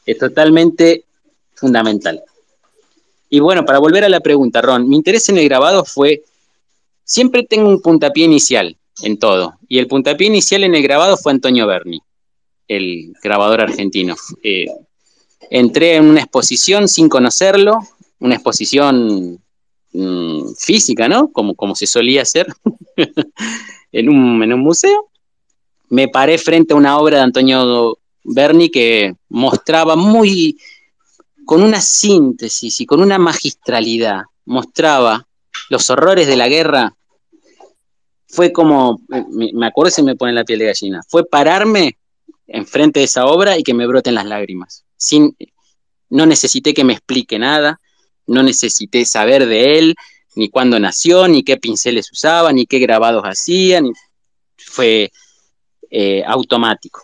es 0.05 0.17
totalmente 0.17 1.05
fundamental. 1.55 2.21
Y 3.29 3.39
bueno, 3.39 3.63
para 3.63 3.79
volver 3.79 4.03
a 4.03 4.09
la 4.09 4.19
pregunta, 4.19 4.61
Ron, 4.61 4.89
mi 4.89 4.97
interés 4.97 5.29
en 5.29 5.37
el 5.37 5.45
grabado 5.45 5.85
fue, 5.85 6.23
siempre 7.05 7.45
tengo 7.45 7.69
un 7.69 7.81
puntapié 7.81 8.25
inicial, 8.25 8.75
en 9.03 9.17
todo. 9.17 9.53
Y 9.69 9.79
el 9.79 9.87
puntapié 9.87 10.27
inicial 10.27 10.65
en 10.65 10.75
el 10.75 10.83
grabado 10.83 11.15
fue 11.15 11.31
Antonio 11.31 11.65
Berni, 11.65 12.01
el 12.67 13.13
grabador 13.23 13.61
argentino. 13.61 14.17
Eh, 14.43 14.67
entré 15.49 15.95
en 15.95 16.09
una 16.09 16.19
exposición 16.19 16.89
sin 16.89 17.07
conocerlo, 17.07 17.79
una 18.19 18.35
exposición 18.35 19.41
mmm, 19.93 20.41
física, 20.57 21.07
¿no? 21.07 21.31
Como, 21.31 21.55
como 21.55 21.73
se 21.73 21.87
solía 21.87 22.23
hacer 22.23 22.47
en, 23.93 24.09
un, 24.09 24.43
en 24.43 24.51
un 24.51 24.59
museo. 24.59 25.08
Me 25.89 26.07
paré 26.07 26.37
frente 26.37 26.73
a 26.73 26.77
una 26.77 26.97
obra 26.97 27.17
de 27.17 27.23
Antonio 27.23 27.97
Berni 28.23 28.69
que 28.69 29.15
mostraba 29.29 29.95
muy, 29.95 30.57
con 31.45 31.63
una 31.63 31.81
síntesis 31.81 32.81
y 32.81 32.85
con 32.85 33.01
una 33.01 33.17
magistralidad, 33.17 34.23
mostraba 34.45 35.25
los 35.69 35.89
horrores 35.89 36.27
de 36.27 36.35
la 36.35 36.47
guerra 36.47 36.95
fue 38.29 38.53
como, 38.53 39.01
me, 39.07 39.51
me 39.53 39.65
acuerdo 39.65 39.91
si 39.91 40.03
me 40.03 40.15
pone 40.15 40.33
la 40.33 40.45
piel 40.45 40.59
de 40.59 40.65
gallina, 40.65 41.01
fue 41.07 41.25
pararme 41.25 41.97
enfrente 42.47 42.99
de 42.99 43.05
esa 43.05 43.25
obra 43.25 43.57
y 43.57 43.63
que 43.63 43.73
me 43.73 43.87
broten 43.87 44.15
las 44.15 44.25
lágrimas. 44.25 44.85
Sin, 44.97 45.35
no 46.09 46.25
necesité 46.25 46.73
que 46.73 46.83
me 46.83 46.93
explique 46.93 47.39
nada, 47.39 47.79
no 48.27 48.43
necesité 48.43 49.05
saber 49.05 49.47
de 49.47 49.79
él, 49.79 49.95
ni 50.35 50.49
cuándo 50.49 50.79
nació, 50.79 51.27
ni 51.27 51.43
qué 51.43 51.57
pinceles 51.57 52.11
usaba, 52.11 52.53
ni 52.53 52.67
qué 52.67 52.77
grabados 52.79 53.23
hacía, 53.23 53.81
fue 54.57 55.11
eh, 55.89 56.23
automático. 56.25 57.01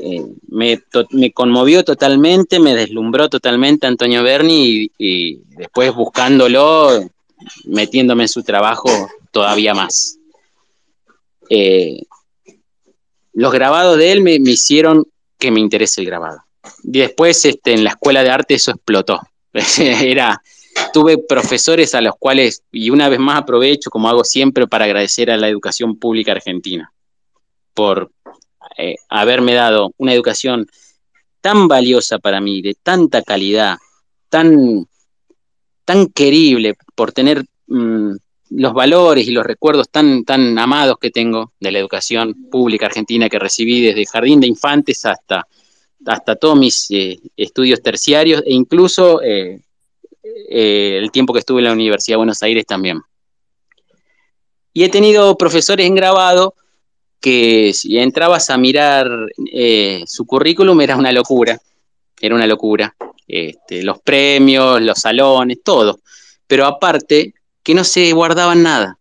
Eh, 0.00 0.24
me, 0.48 1.32
conmovió 1.32 1.84
totalmente, 1.84 2.58
me 2.58 2.74
deslumbró 2.74 3.28
totalmente 3.28 3.86
Antonio 3.86 4.22
Berni 4.22 4.90
y, 4.98 5.36
después 5.56 5.94
buscándolo, 5.94 7.08
metiéndome 7.64 8.24
en 8.24 8.28
su 8.28 8.42
trabajo 8.42 8.90
todavía 9.30 9.74
más. 9.74 10.18
Eh, 11.50 12.02
los 13.32 13.52
grabados 13.52 13.98
de 13.98 14.12
él 14.12 14.22
me, 14.22 14.34
hicieron 14.34 15.04
que 15.38 15.50
me 15.50 15.60
interese 15.60 16.00
el 16.00 16.06
grabado. 16.06 16.38
Después 16.82 17.44
este, 17.44 17.72
en 17.72 17.84
la 17.84 17.90
escuela 17.90 18.22
de 18.22 18.30
arte 18.30 18.54
eso 18.54 18.70
explotó. 18.70 19.20
Era, 19.78 20.42
tuve 20.92 21.18
profesores 21.18 21.94
a 21.94 22.00
los 22.00 22.14
cuales, 22.18 22.64
y 22.72 22.90
una 22.90 23.08
vez 23.08 23.20
más 23.20 23.42
aprovecho, 23.42 23.90
como 23.90 24.08
hago 24.08 24.24
siempre, 24.24 24.66
para 24.66 24.86
agradecer 24.86 25.30
a 25.30 25.36
la 25.36 25.48
educación 25.48 25.96
pública 25.98 26.32
argentina 26.32 26.93
por 27.74 28.10
eh, 28.78 28.96
haberme 29.08 29.54
dado 29.54 29.92
una 29.98 30.12
educación 30.14 30.66
tan 31.40 31.68
valiosa 31.68 32.18
para 32.18 32.40
mí, 32.40 32.62
de 32.62 32.74
tanta 32.82 33.22
calidad, 33.22 33.76
tan, 34.30 34.86
tan 35.84 36.06
querible, 36.06 36.74
por 36.94 37.12
tener 37.12 37.44
mm, 37.66 38.12
los 38.50 38.72
valores 38.72 39.28
y 39.28 39.32
los 39.32 39.44
recuerdos 39.44 39.90
tan, 39.90 40.24
tan 40.24 40.58
amados 40.58 40.96
que 40.98 41.10
tengo 41.10 41.52
de 41.60 41.72
la 41.72 41.78
educación 41.78 42.48
pública 42.50 42.86
argentina 42.86 43.28
que 43.28 43.38
recibí 43.38 43.82
desde 43.82 44.06
jardín 44.06 44.40
de 44.40 44.46
infantes 44.46 45.04
hasta, 45.04 45.46
hasta 46.06 46.36
todos 46.36 46.58
mis 46.58 46.90
eh, 46.90 47.18
estudios 47.36 47.82
terciarios 47.82 48.42
e 48.46 48.54
incluso 48.54 49.20
eh, 49.22 49.60
el 50.22 51.10
tiempo 51.10 51.32
que 51.32 51.40
estuve 51.40 51.60
en 51.60 51.66
la 51.66 51.72
Universidad 51.72 52.14
de 52.14 52.18
Buenos 52.18 52.42
Aires 52.42 52.64
también. 52.64 53.00
Y 54.72 54.84
he 54.84 54.88
tenido 54.88 55.36
profesores 55.36 55.86
en 55.86 55.94
grabado 55.94 56.54
que 57.24 57.72
si 57.72 57.96
entrabas 57.96 58.50
a 58.50 58.58
mirar 58.58 59.08
eh, 59.50 60.04
su 60.06 60.26
currículum 60.26 60.78
era 60.82 60.94
una 60.94 61.10
locura, 61.10 61.58
era 62.20 62.34
una 62.34 62.46
locura. 62.46 62.94
Este, 63.26 63.82
los 63.82 63.98
premios, 64.00 64.82
los 64.82 64.98
salones, 64.98 65.60
todo. 65.64 66.00
Pero 66.46 66.66
aparte, 66.66 67.32
que 67.62 67.72
no 67.72 67.82
se 67.82 68.12
guardaban 68.12 68.62
nada, 68.62 68.98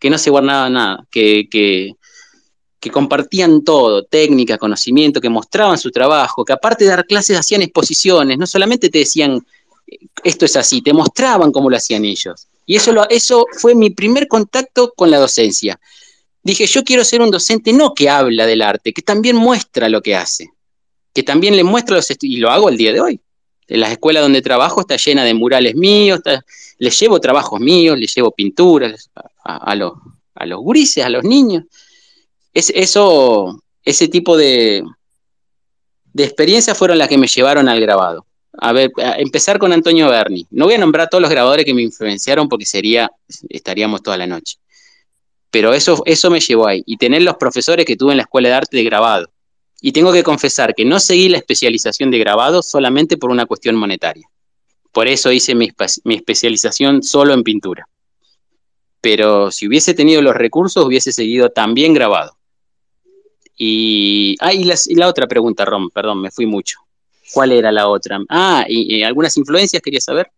que 0.00 0.08
no 0.08 0.16
se 0.16 0.30
guardaba 0.30 0.70
nada, 0.70 1.06
que, 1.10 1.46
que, 1.50 1.94
compartían 2.90 3.62
todo, 3.62 4.02
técnica, 4.02 4.56
conocimiento, 4.56 5.20
que 5.20 5.28
mostraban 5.28 5.76
su 5.76 5.90
trabajo, 5.90 6.46
que 6.46 6.54
aparte 6.54 6.84
de 6.84 6.90
dar 6.90 7.04
clases 7.04 7.38
hacían 7.38 7.60
exposiciones, 7.60 8.38
no 8.38 8.46
solamente 8.46 8.88
te 8.88 9.00
decían 9.00 9.44
esto 10.24 10.46
es 10.46 10.56
así, 10.56 10.80
te 10.80 10.94
mostraban 10.94 11.52
cómo 11.52 11.68
lo 11.68 11.76
hacían 11.76 12.06
ellos. 12.06 12.48
Y 12.64 12.76
eso, 12.76 12.92
lo, 12.92 13.06
eso 13.10 13.44
fue 13.58 13.74
mi 13.74 13.90
primer 13.90 14.26
contacto 14.26 14.94
con 14.96 15.10
la 15.10 15.18
docencia 15.18 15.78
dije, 16.42 16.66
yo 16.66 16.84
quiero 16.84 17.04
ser 17.04 17.22
un 17.22 17.30
docente 17.30 17.72
no 17.72 17.94
que 17.94 18.08
habla 18.08 18.46
del 18.46 18.62
arte, 18.62 18.92
que 18.92 19.02
también 19.02 19.36
muestra 19.36 19.88
lo 19.88 20.02
que 20.02 20.16
hace, 20.16 20.50
que 21.14 21.22
también 21.22 21.56
le 21.56 21.64
muestra 21.64 21.96
los 21.96 22.08
y 22.20 22.36
lo 22.38 22.50
hago 22.50 22.68
el 22.68 22.76
día 22.76 22.92
de 22.92 23.00
hoy. 23.00 23.20
En 23.68 23.80
las 23.80 23.92
escuelas 23.92 24.22
donde 24.22 24.42
trabajo 24.42 24.80
está 24.80 24.96
llena 24.96 25.24
de 25.24 25.34
murales 25.34 25.74
míos, 25.74 26.20
les 26.78 26.98
llevo 26.98 27.20
trabajos 27.20 27.60
míos, 27.60 27.98
les 27.98 28.14
llevo 28.14 28.32
pinturas 28.32 29.10
a, 29.44 29.74
los, 29.74 29.92
a 30.34 30.46
los 30.46 30.60
gurises, 30.60 31.04
a 31.04 31.08
los 31.08 31.24
niños. 31.24 31.64
Es, 32.52 32.70
eso, 32.74 33.62
ese 33.84 34.08
tipo 34.08 34.36
de, 34.36 34.82
de 36.12 36.24
experiencias 36.24 36.76
fueron 36.76 36.98
las 36.98 37.08
que 37.08 37.18
me 37.18 37.28
llevaron 37.28 37.68
al 37.68 37.80
grabado. 37.80 38.26
A 38.58 38.72
ver, 38.72 38.90
a 38.98 39.18
empezar 39.18 39.58
con 39.58 39.72
Antonio 39.72 40.10
Berni. 40.10 40.46
No 40.50 40.66
voy 40.66 40.74
a 40.74 40.78
nombrar 40.78 41.06
a 41.06 41.08
todos 41.08 41.22
los 41.22 41.30
grabadores 41.30 41.64
que 41.64 41.72
me 41.72 41.82
influenciaron 41.82 42.48
porque 42.48 42.66
sería, 42.66 43.10
estaríamos 43.48 44.02
toda 44.02 44.18
la 44.18 44.26
noche. 44.26 44.58
Pero 45.52 45.74
eso, 45.74 46.02
eso 46.06 46.30
me 46.30 46.40
llevó 46.40 46.66
ahí. 46.66 46.82
Y 46.86 46.96
tener 46.96 47.22
los 47.22 47.36
profesores 47.36 47.84
que 47.84 47.94
tuve 47.94 48.12
en 48.12 48.16
la 48.16 48.22
escuela 48.22 48.48
de 48.48 48.54
arte 48.54 48.76
de 48.78 48.84
grabado. 48.84 49.30
Y 49.82 49.92
tengo 49.92 50.10
que 50.10 50.22
confesar 50.22 50.74
que 50.74 50.86
no 50.86 50.98
seguí 50.98 51.28
la 51.28 51.36
especialización 51.36 52.10
de 52.10 52.18
grabado 52.18 52.62
solamente 52.62 53.18
por 53.18 53.30
una 53.30 53.44
cuestión 53.44 53.76
monetaria. 53.76 54.26
Por 54.92 55.08
eso 55.08 55.30
hice 55.30 55.54
mi, 55.54 55.70
especialización 56.06 57.02
solo 57.02 57.34
en 57.34 57.42
pintura. 57.42 57.86
Pero 59.02 59.50
si 59.50 59.68
hubiese 59.68 59.92
tenido 59.92 60.22
los 60.22 60.34
recursos, 60.34 60.86
hubiese 60.86 61.12
seguido 61.12 61.50
también 61.50 61.92
grabado. 61.92 62.38
Y, 63.54 64.36
ah, 64.40 64.54
y, 64.54 64.64
la 64.64 65.08
otra 65.08 65.26
pregunta, 65.26 65.66
Rom, 65.66 65.90
perdón, 65.90 66.22
me 66.22 66.30
fui 66.30 66.46
mucho. 66.46 66.78
¿Cuál 67.34 67.52
era 67.52 67.70
la 67.70 67.88
otra? 67.88 68.20
Ah, 68.30 68.64
y 68.66 69.02
algunas 69.02 69.36
influencias 69.36 69.82
quería 69.82 70.00
saber. 70.00 70.30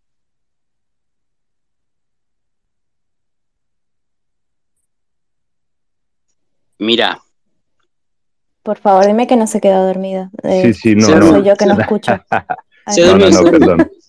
Mira. 6.79 7.21
Por 8.63 8.79
favor, 8.79 9.07
dime 9.07 9.27
que 9.27 9.37
no 9.37 9.47
se 9.47 9.61
quedó 9.61 9.87
dormido. 9.87 10.31
Eh, 10.43 10.73
sí, 10.73 10.75
sí, 10.75 10.97
no, 10.97 11.09
no. 11.19 11.29
Soy 11.29 11.45
yo 11.45 11.55
que 11.55 11.67
no 11.67 11.79
escucho. 11.79 12.13
no, 12.97 13.19
no, 13.19 13.31
no, 13.31 13.51
perdón. 13.51 13.91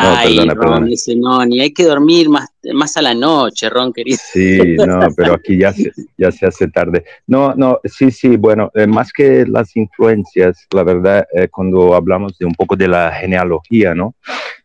Ay, 0.00 0.36
perdona, 0.36 0.54
Ron, 0.54 0.84
dice, 0.84 1.16
no, 1.16 1.44
ni 1.44 1.60
hay 1.60 1.72
que 1.72 1.82
dormir 1.82 2.28
más, 2.28 2.48
más 2.72 2.96
a 2.96 3.02
la 3.02 3.14
noche, 3.14 3.68
Ron, 3.68 3.92
querido. 3.92 4.16
Sí, 4.32 4.76
no, 4.86 5.08
pero 5.16 5.34
aquí 5.34 5.58
ya 5.58 5.72
se, 5.72 5.90
ya 6.16 6.30
se 6.30 6.46
hace 6.46 6.68
tarde. 6.68 7.04
No, 7.26 7.52
no, 7.56 7.80
sí, 7.82 8.12
sí, 8.12 8.36
bueno, 8.36 8.70
eh, 8.74 8.86
más 8.86 9.12
que 9.12 9.44
las 9.44 9.74
influencias, 9.74 10.68
la 10.72 10.84
verdad, 10.84 11.26
eh, 11.34 11.48
cuando 11.48 11.94
hablamos 11.94 12.38
de 12.38 12.46
un 12.46 12.54
poco 12.54 12.76
de 12.76 12.86
la 12.86 13.10
genealogía, 13.10 13.92
¿no? 13.92 14.14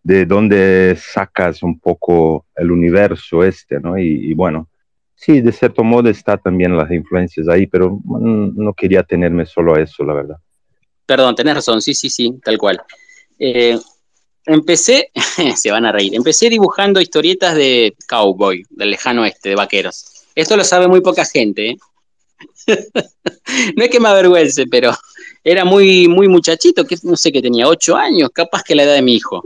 De 0.03 0.27
dónde 0.27 0.95
sacas 0.99 1.63
un 1.63 1.79
poco 1.79 2.45
el 2.55 2.71
universo 2.71 3.43
este, 3.43 3.79
¿no? 3.79 3.97
y 3.97 4.35
bueno, 4.35 4.67
Sí, 5.25 5.39
de 5.39 5.53
cierto 5.53 5.85
modo 5.85 6.09
está 6.09 6.37
también 6.37 6.75
las 6.75 6.91
influencias 6.91 7.47
ahí, 7.47 7.65
pero 7.65 8.01
no 8.05 8.73
quería 8.73 9.03
tenerme 9.03 9.45
solo 9.45 9.75
a 9.75 9.81
eso, 9.81 10.03
la 10.03 10.13
verdad. 10.13 10.35
Perdón, 11.05 11.33
tenés 11.33 11.55
razón, 11.55 11.81
sí, 11.81 11.93
sí, 11.93 12.09
sí, 12.09 12.33
tal 12.43 12.57
cual. 12.57 12.81
Eh, 13.39 13.79
empecé, 14.45 15.11
se 15.55 15.71
van 15.71 15.85
a 15.85 15.93
reír, 15.93 16.13
empecé 16.13 16.49
dibujando 16.49 16.99
historietas 16.99 17.55
de 17.55 17.95
cowboy, 18.05 18.65
del 18.69 18.91
lejano 18.91 19.21
oeste, 19.21 19.49
de 19.49 19.55
vaqueros. 19.55 20.25
Esto 20.35 20.57
lo 20.57 20.65
sabe 20.65 20.89
muy 20.89 20.99
poca 20.99 21.23
gente, 21.23 21.69
¿eh? 21.69 21.77
no 23.77 23.83
es 23.85 23.89
que 23.89 24.01
me 24.01 24.09
avergüence, 24.09 24.65
pero 24.67 24.91
era 25.41 25.63
muy, 25.63 26.09
muy 26.09 26.27
muchachito, 26.27 26.83
que 26.83 26.97
no 27.03 27.15
sé 27.15 27.31
que 27.31 27.41
tenía 27.41 27.69
ocho 27.69 27.95
años, 27.95 28.29
capaz 28.33 28.63
que 28.63 28.75
la 28.75 28.83
edad 28.83 28.95
de 28.95 29.01
mi 29.01 29.15
hijo 29.15 29.41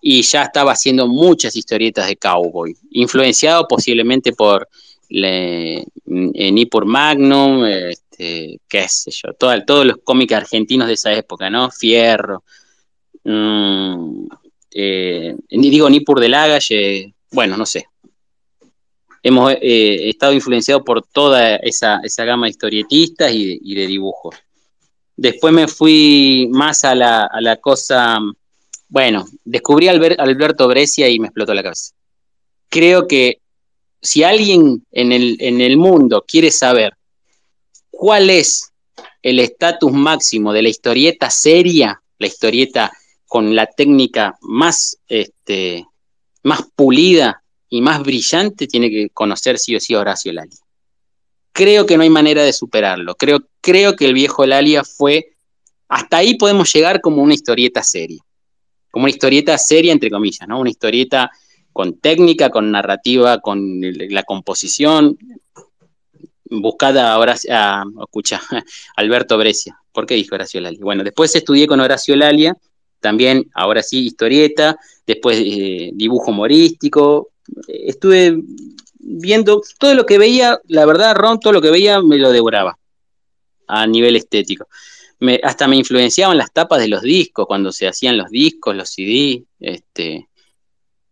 y 0.00 0.22
ya 0.22 0.44
estaba 0.44 0.72
haciendo 0.72 1.06
muchas 1.06 1.56
historietas 1.56 2.06
de 2.08 2.16
cowboy, 2.16 2.74
influenciado 2.90 3.66
posiblemente 3.68 4.32
por 4.32 4.68
le, 5.10 5.84
ni 6.06 6.66
por 6.66 6.86
Magnum, 6.86 7.64
este, 7.64 8.60
qué 8.68 8.88
sé 8.88 9.10
yo, 9.10 9.34
todos 9.34 9.84
los 9.84 9.98
cómics 10.04 10.32
argentinos 10.32 10.86
de 10.88 10.94
esa 10.94 11.12
época, 11.12 11.50
¿no? 11.50 11.70
Fierro, 11.70 12.44
mm, 13.24 14.26
eh, 14.72 15.36
digo 15.48 15.90
ni 15.90 16.00
por 16.00 16.20
Delagalle, 16.20 17.12
bueno, 17.32 17.56
no 17.56 17.66
sé. 17.66 17.86
Hemos 19.22 19.52
eh, 19.60 20.08
estado 20.08 20.32
influenciados 20.32 20.82
por 20.82 21.02
toda 21.02 21.56
esa, 21.56 22.00
gama 22.18 22.46
de 22.46 22.50
historietistas 22.50 23.32
y 23.34 23.74
de, 23.74 23.86
dibujos. 23.86 24.36
Después 25.16 25.52
me 25.52 25.68
fui 25.68 26.48
más 26.50 26.84
a 26.84 26.94
la, 26.94 27.26
a 27.26 27.40
la 27.42 27.56
cosa, 27.56 28.18
bueno, 28.88 29.26
descubrí 29.44 29.88
a 29.88 29.92
Alberto 29.92 30.66
Brescia 30.68 31.08
y 31.08 31.18
me 31.18 31.26
explotó 31.26 31.52
la 31.52 31.62
cabeza. 31.62 31.92
Creo 32.70 33.06
que 33.06 33.40
si 34.02 34.22
alguien 34.22 34.84
en 34.90 35.12
el, 35.12 35.36
en 35.40 35.60
el 35.60 35.76
mundo 35.76 36.24
quiere 36.26 36.50
saber 36.50 36.94
cuál 37.90 38.30
es 38.30 38.72
el 39.22 39.38
estatus 39.38 39.92
máximo 39.92 40.52
de 40.52 40.62
la 40.62 40.68
historieta 40.68 41.30
seria, 41.30 42.02
la 42.18 42.26
historieta 42.26 42.92
con 43.26 43.54
la 43.54 43.66
técnica 43.66 44.36
más, 44.40 44.98
este, 45.06 45.86
más 46.42 46.62
pulida 46.74 47.42
y 47.68 47.80
más 47.80 48.02
brillante, 48.02 48.66
tiene 48.66 48.90
que 48.90 49.10
conocer 49.10 49.58
sí 49.58 49.76
o 49.76 49.80
sí 49.80 49.94
a 49.94 50.00
Horacio 50.00 50.32
Lalia. 50.32 50.58
Creo 51.52 51.84
que 51.84 51.96
no 51.96 52.02
hay 52.02 52.10
manera 52.10 52.42
de 52.42 52.52
superarlo. 52.52 53.14
Creo, 53.16 53.40
creo 53.60 53.94
que 53.94 54.06
el 54.06 54.14
viejo 54.14 54.46
Lalia 54.46 54.82
fue, 54.82 55.36
hasta 55.88 56.18
ahí 56.18 56.34
podemos 56.34 56.72
llegar 56.72 57.00
como 57.00 57.22
una 57.22 57.34
historieta 57.34 57.82
seria, 57.82 58.22
como 58.90 59.04
una 59.04 59.10
historieta 59.10 59.58
seria 59.58 59.92
entre 59.92 60.10
comillas, 60.10 60.48
¿no? 60.48 60.58
Una 60.58 60.70
historieta 60.70 61.30
con 61.72 61.98
técnica, 61.98 62.50
con 62.50 62.70
narrativa, 62.70 63.40
con 63.40 63.80
la 63.80 64.22
composición. 64.22 65.18
Buscada 66.44 67.12
ahora, 67.12 67.36
a, 67.50 67.84
escucha, 68.02 68.40
Alberto 68.96 69.38
Brescia. 69.38 69.78
¿Por 69.92 70.06
qué 70.06 70.14
dijo 70.14 70.34
Horacio 70.34 70.60
Lalia? 70.60 70.80
Bueno, 70.82 71.04
después 71.04 71.34
estudié 71.34 71.66
con 71.66 71.80
Horacio 71.80 72.16
Lalia, 72.16 72.56
también, 73.00 73.50
ahora 73.54 73.82
sí, 73.82 74.06
historieta, 74.06 74.76
después 75.06 75.38
eh, 75.40 75.90
dibujo 75.94 76.30
humorístico. 76.30 77.30
Estuve 77.66 78.36
viendo 78.98 79.60
todo 79.78 79.94
lo 79.94 80.06
que 80.06 80.18
veía, 80.18 80.60
la 80.68 80.86
verdad, 80.86 81.14
Ron, 81.16 81.40
todo 81.40 81.52
lo 81.52 81.62
que 81.62 81.70
veía 81.70 82.00
me 82.02 82.18
lo 82.18 82.30
devoraba. 82.30 82.78
a 83.66 83.86
nivel 83.86 84.16
estético. 84.16 84.66
Me, 85.20 85.40
hasta 85.42 85.68
me 85.68 85.76
influenciaban 85.76 86.38
las 86.38 86.52
tapas 86.52 86.80
de 86.80 86.88
los 86.88 87.02
discos, 87.02 87.46
cuando 87.46 87.72
se 87.72 87.86
hacían 87.86 88.16
los 88.16 88.30
discos, 88.30 88.74
los 88.74 88.88
CD, 88.88 89.44
este, 89.60 90.28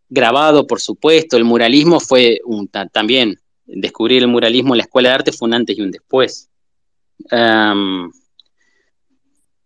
grabado, 0.09 0.67
por 0.67 0.81
supuesto. 0.81 1.37
El 1.37 1.45
muralismo 1.45 2.01
fue 2.01 2.41
un, 2.45 2.69
también, 2.69 3.39
descubrir 3.67 4.23
el 4.23 4.29
muralismo 4.29 4.75
en 4.75 4.79
la 4.79 4.85
escuela 4.85 5.11
de 5.11 5.15
arte 5.15 5.33
fue 5.33 5.49
un 5.49 5.55
antes 5.55 5.77
y 5.77 5.83
un 5.83 5.91
después. 5.91 6.49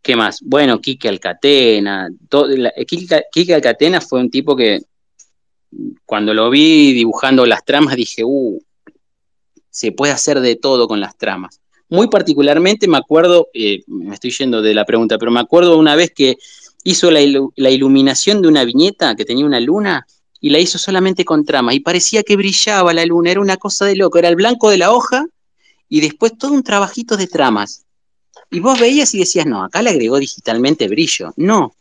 ¿Qué 0.03 0.17
más? 0.17 0.41
Bueno, 0.43 0.81
Quique 0.81 1.09
Alcatena. 1.09 2.09
Todo, 2.29 2.49
Quique, 2.87 3.55
Alcatena 3.55 4.01
fue 4.01 4.21
un 4.21 4.31
tipo 4.31 4.57
que 4.57 4.81
cuando 6.05 6.35
lo 6.35 6.51
vi 6.51 6.93
dibujando 6.93 7.47
las 7.47 7.65
tramas 7.65 7.97
dije, 7.97 8.25
uh, 8.25 8.61
se 9.71 9.93
puede 9.93 10.13
hacer 10.13 10.41
de 10.41 10.57
todo 10.57 10.89
con 10.89 11.01
las 11.01 11.17
tramas. 11.17 11.61
Muy 11.89 12.09
particularmente 12.09 12.89
me 12.89 12.99
acuerdo, 12.99 13.49
eh, 13.55 13.85
me 13.87 14.15
estoy 14.15 14.31
yendo 14.31 14.61
de 14.61 14.75
la 14.75 14.85
pregunta, 14.85 15.19
pero 15.19 15.31
me 15.31 15.41
acuerdo 15.41 15.79
una 15.79 15.95
vez 15.95 16.11
que 16.11 16.37
hizo 16.85 17.11
la, 17.11 17.21
iluminación 17.21 18.43
de 18.43 18.49
una 18.49 18.65
viñeta 18.65 19.15
que 19.15 19.25
tenía 19.25 19.47
una 19.47 19.61
luna 19.61 20.07
y 20.43 20.51
la 20.51 20.59
hizo 20.59 20.77
solamente 20.77 21.25
con 21.25 21.45
tramas 21.47 21.77
y 21.77 21.81
parecía 21.81 22.25
que 22.25 22.37
brillaba 22.37 22.93
la 22.93 23.07
luna, 23.07 23.31
era 23.31 23.41
una 23.41 23.57
cosa 23.57 23.87
de 23.87 23.95
loco, 23.95 24.19
era 24.19 24.29
el 24.29 24.35
blanco 24.35 24.69
de 24.71 24.77
la 24.77 24.91
hoja 24.91 25.25
y 25.89 26.01
después 26.01 26.37
todo 26.37 26.53
un 26.53 26.65
trabajito 26.65 27.17
de 27.17 27.29
tramas. 27.29 27.85
Y 28.51 28.59
vos 28.59 28.79
veías 28.79 29.15
y 29.15 29.21
decías, 29.21 29.47
no, 29.47 29.63
acá 29.63 29.83
le 29.83 29.91
agregó 29.91 30.19
digitalmente 30.19 30.89
brillo. 30.89 31.33
No, 31.37 31.75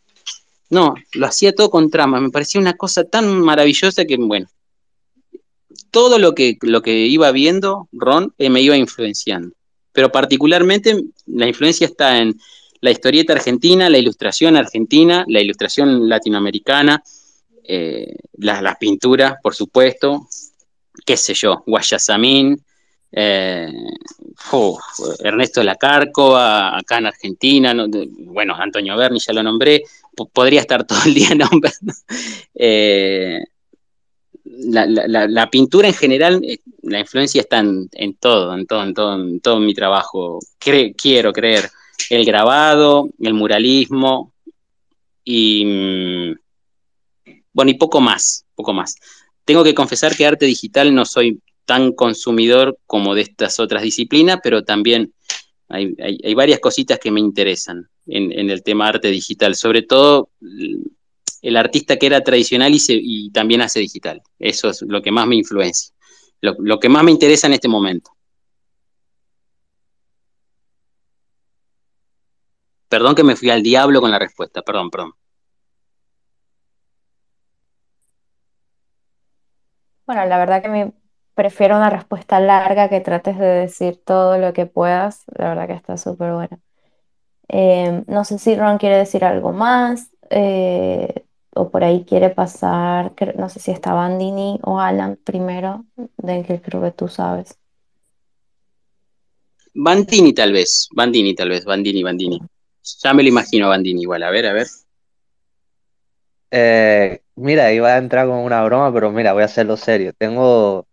no, 0.70 0.94
lo 1.14 1.26
hacía 1.26 1.54
todo 1.56 1.72
con 1.72 1.90
tramas. 1.90 2.22
Me 2.22 2.30
parecía 2.30 2.62
una 2.62 2.78
cosa 2.78 3.04
tan 3.04 3.42
maravillosa 3.42 4.06
que, 4.06 4.16
bueno, 4.18 4.48
todo 5.90 6.20
lo 6.20 6.36
que, 6.36 6.58
lo 6.62 6.84
que 6.84 7.08
iba 7.08 7.32
viendo, 7.32 7.90
Ron, 7.92 8.34
eh, 8.38 8.50
me 8.50 8.62
iba 8.62 8.78
influenciando. 8.78 9.56
Pero 9.92 10.12
particularmente 10.12 11.04
la 11.26 11.48
influencia 11.48 11.88
está 11.88 12.20
en 12.20 12.40
la 12.80 12.92
historieta 12.92 13.34
argentina, 13.34 13.90
la 13.90 13.98
ilustración 13.98 14.56
argentina, 14.56 15.26
la 15.28 15.42
ilustración 15.42 16.08
latinoamericana, 16.08 17.04
eh, 17.74 18.16
las, 18.34 18.78
pinturas, 18.78 19.36
por 19.42 19.56
supuesto, 19.56 20.28
qué 21.06 21.16
sé 21.16 21.34
yo, 21.34 21.64
Guayasamín, 21.66 22.62
eh, 23.14 23.72
Ernesto 25.24 25.62
de 25.62 25.66
la 25.66 25.76
Cárcova, 25.76 26.78
acá 26.78 26.98
en 26.98 27.06
Argentina, 27.06 27.74
bueno, 28.26 28.56
Antonio 28.56 28.98
Berni 28.98 29.20
ya 29.20 29.32
lo 29.32 29.42
nombré, 29.42 29.84
podría 30.34 30.60
estar 30.60 30.84
todo 30.88 31.00
el 31.06 31.14
día 31.14 31.34
nombrando. 31.34 31.94
Eh, 32.56 33.40
la, 34.44 35.50
pintura 35.50 35.88
en 35.88 35.94
general, 35.94 36.42
eh, 36.44 36.60
la 36.84 37.00
influencia 37.00 37.40
está 37.40 37.60
en, 37.60 37.90
todo, 38.20 38.54
en 38.54 38.68
todo, 38.68 38.84
en 38.84 38.94
todo, 38.94 39.16
en 39.16 39.40
todo 39.40 39.60
mi 39.62 39.74
trabajo. 39.74 40.40
quiero 40.60 41.32
creer. 41.32 41.70
El 42.10 42.26
grabado, 42.26 43.10
el 43.22 43.34
muralismo 43.34 44.34
y 45.24 45.64
mm, 45.66 46.42
bueno, 47.54 47.72
y 47.72 47.76
poco 47.76 48.02
más, 48.02 48.46
poco 48.56 48.74
más. 48.74 48.96
Tengo 49.46 49.64
que 49.64 49.74
confesar 49.74 50.16
que 50.16 50.26
arte 50.26 50.46
digital 50.46 50.94
no 50.94 51.06
soy 51.06 51.42
tan 51.66 51.94
consumidor 51.94 52.78
como 52.86 53.16
de 53.16 53.22
estas 53.22 53.60
otras 53.60 53.84
disciplinas, 53.84 54.40
pero 54.44 54.64
también 54.64 55.14
hay, 55.70 56.34
varias 56.36 56.60
cositas 56.60 57.00
que 57.00 57.12
me 57.12 57.20
interesan 57.20 57.90
en, 58.06 58.50
el 58.50 58.62
tema 58.64 58.88
arte 58.88 59.10
digital, 59.10 59.56
sobre 59.56 59.84
todo 59.84 60.30
el 61.42 61.58
artista 61.58 61.98
que 61.98 62.08
era 62.08 62.22
tradicional 62.22 62.74
y, 62.76 63.32
también 63.32 63.62
hace 63.62 63.80
digital. 63.80 64.22
Eso 64.38 64.70
es 64.70 64.82
lo 64.82 65.02
que 65.02 65.12
más 65.12 65.28
me 65.28 65.36
influencia, 65.36 65.94
lo, 66.42 66.80
que 66.80 66.90
más 66.90 67.04
me 67.04 67.12
interesa 67.12 67.48
en 67.48 67.54
este 67.54 67.68
momento. 67.68 68.12
Perdón 72.90 73.16
que 73.16 73.24
me 73.24 73.38
fui 73.38 73.50
al 73.50 73.64
diablo 73.64 74.02
con 74.02 74.12
la 74.12 74.20
respuesta, 74.20 74.62
perdón, 74.62 74.90
perdón. 74.90 75.14
Bueno, 80.12 80.26
la 80.26 80.40
verdad 80.40 80.62
que 80.62 80.68
me 80.68 80.92
prefiero 81.36 81.78
una 81.78 81.90
respuesta 81.90 82.42
larga 82.42 82.90
que 82.90 83.00
trates 83.00 83.40
de 83.40 83.46
decir 83.46 83.96
todo 84.04 84.38
lo 84.38 84.52
que 84.52 84.66
puedas. 84.66 85.24
La 85.38 85.48
verdad 85.48 85.68
que 85.68 85.74
está 85.74 85.96
súper 85.96 86.34
buena. 86.34 86.60
Eh, 87.48 88.04
no 88.08 88.26
sé 88.26 88.38
si 88.38 88.54
Ron 88.56 88.78
quiere 88.78 88.98
decir 88.98 89.24
algo 89.24 89.54
más 89.54 90.12
eh, 90.30 91.24
o 91.56 91.72
por 91.72 91.86
ahí 91.86 92.04
quiere 92.04 92.30
pasar, 92.30 93.14
no 93.38 93.48
sé 93.48 93.62
si 93.62 93.72
está 93.72 93.94
Bandini 93.94 94.60
o 94.64 94.82
Alan 94.82 95.18
primero, 95.24 95.86
de 96.18 96.44
que 96.44 96.60
creo 96.60 96.82
que 96.82 96.92
tú 96.92 97.08
sabes. 97.08 97.58
Bandini 99.74 100.34
tal 100.34 100.52
vez, 100.52 100.90
Bandini 100.92 101.34
tal 101.36 101.48
vez, 101.48 101.64
Bandini, 101.64 102.04
Bandini. 102.04 102.42
Ya 103.02 103.14
me 103.14 103.24
lo 103.24 103.30
imagino 103.30 103.68
a 103.68 103.70
Bandini 103.70 104.02
igual, 104.02 104.24
a 104.24 104.30
ver, 104.30 104.46
a 104.48 104.52
ver. 104.52 104.68
Eh, 106.52 107.22
mira, 107.42 107.72
iba 107.74 107.90
a 107.90 107.98
entrar 107.98 108.28
con 108.28 108.38
una 108.40 108.64
broma, 108.64 108.94
pero 108.94 109.12
mira, 109.12 109.34
voy 109.34 109.44
a 109.44 109.46
hacerlo 109.46 109.78
serio. 109.78 110.14
Tengo 110.18 110.88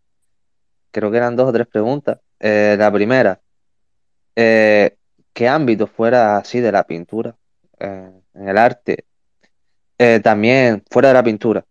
creo 0.90 1.10
que 1.10 1.16
eran 1.16 1.36
dos 1.36 1.48
o 1.48 1.52
tres 1.52 1.66
preguntas. 1.66 2.18
Eh, 2.40 2.76
la 2.78 2.92
primera, 2.92 3.40
eh, 4.36 4.96
¿qué 5.32 5.48
ámbito 5.48 5.86
fuera 5.86 6.38
así 6.38 6.60
de 6.60 6.72
la 6.72 6.84
pintura, 6.84 7.36
eh, 7.80 8.12
en 8.34 8.48
el 8.48 8.58
arte? 8.58 9.04
también 10.22 10.84
fuera 10.90 11.08
de 11.08 11.14
la 11.14 11.24
pintura, 11.24 11.64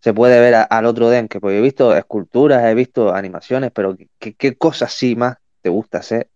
se 0.00 0.14
puede 0.14 0.40
ver 0.40 0.54
al 0.70 0.86
otro 0.86 1.10
denque, 1.10 1.40
porque 1.40 1.58
he 1.58 1.62
visto 1.62 1.96
esculturas, 1.96 2.64
he 2.64 2.74
visto 2.74 3.14
animaciones, 3.14 3.72
pero 3.72 3.96
¿qué, 4.18 4.34
qué 4.34 4.56
cosas 4.56 4.92
sí 4.92 5.16
más 5.16 5.38
te 5.62 5.70
gusta 5.70 5.98
hacer? 5.98 6.28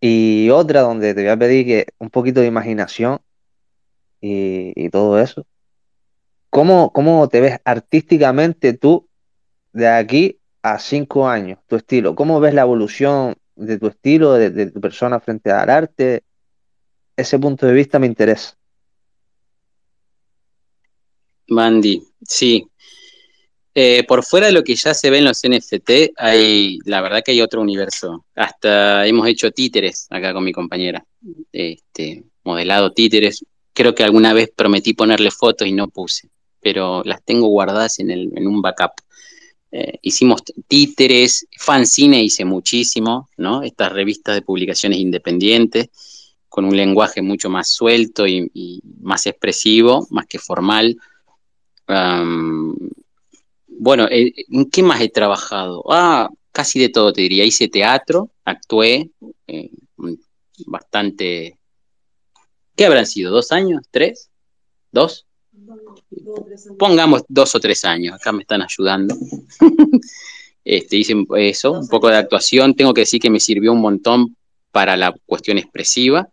Y 0.00 0.50
otra 0.50 0.82
donde 0.82 1.14
te 1.14 1.22
voy 1.22 1.30
a 1.30 1.36
pedir 1.38 1.66
que 1.66 1.86
un 1.98 2.10
poquito 2.10 2.40
de 2.40 2.48
imaginación 2.48 3.20
y 4.20 4.90
todo 4.90 5.18
eso. 5.20 5.46
¿Cómo, 6.54 6.92
¿Cómo 6.92 7.28
te 7.28 7.40
ves 7.40 7.58
artísticamente 7.64 8.74
tú 8.74 9.08
de 9.72 9.88
aquí 9.88 10.38
a 10.62 10.78
cinco 10.78 11.26
años, 11.26 11.58
tu 11.66 11.74
estilo? 11.74 12.14
¿Cómo 12.14 12.38
ves 12.38 12.54
la 12.54 12.62
evolución 12.62 13.34
de 13.56 13.76
tu 13.76 13.88
estilo, 13.88 14.34
de, 14.34 14.70
tu 14.70 14.80
persona 14.80 15.18
frente 15.18 15.50
al 15.50 15.68
arte? 15.68 16.22
Ese 17.16 17.40
punto 17.40 17.66
de 17.66 17.72
vista 17.72 17.98
me 17.98 18.06
interesa. 18.06 18.56
Mandy, 21.48 22.00
sí. 22.22 22.64
Eh, 23.74 24.04
por 24.06 24.22
fuera 24.22 24.46
de 24.46 24.52
lo 24.52 24.62
que 24.62 24.76
ya 24.76 24.94
se 24.94 25.10
ve 25.10 25.18
en 25.18 25.24
los 25.24 25.42
NFT, 25.42 26.12
hay, 26.16 26.78
la 26.84 27.00
verdad 27.00 27.24
que 27.24 27.32
hay 27.32 27.40
otro 27.40 27.62
universo. 27.62 28.26
Hasta 28.36 29.04
hemos 29.08 29.26
hecho 29.26 29.50
títeres 29.50 30.06
acá 30.08 30.32
con 30.32 30.44
mi 30.44 30.52
compañera. 30.52 31.04
Este, 31.50 32.22
modelado 32.44 32.92
títeres. 32.92 33.44
Creo 33.72 33.92
que 33.92 34.04
alguna 34.04 34.32
vez 34.32 34.52
prometí 34.54 34.94
ponerle 34.94 35.32
fotos 35.32 35.66
y 35.66 35.72
no 35.72 35.88
puse, 35.88 36.28
pero 36.64 37.04
las 37.04 37.22
tengo 37.22 37.46
guardadas 37.48 37.98
en, 38.00 38.10
el, 38.10 38.32
en 38.34 38.48
un 38.48 38.62
backup. 38.62 38.92
Eh, 39.70 39.98
hicimos 40.00 40.42
títeres, 40.66 41.46
fanzine 41.58 42.22
hice 42.22 42.46
muchísimo, 42.46 43.28
¿no? 43.36 43.62
Estas 43.62 43.92
revistas 43.92 44.34
de 44.34 44.42
publicaciones 44.42 44.98
independientes, 44.98 45.90
con 46.48 46.64
un 46.64 46.76
lenguaje 46.76 47.20
mucho 47.20 47.50
más 47.50 47.68
suelto 47.68 48.26
y, 48.26 48.80
más 49.00 49.26
expresivo, 49.26 50.06
más 50.10 50.26
que 50.26 50.38
formal. 50.38 50.96
bueno, 53.68 54.08
eh, 54.10 54.32
¿en 54.48 54.70
qué 54.70 54.82
más 54.82 55.00
he 55.02 55.10
trabajado? 55.10 55.84
Ah, 55.90 56.30
casi 56.50 56.78
de 56.80 56.88
todo 56.88 57.12
te 57.12 57.20
diría. 57.20 57.44
Hice 57.44 57.68
teatro, 57.68 58.30
actué 58.44 59.10
eh, 59.46 59.70
bastante. 60.66 61.58
¿Qué 62.74 62.86
habrán 62.86 63.06
sido? 63.06 63.32
¿Dos 63.32 63.52
años? 63.52 63.82
¿Tres? 63.90 64.30
¿Dos? 64.92 65.26
Pongamos 66.78 67.22
dos 67.28 67.54
o 67.54 67.60
tres 67.60 67.84
años, 67.84 68.14
acá 68.14 68.32
me 68.32 68.42
están 68.42 68.62
ayudando. 68.62 69.16
este, 70.64 70.96
hice 70.96 71.14
eso, 71.36 71.72
un 71.72 71.88
poco 71.88 72.08
de 72.08 72.16
actuación. 72.16 72.74
Tengo 72.74 72.94
que 72.94 73.02
decir 73.02 73.20
que 73.20 73.30
me 73.30 73.40
sirvió 73.40 73.72
un 73.72 73.80
montón 73.80 74.36
para 74.70 74.96
la 74.96 75.14
cuestión 75.26 75.58
expresiva. 75.58 76.28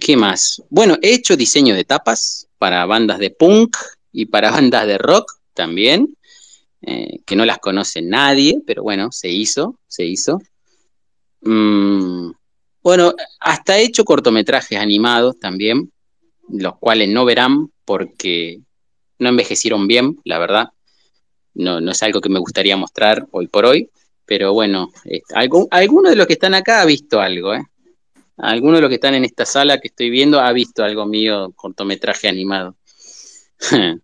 ¿Qué 0.00 0.16
más? 0.16 0.62
Bueno, 0.70 0.96
he 1.02 1.12
hecho 1.12 1.36
diseño 1.36 1.74
de 1.74 1.84
tapas 1.84 2.48
para 2.58 2.86
bandas 2.86 3.18
de 3.18 3.30
punk 3.30 3.76
y 4.12 4.26
para 4.26 4.50
bandas 4.50 4.86
de 4.86 4.98
rock 4.98 5.32
también, 5.54 6.16
eh, 6.82 7.20
que 7.26 7.36
no 7.36 7.44
las 7.44 7.58
conoce 7.58 8.00
nadie, 8.02 8.60
pero 8.66 8.82
bueno, 8.82 9.12
se 9.12 9.28
hizo, 9.28 9.78
se 9.86 10.04
hizo. 10.06 10.40
Mm, 11.42 12.30
bueno, 12.82 13.14
hasta 13.40 13.78
he 13.78 13.84
hecho 13.84 14.04
cortometrajes 14.04 14.78
animados 14.78 15.38
también, 15.38 15.92
los 16.52 16.78
cuales 16.78 17.08
no 17.08 17.24
verán 17.24 17.70
porque 17.84 18.60
no 19.18 19.28
envejecieron 19.28 19.86
bien, 19.86 20.18
la 20.24 20.38
verdad. 20.38 20.68
No, 21.54 21.80
no 21.80 21.90
es 21.90 22.02
algo 22.02 22.20
que 22.20 22.28
me 22.28 22.38
gustaría 22.38 22.76
mostrar 22.76 23.26
hoy 23.32 23.48
por 23.48 23.66
hoy, 23.66 23.90
pero 24.24 24.52
bueno, 24.52 24.90
eh, 25.04 25.22
alguno 25.70 26.10
de 26.10 26.16
los 26.16 26.26
que 26.26 26.34
están 26.34 26.54
acá 26.54 26.82
ha 26.82 26.84
visto 26.84 27.20
algo, 27.20 27.54
¿eh? 27.54 27.64
Alguno 28.36 28.76
de 28.76 28.82
los 28.82 28.88
que 28.88 28.94
están 28.94 29.14
en 29.14 29.24
esta 29.24 29.44
sala 29.44 29.78
que 29.78 29.88
estoy 29.88 30.08
viendo 30.08 30.40
ha 30.40 30.50
visto 30.52 30.82
algo 30.82 31.04
mío, 31.04 31.52
cortometraje 31.54 32.28
animado. 32.28 32.76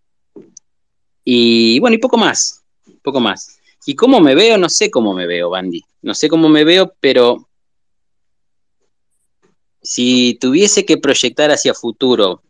y 1.23 1.79
bueno, 1.79 1.95
y 1.95 1.97
poco 1.97 2.17
más, 2.17 2.63
poco 3.01 3.19
más. 3.19 3.57
Y 3.85 3.95
cómo 3.95 4.19
me 4.19 4.35
veo, 4.35 4.57
no 4.57 4.69
sé 4.69 4.91
cómo 4.91 5.13
me 5.13 5.25
veo, 5.25 5.49
Bandy. 5.49 5.83
No 6.01 6.13
sé 6.13 6.29
cómo 6.29 6.49
me 6.49 6.63
veo, 6.63 6.93
pero 6.99 7.46
si 9.81 10.37
tuviese 10.39 10.85
que 10.85 10.97
proyectar 10.97 11.51
hacia 11.51 11.73
futuro, 11.73 12.43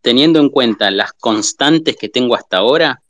teniendo 0.00 0.40
en 0.40 0.50
cuenta 0.50 0.90
las 0.90 1.12
constantes 1.12 1.96
que 1.96 2.08
tengo 2.08 2.34
hasta 2.34 2.58
ahora, 2.58 3.02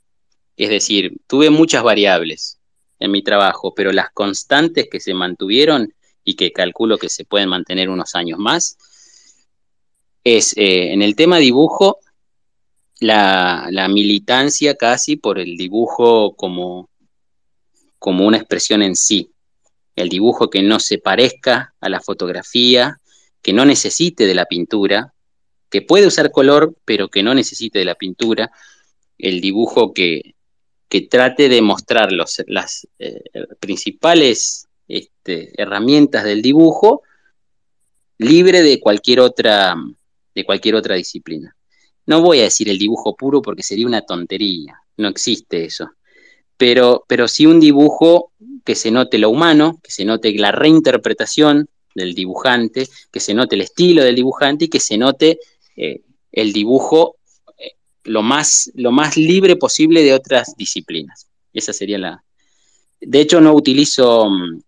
es 0.57 0.69
decir, 0.69 1.17
tuve 1.27 1.51
muchas 1.51 1.83
variables 1.83 2.59
en 2.99 3.11
mi 3.11 3.23
trabajo, 3.23 3.75
pero 3.75 3.93
las 3.93 4.11
constantes 4.11 4.89
que 4.91 5.01
se 5.01 5.15
mantuvieron 5.15 5.93
y 6.25 6.35
que 6.35 6.53
calculo 6.53 6.99
que 6.99 7.09
se 7.09 7.25
pueden 7.25 7.49
mantener 7.49 7.89
unos 7.89 8.15
años 8.15 8.39
más, 8.39 8.77
es 10.23 10.57
eh, 10.57 10.93
en 10.93 11.03
el 11.03 11.17
tema 11.17 11.39
dibujo, 11.39 11.99
la, 13.01 13.67
la, 13.71 13.89
militancia 13.89 14.77
casi 14.77 15.17
por 15.17 15.41
el 15.41 15.57
dibujo 15.57 16.37
como, 16.37 16.89
como 17.99 18.25
una 18.25 18.37
expresión 18.37 18.83
en 18.83 18.95
sí. 18.95 19.33
El 19.97 20.09
dibujo 20.09 20.49
que 20.49 20.63
no 20.63 20.79
se 20.79 20.99
parezca 20.99 21.75
a 21.81 21.89
la 21.89 22.01
fotografía, 22.01 23.01
que 23.43 23.53
no 23.53 23.65
necesite 23.65 24.27
de 24.27 24.35
la 24.35 24.47
pintura, 24.47 25.13
que 25.69 25.83
puede 25.83 26.07
usar 26.07 26.31
color, 26.31 26.75
pero 26.85 27.09
que 27.09 27.23
no 27.23 27.35
necesite 27.35 27.79
de 27.79 27.85
la 27.85 27.95
pintura. 27.95 28.51
El 29.19 29.41
dibujo 29.41 29.93
que, 29.93 30.35
que 30.89 31.03
trate 31.03 31.49
de 31.49 31.63
mostrar 31.63 32.13
los, 32.13 32.43
las 32.47 32.87
eh, 32.99 33.23
principales 33.59 34.69
este, 34.89 35.61
herramientas 35.61 36.25
del 36.25 36.43
dibujo 36.43 37.03
libre 38.19 38.63
de 38.63 38.79
cualquier 38.81 39.21
otra 39.21 39.75
de 40.35 40.45
cualquier 40.45 40.75
otra 40.75 40.95
disciplina. 40.95 41.55
No 42.07 42.21
voy 42.21 42.41
a 42.41 42.45
decir 42.45 42.69
el 42.69 42.79
dibujo 42.79 43.17
puro 43.17 43.43
porque 43.43 43.63
sería 43.63 43.87
una 43.87 44.03
tontería, 44.03 44.81
no 44.97 45.09
existe 45.09 45.65
eso. 45.65 45.91
Pero, 46.57 47.05
pero 47.09 47.29
sí 47.29 47.47
un 47.47 47.61
dibujo 47.61 48.33
que 48.65 48.75
se 48.75 48.91
note 48.91 49.19
lo 49.19 49.31
humano, 49.31 49.79
que 49.83 49.91
se 49.91 50.05
note 50.05 50.33
la 50.35 50.53
reinterpretación 50.53 51.69
del 51.95 52.15
dibujante, 52.15 52.89
que 53.11 53.21
se 53.21 53.35
note 53.35 53.55
el 53.55 53.63
estilo 53.63 54.03
del 54.03 54.17
dibujante 54.17 54.67
y 54.67 54.69
que 54.69 54.81
se 54.81 54.99
note 54.99 55.39
eh, 55.77 56.03
el 56.31 56.53
dibujo 56.53 57.17
eh, 57.59 57.73
lo, 58.05 58.23
más, 58.23 58.71
lo 58.75 58.93
más 58.93 59.17
libre 59.17 59.57
posible 59.57 60.03
de 60.03 60.15
otras 60.15 60.57
disciplinas. 60.57 61.29
Esa 61.53 61.73
sería 61.73 61.99
la... 61.99 62.25
De 63.01 63.21
hecho, 63.21 63.41
no 63.41 63.53
utilizo 63.53 64.31
mm, 64.31 64.61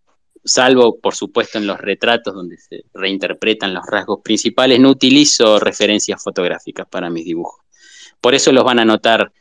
salvo 0.45 0.99
por 0.99 1.15
supuesto 1.15 1.59
en 1.59 1.67
los 1.67 1.79
retratos 1.79 2.35
donde 2.35 2.59
se 2.59 2.85
reinterpretan 2.93 3.73
los 3.73 3.85
rasgos 3.87 4.21
principales, 4.23 4.79
no 4.79 4.91
utilizo 4.91 5.59
referencias 5.59 6.23
fotográficas 6.23 6.87
para 6.89 7.11
mis 7.11 7.25
dibujos. 7.25 7.65
Por 8.21 8.35
eso 8.35 8.53
los 8.53 8.65
van 8.65 8.79
a 8.79 8.85
notar 8.85 9.33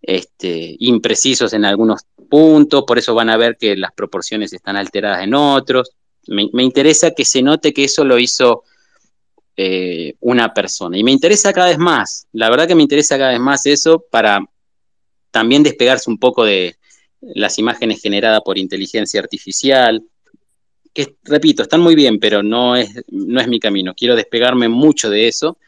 este, 0.00 0.76
imprecisos 0.78 1.52
en 1.52 1.64
algunos 1.64 2.02
puntos, 2.28 2.84
por 2.86 2.98
eso 2.98 3.14
van 3.14 3.30
a 3.30 3.36
ver 3.36 3.56
que 3.58 3.76
las 3.76 3.92
proporciones 3.92 4.52
están 4.52 4.76
alteradas 4.76 5.22
en 5.22 5.34
otros. 5.34 5.90
Me, 6.28 6.62
interesa 6.62 7.12
que 7.12 7.24
se 7.24 7.42
note 7.42 7.72
que 7.72 7.84
eso 7.84 8.04
lo 8.04 8.18
hizo 8.18 8.64
eh, 9.56 10.14
una 10.20 10.52
persona. 10.52 10.98
Y 10.98 11.04
me 11.04 11.12
interesa 11.12 11.52
cada 11.52 11.68
vez 11.68 11.78
más, 11.78 12.26
la 12.32 12.50
verdad 12.50 12.66
que 12.66 12.74
me 12.74 12.82
interesa 12.82 13.18
cada 13.18 13.30
vez 13.30 13.40
más 13.40 13.66
eso 13.66 14.04
para 14.10 14.40
también 15.30 15.62
despegarse 15.62 16.10
un 16.10 16.18
poco 16.18 16.44
de 16.44 16.76
las 17.20 17.58
imágenes 17.58 18.00
generadas 18.00 18.40
por 18.44 18.58
inteligencia 18.58 19.20
artificial, 19.20 20.02
que 20.96 21.16
repito, 21.24 21.62
están 21.62 21.82
muy 21.82 21.94
bien, 21.94 22.18
pero 22.18 22.42
no 22.42 22.74
es, 22.74 22.88
no 23.08 23.38
es 23.38 23.48
mi 23.48 23.60
camino. 23.60 23.94
Quiero 23.94 24.16
despegarme 24.16 24.68
mucho 24.68 25.10
de 25.10 25.28
eso. 25.28 25.58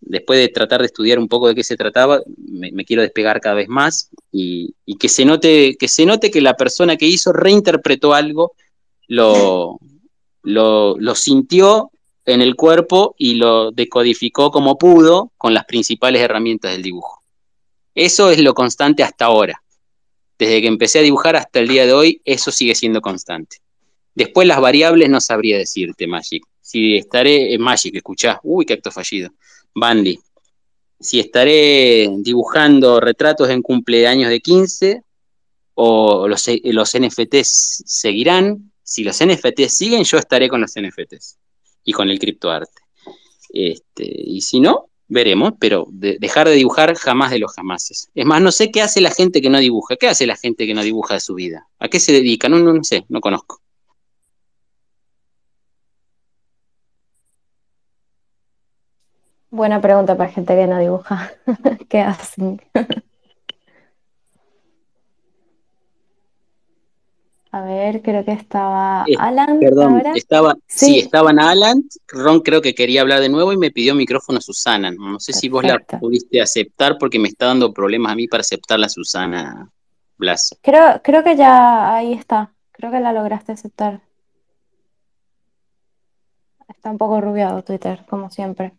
Después 0.00 0.38
de 0.38 0.48
tratar 0.48 0.80
de 0.80 0.86
estudiar 0.86 1.18
un 1.18 1.28
poco 1.28 1.48
de 1.48 1.54
qué 1.54 1.62
se 1.62 1.76
trataba, 1.76 2.22
me, 2.38 2.84
quiero 2.86 3.02
despegar 3.02 3.40
cada 3.42 3.56
vez 3.56 3.68
más 3.68 4.10
y, 4.32 4.74
que, 4.98 5.10
se 5.10 5.26
note, 5.26 5.76
que 5.78 5.88
se 5.88 6.06
note 6.06 6.30
que 6.30 6.40
la 6.40 6.54
persona 6.54 6.96
que 6.96 7.06
hizo 7.06 7.32
reinterpretó 7.32 8.14
algo, 8.14 8.54
lo, 9.08 9.78
lo, 10.42 10.96
lo 10.98 11.14
sintió 11.14 11.90
en 12.24 12.40
el 12.40 12.56
cuerpo 12.56 13.14
y 13.18 13.34
lo 13.34 13.70
decodificó 13.70 14.50
como 14.50 14.78
pudo 14.78 15.32
con 15.36 15.54
las 15.54 15.64
principales 15.64 16.22
herramientas 16.22 16.72
del 16.72 16.82
dibujo. 16.82 17.22
Eso 17.94 18.30
es 18.30 18.40
lo 18.40 18.54
constante 18.54 19.02
hasta 19.02 19.26
ahora. 19.26 19.62
Desde 20.38 20.60
que 20.60 20.66
empecé 20.66 20.98
a 20.98 21.02
dibujar 21.02 21.36
hasta 21.36 21.60
el 21.60 21.68
día 21.68 21.86
de 21.86 21.92
hoy, 21.92 22.20
eso 22.24 22.50
sigue 22.50 22.74
siendo 22.74 23.00
constante. 23.00 23.58
Después 24.14 24.46
las 24.48 24.60
variables 24.60 25.08
no 25.08 25.20
sabría 25.20 25.58
decirte, 25.58 26.06
Magic. 26.06 26.44
Si 26.60 26.96
estaré 26.96 27.54
en 27.54 27.60
Magic, 27.60 27.94
escuchá, 27.94 28.40
uy, 28.42 28.64
qué 28.64 28.74
acto 28.74 28.90
fallido. 28.90 29.30
Bandy. 29.74 30.18
Si 30.98 31.20
estaré 31.20 32.08
dibujando 32.18 33.00
retratos 33.00 33.50
en 33.50 33.62
cumpleaños 33.62 34.30
de 34.30 34.40
15 34.40 35.02
o 35.74 36.26
los, 36.28 36.48
los 36.64 36.98
NFTs 36.98 37.82
seguirán. 37.86 38.72
Si 38.84 39.02
los 39.02 39.18
NFTs 39.24 39.76
siguen, 39.76 40.04
yo 40.04 40.18
estaré 40.18 40.48
con 40.48 40.60
los 40.60 40.74
NFTs 40.76 41.38
y 41.84 41.92
con 41.92 42.10
el 42.10 42.18
criptoarte. 42.18 42.82
Este, 43.48 44.04
y 44.06 44.42
si 44.42 44.60
no, 44.60 44.90
veremos, 45.08 45.54
pero 45.58 45.86
dejar 45.90 46.48
de 46.48 46.54
dibujar 46.54 46.94
jamás 46.94 47.30
de 47.30 47.38
los 47.38 47.52
jamases. 47.52 48.10
Es 48.14 48.26
más, 48.26 48.42
no 48.42 48.52
sé 48.52 48.70
qué 48.70 48.82
hace 48.82 49.00
la 49.00 49.10
gente 49.10 49.40
que 49.40 49.48
no 49.48 49.58
dibuja. 49.58 49.96
¿Qué 49.96 50.06
hace 50.06 50.26
la 50.26 50.36
gente 50.36 50.66
que 50.66 50.74
no 50.74 50.82
dibuja 50.82 51.14
de 51.14 51.20
su 51.20 51.34
vida? 51.34 51.66
¿A 51.78 51.88
qué 51.88 51.98
se 51.98 52.12
dedica? 52.12 52.48
No, 52.48 52.58
no, 52.58 52.74
no 52.74 52.84
sé, 52.84 53.06
no 53.08 53.20
conozco. 53.20 53.60
Buena 59.50 59.80
pregunta 59.80 60.16
para 60.16 60.30
gente 60.30 60.54
que 60.54 60.66
no 60.66 60.78
dibuja. 60.78 61.32
¿Qué 61.88 62.00
hacen? 62.00 62.60
A 67.54 67.60
ver, 67.60 68.02
creo 68.02 68.24
que 68.24 68.32
estaba 68.32 69.04
eh, 69.06 69.14
Alan. 69.16 69.60
Perdón, 69.60 70.02
estaba, 70.16 70.56
sí. 70.66 70.98
estaban 70.98 71.38
Alan. 71.38 71.84
Ron 72.08 72.40
creo 72.40 72.60
que 72.60 72.74
quería 72.74 73.00
hablar 73.00 73.20
de 73.20 73.28
nuevo 73.28 73.52
y 73.52 73.56
me 73.56 73.70
pidió 73.70 73.94
micrófono 73.94 74.40
Susana. 74.40 74.90
No 74.90 75.20
sé 75.20 75.32
si 75.32 75.48
vos 75.48 75.62
la 75.62 75.78
pudiste 75.78 76.42
aceptar 76.42 76.98
porque 76.98 77.20
me 77.20 77.28
está 77.28 77.46
dando 77.46 77.72
problemas 77.72 78.10
a 78.10 78.16
mí 78.16 78.26
para 78.26 78.40
aceptar 78.40 78.80
la 78.80 78.88
Susana 78.88 79.70
Blas. 80.18 80.58
Creo, 80.62 81.00
creo 81.04 81.22
que 81.22 81.36
ya 81.36 81.94
ahí 81.94 82.14
está. 82.14 82.52
Creo 82.72 82.90
que 82.90 82.98
la 82.98 83.12
lograste 83.12 83.52
aceptar. 83.52 84.00
Está 86.66 86.90
un 86.90 86.98
poco 86.98 87.20
rubiado 87.20 87.62
Twitter, 87.62 88.04
como 88.10 88.32
siempre. 88.32 88.72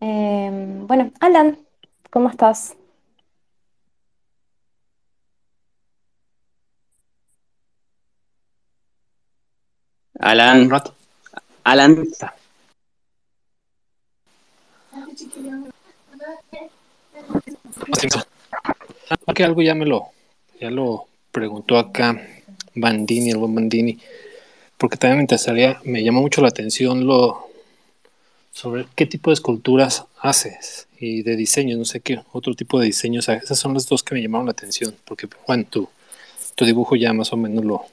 Em, 0.00 0.86
bueno, 0.86 1.12
Alan, 1.20 1.58
¿cómo 2.08 2.30
estás? 2.30 2.74
Alan. 10.24 10.70
Alan. 11.64 12.08
Que 19.34 19.44
algo 19.44 19.60
ya 19.60 19.74
me 19.74 19.84
lo, 19.84 20.06
ya 20.58 20.70
lo 20.70 21.06
preguntó 21.30 21.76
acá 21.76 22.26
Bandini, 22.74 23.32
el 23.32 23.36
buen 23.36 23.54
Bandini, 23.54 23.98
porque 24.78 24.96
también 24.96 25.18
me 25.18 25.22
interesaría, 25.24 25.78
me 25.84 26.02
llamó 26.02 26.22
mucho 26.22 26.40
la 26.40 26.48
atención 26.48 27.06
lo, 27.06 27.48
sobre 28.50 28.86
qué 28.94 29.04
tipo 29.04 29.28
de 29.28 29.34
esculturas 29.34 30.06
haces 30.20 30.88
y 30.98 31.22
de 31.22 31.36
diseño, 31.36 31.76
no 31.76 31.84
sé 31.84 32.00
qué 32.00 32.22
otro 32.32 32.54
tipo 32.54 32.80
de 32.80 32.86
diseños. 32.86 33.28
Esas 33.28 33.58
son 33.58 33.74
las 33.74 33.86
dos 33.86 34.02
que 34.02 34.14
me 34.14 34.22
llamaron 34.22 34.46
la 34.46 34.52
atención, 34.52 34.94
porque 35.04 35.28
Juan, 35.44 35.66
tu, 35.66 35.86
tu 36.54 36.64
dibujo 36.64 36.96
ya 36.96 37.12
más 37.12 37.30
o 37.34 37.36
menos 37.36 37.62
lo 37.62 37.84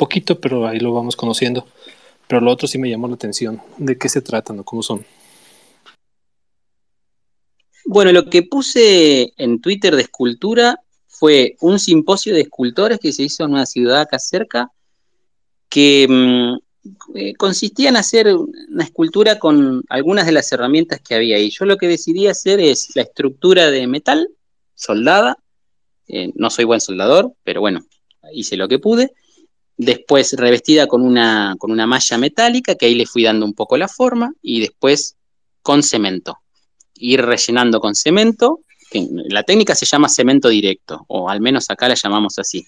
poquito, 0.00 0.40
pero 0.40 0.66
ahí 0.66 0.80
lo 0.80 0.94
vamos 0.94 1.14
conociendo. 1.14 1.66
Pero 2.26 2.40
lo 2.40 2.50
otro 2.50 2.66
sí 2.66 2.78
me 2.78 2.88
llamó 2.88 3.06
la 3.06 3.16
atención. 3.16 3.60
¿De 3.76 3.98
qué 3.98 4.08
se 4.08 4.22
tratan 4.22 4.58
o 4.60 4.64
cómo 4.64 4.82
son? 4.82 5.04
Bueno, 7.84 8.10
lo 8.12 8.30
que 8.30 8.42
puse 8.42 9.34
en 9.36 9.60
Twitter 9.60 9.94
de 9.94 10.02
escultura 10.02 10.80
fue 11.06 11.56
un 11.60 11.78
simposio 11.78 12.32
de 12.32 12.42
escultores 12.42 12.98
que 12.98 13.12
se 13.12 13.24
hizo 13.24 13.44
en 13.44 13.52
una 13.52 13.66
ciudad 13.66 14.00
acá 14.00 14.18
cerca, 14.18 14.70
que 15.68 16.06
mm, 16.08 17.16
eh, 17.16 17.34
consistía 17.34 17.90
en 17.90 17.96
hacer 17.96 18.34
una 18.34 18.84
escultura 18.84 19.38
con 19.38 19.82
algunas 19.90 20.24
de 20.24 20.32
las 20.32 20.50
herramientas 20.50 21.00
que 21.00 21.14
había 21.14 21.36
ahí. 21.36 21.50
Yo 21.50 21.66
lo 21.66 21.76
que 21.76 21.88
decidí 21.88 22.26
hacer 22.26 22.58
es 22.60 22.90
la 22.94 23.02
estructura 23.02 23.70
de 23.70 23.86
metal, 23.86 24.28
soldada, 24.74 25.36
eh, 26.08 26.30
no 26.36 26.48
soy 26.48 26.64
buen 26.64 26.80
soldador, 26.80 27.34
pero 27.44 27.60
bueno, 27.60 27.84
hice 28.32 28.56
lo 28.56 28.66
que 28.66 28.78
pude. 28.78 29.12
Después 29.82 30.34
revestida 30.34 30.86
con 30.86 31.02
una, 31.02 31.56
con 31.58 31.70
una 31.70 31.86
malla 31.86 32.18
metálica, 32.18 32.74
que 32.74 32.86
ahí 32.86 32.94
le 32.94 33.06
fui 33.06 33.22
dando 33.22 33.46
un 33.46 33.54
poco 33.54 33.76
la 33.76 33.88
forma, 33.88 34.32
y 34.42 34.60
después 34.60 35.16
con 35.62 35.82
cemento. 35.82 36.38
Ir 36.94 37.22
rellenando 37.22 37.80
con 37.80 37.94
cemento, 37.94 38.60
que 38.90 39.06
la 39.10 39.42
técnica 39.42 39.74
se 39.74 39.86
llama 39.86 40.08
cemento 40.08 40.48
directo, 40.48 41.04
o 41.08 41.30
al 41.30 41.40
menos 41.40 41.70
acá 41.70 41.88
la 41.88 41.94
llamamos 41.94 42.38
así 42.38 42.66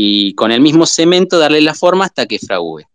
y 0.00 0.32
con 0.34 0.52
el 0.52 0.60
mismo 0.60 0.86
cemento 0.86 1.40
darle 1.40 1.60
la 1.60 1.74
forma 1.74 2.04
hasta 2.04 2.26
que 2.26 2.38
fragüe. 2.38 2.86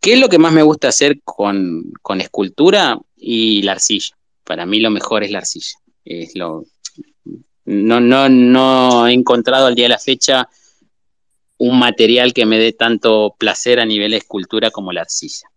¿Qué 0.00 0.14
es 0.14 0.18
lo 0.18 0.30
que 0.30 0.38
más 0.38 0.50
me 0.50 0.62
gusta 0.62 0.88
hacer 0.88 1.20
con, 1.22 1.92
escultura? 2.18 2.98
Y 3.18 3.60
la 3.60 3.72
arcilla. 3.72 4.16
Para 4.44 4.64
mí 4.64 4.80
lo 4.80 4.88
mejor 4.88 5.24
es 5.24 5.30
la 5.30 5.40
arcilla. 5.40 5.76
Es 6.06 6.34
lo, 6.34 6.64
No, 7.66 8.00
no, 8.00 8.30
no 8.30 9.06
he 9.06 9.12
encontrado 9.12 9.66
al 9.66 9.74
día 9.74 9.84
de 9.84 9.90
la 9.90 9.98
fecha 9.98 10.48
un 11.58 11.78
material 11.78 12.32
que 12.32 12.46
me 12.46 12.58
dé 12.58 12.72
tanto 12.72 13.34
placer 13.38 13.80
a 13.80 13.84
nivel 13.84 14.12
de 14.12 14.18
escultura 14.18 14.70
como 14.70 14.92
la 14.92 15.02
arcilla. 15.02 15.48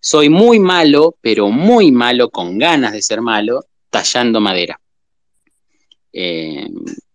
Soy 0.00 0.28
muy 0.28 0.60
malo, 0.60 1.16
pero 1.20 1.50
muy 1.50 1.90
malo, 1.90 2.30
con 2.30 2.58
ganas 2.58 2.92
de 2.92 3.02
ser 3.02 3.20
malo, 3.20 3.64
tallando 3.90 4.40
madera. 4.40 4.80
Eh, 6.12 6.68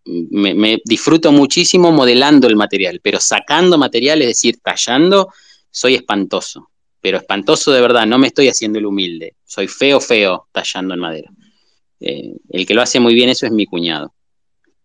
me, 0.06 0.80
disfruto 0.84 1.32
muchísimo 1.32 1.92
modelando 1.92 2.48
el 2.48 2.56
material, 2.56 3.00
pero 3.02 3.20
sacando 3.20 3.78
material, 3.78 4.22
es 4.22 4.28
decir, 4.28 4.60
tallando, 4.62 5.30
soy 5.72 5.96
espantoso. 5.96 6.70
Pero 7.00 7.18
espantoso 7.18 7.72
de 7.72 7.82
verdad, 7.82 8.06
no 8.06 8.18
me 8.18 8.28
estoy 8.28 8.50
haciendo 8.50 8.80
el 8.80 8.86
humilde. 8.86 9.36
Soy 9.46 9.68
feo, 9.68 10.00
feo 10.00 10.48
tallando 10.52 10.94
en 10.94 11.00
madera. 11.00 11.32
Eh, 12.00 12.34
el 12.50 12.66
que 12.66 12.74
lo 12.74 12.82
hace 12.82 13.00
muy 13.00 13.14
bien 13.14 13.30
eso 13.30 13.46
es 13.46 13.52
mi 13.52 13.66
cuñado. 13.66 14.14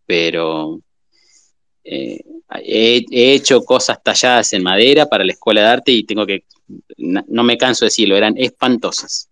Pero 0.06 0.80
eh, 1.84 2.22
he, 2.56 3.04
he, 3.10 3.32
hecho 3.34 3.62
cosas 3.62 4.02
talladas 4.02 4.52
en 4.52 4.62
madera 4.62 5.06
para 5.06 5.24
la 5.24 5.32
escuela 5.32 5.62
de 5.62 5.66
arte 5.68 5.92
y 5.92 6.04
tengo 6.04 6.26
que, 6.26 6.44
no 6.96 7.44
me 7.44 7.58
canso 7.58 7.84
de 7.84 7.88
decirlo, 7.88 8.16
eran 8.16 8.34
espantosas. 8.36 9.28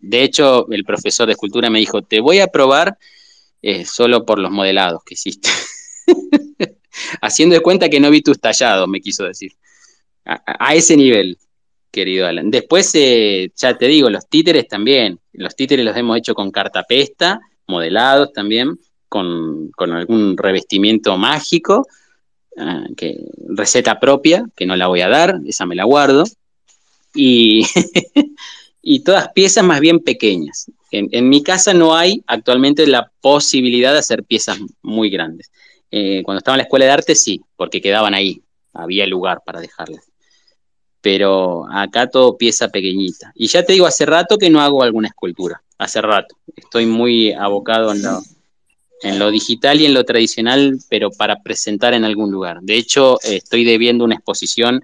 De 0.00 0.22
hecho, 0.22 0.70
el 0.70 0.84
profesor 0.84 1.26
de 1.26 1.32
escultura 1.32 1.70
me 1.70 1.78
dijo, 1.78 2.02
te 2.02 2.20
voy 2.20 2.40
a 2.40 2.48
probar 2.48 2.98
eh, 3.62 3.84
solo 3.84 4.24
por 4.24 4.38
los 4.38 4.50
modelados 4.50 5.02
que 5.04 5.14
hiciste. 5.14 5.48
Haciendo 7.20 7.54
de 7.54 7.60
cuenta 7.60 7.88
que 7.88 8.00
no 8.00 8.10
vi 8.10 8.20
tus 8.20 8.40
tallados, 8.40 8.88
me 8.88 9.00
quiso 9.00 9.24
decir. 9.24 9.52
A, 10.24 10.42
a 10.46 10.74
ese 10.74 10.96
nivel, 10.96 11.38
querido 11.90 12.26
Alan. 12.26 12.50
Después, 12.50 12.90
eh, 12.94 13.50
ya 13.56 13.78
te 13.78 13.86
digo, 13.86 14.10
los 14.10 14.28
títeres 14.28 14.68
también. 14.68 15.18
Los 15.32 15.54
títeres 15.56 15.84
los 15.84 15.96
hemos 15.96 16.18
hecho 16.18 16.34
con 16.34 16.50
cartapesta, 16.50 17.40
modelados 17.66 18.32
también, 18.32 18.78
con, 19.08 19.70
con 19.70 19.92
algún 19.92 20.36
revestimiento 20.36 21.16
mágico, 21.16 21.86
uh, 22.56 22.94
que, 22.94 23.18
receta 23.48 24.00
propia, 24.00 24.44
que 24.56 24.66
no 24.66 24.76
la 24.76 24.86
voy 24.86 25.00
a 25.00 25.08
dar, 25.08 25.40
esa 25.46 25.66
me 25.66 25.74
la 25.74 25.84
guardo. 25.84 26.24
Y, 27.14 27.64
y 28.82 29.00
todas 29.00 29.28
piezas 29.32 29.64
más 29.64 29.80
bien 29.80 30.00
pequeñas. 30.00 30.70
En, 30.90 31.08
en, 31.12 31.28
mi 31.28 31.42
casa 31.42 31.74
no 31.74 31.96
hay 31.96 32.22
actualmente 32.26 32.86
la 32.86 33.10
posibilidad 33.20 33.92
de 33.92 33.98
hacer 33.98 34.24
piezas 34.24 34.58
muy 34.82 35.10
grandes. 35.10 35.50
Eh, 35.96 36.22
cuando 36.24 36.38
estaba 36.38 36.56
en 36.56 36.58
la 36.58 36.64
escuela 36.64 36.86
de 36.86 36.90
arte 36.90 37.14
sí, 37.14 37.40
porque 37.56 37.80
quedaban 37.80 38.14
ahí, 38.14 38.42
había 38.72 39.06
lugar 39.06 39.42
para 39.46 39.60
dejarlas. 39.60 40.04
Pero 41.00 41.66
acá 41.70 42.08
todo 42.08 42.36
pieza 42.36 42.68
pequeñita. 42.68 43.30
Y 43.36 43.46
ya 43.46 43.64
te 43.64 43.74
digo, 43.74 43.86
hace 43.86 44.04
rato 44.04 44.36
que 44.36 44.50
no 44.50 44.60
hago 44.60 44.82
alguna 44.82 45.08
escultura, 45.08 45.62
hace 45.78 46.00
rato. 46.00 46.36
Estoy 46.56 46.86
muy 46.86 47.32
abocado 47.32 47.92
en 47.92 48.02
lo, 48.02 48.20
en 49.04 49.18
lo 49.18 49.30
digital 49.30 49.80
y 49.80 49.86
en 49.86 49.94
lo 49.94 50.04
tradicional, 50.04 50.78
pero 50.88 51.10
para 51.10 51.42
presentar 51.42 51.94
en 51.94 52.04
algún 52.04 52.30
lugar. 52.32 52.60
De 52.62 52.74
hecho, 52.74 53.18
eh, 53.22 53.36
estoy 53.36 53.64
debiendo 53.64 54.04
una 54.04 54.16
exposición 54.16 54.82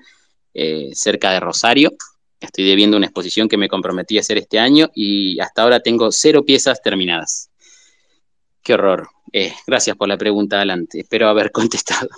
eh, 0.54 0.90
cerca 0.92 1.32
de 1.32 1.40
Rosario, 1.40 1.92
Estoy 2.40 2.64
debiendo 2.64 2.96
una 2.96 3.06
exposición 3.06 3.48
que 3.48 3.58
me 3.58 3.68
comprometí 3.68 4.16
a 4.16 4.20
hacer 4.20 4.38
este 4.38 4.58
año 4.58 4.90
y 4.94 5.38
hasta 5.40 5.62
ahora 5.62 5.80
tengo 5.80 6.10
cero 6.10 6.42
piezas 6.42 6.80
terminadas. 6.80 7.50
Qué 8.62 8.74
horror. 8.74 9.08
Eh, 9.32 9.52
gracias 9.66 9.96
por 9.96 10.08
la 10.08 10.16
pregunta, 10.16 10.56
adelante. 10.56 11.00
Espero 11.00 11.28
haber 11.28 11.52
contestado. 11.52 12.08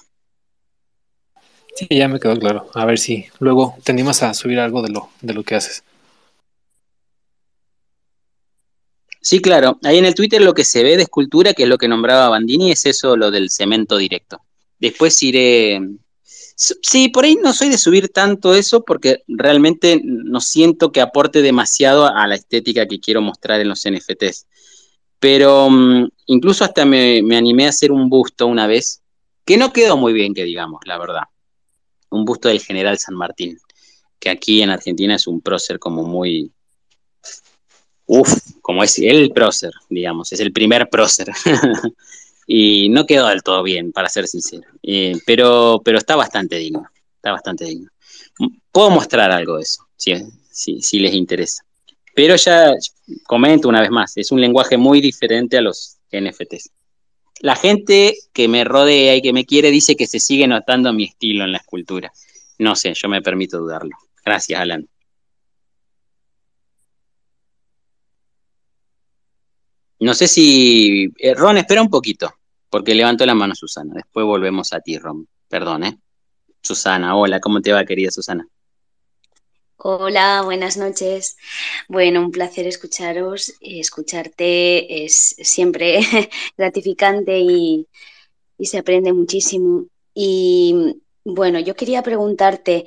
Sí, 1.74 1.88
ya 1.90 2.06
me 2.06 2.20
quedó 2.20 2.38
claro. 2.38 2.70
A 2.74 2.84
ver 2.84 2.98
si 2.98 3.26
luego 3.40 3.74
te 3.82 3.90
animas 3.90 4.22
a 4.22 4.32
subir 4.34 4.60
algo 4.60 4.80
de 4.82 4.90
lo, 4.90 5.08
de 5.22 5.34
lo 5.34 5.42
que 5.42 5.56
haces. 5.56 5.82
Sí, 9.22 9.40
claro. 9.40 9.78
Ahí 9.84 9.96
en 9.96 10.04
el 10.04 10.14
Twitter 10.14 10.42
lo 10.42 10.52
que 10.52 10.64
se 10.64 10.82
ve 10.82 10.96
de 10.96 11.04
escultura, 11.04 11.54
que 11.54 11.62
es 11.62 11.68
lo 11.68 11.78
que 11.78 11.88
nombraba 11.88 12.28
Bandini, 12.28 12.72
es 12.72 12.84
eso, 12.84 13.16
lo 13.16 13.30
del 13.30 13.50
cemento 13.50 13.96
directo. 13.96 14.42
Después 14.78 15.22
iré 15.22 15.80
Sí, 16.54 17.08
por 17.08 17.24
ahí 17.24 17.36
no 17.36 17.52
soy 17.52 17.70
de 17.70 17.78
subir 17.78 18.10
tanto 18.10 18.54
eso 18.54 18.84
porque 18.84 19.24
realmente 19.26 20.00
no 20.04 20.40
siento 20.40 20.92
que 20.92 21.00
aporte 21.00 21.42
demasiado 21.42 22.06
a 22.06 22.26
la 22.28 22.36
estética 22.36 22.86
que 22.86 23.00
quiero 23.00 23.20
mostrar 23.20 23.60
en 23.60 23.68
los 23.68 23.82
NFTs. 23.84 24.46
Pero 25.18 25.66
um, 25.66 26.08
incluso 26.26 26.64
hasta 26.64 26.84
me, 26.84 27.20
me, 27.22 27.36
animé 27.36 27.66
a 27.66 27.70
hacer 27.70 27.90
un 27.90 28.08
busto 28.08 28.46
una 28.46 28.68
vez, 28.68 29.02
que 29.44 29.56
no 29.56 29.72
quedó 29.72 29.96
muy 29.96 30.12
bien, 30.12 30.34
que 30.34 30.44
digamos, 30.44 30.80
la 30.84 30.98
verdad. 30.98 31.22
Un 32.10 32.24
busto 32.24 32.48
del 32.48 32.60
general 32.60 32.98
San 32.98 33.14
Martín, 33.14 33.58
que 34.20 34.30
aquí 34.30 34.62
en 34.62 34.70
Argentina 34.70 35.16
es 35.16 35.26
un 35.26 35.40
prócer 35.40 35.78
como 35.78 36.04
muy... 36.04 36.52
Uf, 38.14 38.30
como 38.60 38.84
es 38.84 38.98
el 38.98 39.30
prócer, 39.30 39.72
digamos, 39.88 40.30
es 40.34 40.40
el 40.40 40.52
primer 40.52 40.90
prócer. 40.90 41.32
y 42.46 42.90
no 42.90 43.06
quedó 43.06 43.28
del 43.28 43.42
todo 43.42 43.62
bien, 43.62 43.90
para 43.90 44.10
ser 44.10 44.28
sincero. 44.28 44.68
Eh, 44.82 45.14
pero, 45.24 45.80
pero 45.82 45.96
está 45.96 46.14
bastante 46.14 46.56
digno, 46.56 46.84
está 47.16 47.32
bastante 47.32 47.64
digno. 47.64 47.88
Puedo 48.70 48.90
mostrar 48.90 49.30
algo 49.30 49.56
de 49.56 49.62
eso, 49.62 49.86
si, 49.96 50.12
si, 50.50 50.82
si 50.82 50.98
les 50.98 51.14
interesa. 51.14 51.64
Pero 52.14 52.36
ya 52.36 52.74
comento 53.24 53.70
una 53.70 53.80
vez 53.80 53.90
más, 53.90 54.14
es 54.18 54.30
un 54.30 54.42
lenguaje 54.42 54.76
muy 54.76 55.00
diferente 55.00 55.56
a 55.56 55.62
los 55.62 55.96
NFTs. 56.12 56.70
La 57.40 57.56
gente 57.56 58.14
que 58.34 58.46
me 58.46 58.64
rodea 58.64 59.16
y 59.16 59.22
que 59.22 59.32
me 59.32 59.46
quiere 59.46 59.70
dice 59.70 59.96
que 59.96 60.06
se 60.06 60.20
sigue 60.20 60.46
notando 60.46 60.92
mi 60.92 61.04
estilo 61.04 61.44
en 61.44 61.52
la 61.52 61.58
escultura. 61.58 62.12
No 62.58 62.76
sé, 62.76 62.92
yo 62.92 63.08
me 63.08 63.22
permito 63.22 63.58
dudarlo. 63.58 63.96
Gracias, 64.22 64.60
Alan. 64.60 64.86
No 70.02 70.14
sé 70.14 70.26
si. 70.26 71.12
Eh, 71.16 71.32
Ron, 71.32 71.58
espera 71.58 71.80
un 71.80 71.88
poquito, 71.88 72.34
porque 72.68 72.92
levantó 72.92 73.24
la 73.24 73.36
mano 73.36 73.54
Susana. 73.54 73.94
Después 73.94 74.26
volvemos 74.26 74.72
a 74.72 74.80
ti, 74.80 74.98
Ron. 74.98 75.28
Perdón, 75.46 75.84
¿eh? 75.84 75.96
Susana, 76.60 77.16
hola, 77.16 77.38
¿cómo 77.38 77.60
te 77.60 77.72
va, 77.72 77.84
querida 77.84 78.10
Susana? 78.10 78.44
Hola, 79.76 80.42
buenas 80.42 80.76
noches. 80.76 81.36
Bueno, 81.88 82.20
un 82.20 82.32
placer 82.32 82.66
escucharos. 82.66 83.54
Escucharte 83.60 85.04
es 85.04 85.36
siempre 85.38 86.00
gratificante 86.56 87.38
y, 87.38 87.86
se 88.58 88.78
aprende 88.78 89.12
muchísimo. 89.12 89.86
Y 90.14 90.96
bueno, 91.24 91.60
yo 91.60 91.76
quería 91.76 92.02
preguntarte, 92.02 92.86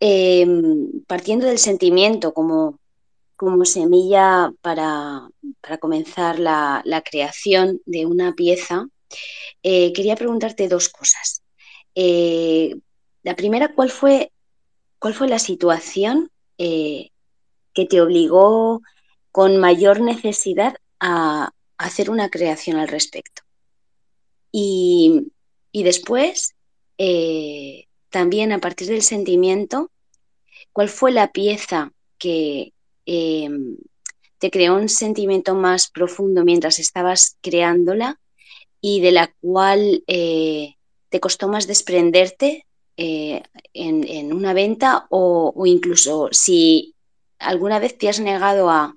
eh, 0.00 0.48
partiendo 1.06 1.46
del 1.46 1.58
sentimiento 1.58 2.34
como, 2.34 2.79
como 3.40 3.64
semilla 3.64 4.52
para, 4.60 5.30
para 5.62 5.78
comenzar 5.78 6.38
la, 6.38 6.82
la, 6.84 7.00
creación 7.00 7.80
de 7.86 8.04
una 8.04 8.34
pieza, 8.34 8.86
eh, 9.62 9.94
quería 9.94 10.14
preguntarte 10.14 10.68
dos 10.68 10.90
cosas. 10.90 11.42
Eh, 11.94 12.76
la 13.22 13.34
primera, 13.36 13.74
¿cuál 13.74 13.88
fue, 13.88 14.30
cuál 14.98 15.14
fue 15.14 15.26
la 15.26 15.38
situación 15.38 16.30
eh, 16.58 17.12
que 17.72 17.86
te 17.86 18.02
obligó 18.02 18.82
con 19.32 19.56
mayor 19.56 20.02
necesidad 20.02 20.76
a, 20.98 21.50
hacer 21.78 22.10
una 22.10 22.28
creación 22.28 22.76
al 22.76 22.88
respecto? 22.88 23.40
Y, 24.52 25.32
y 25.72 25.82
después, 25.82 26.56
también 28.10 28.52
a 28.52 28.58
partir 28.58 28.88
del 28.88 29.00
sentimiento, 29.00 29.90
¿cuál 30.74 30.90
fue 30.90 31.10
la 31.10 31.32
pieza 31.32 31.94
que, 32.18 32.74
eh, 33.06 33.48
te 34.40 34.50
creó 34.50 34.74
un 34.74 34.88
sentimiento 34.88 35.54
más 35.54 35.90
profundo 35.90 36.44
mientras 36.44 36.78
estabas 36.78 37.36
creándola 37.42 38.18
y 38.80 39.00
de 39.00 39.12
la 39.12 39.32
cual 39.40 40.02
eh, 40.06 40.76
te 41.10 41.20
costó 41.20 41.46
más 41.46 41.66
desprenderte 41.66 42.66
eh, 42.96 43.42
en, 43.74 44.32
una 44.32 44.54
venta 44.54 45.06
o, 45.10 45.52
incluso 45.66 46.30
si 46.32 46.94
alguna 47.38 47.78
vez 47.78 47.98
te 47.98 48.08
has 48.08 48.18
negado 48.18 48.70
a, 48.70 48.96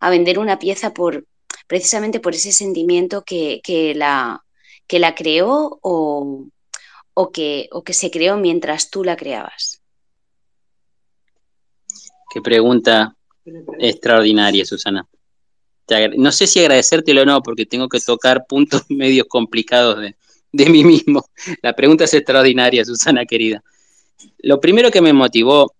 vender 0.00 0.38
una 0.38 0.58
pieza 0.58 0.92
por 0.92 1.24
precisamente 1.66 2.20
por 2.20 2.34
ese 2.34 2.52
sentimiento 2.52 3.24
que, 3.24 3.62
la, 3.96 4.44
que 4.86 4.98
la 4.98 5.14
creó 5.14 5.78
o, 5.80 6.50
que, 7.32 7.70
o 7.72 7.82
que 7.82 7.94
se 7.94 8.10
creó 8.10 8.36
mientras 8.36 8.90
tú 8.90 9.02
la 9.02 9.16
creabas. 9.16 9.80
Qué 12.34 12.42
pregunta 12.42 13.16
Extraordinaria, 13.78 14.64
Susana. 14.64 15.06
No 16.16 16.32
sé 16.32 16.46
si 16.46 16.60
agradecértelo 16.60 17.22
o 17.22 17.24
no, 17.26 17.42
porque 17.42 17.66
tengo 17.66 17.88
que 17.88 18.00
tocar 18.00 18.46
puntos 18.46 18.82
medios 18.88 19.26
complicados 19.28 20.00
de, 20.00 20.16
de 20.52 20.70
mí 20.70 20.84
mismo. 20.84 21.28
La 21.62 21.74
pregunta 21.74 22.04
es 22.04 22.14
extraordinaria, 22.14 22.84
Susana 22.84 23.26
querida. 23.26 23.62
Lo 24.38 24.60
primero 24.60 24.90
que 24.90 25.02
me 25.02 25.12
motivó 25.12 25.74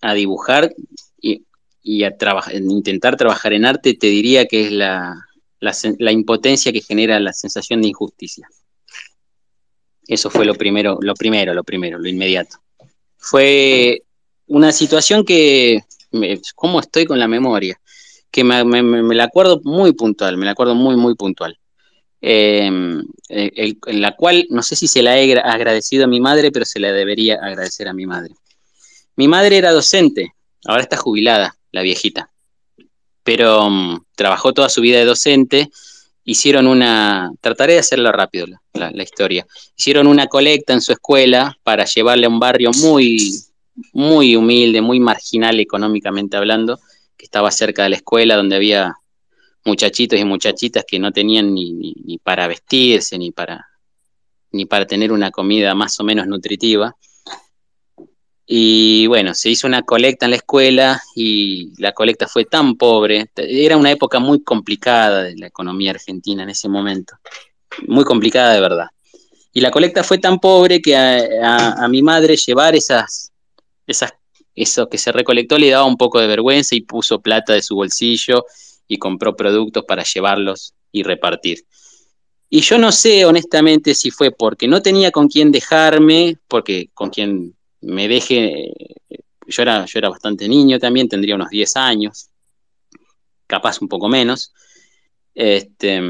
a 0.00 0.14
dibujar 0.14 0.72
y, 1.20 1.44
y 1.82 2.04
a 2.04 2.16
intentar 2.52 3.16
trabajar 3.16 3.52
en 3.52 3.66
arte, 3.66 3.94
te 3.94 4.06
diría 4.06 4.46
que 4.46 4.66
es 4.66 4.72
la, 4.72 5.26
la, 5.60 5.76
la, 5.98 6.12
impotencia 6.12 6.72
que 6.72 6.80
genera 6.80 7.20
la 7.20 7.32
sensación 7.32 7.82
de 7.82 7.88
injusticia. 7.88 8.48
Eso 10.06 10.30
fue 10.30 10.46
lo 10.46 10.54
primero, 10.54 10.98
lo 11.02 11.14
primero, 11.14 11.52
lo 11.52 11.62
primero, 11.62 11.98
lo 11.98 12.08
inmediato. 12.08 12.56
Fue 13.18 14.02
una 14.46 14.72
situación 14.72 15.24
que 15.24 15.84
me, 16.12 16.40
cómo 16.54 16.80
estoy 16.80 17.06
con 17.06 17.18
la 17.18 17.28
memoria, 17.28 17.80
que 18.30 18.44
me, 18.44 18.62
la 19.14 19.24
acuerdo 19.24 19.60
muy 19.64 19.92
puntual, 19.92 20.36
me 20.36 20.46
la 20.46 20.52
acuerdo 20.52 20.74
muy, 20.74 20.96
muy 20.96 21.14
puntual. 21.14 21.58
em, 22.22 23.02
en 23.28 24.00
la 24.02 24.14
cual 24.14 24.46
no 24.50 24.62
sé 24.62 24.76
si 24.76 24.86
se 24.88 25.02
la 25.02 25.18
he 25.18 25.38
agradecido 25.38 26.04
a 26.04 26.08
mi 26.08 26.20
madre, 26.20 26.52
pero 26.52 26.66
se 26.66 26.78
la 26.78 26.92
debería 26.92 27.36
agradecer 27.36 27.88
a 27.88 27.94
mi 27.94 28.06
madre. 28.06 28.34
Mi 29.16 29.26
madre 29.26 29.56
era 29.56 29.72
docente, 29.72 30.34
ahora 30.66 30.82
está 30.82 30.96
jubilada, 30.96 31.56
la 31.72 31.82
viejita, 31.82 32.30
pero 33.22 33.70
mm, 33.70 34.04
trabajó 34.14 34.52
toda 34.52 34.68
su 34.68 34.80
vida 34.80 34.98
de 34.98 35.04
docente. 35.04 35.70
Hicieron 36.24 36.66
una, 36.66 37.32
trataré 37.40 37.74
de 37.74 37.78
hacerlo 37.80 38.12
rápido 38.12 38.46
la 38.74 39.02
historia, 39.02 39.46
hicieron 39.76 40.06
una 40.06 40.26
colecta 40.26 40.72
en 40.72 40.80
su 40.80 40.92
escuela 40.92 41.56
para 41.62 41.86
llevarle 41.86 42.26
a 42.26 42.28
un 42.28 42.38
barrio 42.38 42.70
muy, 42.82 43.32
muy 43.92 44.36
humilde, 44.36 44.80
muy 44.80 45.00
marginal 45.00 45.60
económicamente 45.60 46.36
hablando, 46.36 46.78
que 47.16 47.24
estaba 47.24 47.50
cerca 47.50 47.84
de 47.84 47.90
la 47.90 47.96
escuela, 47.96 48.36
donde 48.36 48.56
había 48.56 48.94
muchachitos 49.64 50.18
y 50.18 50.24
muchachitas 50.24 50.84
que 50.86 50.98
no 50.98 51.12
tenían 51.12 51.52
ni, 51.54 52.18
para 52.22 52.46
vestirse, 52.46 53.18
ni 53.18 53.30
para, 53.30 53.66
ni 54.52 54.66
para 54.66 54.86
tener 54.86 55.12
una 55.12 55.30
comida 55.30 55.74
más 55.74 55.98
o 56.00 56.04
menos 56.04 56.26
nutritiva. 56.26 56.96
Y 58.46 59.06
bueno, 59.06 59.34
se 59.34 59.50
hizo 59.50 59.66
una 59.66 59.82
colecta 59.82 60.26
en 60.26 60.30
la 60.30 60.36
escuela 60.36 61.00
y 61.14 61.72
la 61.80 61.92
colecta 61.92 62.26
fue 62.26 62.46
tan 62.46 62.74
pobre. 62.76 63.30
Era 63.36 63.76
una 63.76 63.92
época 63.92 64.18
muy 64.18 64.42
complicada 64.42 65.22
de 65.22 65.36
la 65.36 65.46
economía 65.46 65.92
argentina 65.92 66.42
en 66.42 66.50
ese 66.50 66.68
momento. 66.68 67.14
Muy 67.86 68.04
complicada 68.04 68.54
de 68.54 68.60
verdad. 68.60 68.86
Y 69.52 69.60
la 69.60 69.70
colecta 69.70 70.02
fue 70.02 70.18
tan 70.18 70.40
pobre 70.40 70.80
que 70.80 70.96
a, 70.96 71.84
a 71.84 71.88
mi 71.88 72.02
madre 72.02 72.36
llevar 72.36 72.74
esas, 72.74 73.29
eso 74.54 74.88
que 74.88 74.98
se 74.98 75.12
recolectó 75.12 75.58
le 75.58 75.70
daba 75.70 75.84
un 75.84 75.96
poco 75.96 76.20
de 76.20 76.26
vergüenza 76.26 76.74
y 76.74 76.82
puso 76.82 77.20
plata 77.20 77.52
de 77.52 77.62
su 77.62 77.74
bolsillo 77.74 78.44
y 78.86 78.98
compró 78.98 79.36
productos 79.36 79.84
para 79.84 80.04
llevarlos 80.04 80.74
y 80.92 81.02
repartir. 81.02 81.64
Y 82.48 82.62
yo 82.62 82.78
no 82.78 82.90
sé 82.90 83.24
honestamente 83.24 83.94
si 83.94 84.10
fue 84.10 84.32
porque 84.32 84.66
no 84.66 84.82
tenía 84.82 85.12
con 85.12 85.28
quién 85.28 85.52
dejarme, 85.52 86.38
porque 86.48 86.90
con 86.92 87.10
quien 87.10 87.54
me 87.80 88.08
deje, 88.08 88.72
yo 89.46 89.62
era, 89.62 89.86
yo 89.86 89.98
era 89.98 90.08
bastante 90.08 90.48
niño 90.48 90.78
también, 90.78 91.08
tendría 91.08 91.36
unos 91.36 91.50
10 91.50 91.76
años, 91.76 92.30
capaz 93.46 93.80
un 93.80 93.88
poco 93.88 94.08
menos, 94.08 94.52
este, 95.34 96.02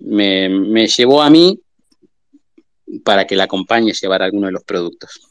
me, 0.00 0.48
me 0.48 0.88
llevó 0.88 1.22
a 1.22 1.30
mí 1.30 1.60
para 3.04 3.24
que 3.24 3.36
la 3.36 3.44
acompañe 3.44 3.92
a 3.92 3.94
llevar 3.94 4.22
alguno 4.22 4.46
de 4.48 4.52
los 4.52 4.64
productos 4.64 5.29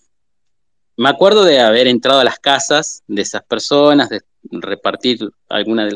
me 1.00 1.08
acuerdo 1.08 1.46
de 1.46 1.62
haber 1.62 1.88
entrado 1.88 2.20
a 2.20 2.26
las 2.26 2.40
casas 2.40 3.04
de 3.08 3.22
esas 3.22 3.42
personas, 3.44 4.10
de 4.10 4.20
repartir 4.52 5.30
algunos 5.48 5.94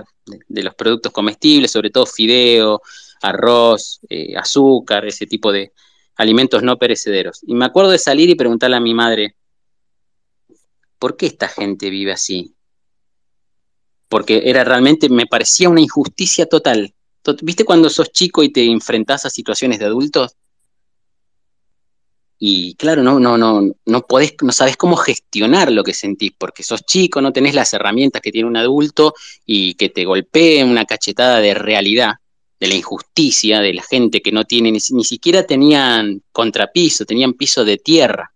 de 0.48 0.64
los, 0.64 0.76
productos 0.76 1.12
comestibles, 1.12 1.72
sobre 1.72 1.90
todo 1.90 2.06
fideo, 2.06 2.82
arroz, 3.22 4.00
eh, 4.08 4.38
azúcar, 4.38 5.06
ese 5.06 5.28
tipo 5.28 5.52
de 5.52 5.74
alimentos 6.16 6.64
no 6.64 6.78
perecederos. 6.78 7.42
Y 7.46 7.54
me 7.54 7.66
acuerdo 7.66 7.92
de 7.92 7.98
salir 7.98 8.30
y 8.30 8.36
preguntarle 8.36 8.78
a 8.78 8.80
mi 8.80 8.94
madre, 8.94 9.36
¿por 11.00 11.18
qué 11.18 11.26
esta 11.26 11.50
gente 11.50 11.90
vive 11.90 12.14
así? 12.14 12.56
Porque 14.08 14.44
era 14.46 14.64
realmente, 14.64 15.10
me 15.10 15.26
parecía 15.26 15.68
una 15.68 15.82
injusticia 15.82 16.46
total. 16.46 16.96
¿Viste 17.42 17.66
cuando 17.66 17.90
sos 17.90 18.10
chico 18.14 18.42
y 18.42 18.54
te 18.54 18.64
enfrentás 18.64 19.26
a 19.26 19.30
situaciones 19.30 19.80
de 19.80 19.86
adultos? 19.86 20.38
Y 22.46 22.76
claro, 22.76 23.04
no, 23.04 23.22
no, 23.22 23.38
no, 23.38 23.72
no 23.86 24.02
podés, 24.02 24.36
no 24.42 24.52
sabes 24.52 24.76
cómo 24.76 24.98
gestionar 24.98 25.72
lo 25.72 25.82
que 25.82 25.94
sentís, 25.94 26.34
porque 26.38 26.62
sos 26.62 26.86
chico, 26.86 27.22
no 27.22 27.32
tenés 27.32 27.56
las 27.56 27.74
herramientas 27.74 28.22
que 28.22 28.34
tiene 28.34 28.50
un 28.50 28.58
adulto 28.58 29.14
y 29.46 29.76
que 29.76 29.88
te 29.88 30.04
golpee 30.04 30.62
una 30.66 30.84
cachetada 30.84 31.40
de 31.40 31.54
realidad, 31.54 32.16
de 32.60 32.68
la 32.68 32.76
injusticia, 32.76 33.62
de 33.62 33.74
la 33.74 33.82
gente 33.82 34.22
que 34.22 34.34
no 34.34 34.44
tiene, 34.44 34.74
ni, 34.74 34.82
siquiera 34.82 35.48
tenían 35.48 36.22
contrapiso, 36.34 37.06
tenían 37.06 37.32
piso 37.32 37.64
de 37.64 37.78
tierra. 37.78 38.34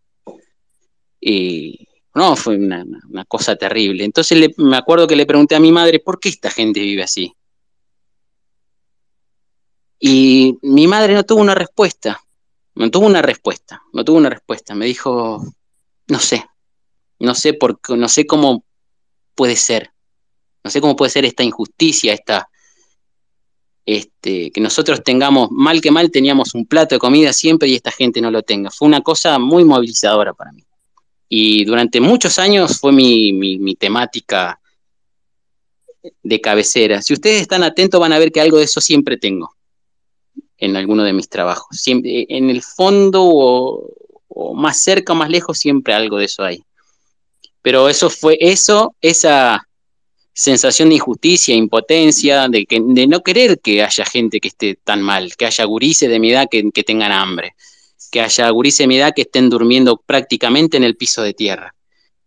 Y 1.19 1.85
no, 2.15 2.38
fue 2.38 2.55
una, 2.55 2.85
cosa 3.27 3.57
terrible. 3.57 4.05
Entonces 4.05 4.51
me 4.55 4.77
acuerdo 4.77 5.05
que 5.05 5.17
le 5.17 5.25
pregunté 5.25 5.55
a 5.55 5.59
mi 5.59 5.73
madre, 5.73 5.99
¿por 5.99 6.17
qué 6.21 6.29
esta 6.29 6.49
gente 6.49 6.79
vive 6.79 7.03
así? 7.03 7.34
Y 9.99 10.57
mi 10.61 10.88
madre 10.88 11.13
no 11.13 11.25
tuvo 11.25 11.41
una 11.41 11.55
respuesta. 11.55 12.21
No 12.77 12.91
tuvo 12.91 13.07
una 13.07 13.21
respuesta, 13.21 13.81
no 13.91 14.05
tuvo 14.05 14.17
una 14.17 14.29
respuesta. 14.29 14.75
Me 14.75 14.85
dijo, 14.85 15.43
no 16.07 16.19
sé, 16.19 16.45
no 17.19 17.33
sé 17.33 17.53
por 17.53 17.79
no 17.89 18.07
sé 18.07 18.27
cómo 18.27 18.63
puede 19.33 19.55
ser, 19.55 19.91
no 20.63 20.69
sé 20.69 20.79
cómo 20.79 20.95
puede 20.95 21.09
ser 21.09 21.25
esta 21.25 21.43
injusticia, 21.43 22.13
esta, 22.13 22.49
este, 23.85 24.51
que 24.51 24.61
nosotros 24.61 25.03
tengamos, 25.03 25.49
mal 25.51 25.81
que 25.81 25.89
mal, 25.89 26.11
teníamos 26.11 26.53
un 26.53 26.67
plato 26.67 26.93
de 26.95 26.99
comida 26.99 27.33
siempre 27.33 27.67
y 27.67 27.75
esta 27.75 27.91
gente 27.91 28.21
no 28.21 28.29
lo 28.29 28.43
tenga. 28.43 28.69
Fue 28.69 28.87
una 28.87 29.01
cosa 29.01 29.39
muy 29.39 29.65
movilizadora 29.65 30.33
para 30.33 30.51
mí. 30.51 30.63
Y 31.29 31.65
durante 31.65 31.99
muchos 31.99 32.37
años 32.37 32.79
fue 32.79 32.91
mi, 32.91 33.33
mi 33.33 33.75
temática 33.75 34.59
de 36.23 36.41
cabecera. 36.41 37.01
Si 37.01 37.13
ustedes 37.13 37.41
están 37.41 37.63
atentos 37.63 37.99
van 37.99 38.13
a 38.13 38.19
ver 38.19 38.31
que 38.31 38.39
algo 38.39 38.59
de 38.59 38.65
eso 38.65 38.79
siempre 38.79 39.17
tengo 39.17 39.56
en 40.57 40.75
alguno 40.75 41.03
de 41.03 41.13
mis 41.13 41.29
trabajos. 41.29 41.77
Siempre, 41.77 42.25
en 42.29 42.49
el 42.49 42.61
fondo 42.61 43.23
o, 43.23 44.53
más 44.53 44.81
cerca 44.81 45.13
o 45.13 45.15
más 45.15 45.29
lejos, 45.29 45.57
siempre 45.57 45.93
algo 45.93 46.17
de 46.17 46.25
eso 46.25 46.43
hay. 46.43 46.63
Pero 47.61 47.89
eso 47.89 48.09
fue 48.09 48.38
eso, 48.39 48.95
esa 49.01 49.67
sensación 50.34 50.89
de 50.89 50.95
injusticia, 50.95 51.55
impotencia, 51.55 52.47
de, 52.47 52.65
que, 52.65 52.79
de 52.81 53.07
no 53.07 53.21
querer 53.21 53.59
que 53.59 53.84
haya 53.84 54.05
gente 54.05 54.39
que 54.39 54.49
esté 54.49 54.77
tan 54.84 55.01
mal, 55.01 55.35
que 55.35 55.45
haya 55.45 55.63
gurises 55.65 56.09
de 56.09 56.19
mi 56.19 56.31
edad 56.31 56.47
que, 56.49 56.69
que 56.71 56.84
tengan 56.84 57.11
hambre, 57.11 57.55
que 58.11 58.21
haya 58.21 58.49
gurises 58.51 58.79
de 58.79 58.88
mi 58.88 58.97
edad 58.97 59.13
que 59.15 59.23
estén 59.23 59.49
durmiendo 59.49 59.97
prácticamente 60.05 60.77
en 60.77 60.84
el 60.84 60.95
piso 60.95 61.23
de 61.23 61.34
tierra. 61.34 61.73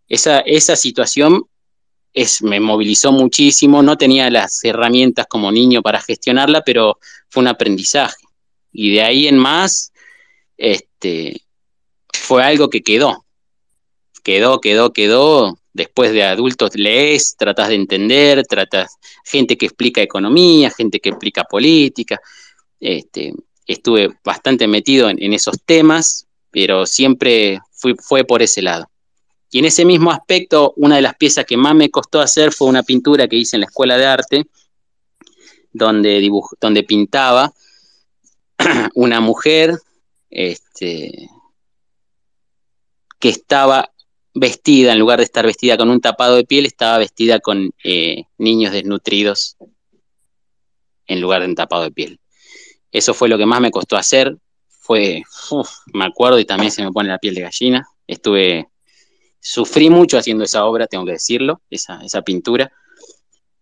Esa, 0.07 0.39
esa 0.39 0.75
situación 0.75 1.45
es, 2.13 2.41
me 2.43 2.59
movilizó 2.59 3.11
muchísimo, 3.11 3.81
no 3.81 3.97
tenía 3.97 4.29
las 4.29 4.63
herramientas 4.63 5.25
como 5.27 5.51
niño 5.51 5.81
para 5.81 6.01
gestionarla, 6.01 6.61
pero 6.61 6.99
fue 7.29 7.41
un 7.41 7.47
aprendizaje. 7.47 8.20
Y 8.71 8.93
de 8.93 9.01
ahí 9.01 9.27
en 9.27 9.37
más, 9.37 9.91
este, 10.57 11.41
fue 12.13 12.43
algo 12.43 12.69
que 12.69 12.81
quedó. 12.81 13.25
Quedó, 14.23 14.61
quedó, 14.61 14.93
quedó. 14.93 15.57
Después 15.73 16.11
de 16.11 16.23
adultos 16.23 16.75
lees, 16.75 17.35
tratas 17.37 17.69
de 17.69 17.75
entender, 17.75 18.43
tratas 18.45 18.97
gente 19.23 19.57
que 19.57 19.67
explica 19.67 20.01
economía, 20.01 20.69
gente 20.69 20.99
que 20.99 21.09
explica 21.09 21.45
política. 21.45 22.19
Este, 22.79 23.33
estuve 23.65 24.09
bastante 24.23 24.67
metido 24.67 25.09
en, 25.09 25.33
esos 25.33 25.61
temas, 25.65 26.27
pero 26.51 26.85
siempre 26.85 27.59
fue 28.01 28.25
por 28.25 28.41
ese 28.41 28.61
lado. 28.61 28.89
Y 29.49 29.59
en 29.59 29.65
ese 29.65 29.85
mismo 29.85 30.11
aspecto, 30.11 30.73
una 30.77 30.95
de 30.95 31.01
las 31.01 31.15
piezas 31.15 31.45
que 31.45 31.57
más 31.57 31.75
me 31.75 31.89
costó 31.89 32.21
hacer 32.21 32.53
fue 32.53 32.67
una 32.67 32.83
pintura 32.83 33.27
que 33.27 33.35
hice 33.35 33.57
en 33.57 33.61
la 33.61 33.67
escuela 33.67 33.97
de 33.97 34.05
arte, 34.05 34.47
donde, 35.73 36.29
donde 36.59 36.83
pintaba 36.83 37.53
una 38.95 39.19
mujer 39.19 39.77
este, 40.29 41.29
que 43.19 43.29
estaba 43.29 43.91
vestida, 44.33 44.93
en 44.93 44.99
lugar 44.99 45.19
de 45.19 45.25
estar 45.25 45.45
vestida 45.45 45.77
con 45.77 45.89
un 45.89 46.01
tapado 46.01 46.35
de 46.35 46.45
piel, 46.45 46.65
estaba 46.65 46.97
vestida 46.97 47.39
con 47.39 47.71
eh, 47.83 48.23
niños 48.37 48.71
desnutridos 48.71 49.57
en 51.07 51.21
lugar 51.21 51.41
de 51.41 51.47
un 51.47 51.55
tapado 51.55 51.83
de 51.83 51.91
piel. 51.91 52.19
Eso 52.91 53.13
fue 53.13 53.29
lo 53.29 53.37
que 53.37 53.45
más 53.45 53.61
me 53.61 53.71
costó 53.71 53.97
hacer. 53.97 54.37
Fue, 54.67 55.23
me 55.93 56.05
acuerdo 56.05 56.39
y 56.39 56.45
también 56.45 56.71
se 56.71 56.83
me 56.83 56.91
pone 56.91 57.09
la 57.09 57.19
piel 57.19 57.35
de 57.35 57.41
gallina. 57.41 57.87
Estuve 58.07 58.71
Sufrí 59.41 59.89
mucho 59.89 60.19
haciendo 60.19 60.43
esa 60.43 60.65
obra, 60.65 60.85
tengo 60.85 61.03
que 61.03 61.13
decirlo, 61.13 61.61
esa, 61.71 62.21
pintura. 62.21 62.71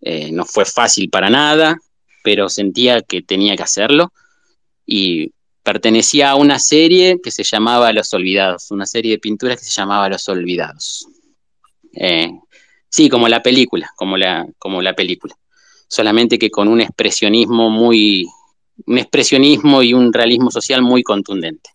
Eh, 0.01 0.29
no 0.31 0.43
fue 0.43 0.65
fácil 0.65 1.09
para 1.09 1.29
nada, 1.29 1.77
pero 2.21 2.49
sentía 2.49 3.01
que 3.01 3.21
tenía 3.21 3.55
que 3.55 3.63
hacerlo. 3.63 4.11
Y 4.91 5.33
pertenecía 5.61 6.31
a 6.31 6.35
una 6.35 6.57
serie 6.57 7.19
que 7.21 7.29
se 7.29 7.43
llamaba 7.43 7.93
Los 7.93 8.11
Olvidados, 8.15 8.71
una 8.71 8.87
serie 8.87 9.11
de 9.11 9.19
pinturas 9.19 9.59
que 9.59 9.65
se 9.65 9.71
llamaba 9.71 10.09
Los 10.09 10.27
Olvidados. 10.27 11.07
Eh, 11.93 12.31
sí, 12.89 13.07
como 13.07 13.27
la 13.27 13.43
película, 13.43 13.91
como 13.95 14.17
la, 14.17 14.47
como 14.57 14.81
la 14.81 14.95
película. 14.95 15.35
Solamente 15.87 16.39
que 16.39 16.49
con 16.49 16.67
un 16.67 16.81
expresionismo 16.81 17.69
muy, 17.69 18.25
un 18.87 18.97
expresionismo 18.97 19.83
y 19.83 19.93
un 19.93 20.11
realismo 20.11 20.49
social 20.49 20.81
muy 20.81 21.03
contundente. 21.03 21.69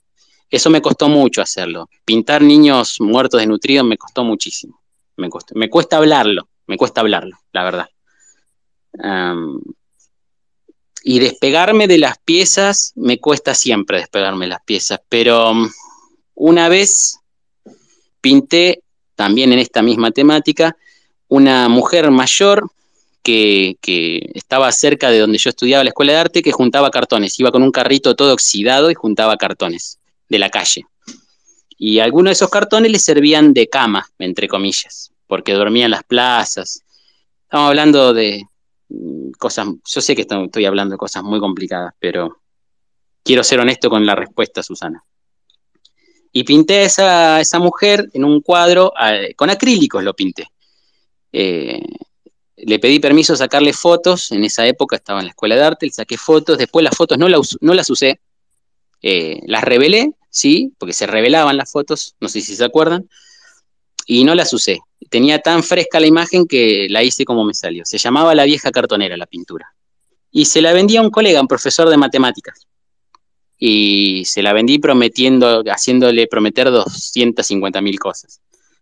Eso 0.50 0.68
me 0.70 0.82
costó 0.82 1.08
mucho 1.08 1.40
hacerlo. 1.40 1.88
Pintar 2.04 2.42
niños 2.42 2.96
muertos 3.00 3.38
desnutridos 3.38 3.86
me 3.86 3.96
costó 3.96 4.24
muchísimo. 4.24 4.80
Me, 5.16 5.28
me 5.54 5.70
cuesta 5.70 5.98
hablarlo, 5.98 6.48
me 6.66 6.76
cuesta 6.76 7.00
hablarlo, 7.00 7.38
la 7.52 7.62
verdad. 7.62 7.88
Y 11.06 11.18
despegarme 11.18 11.86
de 11.86 11.98
las 11.98 12.16
piezas, 12.18 12.92
me 12.96 13.20
cuesta 13.20 13.54
siempre 13.54 13.98
despegarme 13.98 14.46
de 14.46 14.50
las 14.50 14.62
piezas, 14.64 15.00
pero 15.10 15.50
um, 15.50 15.70
una 16.34 16.70
vez 16.70 17.18
pinté, 18.22 18.82
también 19.14 19.52
en 19.52 19.58
esta 19.58 19.82
misma 19.82 20.12
temática, 20.12 20.78
una 21.28 21.68
mujer 21.68 22.10
mayor 22.10 22.70
que, 23.22 23.76
estaba 24.34 24.72
cerca 24.72 25.10
de 25.10 25.18
donde 25.18 25.36
yo 25.36 25.50
estudiaba 25.50 25.84
la 25.84 25.90
escuela 25.90 26.12
de 26.12 26.18
arte 26.18 26.42
que 26.42 26.52
juntaba 26.52 26.90
cartones. 26.90 27.38
Iba 27.38 27.52
con 27.52 27.62
un 27.62 27.70
carrito 27.70 28.16
todo 28.16 28.32
oxidado 28.32 28.90
y 28.90 28.94
juntaba 28.94 29.36
cartones 29.36 29.98
de 30.30 30.38
la 30.38 30.48
calle. 30.48 30.86
Y 31.76 31.98
algunos 31.98 32.30
de 32.30 32.32
esos 32.32 32.48
cartones 32.48 32.90
le 32.90 32.98
servían 32.98 33.52
de 33.52 33.68
cama, 33.68 34.06
entre 34.18 34.48
comillas, 34.48 35.12
porque 35.26 35.52
dormía 35.52 35.84
en 35.84 35.90
las 35.90 36.04
plazas. 36.04 36.80
Estamos 37.42 37.68
hablando 37.68 38.14
de 38.14 38.42
mm, 38.42 38.53
cosas, 39.36 39.68
yo 39.84 40.00
sé 40.00 40.14
que 40.14 40.22
estoy 40.22 40.64
hablando 40.64 40.94
de 40.94 40.98
cosas 40.98 41.22
muy 41.22 41.40
complicadas, 41.40 41.94
pero 41.98 42.40
quiero 43.22 43.42
ser 43.44 43.60
honesto 43.60 43.90
con 43.90 44.04
la 44.06 44.14
respuesta, 44.14 44.62
Susana. 44.62 45.04
Y 46.32 46.44
pinté 46.44 46.80
a 46.80 46.82
esa, 46.82 47.40
esa 47.40 47.58
mujer 47.58 48.08
en 48.12 48.24
un 48.24 48.40
cuadro, 48.40 48.92
con 49.36 49.50
acrílicos 49.50 50.02
lo 50.02 50.14
pinté. 50.14 50.48
Eh, 51.32 51.80
le 52.56 52.78
pedí 52.78 53.00
permiso 53.00 53.32
a 53.32 53.36
sacarle 53.36 53.72
fotos, 53.72 54.32
en 54.32 54.44
esa 54.44 54.66
época 54.66 54.96
estaba 54.96 55.20
en 55.20 55.26
la 55.26 55.30
escuela 55.30 55.56
de 55.56 55.62
arte, 55.62 55.86
le 55.86 55.92
saqué 55.92 56.16
fotos, 56.16 56.58
después 56.58 56.84
las 56.84 56.96
fotos 56.96 57.18
no, 57.18 57.28
no 57.28 57.74
las 57.74 57.90
usé, 57.90 58.20
eh, 59.02 59.40
las 59.46 59.64
revelé, 59.64 60.12
sí, 60.30 60.72
porque 60.78 60.92
se 60.92 61.06
revelaban 61.06 61.56
las 61.56 61.70
fotos, 61.70 62.14
no 62.20 62.28
sé 62.28 62.40
si 62.40 62.54
se 62.56 62.64
acuerdan, 62.64 63.08
y 64.06 64.24
no 64.24 64.34
las 64.34 64.52
usé. 64.52 64.80
Tenía 65.10 65.38
tan 65.38 65.62
fresca 65.62 66.00
la 66.00 66.06
imagen 66.06 66.46
que 66.46 66.86
la 66.90 67.02
hice 67.02 67.24
como 67.24 67.44
me 67.44 67.54
salió. 67.54 67.84
Se 67.84 67.98
llamaba 67.98 68.34
La 68.34 68.44
vieja 68.44 68.70
cartonera 68.70 69.16
la 69.16 69.26
pintura. 69.26 69.74
Y 70.30 70.46
se 70.46 70.60
la 70.60 70.72
vendí 70.72 70.96
a 70.96 71.02
un 71.02 71.10
colega, 71.10 71.40
un 71.40 71.48
profesor 71.48 71.88
de 71.88 71.96
matemáticas 71.96 72.66
y 73.58 74.24
se 74.26 74.42
la 74.42 74.52
vendí 74.52 74.78
prometiendo, 74.78 75.62
haciéndole 75.66 76.26
prometer 76.26 76.70
250 76.70 77.80
mil 77.80 77.98
cosas. 77.98 78.40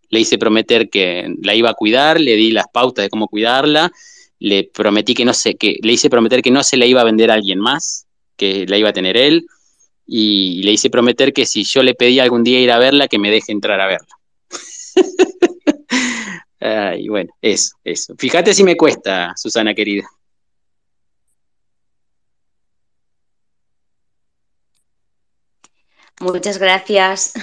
Le 0.09 0.19
hice 0.19 0.37
prometer 0.37 0.89
que 0.89 1.33
la 1.41 1.55
iba 1.55 1.69
a 1.69 1.73
cuidar, 1.73 2.19
le 2.19 2.35
di 2.35 2.51
las 2.51 2.65
pautas 2.71 3.03
de 3.03 3.09
cómo 3.09 3.27
cuidarla, 3.27 3.91
le 4.39 4.65
prometí 4.65 5.13
que 5.13 5.25
no 5.25 5.33
se, 5.33 5.55
que 5.55 5.77
le 5.81 5.93
hice 5.93 6.09
prometer 6.09 6.41
que 6.41 6.51
no 6.51 6.63
se 6.63 6.77
la 6.77 6.85
iba 6.85 7.01
a 7.01 7.05
vender 7.05 7.31
a 7.31 7.35
alguien 7.35 7.59
más, 7.59 8.07
que 8.35 8.65
la 8.67 8.77
iba 8.77 8.89
a 8.89 8.93
tener 8.93 9.15
él, 9.15 9.45
y 10.05 10.61
le 10.63 10.73
hice 10.73 10.89
prometer 10.89 11.31
que 11.31 11.45
si 11.45 11.63
yo 11.63 11.81
le 11.81 11.95
pedía 11.95 12.23
algún 12.23 12.43
día 12.43 12.59
ir 12.59 12.71
a 12.71 12.77
verla, 12.77 13.07
que 13.07 13.19
me 13.19 13.31
deje 13.31 13.51
entrar 13.51 13.79
a 13.79 13.87
verla. 13.87 14.19
Y 16.97 17.09
bueno, 17.09 17.33
eso, 17.41 17.75
eso. 17.83 18.15
Fíjate 18.17 18.53
si 18.53 18.63
me 18.63 18.77
cuesta, 18.77 19.33
Susana 19.35 19.73
querida. 19.73 20.07
Muchas 26.19 26.57
gracias. 26.57 27.33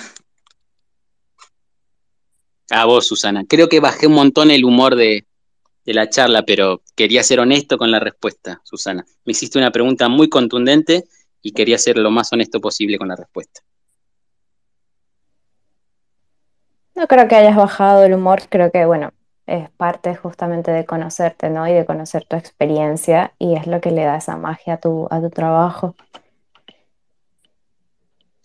A 2.70 2.84
vos, 2.84 3.06
Susana. 3.06 3.44
Creo 3.46 3.68
que 3.68 3.80
bajé 3.80 4.06
un 4.06 4.14
montón 4.14 4.50
el 4.50 4.64
humor 4.64 4.94
de, 4.96 5.26
la 5.84 6.08
charla, 6.08 6.44
pero 6.44 6.82
quería 6.94 7.24
ser 7.24 7.40
honesto 7.40 7.76
con 7.76 7.90
la 7.90 7.98
respuesta, 7.98 8.60
Susana. 8.64 9.04
Me 9.24 9.32
hiciste 9.32 9.58
una 9.58 9.72
pregunta 9.72 10.08
muy 10.08 10.28
contundente 10.28 11.04
y 11.42 11.50
quería 11.50 11.78
ser 11.78 11.98
lo 11.98 12.12
más 12.12 12.32
honesto 12.32 12.60
posible 12.60 12.96
con 12.96 13.08
la 13.08 13.16
respuesta. 13.16 13.60
No 16.94 17.06
creo 17.06 17.28
que 17.28 17.36
hayas 17.36 17.56
bajado 17.56 18.04
el 18.04 18.14
humor, 18.14 18.42
creo 18.48 18.70
que, 18.70 18.84
bueno, 18.84 19.12
es 19.46 19.70
parte 19.70 20.14
justamente 20.14 20.70
de 20.70 20.84
conocerte, 20.84 21.50
¿no? 21.50 21.66
Y 21.66 21.72
de 21.72 21.86
conocer 21.86 22.24
tu 22.26 22.36
experiencia 22.36 23.32
y 23.38 23.56
es 23.56 23.66
lo 23.66 23.80
que 23.80 23.90
le 23.90 24.04
da 24.04 24.16
esa 24.16 24.36
magia 24.36 24.74
a 24.74 24.76
tu, 24.78 25.08
a 25.10 25.20
tu 25.20 25.30
trabajo 25.30 25.94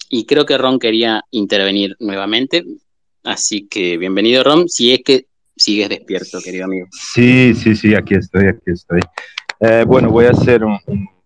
y 0.10 0.26
creo 0.26 0.46
que 0.46 0.58
Ron 0.58 0.80
quería 0.80 1.24
intervenir 1.32 1.96
nuevamente. 2.00 2.64
Así 3.24 3.68
que 3.68 3.98
bienvenido, 3.98 4.44
Ron, 4.44 4.70
si 4.70 4.94
es 4.94 5.02
que 5.04 5.26
sigues 5.56 5.90
despierto, 5.90 6.40
querido 6.42 6.66
amigo. 6.66 6.88
Sí, 6.92 7.54
sí, 7.54 7.76
sí, 7.76 7.96
aquí 7.96 8.16
estoy, 8.16 8.48
aquí 8.48 8.72
estoy. 8.72 9.02
Eh, 9.60 9.84
bueno, 9.88 10.10
voy 10.10 10.26
a 10.26 10.32
hacer 10.32 10.64
un, 10.64 10.80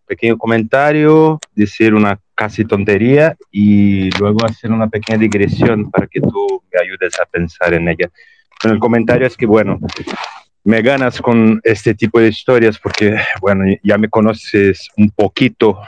pequeño 0.07 0.37
comentario, 0.37 1.39
decir 1.53 1.93
una 1.93 2.19
casi 2.39 2.63
tontería 2.63 3.35
y 3.51 4.09
luego 4.17 4.45
hacer 4.45 4.71
una 4.71 4.87
pequeña 4.87 5.19
digresión 5.19 5.91
para 5.91 6.07
que 6.07 6.21
tú 6.21 6.63
me 6.71 6.79
ayudes 6.79 7.19
a 7.19 7.25
pensar 7.25 7.73
en 7.73 7.89
ella. 7.89 8.09
Bueno, 8.63 8.75
el 8.75 8.79
comentario 8.79 9.27
es 9.27 9.35
que, 9.35 9.45
bueno, 9.45 9.77
me 10.63 10.81
ganas 10.81 11.21
con 11.21 11.59
este 11.65 11.93
tipo 11.95 12.17
de 12.17 12.29
historias 12.29 12.79
porque, 12.79 13.17
bueno, 13.41 13.65
ya 13.83 13.97
me 13.97 14.07
conoces 14.07 14.87
un 14.95 15.09
poquito 15.09 15.81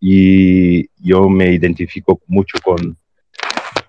y 0.00 0.88
yo 0.96 1.28
me 1.28 1.52
identifico 1.52 2.22
mucho 2.26 2.56
con, 2.64 2.96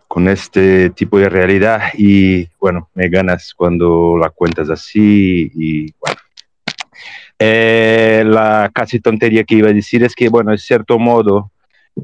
con 0.10 0.28
este 0.28 0.90
tipo 0.90 1.20
de 1.20 1.30
realidad 1.30 1.84
y 1.98 2.50
bueno, 2.60 2.90
me 2.96 3.08
ganas 3.08 3.54
cuando 3.56 4.18
la 4.18 4.30
cuentas 4.30 4.70
así 4.70 5.50
y 5.56 5.94
bueno. 5.98 6.20
Eh, 7.42 8.26
la 8.26 8.70
casi 8.74 9.00
tontería 9.00 9.46
que 9.46 9.56
iba 9.56 9.70
a 9.70 9.74
decir 9.74 10.04
es 10.04 10.14
que, 10.14 10.28
bueno, 10.28 10.52
en 10.52 10.58
cierto 10.58 11.00
modo, 11.00 11.54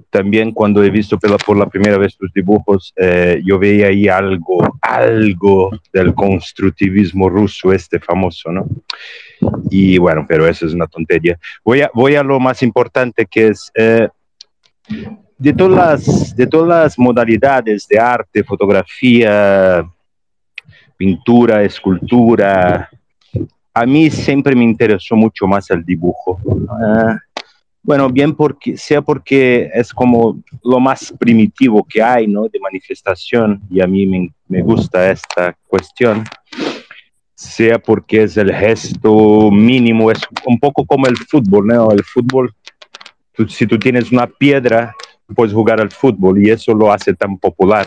también 0.09 0.51
cuando 0.51 0.83
he 0.83 0.89
visto 0.89 1.17
por 1.17 1.57
la 1.57 1.67
primera 1.67 1.97
vez 1.97 2.15
tus 2.17 2.31
dibujos, 2.33 2.93
eh, 2.95 3.41
yo 3.45 3.59
veía 3.59 3.87
ahí 3.87 4.07
algo, 4.07 4.77
algo 4.81 5.71
del 5.93 6.13
constructivismo 6.13 7.29
ruso, 7.29 7.71
este 7.71 7.99
famoso, 7.99 8.51
¿no? 8.51 8.67
Y 9.69 9.97
bueno, 9.97 10.25
pero 10.27 10.47
eso 10.47 10.65
es 10.65 10.73
una 10.73 10.87
tontería. 10.87 11.37
Voy 11.63 11.81
a, 11.81 11.91
voy 11.93 12.15
a 12.15 12.23
lo 12.23 12.39
más 12.39 12.63
importante 12.63 13.25
que 13.25 13.47
es, 13.47 13.71
eh, 13.75 14.07
de, 15.37 15.53
todas 15.53 15.75
las, 15.75 16.35
de 16.35 16.47
todas 16.47 16.67
las 16.67 16.99
modalidades 16.99 17.87
de 17.87 17.99
arte, 17.99 18.43
fotografía, 18.43 19.85
pintura, 20.97 21.63
escultura, 21.63 22.89
a 23.77 23.85
mí 23.85 24.09
siempre 24.09 24.55
me 24.55 24.63
interesó 24.63 25.17
mucho 25.17 25.45
más 25.47 25.69
el 25.69 25.83
dibujo. 25.83 26.39
Ah, 26.69 27.19
bueno, 27.85 28.09
bien 28.09 28.33
porque 28.33 28.77
sea 28.77 29.01
porque 29.03 29.69
es 29.73 29.93
como 29.93 30.41
lo 30.63 30.79
más 30.79 31.13
primitivo 31.19 31.85
que 31.87 32.01
hay, 32.01 32.25
¿no? 32.25 32.47
De 32.47 32.59
manifestación 32.59 33.61
y 33.69 33.79
a 33.79 33.85
mí 33.85 34.07
me, 34.07 34.33
me 34.47 34.63
gusta 34.63 35.11
esta 35.11 35.55
cuestión 35.67 36.23
sea 37.35 37.77
porque 37.77 38.23
es 38.23 38.37
el 38.37 38.51
gesto 38.55 39.51
mínimo, 39.51 40.09
es 40.09 40.19
un 40.47 40.59
poco 40.59 40.83
como 40.83 41.05
el 41.05 41.15
fútbol, 41.15 41.67
¿no? 41.67 41.91
El 41.91 42.03
fútbol, 42.03 42.51
si 43.49 43.67
tú 43.67 43.77
tienes 43.77 44.11
una 44.11 44.25
piedra, 44.25 44.95
puedes 45.35 45.53
jugar 45.53 45.79
al 45.79 45.91
fútbol 45.91 46.43
y 46.43 46.49
eso 46.49 46.73
lo 46.73 46.91
hace 46.91 47.13
tan 47.13 47.37
popular. 47.37 47.85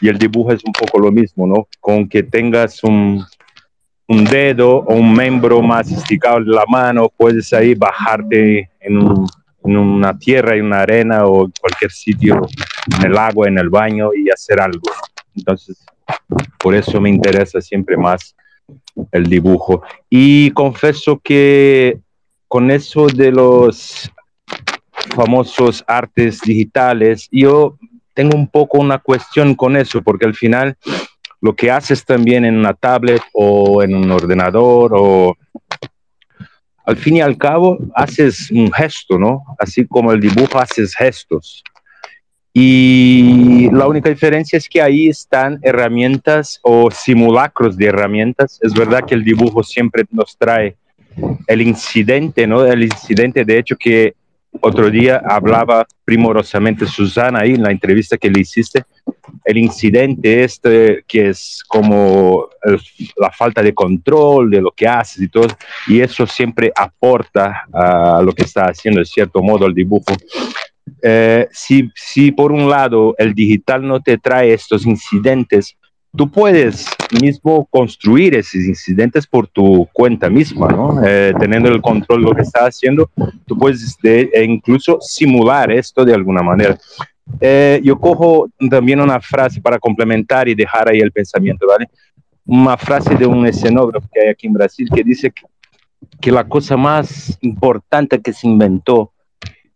Y 0.00 0.08
el 0.08 0.16
dibujo 0.16 0.52
es 0.52 0.62
un 0.64 0.72
poco 0.72 1.00
lo 1.00 1.10
mismo, 1.10 1.46
¿no? 1.46 1.66
Con 1.80 2.08
que 2.08 2.22
tengas 2.22 2.84
un, 2.84 3.24
un 4.06 4.24
dedo 4.24 4.76
o 4.76 4.94
un 4.94 5.12
miembro 5.12 5.60
más 5.60 5.90
esticado 5.90 6.40
de 6.40 6.50
la 6.52 6.64
mano, 6.68 7.10
puedes 7.16 7.52
ahí 7.52 7.74
bajarte 7.74 8.70
en, 8.80 8.98
un, 8.98 9.26
en 9.64 9.76
una 9.76 10.18
tierra, 10.18 10.56
en 10.56 10.66
una 10.66 10.80
arena 10.80 11.26
o 11.26 11.46
en 11.46 11.52
cualquier 11.60 11.90
sitio, 11.90 12.46
en 12.98 13.06
el 13.06 13.16
agua, 13.16 13.48
en 13.48 13.58
el 13.58 13.68
baño 13.68 14.10
y 14.14 14.30
hacer 14.30 14.60
algo. 14.60 14.82
Entonces, 15.36 15.84
por 16.58 16.74
eso 16.74 17.00
me 17.00 17.10
interesa 17.10 17.60
siempre 17.60 17.96
más 17.96 18.34
el 19.12 19.24
dibujo. 19.24 19.82
Y 20.08 20.50
confieso 20.52 21.20
que 21.22 21.98
con 22.48 22.70
eso 22.70 23.06
de 23.06 23.30
los 23.30 24.10
famosos 25.14 25.84
artes 25.86 26.40
digitales, 26.40 27.28
yo 27.30 27.76
tengo 28.14 28.36
un 28.36 28.48
poco 28.48 28.78
una 28.78 28.98
cuestión 28.98 29.54
con 29.54 29.76
eso, 29.76 30.02
porque 30.02 30.26
al 30.26 30.34
final 30.34 30.76
lo 31.40 31.54
que 31.54 31.70
haces 31.70 32.04
también 32.04 32.44
en 32.44 32.56
una 32.56 32.74
tablet 32.74 33.22
o 33.32 33.82
en 33.82 33.94
un 33.94 34.10
ordenador 34.10 34.92
o 34.94 35.36
al 36.90 36.96
fin 36.96 37.16
y 37.16 37.20
al 37.20 37.38
cabo 37.38 37.78
haces 37.94 38.50
un 38.50 38.72
gesto, 38.72 39.18
¿no? 39.18 39.44
Así 39.58 39.86
como 39.86 40.12
el 40.12 40.20
dibujo 40.20 40.58
haces 40.58 40.94
gestos. 40.94 41.62
Y 42.52 43.70
la 43.70 43.86
única 43.86 44.10
diferencia 44.10 44.56
es 44.56 44.68
que 44.68 44.82
ahí 44.82 45.08
están 45.08 45.60
herramientas 45.62 46.58
o 46.62 46.90
simulacros 46.90 47.76
de 47.76 47.86
herramientas. 47.86 48.58
Es 48.60 48.74
verdad 48.74 49.04
que 49.06 49.14
el 49.14 49.22
dibujo 49.22 49.62
siempre 49.62 50.04
nos 50.10 50.36
trae 50.36 50.76
el 51.46 51.62
incidente, 51.62 52.48
¿no? 52.48 52.64
El 52.64 52.82
incidente, 52.82 53.44
de 53.44 53.58
hecho, 53.58 53.76
que 53.76 54.14
otro 54.60 54.90
día 54.90 55.22
hablaba 55.24 55.86
primorosamente 56.04 56.86
Susana 56.86 57.40
ahí 57.40 57.54
en 57.54 57.62
la 57.62 57.70
entrevista 57.70 58.18
que 58.18 58.30
le 58.30 58.40
hiciste, 58.40 58.84
el 59.44 59.58
incidente 59.58 60.42
este 60.44 61.04
que 61.06 61.28
es 61.30 61.62
como 61.68 62.48
la 63.16 63.30
falta 63.30 63.62
de 63.62 63.72
control 63.72 64.50
de 64.50 64.60
lo 64.60 64.72
que 64.72 64.88
haces 64.88 65.22
y 65.22 65.28
todo, 65.28 65.46
y 65.86 66.00
eso 66.00 66.26
siempre 66.26 66.72
aporta 66.74 67.62
a 67.72 68.20
lo 68.22 68.32
que 68.32 68.42
está 68.42 68.64
haciendo, 68.64 69.00
de 69.00 69.06
cierto 69.06 69.42
modo, 69.42 69.66
el 69.66 69.74
dibujo. 69.74 70.14
Eh, 71.02 71.48
si, 71.52 71.90
si 71.94 72.32
por 72.32 72.52
un 72.52 72.68
lado 72.68 73.14
el 73.16 73.34
digital 73.34 73.86
no 73.86 74.00
te 74.00 74.18
trae 74.18 74.52
estos 74.52 74.84
incidentes, 74.84 75.76
tú 76.16 76.30
puedes 76.30 76.86
mismo 77.20 77.66
construir 77.70 78.34
esos 78.34 78.54
incidentes 78.54 79.26
por 79.26 79.46
tu 79.46 79.88
cuenta 79.92 80.28
misma, 80.28 80.68
¿no? 80.68 81.02
Eh, 81.04 81.32
teniendo 81.38 81.68
el 81.68 81.80
control 81.80 82.22
de 82.22 82.28
lo 82.28 82.34
que 82.34 82.42
estás 82.42 82.62
haciendo, 82.62 83.10
tú 83.46 83.56
puedes 83.56 83.96
e 84.02 84.44
incluso 84.44 84.98
simular 85.00 85.70
esto 85.70 86.04
de 86.04 86.14
alguna 86.14 86.42
manera. 86.42 86.78
Eh, 87.40 87.80
yo 87.84 87.98
cojo 87.98 88.48
también 88.68 89.00
una 89.00 89.20
frase 89.20 89.60
para 89.60 89.78
complementar 89.78 90.48
y 90.48 90.54
dejar 90.54 90.88
ahí 90.88 90.98
el 90.98 91.12
pensamiento, 91.12 91.66
¿vale? 91.66 91.88
Una 92.46 92.76
frase 92.76 93.14
de 93.14 93.26
un 93.26 93.46
escenógrafo 93.46 94.08
que 94.12 94.20
hay 94.20 94.28
aquí 94.28 94.46
en 94.46 94.52
Brasil 94.54 94.88
que 94.92 95.04
dice 95.04 95.30
que 95.30 95.42
que 96.20 96.30
la 96.30 96.48
cosa 96.48 96.76
más 96.76 97.38
importante 97.40 98.20
que 98.20 98.32
se 98.32 98.46
inventó 98.46 99.12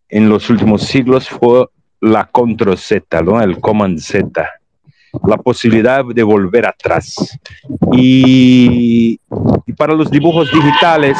en 0.08 0.28
los 0.28 0.50
últimos 0.50 0.82
siglos 0.82 1.28
fue 1.28 1.66
la 2.00 2.26
control 2.26 2.76
Z, 2.76 3.22
¿no? 3.22 3.40
el 3.40 3.60
command 3.60 3.98
Z, 3.98 4.48
la 5.26 5.36
posibilidad 5.36 6.04
de 6.04 6.22
volver 6.22 6.66
atrás. 6.66 7.38
Y, 7.92 9.18
para 9.76 9.94
los 9.94 10.10
dibujos 10.10 10.50
digitales, 10.52 11.16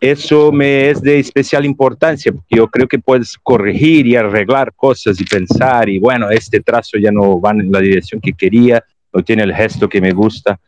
eso 0.00 0.50
me 0.50 0.90
es 0.90 1.02
de 1.02 1.18
especial 1.18 1.64
importancia, 1.64 2.32
porque 2.32 2.56
yo 2.56 2.68
creo 2.68 2.88
que 2.88 2.98
puedes 2.98 3.36
corregir 3.36 4.06
y 4.06 4.16
arreglar 4.16 4.72
cosas 4.74 5.20
y 5.20 5.24
pensar, 5.24 5.88
y 5.88 5.98
bueno, 5.98 6.30
este 6.30 6.60
trazo 6.60 6.98
ya 6.98 7.10
no 7.10 7.40
va 7.40 7.50
en 7.50 7.70
la 7.70 7.80
dirección 7.80 8.20
que 8.20 8.32
quería, 8.32 8.82
no 9.12 9.22
tiene 9.22 9.42
el 9.42 9.54
gesto 9.54 9.88
que 9.88 10.00
me 10.00 10.12
gusta. 10.12 10.58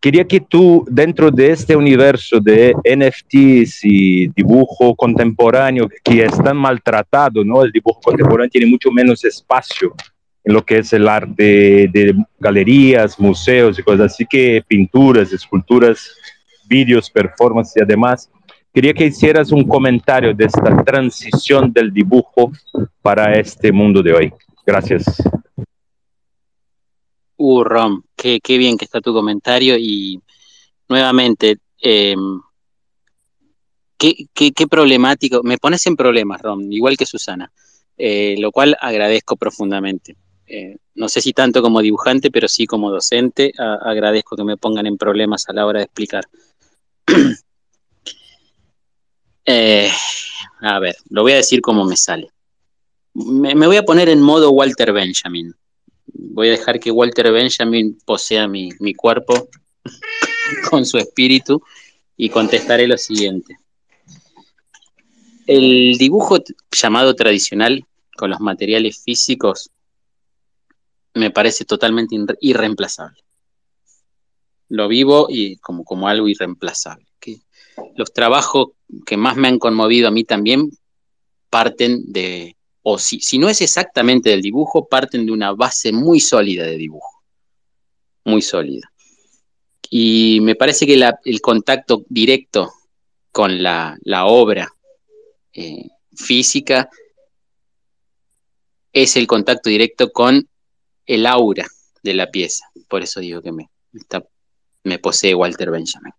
Quería 0.00 0.26
que 0.26 0.40
tú, 0.40 0.84
dentro 0.90 1.30
de 1.30 1.52
este 1.52 1.76
universo 1.76 2.40
de 2.40 2.74
NFTs 2.84 3.84
y 3.84 4.26
dibujo 4.28 4.96
contemporáneo, 4.96 5.88
que 6.02 6.24
es 6.24 6.36
tan 6.42 6.56
maltratado, 6.56 7.44
¿no? 7.44 7.62
El 7.62 7.70
dibujo 7.70 8.00
contemporáneo 8.00 8.50
tiene 8.50 8.66
mucho 8.66 8.90
menos 8.90 9.24
espacio 9.24 9.94
en 10.44 10.54
lo 10.54 10.64
que 10.64 10.78
es 10.78 10.92
el 10.92 11.08
arte 11.08 11.88
de 11.92 12.14
galerías, 12.38 13.18
museos 13.18 13.78
y 13.78 13.82
cosas 13.82 14.12
así 14.12 14.26
que 14.26 14.62
pinturas, 14.66 15.32
esculturas, 15.32 16.16
vídeos, 16.66 17.10
performances 17.10 17.76
y 17.76 17.82
además. 17.82 18.30
Quería 18.74 18.94
que 18.94 19.06
hicieras 19.06 19.52
un 19.52 19.68
comentario 19.68 20.32
de 20.32 20.46
esta 20.46 20.82
transición 20.82 21.72
del 21.72 21.92
dibujo 21.92 22.52
para 23.02 23.34
este 23.38 23.70
mundo 23.70 24.02
de 24.02 24.14
hoy. 24.14 24.32
Gracias. 24.64 25.04
Uh, 27.36 27.64
Rom, 27.64 28.02
qué, 28.16 28.40
bien 28.46 28.78
que 28.78 28.84
está 28.84 29.00
tu 29.00 29.12
comentario 29.12 29.76
y 29.76 30.20
nuevamente, 30.88 31.58
qué, 31.80 32.14
qué, 34.32 34.52
qué, 34.52 34.66
problemático, 34.66 35.42
me 35.42 35.58
pones 35.58 35.86
en 35.86 35.96
problemas, 35.96 36.40
Rom, 36.40 36.72
igual 36.72 36.96
que 36.96 37.04
Susana, 37.04 37.52
eh, 37.98 38.36
lo 38.38 38.52
cual 38.52 38.76
agradezco 38.80 39.36
profundamente. 39.36 40.16
Eh, 40.54 40.76
no 40.96 41.08
sé 41.08 41.22
si 41.22 41.32
tanto 41.32 41.62
como 41.62 41.80
dibujante, 41.80 42.30
pero 42.30 42.46
sí 42.46 42.66
como 42.66 42.90
docente, 42.90 43.54
agradezco 43.56 44.36
que 44.36 44.44
me 44.44 44.58
pongan 44.58 44.84
en 44.84 44.98
problemas 44.98 45.48
a 45.48 45.54
la 45.54 45.64
hora 45.64 45.78
de 45.78 45.86
explicar. 45.86 46.24
Eh, 49.44 49.90
a 50.60 50.78
ver, 50.78 50.94
lo 51.10 51.22
voy 51.22 51.32
a 51.32 51.36
decir 51.38 51.60
como 51.60 51.84
me 51.84 51.96
sale. 51.96 52.28
Me, 53.12 53.56
me, 53.56 53.66
voy 53.66 53.76
a 53.76 53.82
poner 53.82 54.08
en 54.08 54.20
modo 54.20 54.52
Walter 54.52 54.92
Benjamin. 54.92 55.52
Voy 56.06 56.46
a 56.46 56.52
dejar 56.52 56.78
que 56.78 56.92
Walter 56.92 57.32
Benjamin 57.32 57.98
posea 58.04 58.46
mi, 58.46 58.68
mi 58.78 58.94
cuerpo 58.94 59.48
con 60.70 60.86
su 60.86 60.96
espíritu 60.96 61.60
y 62.16 62.28
contestaré 62.28 62.86
lo 62.86 62.96
siguiente. 62.96 63.56
El 65.48 65.96
dibujo 65.98 66.38
llamado 66.70 67.16
tradicional 67.16 67.84
con 68.16 68.30
los 68.30 68.38
materiales 68.38 69.02
físicos 69.02 69.72
me 71.14 71.30
parece 71.30 71.64
totalmente 71.64 72.16
irreemplazable. 72.40 73.22
Lo 74.68 74.88
vivo 74.88 75.26
y 75.28 75.56
como, 75.58 75.84
como 75.84 76.08
algo 76.08 76.28
irreemplazable. 76.28 77.06
Los 77.96 78.12
trabajos 78.12 78.68
que 79.06 79.16
más 79.16 79.36
me 79.36 79.48
han 79.48 79.58
conmovido 79.58 80.08
a 80.08 80.10
mí 80.10 80.24
también 80.24 80.70
parten 81.48 82.12
de, 82.12 82.56
o 82.82 82.98
si, 82.98 83.20
si 83.20 83.38
no 83.38 83.48
es 83.48 83.60
exactamente 83.60 84.30
del 84.30 84.42
dibujo, 84.42 84.88
parten 84.88 85.26
de 85.26 85.32
una 85.32 85.52
base 85.52 85.92
muy 85.92 86.20
sólida 86.20 86.64
de 86.64 86.76
dibujo. 86.76 87.22
Muy 88.24 88.42
sólida. 88.42 88.92
Y 89.90 90.38
me 90.42 90.54
parece 90.54 90.86
que 90.86 90.94
el 91.24 91.40
contacto 91.40 92.04
directo 92.08 92.72
con 93.30 93.62
la, 93.62 93.98
la 94.02 94.26
obra 94.26 94.72
eh, 95.52 95.88
física 96.14 96.88
es 98.92 99.16
el 99.16 99.26
contacto 99.26 99.70
directo 99.70 100.12
con 100.12 100.48
el 101.06 101.26
aura 101.26 101.66
de 102.02 102.14
la 102.14 102.30
pieza. 102.30 102.66
Por 102.88 103.02
eso 103.02 103.20
digo 103.20 103.42
que 103.42 103.52
me, 103.52 103.70
me 104.84 104.98
posee 104.98 105.34
Walter 105.34 105.70
Benjamin. 105.70 106.12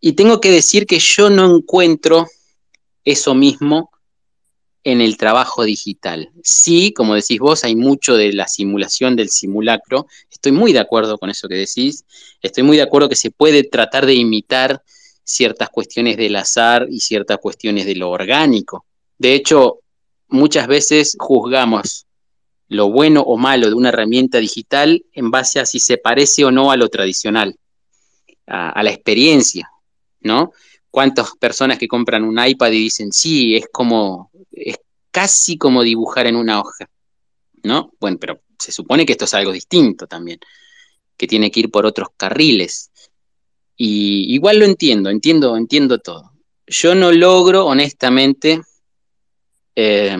Y 0.00 0.12
tengo 0.12 0.40
que 0.40 0.50
decir 0.50 0.86
que 0.86 0.98
yo 0.98 1.30
no 1.30 1.56
encuentro 1.56 2.26
eso 3.04 3.34
mismo 3.34 3.90
en 4.84 5.00
el 5.00 5.16
trabajo 5.16 5.64
digital. 5.64 6.30
Sí, 6.42 6.92
como 6.92 7.14
decís 7.14 7.38
vos, 7.38 7.64
hay 7.64 7.74
mucho 7.74 8.16
de 8.16 8.34
la 8.34 8.46
simulación 8.46 9.16
del 9.16 9.30
simulacro. 9.30 10.06
Estoy 10.30 10.52
muy 10.52 10.74
de 10.74 10.80
acuerdo 10.80 11.16
con 11.16 11.30
eso 11.30 11.48
que 11.48 11.54
decís. 11.54 12.04
Estoy 12.42 12.64
muy 12.64 12.76
de 12.76 12.82
acuerdo 12.82 13.08
que 13.08 13.16
se 13.16 13.30
puede 13.30 13.64
tratar 13.64 14.04
de 14.04 14.12
imitar 14.12 14.82
ciertas 15.24 15.70
cuestiones 15.70 16.18
del 16.18 16.36
azar 16.36 16.86
y 16.90 17.00
ciertas 17.00 17.38
cuestiones 17.38 17.86
de 17.86 17.96
lo 17.96 18.10
orgánico. 18.10 18.84
De 19.16 19.34
hecho, 19.34 19.80
muchas 20.28 20.66
veces 20.66 21.16
juzgamos 21.18 22.06
lo 22.68 22.90
bueno 22.90 23.20
o 23.22 23.36
malo 23.36 23.68
de 23.68 23.74
una 23.74 23.90
herramienta 23.90 24.38
digital 24.38 25.04
en 25.12 25.30
base 25.30 25.60
a 25.60 25.66
si 25.66 25.78
se 25.78 25.98
parece 25.98 26.44
o 26.44 26.50
no 26.50 26.70
a 26.70 26.76
lo 26.76 26.88
tradicional, 26.88 27.56
a, 28.46 28.82
la 28.82 28.90
experiencia, 28.90 29.70
¿no? 30.20 30.52
¿Cuántas 30.90 31.32
personas 31.38 31.78
que 31.78 31.88
compran 31.88 32.24
un 32.24 32.44
iPad 32.44 32.72
y 32.72 32.78
dicen, 32.78 33.12
sí, 33.12 33.56
es 33.56 33.66
como, 33.72 34.30
es 34.50 34.76
casi 35.10 35.58
como 35.58 35.82
dibujar 35.82 36.26
en 36.26 36.36
una 36.36 36.60
hoja, 36.60 36.88
¿no? 37.62 37.92
Bueno, 38.00 38.18
pero 38.20 38.40
se 38.58 38.72
supone 38.72 39.04
que 39.04 39.12
esto 39.12 39.24
es 39.24 39.34
algo 39.34 39.52
distinto 39.52 40.06
también, 40.06 40.38
que 41.16 41.26
tiene 41.26 41.50
que 41.50 41.60
ir 41.60 41.70
por 41.70 41.86
otros 41.86 42.08
carriles. 42.16 42.90
Y 43.76 44.32
igual 44.34 44.58
lo 44.58 44.64
entiendo, 44.64 45.10
entiendo, 45.10 45.56
entiendo 45.56 45.98
todo. 45.98 46.32
Yo 46.66 46.94
no 46.94 47.12
logro, 47.12 47.66
honestamente, 47.66 48.62
eh, 49.76 50.16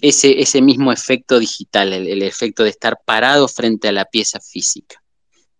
ese, 0.00 0.40
ese, 0.40 0.62
mismo 0.62 0.92
efecto 0.92 1.38
digital, 1.38 1.92
el, 1.92 2.22
efecto 2.22 2.64
de 2.64 2.70
estar 2.70 2.98
parado 3.04 3.48
frente 3.48 3.88
a 3.88 3.92
la 3.92 4.06
pieza 4.06 4.40
física 4.40 5.02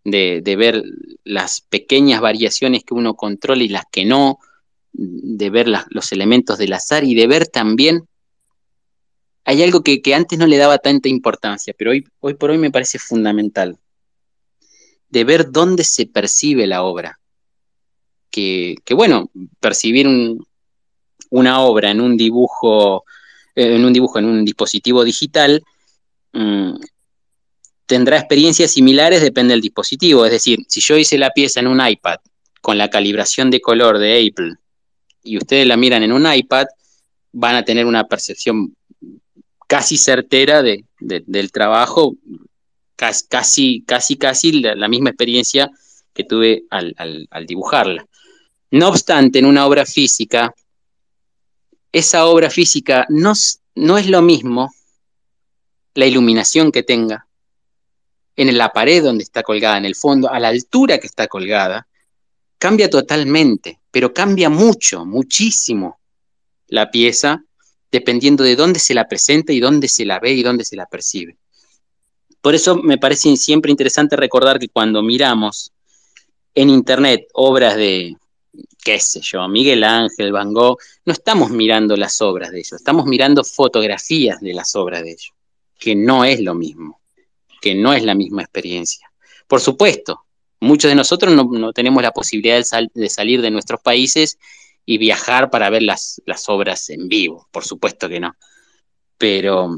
de, 0.05 0.41
de, 0.43 0.57
ver 0.57 0.83
las 1.25 1.61
pequeñas 1.61 2.21
variaciones 2.21 2.85
que 2.85 2.95
uno 2.95 3.15
controla 3.15 3.63
y 3.63 3.69
las 3.69 3.85
que 3.91 4.05
no, 4.05 4.39
de 4.93 5.51
ver 5.51 5.69
los 5.69 6.13
elementos 6.13 6.59
del 6.59 6.73
azar 6.73 7.05
y 7.05 7.15
de 7.15 7.27
ver 7.27 7.47
también, 7.47 8.09
hay 9.45 9.63
algo 9.63 9.83
que, 9.83 10.03
que, 10.03 10.15
antes 10.15 10.39
no 10.39 10.47
le 10.47 10.59
daba 10.59 10.79
tanta 10.79 11.09
importancia, 11.09 11.75
pero 11.77 11.91
hoy, 11.91 12.05
hoy 12.21 12.35
por 12.35 12.51
hoy 12.51 12.59
me 12.59 12.71
parece 12.71 12.99
fundamental, 12.99 13.79
de 15.09 15.25
ver 15.25 15.51
dónde 15.51 15.85
se 15.85 16.07
percibe 16.07 16.67
la 16.67 16.83
obra. 16.83 17.19
Que, 18.31 18.77
que 18.85 18.95
bueno, 18.95 19.29
percibir 19.59 20.07
un, 20.07 20.47
una 21.31 21.61
obra 21.61 21.91
en 21.91 22.01
un 22.01 22.17
dibujo, 22.17 23.05
en 23.55 23.85
un 23.85 23.93
dibujo, 23.93 24.19
en 24.19 24.27
un 24.27 24.45
dispositivo 24.45 25.05
digital, 25.05 25.63
mmm, 26.33 26.75
tendrá 27.87 28.19
experiencias 28.19 28.71
similares, 28.71 29.21
depende 29.21 29.53
del 29.53 29.61
dispositivo. 29.61 30.25
Es 30.25 30.31
decir, 30.31 30.61
si 30.69 30.81
yo 30.81 30.97
hice 30.97 31.19
la 31.19 31.31
pieza 31.31 31.61
en 31.61 31.67
un 31.67 31.85
iPad 31.85 32.19
con 32.61 32.79
la 32.79 32.89
calibración 32.89 33.51
de 33.51 33.61
color 33.61 33.99
de 33.99 34.29
Apple 34.29 34.55
y 35.25 35.39
ustedes 35.39 35.67
la 35.67 35.77
miran 35.77 36.03
en 36.03 36.13
un 36.13 36.33
iPad, 36.33 36.67
van 37.33 37.57
a 37.57 37.65
tener 37.65 37.87
una 37.87 38.07
percepción 38.07 38.75
casi 39.67 39.97
certera 39.97 40.63
de, 40.63 40.85
de, 40.99 41.23
del 41.27 41.53
trabajo, 41.53 42.17
casi, 42.97 43.83
casi, 43.85 44.17
casi, 44.17 44.53
la, 44.61 44.75
la 44.75 44.89
misma 44.89 45.11
experiencia 45.11 45.71
que 46.13 46.25
tuve 46.25 46.65
al, 46.71 46.95
al, 47.31 47.47
dibujarla. 47.47 48.07
No 48.73 48.89
obstante, 48.89 49.39
en 49.39 49.47
una 49.47 49.67
obra 49.67 49.87
física, 49.87 50.55
esa 51.93 52.27
obra 52.27 52.51
física 52.51 53.07
no, 53.09 53.33
no 53.75 53.99
es 53.99 54.07
lo 54.09 54.23
mismo 54.23 54.73
la 55.95 56.07
iluminación 56.07 56.71
que 56.71 56.83
tenga, 56.83 57.27
en 58.37 58.57
la 58.57 58.71
pared 58.71 59.03
donde 59.03 59.25
está 59.25 59.43
colgada, 59.43 59.77
en 59.77 59.85
el 59.85 59.97
fondo, 59.97 60.31
a 60.31 60.39
la 60.39 60.49
altura 60.49 60.99
que 60.99 61.07
está 61.07 61.27
colgada, 61.27 61.89
cambia 62.59 62.89
totalmente, 62.89 63.81
pero 63.91 64.15
cambia 64.15 64.49
mucho, 64.49 65.05
muchísimo 65.05 65.99
la 66.69 66.91
pieza, 66.91 67.43
dependiendo 67.91 68.45
de 68.45 68.55
dónde 68.55 68.79
se 68.79 68.95
la 68.95 69.09
presenta 69.09 69.53
y 69.53 69.61
dónde 69.61 69.89
se 69.89 70.05
la 70.05 70.21
ve 70.21 70.33
y 70.33 70.43
dónde 70.43 70.65
se 70.65 70.77
la 70.77 70.87
percibe. 70.87 71.37
Por 72.41 72.55
eso 72.55 72.77
me 72.77 72.99
parece 72.99 73.37
siempre 73.37 73.71
interesante 73.71 74.17
recordar 74.17 74.59
que 74.59 74.69
cuando 74.69 75.03
miramos 75.03 75.73
en 76.55 76.71
Internet 76.71 77.27
obras 77.35 77.77
de, 77.77 78.17
qué 78.83 78.99
sé 78.99 79.21
yo, 79.23 79.47
Miguel 79.49 79.85
Ángel, 79.85 80.33
Van 80.33 80.53
Gogh, 80.53 80.79
no 81.05 81.13
estamos 81.13 81.51
mirando 81.51 81.97
las 81.97 82.21
obras 82.21 82.51
de 82.51 82.59
ellos, 82.59 82.73
estamos 82.73 83.07
mirando 83.07 83.45
fotografías 83.45 84.41
de 84.41 84.55
las 84.55 84.75
obras 84.75 85.03
de 85.03 85.13
ellos, 85.13 85.33
que 85.79 85.95
no 85.95 86.25
es 86.25 86.41
lo 86.41 86.55
mismo 86.55 87.01
que 87.61 87.75
no 87.75 87.93
es 87.93 88.03
la 88.03 88.15
misma 88.15 88.43
experiencia. 88.43 89.11
Por 89.47 89.61
supuesto, 89.61 90.25
muchos 90.61 90.89
de 90.89 90.95
nosotros 90.95 91.35
no, 91.35 91.73
tenemos 91.73 92.03
la 92.03 92.13
posibilidad 92.13 92.57
de, 92.57 92.65
sal, 92.65 92.91
de, 92.95 93.09
salir 93.09 93.43
de 93.43 93.51
nuestros 93.51 93.81
países 93.81 94.39
y 94.87 94.99
viajar 94.99 95.51
para 95.51 95.71
ver 95.71 95.83
las, 95.83 96.21
las, 96.25 96.49
obras 96.49 96.89
en 96.91 97.09
vivo, 97.09 97.49
por 97.51 97.65
supuesto 97.65 98.09
que 98.09 98.21
no. 98.21 98.35
Pero 99.19 99.71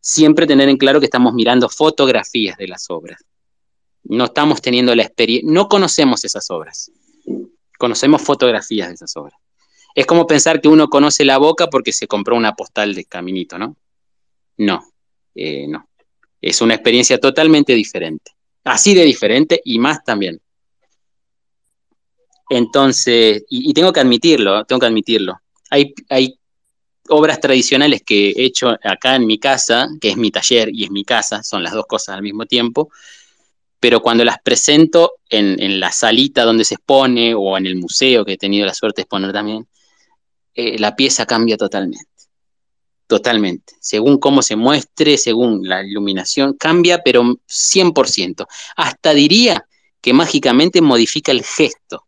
siempre 0.00 0.46
tener 0.46 0.68
en 0.68 0.76
claro 0.76 1.00
que 1.00 1.06
estamos 1.06 1.34
mirando 1.34 1.68
fotografías 1.68 2.56
de 2.58 2.68
las 2.68 2.90
obras. 2.90 3.24
no 4.04 4.26
estamos 4.26 4.62
teniendo 4.62 4.94
la 4.94 5.02
experiencia, 5.02 5.50
no 5.50 5.68
conocemos 5.68 6.24
esas 6.24 6.50
obras, 6.50 6.90
conocemos 7.78 8.20
fotografías 8.20 8.88
de 8.88 8.94
esas 8.94 9.16
obras. 9.16 9.38
Es 9.94 10.06
como 10.06 10.26
pensar 10.26 10.60
que 10.60 10.68
uno 10.68 10.88
conoce 10.88 11.24
la 11.24 11.38
boca 11.38 11.68
porque 11.68 11.92
se 11.92 12.06
compró 12.06 12.36
una 12.36 12.54
postal 12.54 12.94
de 12.94 13.04
caminito, 13.06 13.58
¿no? 13.58 13.76
No, 14.58 14.84
eh, 15.34 15.66
no. 15.66 15.88
Es 16.40 16.60
una 16.60 16.74
experiencia 16.74 17.18
totalmente 17.18 17.72
diferente. 17.74 18.32
Así 18.64 18.94
de 18.94 19.04
diferente 19.04 19.60
y 19.64 19.78
más 19.78 20.04
también. 20.04 20.40
Entonces, 22.50 23.44
y, 23.48 23.72
tengo 23.74 23.92
que 23.92 24.00
admitirlo, 24.00 24.64
tengo 24.64 24.80
que 24.80 24.86
admitirlo. 24.86 25.40
Hay, 25.70 25.94
hay 26.08 26.38
obras 27.08 27.40
tradicionales 27.40 28.02
que 28.02 28.30
he 28.30 28.44
hecho 28.44 28.76
acá 28.82 29.16
en 29.16 29.26
mi 29.26 29.38
casa, 29.38 29.88
que 30.00 30.10
es 30.10 30.16
mi 30.16 30.30
taller 30.30 30.70
y 30.72 30.84
es 30.84 30.90
mi 30.90 31.04
casa, 31.04 31.42
son 31.42 31.62
las 31.62 31.72
dos 31.72 31.86
cosas 31.86 32.16
al 32.16 32.22
mismo 32.22 32.46
tiempo, 32.46 32.90
pero 33.80 34.02
cuando 34.02 34.24
las 34.24 34.40
presento 34.42 35.14
en, 35.28 35.80
la 35.80 35.92
salita 35.92 36.44
donde 36.44 36.64
se 36.64 36.74
expone 36.74 37.34
o 37.34 37.56
en 37.56 37.66
el 37.66 37.76
museo 37.76 38.24
que 38.24 38.32
he 38.32 38.38
tenido 38.38 38.66
la 38.66 38.74
suerte 38.74 39.00
de 39.00 39.02
exponer 39.02 39.32
también, 39.32 39.68
eh, 40.54 40.78
la 40.78 40.96
pieza 40.96 41.26
cambia 41.26 41.56
totalmente. 41.56 42.06
Totalmente. 43.06 43.74
Según 43.80 44.18
cómo 44.18 44.42
se 44.42 44.56
muestre, 44.56 45.16
según 45.16 45.66
la 45.66 45.82
iluminación, 45.82 46.54
cambia, 46.54 47.02
pero 47.02 47.22
100%. 47.22 48.46
Hasta 48.76 49.14
diría 49.14 49.66
que 50.00 50.12
mágicamente 50.12 50.82
modifica 50.82 51.32
el 51.32 51.42
gesto 51.42 52.06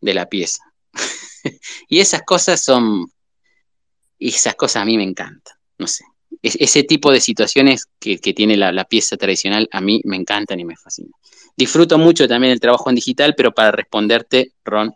de 0.00 0.14
la 0.14 0.26
pieza. 0.26 0.64
y 1.88 2.00
esas 2.00 2.22
cosas 2.22 2.62
son, 2.62 3.12
esas 4.18 4.54
cosas 4.54 4.82
a 4.82 4.84
mí 4.84 4.96
me 4.96 5.04
encantan, 5.04 5.56
no 5.78 5.86
sé. 5.86 6.04
Es, 6.40 6.56
ese 6.56 6.82
tipo 6.82 7.10
de 7.12 7.20
situaciones 7.20 7.86
que, 7.98 8.18
tiene 8.18 8.56
la, 8.56 8.84
pieza 8.84 9.16
tradicional 9.16 9.68
a 9.72 9.80
mí 9.80 10.00
me 10.04 10.16
encantan 10.16 10.60
y 10.60 10.64
me 10.64 10.76
fascinan. 10.76 11.12
Disfruto 11.56 11.98
mucho 11.98 12.26
también 12.26 12.52
el 12.52 12.60
trabajo 12.60 12.88
en 12.88 12.96
digital, 12.96 13.34
pero 13.36 13.52
para 13.52 13.72
responderte, 13.72 14.52
Ron, 14.64 14.94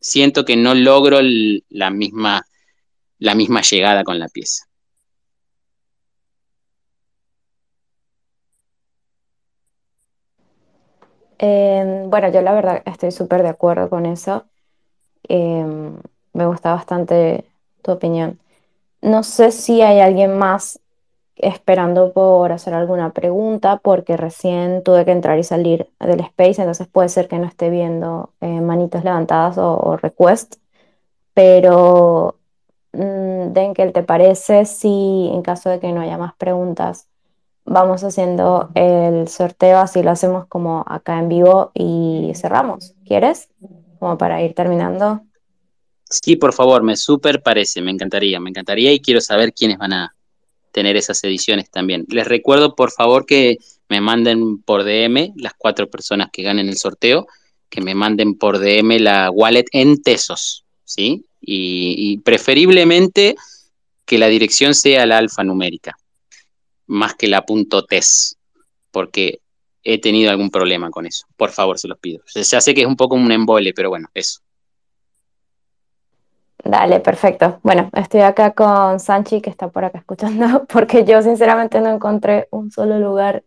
siento 0.00 0.44
que 0.44 0.56
no 0.56 0.74
logro 0.74 1.18
la, 1.68 1.90
misma, 1.90 2.46
la 3.18 3.34
misma 3.34 3.60
llegada 3.62 4.04
con 4.04 4.18
la 4.18 4.28
pieza. 4.28 4.64
Eh, 11.38 12.04
bueno, 12.06 12.30
yo 12.30 12.42
la 12.42 12.52
verdad 12.52 12.82
estoy 12.84 13.12
súper 13.12 13.42
de 13.42 13.48
acuerdo 13.48 13.88
con 13.88 14.06
eso. 14.06 14.44
Eh, 15.28 15.64
me 16.32 16.46
gusta 16.46 16.74
bastante 16.74 17.44
tu 17.82 17.92
opinión. 17.92 18.38
No 19.02 19.22
sé 19.22 19.50
si 19.50 19.82
hay 19.82 20.00
alguien 20.00 20.36
más 20.38 20.80
esperando 21.36 22.12
por 22.12 22.52
hacer 22.52 22.74
alguna 22.74 23.12
pregunta, 23.12 23.78
porque 23.78 24.16
recién 24.16 24.82
tuve 24.82 25.04
que 25.04 25.12
entrar 25.12 25.38
y 25.38 25.44
salir 25.44 25.88
del 25.98 26.20
space, 26.20 26.60
entonces 26.60 26.86
puede 26.88 27.08
ser 27.08 27.28
que 27.28 27.38
no 27.38 27.46
esté 27.46 27.70
viendo 27.70 28.30
eh, 28.40 28.60
manitos 28.60 29.04
levantadas 29.04 29.56
o, 29.58 29.78
o, 29.78 29.96
request. 29.96 30.56
Pero, 31.34 32.36
mmm, 32.92 33.52
Denkel, 33.52 33.92
¿te 33.92 34.02
parece 34.02 34.66
si 34.66 35.30
en 35.32 35.42
caso 35.42 35.70
de 35.70 35.80
que 35.80 35.92
no 35.92 36.02
haya 36.02 36.18
más 36.18 36.34
preguntas, 36.34 37.08
vamos 37.64 38.02
haciendo 38.04 38.70
el 38.74 39.28
sorteo, 39.28 39.78
así 39.78 40.02
lo 40.02 40.10
hacemos 40.10 40.46
como 40.46 40.84
acá 40.86 41.18
en 41.18 41.28
vivo 41.28 41.70
y 41.74 42.32
cerramos. 42.34 42.94
¿Quieres? 43.06 43.48
Como 43.98 44.18
para 44.18 44.42
ir 44.42 44.54
terminando. 44.54 45.22
Sí, 46.10 46.36
por 46.36 46.52
favor, 46.52 46.82
me 46.82 46.96
súper 46.96 47.40
parece, 47.42 47.80
me 47.80 47.90
encantaría, 47.90 48.40
me 48.40 48.50
encantaría 48.50 48.92
y 48.92 49.00
quiero 49.00 49.20
saber 49.20 49.52
quiénes 49.52 49.78
van 49.78 49.92
a 49.92 50.14
tener 50.72 50.96
esas 50.96 51.22
ediciones 51.24 51.70
también. 51.70 52.04
Les 52.08 52.26
recuerdo, 52.26 52.74
por 52.74 52.90
favor, 52.90 53.26
que 53.26 53.58
me 53.88 54.00
manden 54.00 54.58
por 54.58 54.84
DM 54.84 55.32
las 55.36 55.54
cuatro 55.56 55.88
personas 55.88 56.28
que 56.32 56.42
ganen 56.42 56.68
el 56.68 56.76
sorteo, 56.76 57.26
que 57.68 57.80
me 57.80 57.94
manden 57.94 58.34
por 58.34 58.58
DM 58.58 58.98
la 58.98 59.30
wallet 59.30 59.66
en 59.72 60.02
tesos, 60.02 60.64
¿sí? 60.84 61.24
Y, 61.40 61.94
y 61.96 62.18
preferiblemente 62.18 63.36
que 64.04 64.18
la 64.18 64.26
dirección 64.26 64.74
sea 64.74 65.06
la 65.06 65.18
alfanumérica 65.18 65.96
más 66.90 67.14
que 67.14 67.28
la 67.28 67.46
punto 67.46 67.84
.tes, 67.84 68.36
porque 68.90 69.38
he 69.84 70.00
tenido 70.00 70.30
algún 70.30 70.50
problema 70.50 70.90
con 70.90 71.06
eso. 71.06 71.26
Por 71.36 71.50
favor, 71.50 71.78
se 71.78 71.86
los 71.86 71.98
pido. 71.98 72.22
Ya 72.34 72.60
sé 72.60 72.74
que 72.74 72.80
es 72.80 72.86
un 72.86 72.96
poco 72.96 73.14
un 73.14 73.30
embole, 73.30 73.72
pero 73.72 73.90
bueno, 73.90 74.08
eso. 74.12 74.40
Dale, 76.70 77.00
perfecto. 77.00 77.58
Bueno, 77.64 77.90
estoy 77.94 78.20
acá 78.20 78.52
con 78.52 79.00
Sanchi, 79.00 79.40
que 79.40 79.50
está 79.50 79.66
por 79.66 79.84
acá 79.84 79.98
escuchando, 79.98 80.66
porque 80.72 81.04
yo 81.04 81.20
sinceramente 81.20 81.80
no 81.80 81.90
encontré 81.90 82.46
un 82.52 82.70
solo 82.70 83.00
lugar 83.00 83.42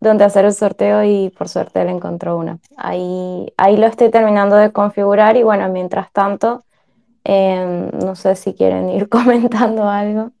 donde 0.00 0.24
hacer 0.24 0.44
el 0.44 0.52
sorteo 0.52 1.04
y 1.04 1.30
por 1.30 1.48
suerte 1.48 1.82
él 1.82 1.88
encontró 1.88 2.36
una. 2.36 2.58
Ahí, 2.76 3.46
ahí 3.56 3.76
lo 3.76 3.86
estoy 3.86 4.10
terminando 4.10 4.56
de 4.56 4.72
configurar 4.72 5.36
y 5.36 5.44
bueno, 5.44 5.68
mientras 5.68 6.12
tanto, 6.12 6.64
eh, 7.22 7.90
no 7.92 8.16
sé 8.16 8.34
si 8.34 8.54
quieren 8.54 8.90
ir 8.90 9.08
comentando 9.08 9.88
algo. 9.88 10.32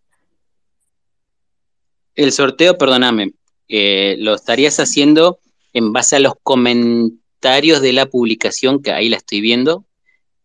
El 2.16 2.32
sorteo, 2.32 2.76
perdóname, 2.76 3.34
eh, 3.68 4.16
lo 4.18 4.34
estarías 4.34 4.80
haciendo 4.80 5.38
en 5.72 5.92
base 5.92 6.16
a 6.16 6.20
los 6.20 6.34
comentarios 6.42 7.80
de 7.80 7.92
la 7.92 8.06
publicación, 8.06 8.82
que 8.82 8.90
ahí 8.90 9.08
la 9.08 9.18
estoy 9.18 9.40
viendo, 9.40 9.84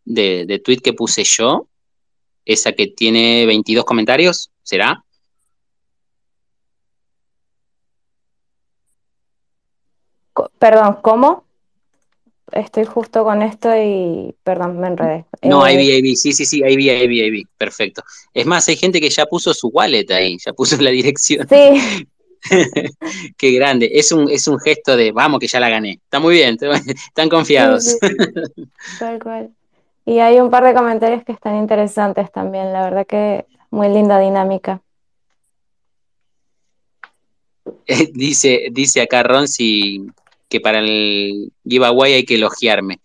de, 0.05 0.45
de 0.45 0.59
tweet 0.59 0.81
que 0.81 0.93
puse 0.93 1.23
yo, 1.23 1.65
esa 2.49 2.71
que 2.71 2.87
tiene 2.87 3.45
22 3.45 3.85
comentarios, 3.85 4.49
¿será? 4.63 5.03
Perdón, 10.57 10.97
¿cómo? 11.03 11.45
Estoy 12.51 12.85
justo 12.85 13.23
con 13.23 13.43
esto 13.43 13.69
y, 13.75 14.33
perdón, 14.43 14.79
me 14.79 14.87
enredé. 14.87 15.25
No, 15.43 15.63
eh, 15.65 15.69
ahí 15.69 15.77
vi, 15.77 15.91
ahí 15.91 16.01
vi, 16.01 16.15
sí, 16.15 16.33
sí, 16.33 16.45
sí, 16.45 16.63
ahí 16.63 16.75
vi, 16.75 16.89
ahí 16.89 17.07
vi, 17.07 17.21
ahí 17.21 17.29
vi, 17.29 17.45
perfecto. 17.55 18.03
Es 18.33 18.47
más, 18.47 18.67
hay 18.67 18.77
gente 18.77 18.99
que 18.99 19.11
ya 19.11 19.27
puso 19.27 19.53
su 19.53 19.67
wallet 19.67 20.09
ahí, 20.09 20.37
ya 20.43 20.51
puso 20.53 20.75
la 20.81 20.89
dirección. 20.89 21.47
Sí. 21.47 22.07
Qué 23.37 23.51
grande, 23.51 23.91
es 23.93 24.11
un, 24.11 24.27
es 24.27 24.47
un 24.47 24.59
gesto 24.59 24.97
de, 24.97 25.11
vamos, 25.11 25.39
que 25.39 25.47
ya 25.47 25.59
la 25.59 25.69
gané. 25.69 25.99
Está 26.03 26.19
muy 26.19 26.33
bien, 26.33 26.57
están 26.87 27.29
confiados. 27.29 27.83
Sí, 27.83 27.97
sí, 28.01 28.15
sí. 28.55 28.69
Tal 28.99 29.21
cual. 29.21 29.51
Y 30.09 30.21
hay 30.21 30.39
un 30.39 30.49
par 30.49 30.63
de 30.63 30.73
comentarios 30.73 31.23
que 31.23 31.33
están 31.33 31.55
interesantes 31.55 32.31
también, 32.31 32.73
la 32.73 32.81
verdad 32.81 33.05
que 33.05 33.45
muy 33.69 33.89
linda 33.89 34.19
dinámica. 34.19 34.81
dice, 38.13 38.69
dice 38.71 39.03
acá 39.03 39.21
Ron 39.21 39.47
si 39.47 40.07
que 40.47 40.59
para 40.59 40.79
el 40.79 41.51
giveaway 41.63 42.13
hay 42.13 42.25
que 42.25 42.33
elogiarme. 42.33 43.01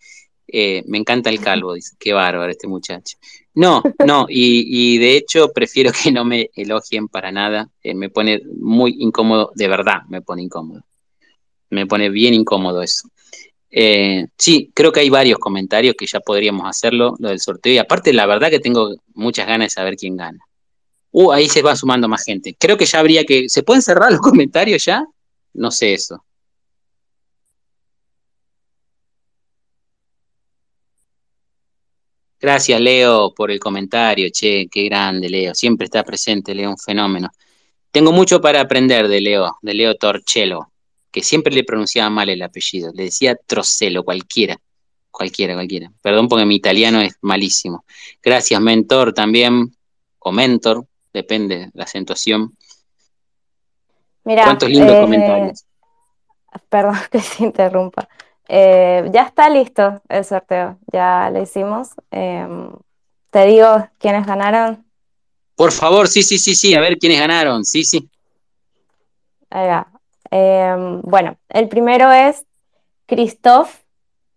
Eh, 0.47 0.83
me 0.87 0.97
encanta 0.97 1.29
el 1.29 1.39
calvo, 1.39 1.75
dice, 1.75 1.95
qué 1.99 2.11
bárbaro 2.11 2.49
este 2.49 2.67
muchacho. 2.67 3.19
No, 3.53 3.83
no, 4.03 4.25
y, 4.27 4.97
de 4.97 5.15
hecho 5.15 5.53
prefiero 5.53 5.91
que 5.91 6.11
no 6.11 6.25
me 6.25 6.49
elogien 6.55 7.07
para 7.07 7.31
nada, 7.31 7.69
eh, 7.83 7.93
me 7.93 8.09
pone 8.09 8.41
muy 8.59 8.95
incómodo, 8.97 9.51
de 9.53 9.67
verdad 9.67 10.01
me 10.09 10.23
pone 10.23 10.41
incómodo, 10.41 10.83
me 11.69 11.85
pone 11.85 12.09
bien 12.09 12.33
incómodo 12.33 12.81
eso. 12.81 13.09
Eh, 13.77 14.27
sí, 14.37 14.71
creo 14.73 14.93
que 14.93 15.01
hay 15.01 15.09
varios 15.09 15.37
comentarios 15.37 15.95
que 15.97 16.07
ya 16.07 16.21
podríamos 16.21 16.65
hacerlo, 16.65 17.15
lo 17.19 17.27
del 17.29 17.41
sorteo, 17.41 17.73
y 17.73 17.77
aparte 17.77 18.13
la 18.13 18.25
verdad 18.25 18.49
que 18.49 18.61
tengo 18.61 18.95
muchas 19.13 19.47
ganas 19.47 19.65
de 19.67 19.69
saber 19.71 19.97
quién 19.97 20.15
gana. 20.15 20.39
Uh, 21.11 21.31
ahí 21.33 21.49
se 21.49 21.61
va 21.61 21.75
sumando 21.75 22.07
más 22.07 22.23
gente. 22.23 22.55
Creo 22.57 22.77
que 22.77 22.85
ya 22.85 22.99
habría 22.99 23.25
que, 23.25 23.49
¿se 23.49 23.63
pueden 23.63 23.81
cerrar 23.81 24.11
los 24.11 24.21
comentarios 24.21 24.85
ya? 24.85 25.05
No 25.53 25.71
sé 25.71 25.93
eso. 25.93 26.23
Gracias, 32.39 32.79
Leo, 32.79 33.33
por 33.33 33.51
el 33.51 33.59
comentario. 33.59 34.29
Che, 34.31 34.67
qué 34.71 34.83
grande, 34.83 35.29
Leo. 35.29 35.53
Siempre 35.53 35.85
está 35.85 36.03
presente, 36.03 36.55
Leo, 36.55 36.69
un 36.69 36.77
fenómeno. 36.77 37.29
Tengo 37.91 38.11
mucho 38.13 38.39
para 38.39 38.61
aprender 38.61 39.07
de 39.09 39.19
Leo, 39.21 39.57
de 39.61 39.73
Leo 39.73 39.95
Torcello, 39.95 40.69
que 41.15 41.23
siempre 41.23 41.53
le 41.53 41.63
pronunciaba 41.63 42.09
mal 42.09 42.27
el 42.27 42.41
apellido. 42.41 42.91
Le 42.93 43.03
decía 43.03 43.37
Trocello, 43.37 44.03
cualquiera. 44.03 44.57
Cualquiera, 45.09 45.53
cualquiera. 45.53 45.89
Perdón 46.01 46.27
porque 46.27 46.45
mi 46.45 46.55
italiano 46.55 46.99
es 46.99 47.15
malísimo. 47.21 47.85
Gracias, 48.21 48.59
mentor, 48.59 49.13
también. 49.13 49.73
O 50.19 50.33
mentor, 50.33 50.85
depende 51.13 51.57
de 51.57 51.71
la 51.73 51.85
acentuación. 51.85 52.53
Mira, 54.25 54.43
¿Cuántos 54.43 54.67
lindos 54.67 54.93
eh, 54.93 54.99
comentarios? 54.99 55.65
Perdón 56.67 56.95
que 57.09 57.21
se 57.21 57.45
interrumpa. 57.45 58.09
Eh, 58.49 59.09
ya 59.13 59.21
está 59.21 59.49
listo 59.49 60.01
el 60.09 60.25
sorteo, 60.25 60.79
ya 60.91 61.29
lo 61.31 61.41
hicimos. 61.41 61.91
Eh, 62.11 62.45
te 63.29 63.45
digo 63.45 63.87
quiénes 63.99 64.27
ganaron. 64.27 64.85
Por 65.55 65.71
favor, 65.71 66.09
sí, 66.09 66.23
sí, 66.23 66.37
sí, 66.37 66.55
sí, 66.55 66.75
a 66.75 66.81
ver 66.81 66.97
quiénes 66.97 67.21
ganaron, 67.21 67.63
sí, 67.63 67.85
sí. 67.85 68.09
Ahí 69.49 69.69
va. 69.69 69.94
Eh, 70.37 70.99
bueno, 71.03 71.37
el 71.47 71.69
primero 71.69 72.11
es 72.11 72.45
Christoph, 73.05 73.73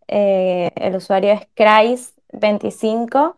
el 0.07 0.95
usuario 0.95 1.33
es 1.33 1.41
Kreis25. 1.57 3.35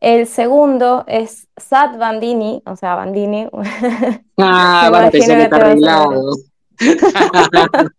El 0.00 0.26
segundo 0.26 1.04
es 1.06 1.48
Sat 1.56 1.96
Bandini, 1.96 2.62
o 2.66 2.76
sea, 2.76 2.96
Bandini. 2.96 3.48
Ah, 4.36 4.90
empezar 5.04 5.40
está 5.40 5.56
arreglado. 5.56 6.34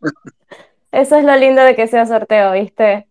Eso 0.91 1.15
es 1.15 1.25
lo 1.25 1.35
lindo 1.35 1.63
de 1.63 1.75
que 1.75 1.87
sea 1.87 2.05
sorteo, 2.05 2.51
¿viste? 2.51 3.07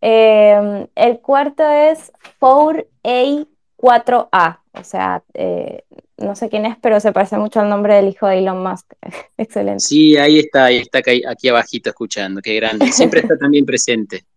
Eh, 0.00 0.88
el 0.94 1.20
cuarto 1.20 1.62
es 1.62 2.10
4A4A, 2.40 4.58
o 4.72 4.84
sea, 4.84 5.22
eh, 5.34 5.84
no 6.18 6.36
sé 6.36 6.48
quién 6.48 6.66
es, 6.66 6.76
pero 6.80 7.00
se 7.00 7.12
parece 7.12 7.36
mucho 7.38 7.60
al 7.60 7.68
nombre 7.68 7.94
del 7.94 8.08
hijo 8.08 8.26
de 8.26 8.38
Elon 8.38 8.62
Musk. 8.62 8.92
Excelente. 9.36 9.80
Sí, 9.80 10.16
ahí 10.16 10.38
está, 10.38 10.66
ahí 10.66 10.78
está 10.78 11.00
aquí 11.00 11.48
abajito 11.48 11.90
escuchando, 11.90 12.40
qué 12.40 12.54
grande. 12.56 12.92
Siempre 12.92 13.20
está 13.20 13.36
también 13.36 13.64
presente. 13.64 14.24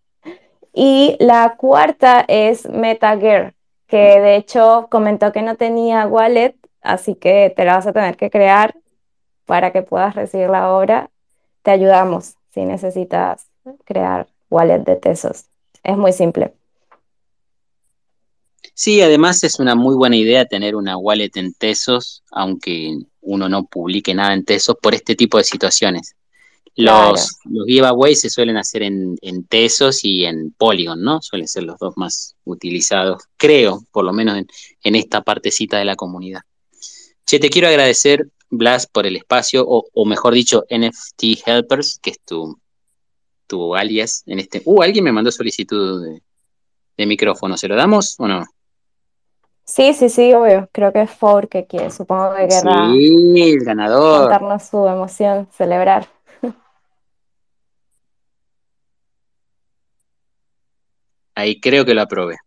Y 0.79 1.17
la 1.19 1.55
cuarta 1.57 2.23
es 2.27 2.69
MetaGear, 2.69 3.55
que 3.87 3.97
de 3.97 4.35
hecho 4.35 4.87
comentó 4.91 5.31
que 5.31 5.41
no 5.41 5.55
tenía 5.55 6.05
wallet, 6.05 6.53
así 6.83 7.15
que 7.15 7.51
te 7.55 7.65
la 7.65 7.77
vas 7.77 7.87
a 7.87 7.93
tener 7.93 8.15
que 8.15 8.29
crear 8.29 8.75
para 9.47 9.71
que 9.71 9.81
puedas 9.81 10.13
recibir 10.13 10.51
la 10.51 10.71
obra. 10.71 11.09
Te 11.63 11.71
ayudamos 11.71 12.35
si 12.53 12.63
necesitas 12.63 13.47
crear 13.85 14.27
wallet 14.51 14.83
de 14.83 14.97
Tesos. 14.97 15.45
Es 15.81 15.97
muy 15.97 16.13
simple. 16.13 16.53
Sí, 18.79 19.01
además 19.01 19.43
es 19.43 19.59
una 19.59 19.73
muy 19.73 19.95
buena 19.95 20.17
idea 20.17 20.45
tener 20.45 20.75
una 20.75 20.97
wallet 20.97 21.31
en 21.33 21.55
Tesos, 21.55 22.21
aunque 22.29 22.95
uno 23.21 23.49
no 23.49 23.65
publique 23.65 24.13
nada 24.13 24.35
en 24.35 24.45
Tesos 24.45 24.75
por 24.79 24.93
este 24.93 25.15
tipo 25.15 25.39
de 25.39 25.43
situaciones. 25.45 26.15
Los, 26.75 27.39
los 27.45 27.65
giveaways 27.65 28.21
se 28.21 28.29
suelen 28.29 28.55
hacer 28.55 28.83
en, 28.83 29.17
Tesos 29.49 30.03
y 30.03 30.25
en 30.25 30.51
Polygon, 30.51 31.01
¿no? 31.01 31.23
Suelen 31.23 31.47
ser 31.47 31.63
los 31.63 31.79
dos 31.79 31.97
más 31.97 32.35
utilizados, 32.43 33.23
creo, 33.35 33.83
por 33.91 34.05
lo 34.05 34.13
menos 34.13 34.37
en, 34.83 34.95
esta 34.95 35.23
partecita 35.23 35.79
de 35.79 35.85
la 35.85 35.95
comunidad. 35.95 36.41
Che, 37.25 37.39
te 37.39 37.49
quiero 37.49 37.69
agradecer, 37.69 38.29
Blas, 38.51 38.85
por 38.85 39.07
el 39.07 39.15
espacio, 39.15 39.65
o, 39.67 40.05
mejor 40.05 40.35
dicho, 40.35 40.65
NFT 40.69 41.47
Helpers, 41.47 41.97
que 41.97 42.11
es 42.11 42.19
tu, 42.19 42.59
tu 43.47 43.75
alias 43.75 44.21
en 44.27 44.37
este. 44.37 44.61
Uh, 44.65 44.83
alguien 44.83 45.03
me 45.03 45.11
mandó 45.11 45.31
solicitud 45.31 46.05
de, 46.05 46.21
de 46.95 47.05
micrófono. 47.07 47.57
¿Se 47.57 47.67
lo 47.67 47.75
damos 47.75 48.13
o 48.19 48.27
no? 48.27 48.45
Sí, 49.67 49.93
sí, 49.93 50.07
sí, 50.07 50.33
obvio. 50.33 50.69
Creo 50.71 50.93
que 50.93 51.01
es 51.01 51.11
Ford 51.11 51.49
que 51.49 51.67
quiere, 51.67 51.91
supongo 51.91 52.33
que 52.35 52.47
querrá 52.47 52.89
sí, 52.93 53.51
el 53.53 53.59
ganador. 53.65 54.21
contarnos 54.21 54.63
su 54.63 54.87
emoción, 54.87 55.49
celebrar. 55.51 56.07
Ahí 61.35 61.59
creo 61.59 61.83
que 61.85 61.93
lo 61.93 62.01
aprobé. 62.01 62.37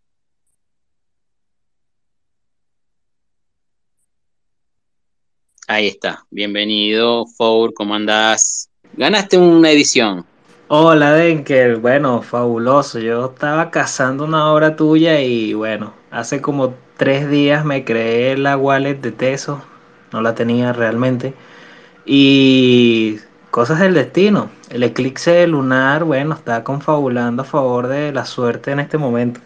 Ahí 5.68 5.88
está. 5.88 6.24
Bienvenido, 6.30 7.26
Ford, 7.26 7.72
¿cómo 7.74 7.94
andás? 7.94 8.70
Ganaste 8.94 9.36
una 9.36 9.70
edición. 9.70 10.24
Hola 10.68 11.12
Denker, 11.12 11.76
bueno, 11.76 12.22
fabuloso. 12.22 12.98
Yo 12.98 13.26
estaba 13.26 13.70
cazando 13.70 14.24
una 14.24 14.50
obra 14.52 14.74
tuya 14.74 15.20
y 15.20 15.52
bueno, 15.52 15.92
hace 16.10 16.40
como 16.40 16.74
tres 17.00 17.30
días 17.30 17.64
me 17.64 17.82
creé 17.82 18.36
la 18.36 18.58
wallet 18.58 18.96
de 18.96 19.10
Teso, 19.10 19.64
no 20.12 20.20
la 20.20 20.34
tenía 20.34 20.74
realmente. 20.74 21.32
Y 22.04 23.16
cosas 23.50 23.80
del 23.80 23.94
destino. 23.94 24.50
El 24.68 24.82
eclipse 24.82 25.46
lunar, 25.46 26.04
bueno, 26.04 26.34
está 26.34 26.62
confabulando 26.62 27.40
a 27.40 27.46
favor 27.46 27.88
de 27.88 28.12
la 28.12 28.26
suerte 28.26 28.72
en 28.72 28.80
este 28.80 28.98
momento. 28.98 29.40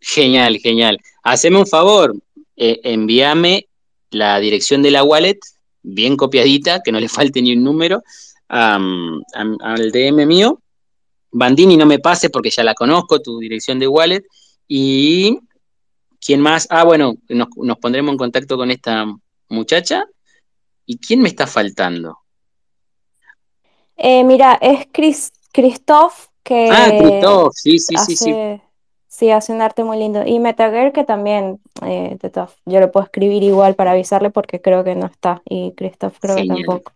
Genial, 0.00 0.58
genial. 0.58 0.98
Haceme 1.22 1.58
un 1.58 1.66
favor, 1.68 2.16
eh, 2.56 2.80
envíame 2.82 3.68
la 4.10 4.40
dirección 4.40 4.82
de 4.82 4.90
la 4.90 5.04
wallet 5.04 5.38
bien 5.84 6.16
copiadita, 6.16 6.80
que 6.84 6.90
no 6.90 6.98
le 6.98 7.08
falte 7.16 7.40
ni 7.42 7.52
un 7.52 7.62
número, 7.62 8.02
al 8.48 9.92
DM 9.92 10.26
mío. 10.26 10.60
Bandini 11.30 11.76
no 11.76 11.86
me 11.86 12.00
pase 12.00 12.28
porque 12.28 12.50
ya 12.50 12.64
la 12.64 12.74
conozco, 12.74 13.20
tu 13.20 13.38
dirección 13.38 13.78
de 13.78 13.86
wallet. 13.86 14.24
Y 14.68 15.40
quién 16.24 16.40
más, 16.40 16.66
ah, 16.70 16.84
bueno, 16.84 17.14
nos, 17.28 17.78
pondremos 17.78 18.12
en 18.12 18.18
contacto 18.18 18.56
con 18.56 18.70
esta 18.70 19.06
muchacha. 19.48 20.04
¿Y 20.86 20.98
quién 20.98 21.20
me 21.20 21.28
está 21.28 21.46
faltando? 21.46 22.18
Eh, 23.96 24.22
mira, 24.24 24.58
es 24.60 24.86
Chris, 24.92 25.32
Christoph 25.52 26.28
que. 26.42 26.68
Ah, 26.70 26.92
Christoph, 26.98 27.52
sí, 27.54 27.78
sí, 27.78 27.96
sí, 27.96 28.16
sí. 28.16 28.34
Sí, 29.08 29.30
hace 29.30 29.52
un 29.52 29.62
arte 29.62 29.82
muy 29.82 29.98
lindo. 29.98 30.22
Y 30.24 30.38
Metager 30.38 30.92
que 30.92 31.02
también, 31.02 31.60
eh, 31.82 32.16
yo 32.66 32.78
le 32.78 32.86
puedo 32.86 33.04
escribir 33.04 33.42
igual 33.42 33.74
para 33.74 33.90
avisarle 33.90 34.30
porque 34.30 34.60
creo 34.60 34.84
que 34.84 34.94
no 34.94 35.06
está. 35.06 35.42
Y 35.44 35.72
Christoph 35.72 36.18
creo 36.20 36.36
que 36.36 36.46
tampoco. 36.46 36.92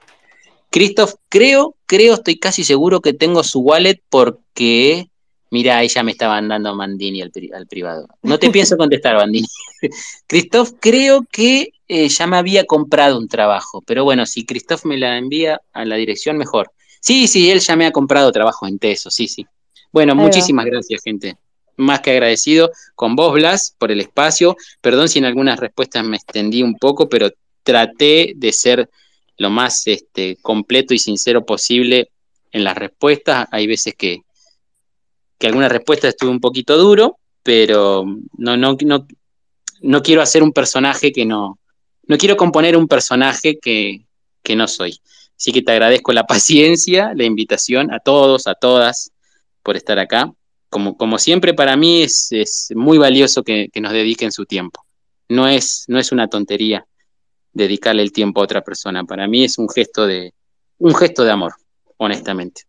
Christoph, 0.70 1.14
creo, 1.28 1.74
creo, 1.84 2.14
estoy 2.14 2.38
casi 2.38 2.64
seguro 2.64 3.00
que 3.00 3.12
tengo 3.12 3.42
su 3.42 3.60
wallet 3.60 4.00
porque, 4.08 5.08
mira, 5.52 5.82
ella 5.82 6.02
me 6.02 6.10
estaba 6.12 6.34
mandando 6.34 6.74
Mandini 6.74 7.22
al, 7.22 7.30
privado. 7.68 8.08
No 8.22 8.38
te 8.38 8.50
pienso 8.50 8.76
contestar, 8.76 9.16
Mandini. 9.16 9.46
Christoph, 10.26 10.72
creo 10.80 11.24
que 11.30 11.70
eh, 11.86 12.08
ya 12.08 12.26
me 12.26 12.36
había 12.36 12.64
comprado 12.64 13.18
un 13.18 13.28
trabajo, 13.28 13.80
pero 13.86 14.02
bueno, 14.02 14.26
si 14.26 14.44
Christoph 14.44 14.84
me 14.84 14.98
la 14.98 15.16
envía 15.16 15.60
a 15.72 15.84
la 15.84 15.96
dirección, 15.96 16.36
mejor. 16.36 16.72
Sí, 17.00 17.28
sí, 17.28 17.50
él 17.50 17.60
ya 17.60 17.76
me 17.76 17.86
ha 17.86 17.92
comprado 17.92 18.32
trabajo 18.32 18.66
en 18.66 18.78
Teso, 18.78 19.10
sí, 19.10 19.28
sí. 19.28 19.46
Bueno, 19.92 20.14
muchísimas 20.14 20.64
gracias, 20.64 21.02
gente 21.02 21.36
más 21.76 22.00
que 22.00 22.12
agradecido 22.12 22.70
con 22.94 23.16
vos, 23.16 23.32
Blas, 23.34 23.74
por 23.78 23.90
el 23.90 24.00
espacio. 24.00 24.56
Perdón 24.80 25.08
si 25.08 25.18
en 25.18 25.24
algunas 25.24 25.58
respuestas 25.58 26.04
me 26.04 26.16
extendí 26.16 26.62
un 26.62 26.76
poco, 26.76 27.08
pero 27.08 27.30
traté 27.62 28.32
de 28.36 28.52
ser 28.52 28.90
lo 29.36 29.50
más 29.50 29.86
este, 29.86 30.36
completo 30.42 30.94
y 30.94 30.98
sincero 30.98 31.44
posible 31.44 32.10
en 32.52 32.64
las 32.64 32.76
respuestas. 32.76 33.48
Hay 33.50 33.66
veces 33.66 33.94
que, 33.96 34.22
que 35.42 35.48
algunas 35.48 35.72
respuestas 35.72 36.10
estuve 36.10 36.30
un 36.30 36.38
poquito 36.38 36.78
duro, 36.78 37.18
pero 37.42 38.04
no, 38.38 38.56
no, 38.56 38.76
no, 38.84 39.06
no 39.80 40.02
quiero 40.02 40.22
hacer 40.22 40.42
un 40.42 40.52
personaje 40.52 41.10
que 41.10 41.26
no, 41.26 41.58
no 42.06 42.16
quiero 42.16 42.36
componer 42.36 42.76
un 42.76 42.86
personaje 42.86 43.58
que, 43.60 44.06
que 44.42 44.54
no 44.54 44.68
soy. 44.68 45.00
Así 45.36 45.52
que 45.52 45.62
te 45.62 45.72
agradezco 45.72 46.12
la 46.12 46.24
paciencia, 46.28 47.12
la 47.14 47.24
invitación 47.24 47.92
a 47.92 47.98
todos, 47.98 48.46
a 48.46 48.54
todas, 48.54 49.10
por 49.62 49.76
estar 49.76 49.98
acá 49.98 50.32
como, 50.72 51.18
siempre, 51.18 51.52
para 51.52 51.76
mí 51.76 52.02
es, 52.02 52.68
muy 52.74 52.96
valioso 52.96 53.42
que, 53.42 53.68
nos 53.80 53.92
dediquen 53.92 54.32
su 54.32 54.46
tiempo. 54.46 54.84
No 55.28 55.46
es, 55.46 55.84
no 55.88 55.98
es 55.98 56.12
una 56.12 56.28
tontería 56.28 56.86
dedicarle 57.52 58.02
el 58.02 58.10
tiempo 58.10 58.40
a 58.40 58.44
otra 58.44 58.62
persona. 58.62 59.04
Para 59.04 59.28
mí 59.28 59.44
es 59.44 59.58
un 59.58 59.68
gesto 59.68 60.06
de, 60.06 60.32
un 60.78 60.94
gesto 60.94 61.24
de 61.24 61.30
amor, 61.30 61.52
honestamente. 61.98 62.62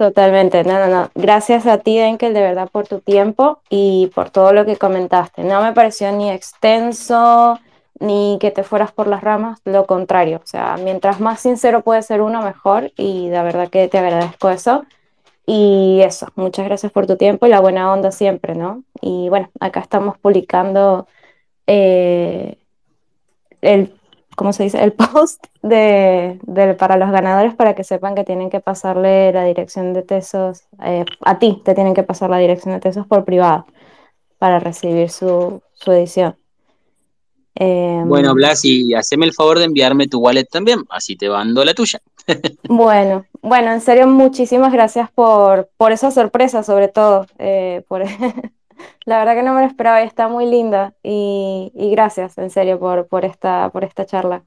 Totalmente, 0.00 0.64
no, 0.64 0.78
no, 0.78 0.86
no. 0.86 1.10
Gracias 1.14 1.66
a 1.66 1.76
ti, 1.76 1.98
Denkel, 1.98 2.32
de 2.32 2.40
verdad, 2.40 2.70
por 2.72 2.88
tu 2.88 3.00
tiempo 3.00 3.60
y 3.68 4.10
por 4.14 4.30
todo 4.30 4.54
lo 4.54 4.64
que 4.64 4.76
comentaste. 4.76 5.44
No 5.44 5.60
me 5.60 5.74
pareció 5.74 6.10
ni 6.10 6.30
extenso 6.30 7.58
ni 7.98 8.38
que 8.40 8.50
te 8.50 8.62
fueras 8.62 8.92
por 8.92 9.08
las 9.08 9.22
ramas, 9.22 9.60
lo 9.66 9.84
contrario. 9.84 10.40
O 10.42 10.46
sea, 10.46 10.78
mientras 10.82 11.20
más 11.20 11.40
sincero 11.40 11.82
puede 11.82 12.00
ser 12.00 12.22
uno, 12.22 12.40
mejor 12.40 12.92
y 12.96 13.28
de 13.28 13.42
verdad 13.42 13.68
que 13.68 13.88
te 13.88 13.98
agradezco 13.98 14.48
eso. 14.48 14.86
Y 15.44 16.00
eso, 16.02 16.28
muchas 16.34 16.64
gracias 16.64 16.92
por 16.92 17.06
tu 17.06 17.18
tiempo 17.18 17.46
y 17.46 17.50
la 17.50 17.60
buena 17.60 17.92
onda 17.92 18.10
siempre, 18.10 18.54
¿no? 18.54 18.84
Y 19.02 19.28
bueno, 19.28 19.50
acá 19.60 19.80
estamos 19.80 20.16
publicando 20.16 21.08
eh, 21.66 22.56
el, 23.60 23.92
¿cómo 24.40 24.54
se 24.54 24.62
dice? 24.62 24.82
El 24.82 24.92
post 25.12 25.44
de, 25.60 26.38
para 26.78 26.96
los 26.96 27.10
ganadores 27.10 27.54
para 27.54 27.74
que 27.74 27.84
sepan 27.84 28.14
que 28.14 28.24
tienen 28.24 28.48
que 28.48 28.60
pasarle 28.60 29.30
la 29.34 29.44
dirección 29.44 29.92
de 29.92 30.00
Tesos, 30.00 30.62
eh, 30.82 31.04
a 31.20 31.38
ti 31.38 31.60
te 31.62 31.74
tienen 31.74 31.92
que 31.92 32.04
pasar 32.04 32.30
la 32.30 32.38
dirección 32.38 32.72
de 32.72 32.80
Tesos 32.80 33.06
por 33.06 33.26
privado 33.26 33.66
para 34.38 34.58
recibir 34.58 35.10
su, 35.10 35.60
edición. 35.88 36.36
bueno, 37.54 38.30
em, 38.30 38.34
Blas, 38.34 38.64
y 38.64 38.94
haceme 38.94 39.26
el 39.26 39.34
favor 39.34 39.58
de 39.58 39.66
enviarme 39.66 40.08
tu 40.08 40.20
wallet 40.20 40.46
también, 40.46 40.84
así 40.88 41.16
te 41.16 41.28
mando 41.28 41.62
la 41.62 41.74
tuya. 41.74 42.00
Bueno, 42.66 43.26
bueno, 43.42 43.72
en 43.72 43.82
serio, 43.82 44.06
muchísimas 44.06 44.72
gracias 44.72 45.10
por, 45.10 45.68
por 45.76 45.92
esa 45.92 46.10
sorpresa, 46.10 46.62
sobre 46.62 46.88
todo. 46.88 47.26
Eh, 47.38 47.82
por, 47.88 48.04
la 49.04 49.18
verdad 49.18 49.34
que 49.34 49.42
no 49.42 49.54
me 49.54 49.62
lo 49.62 49.66
esperaba 49.66 50.02
y 50.02 50.06
está 50.06 50.28
muy 50.28 50.46
linda. 50.46 50.94
Y, 51.02 51.70
gracias, 51.74 52.38
en 52.38 52.50
serio, 52.50 52.78
por, 52.78 53.06
por, 53.06 53.24
esta, 53.24 53.70
por 53.70 53.84
esta 53.84 54.06
charla. 54.06 54.44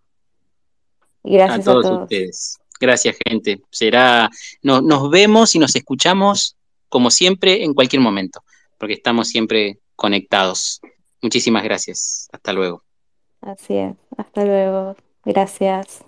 Y 1.24 1.34
gracias 1.34 1.68
a 1.68 1.72
todos, 1.72 2.02
ustedes. 2.04 2.60
Gracias, 2.80 3.16
gente. 3.26 3.62
Será, 3.70 4.30
nos 4.62 5.10
vemos 5.10 5.56
y 5.56 5.60
nos 5.60 5.76
escuchamos, 5.76 6.58
como 6.90 7.10
siempre, 7.10 7.64
en 7.64 7.74
cualquier 7.74 8.02
momento, 8.02 8.44
porque 8.78 8.94
estamos 8.94 9.30
siempre 9.30 9.80
conectados. 9.96 10.82
Muchísimas 11.22 11.64
gracias. 11.64 12.28
Hasta 12.34 12.52
luego. 12.52 12.84
Así 13.42 13.76
es. 13.76 13.96
Hasta 14.18 14.44
luego. 14.46 14.96
Gracias. 15.24 16.04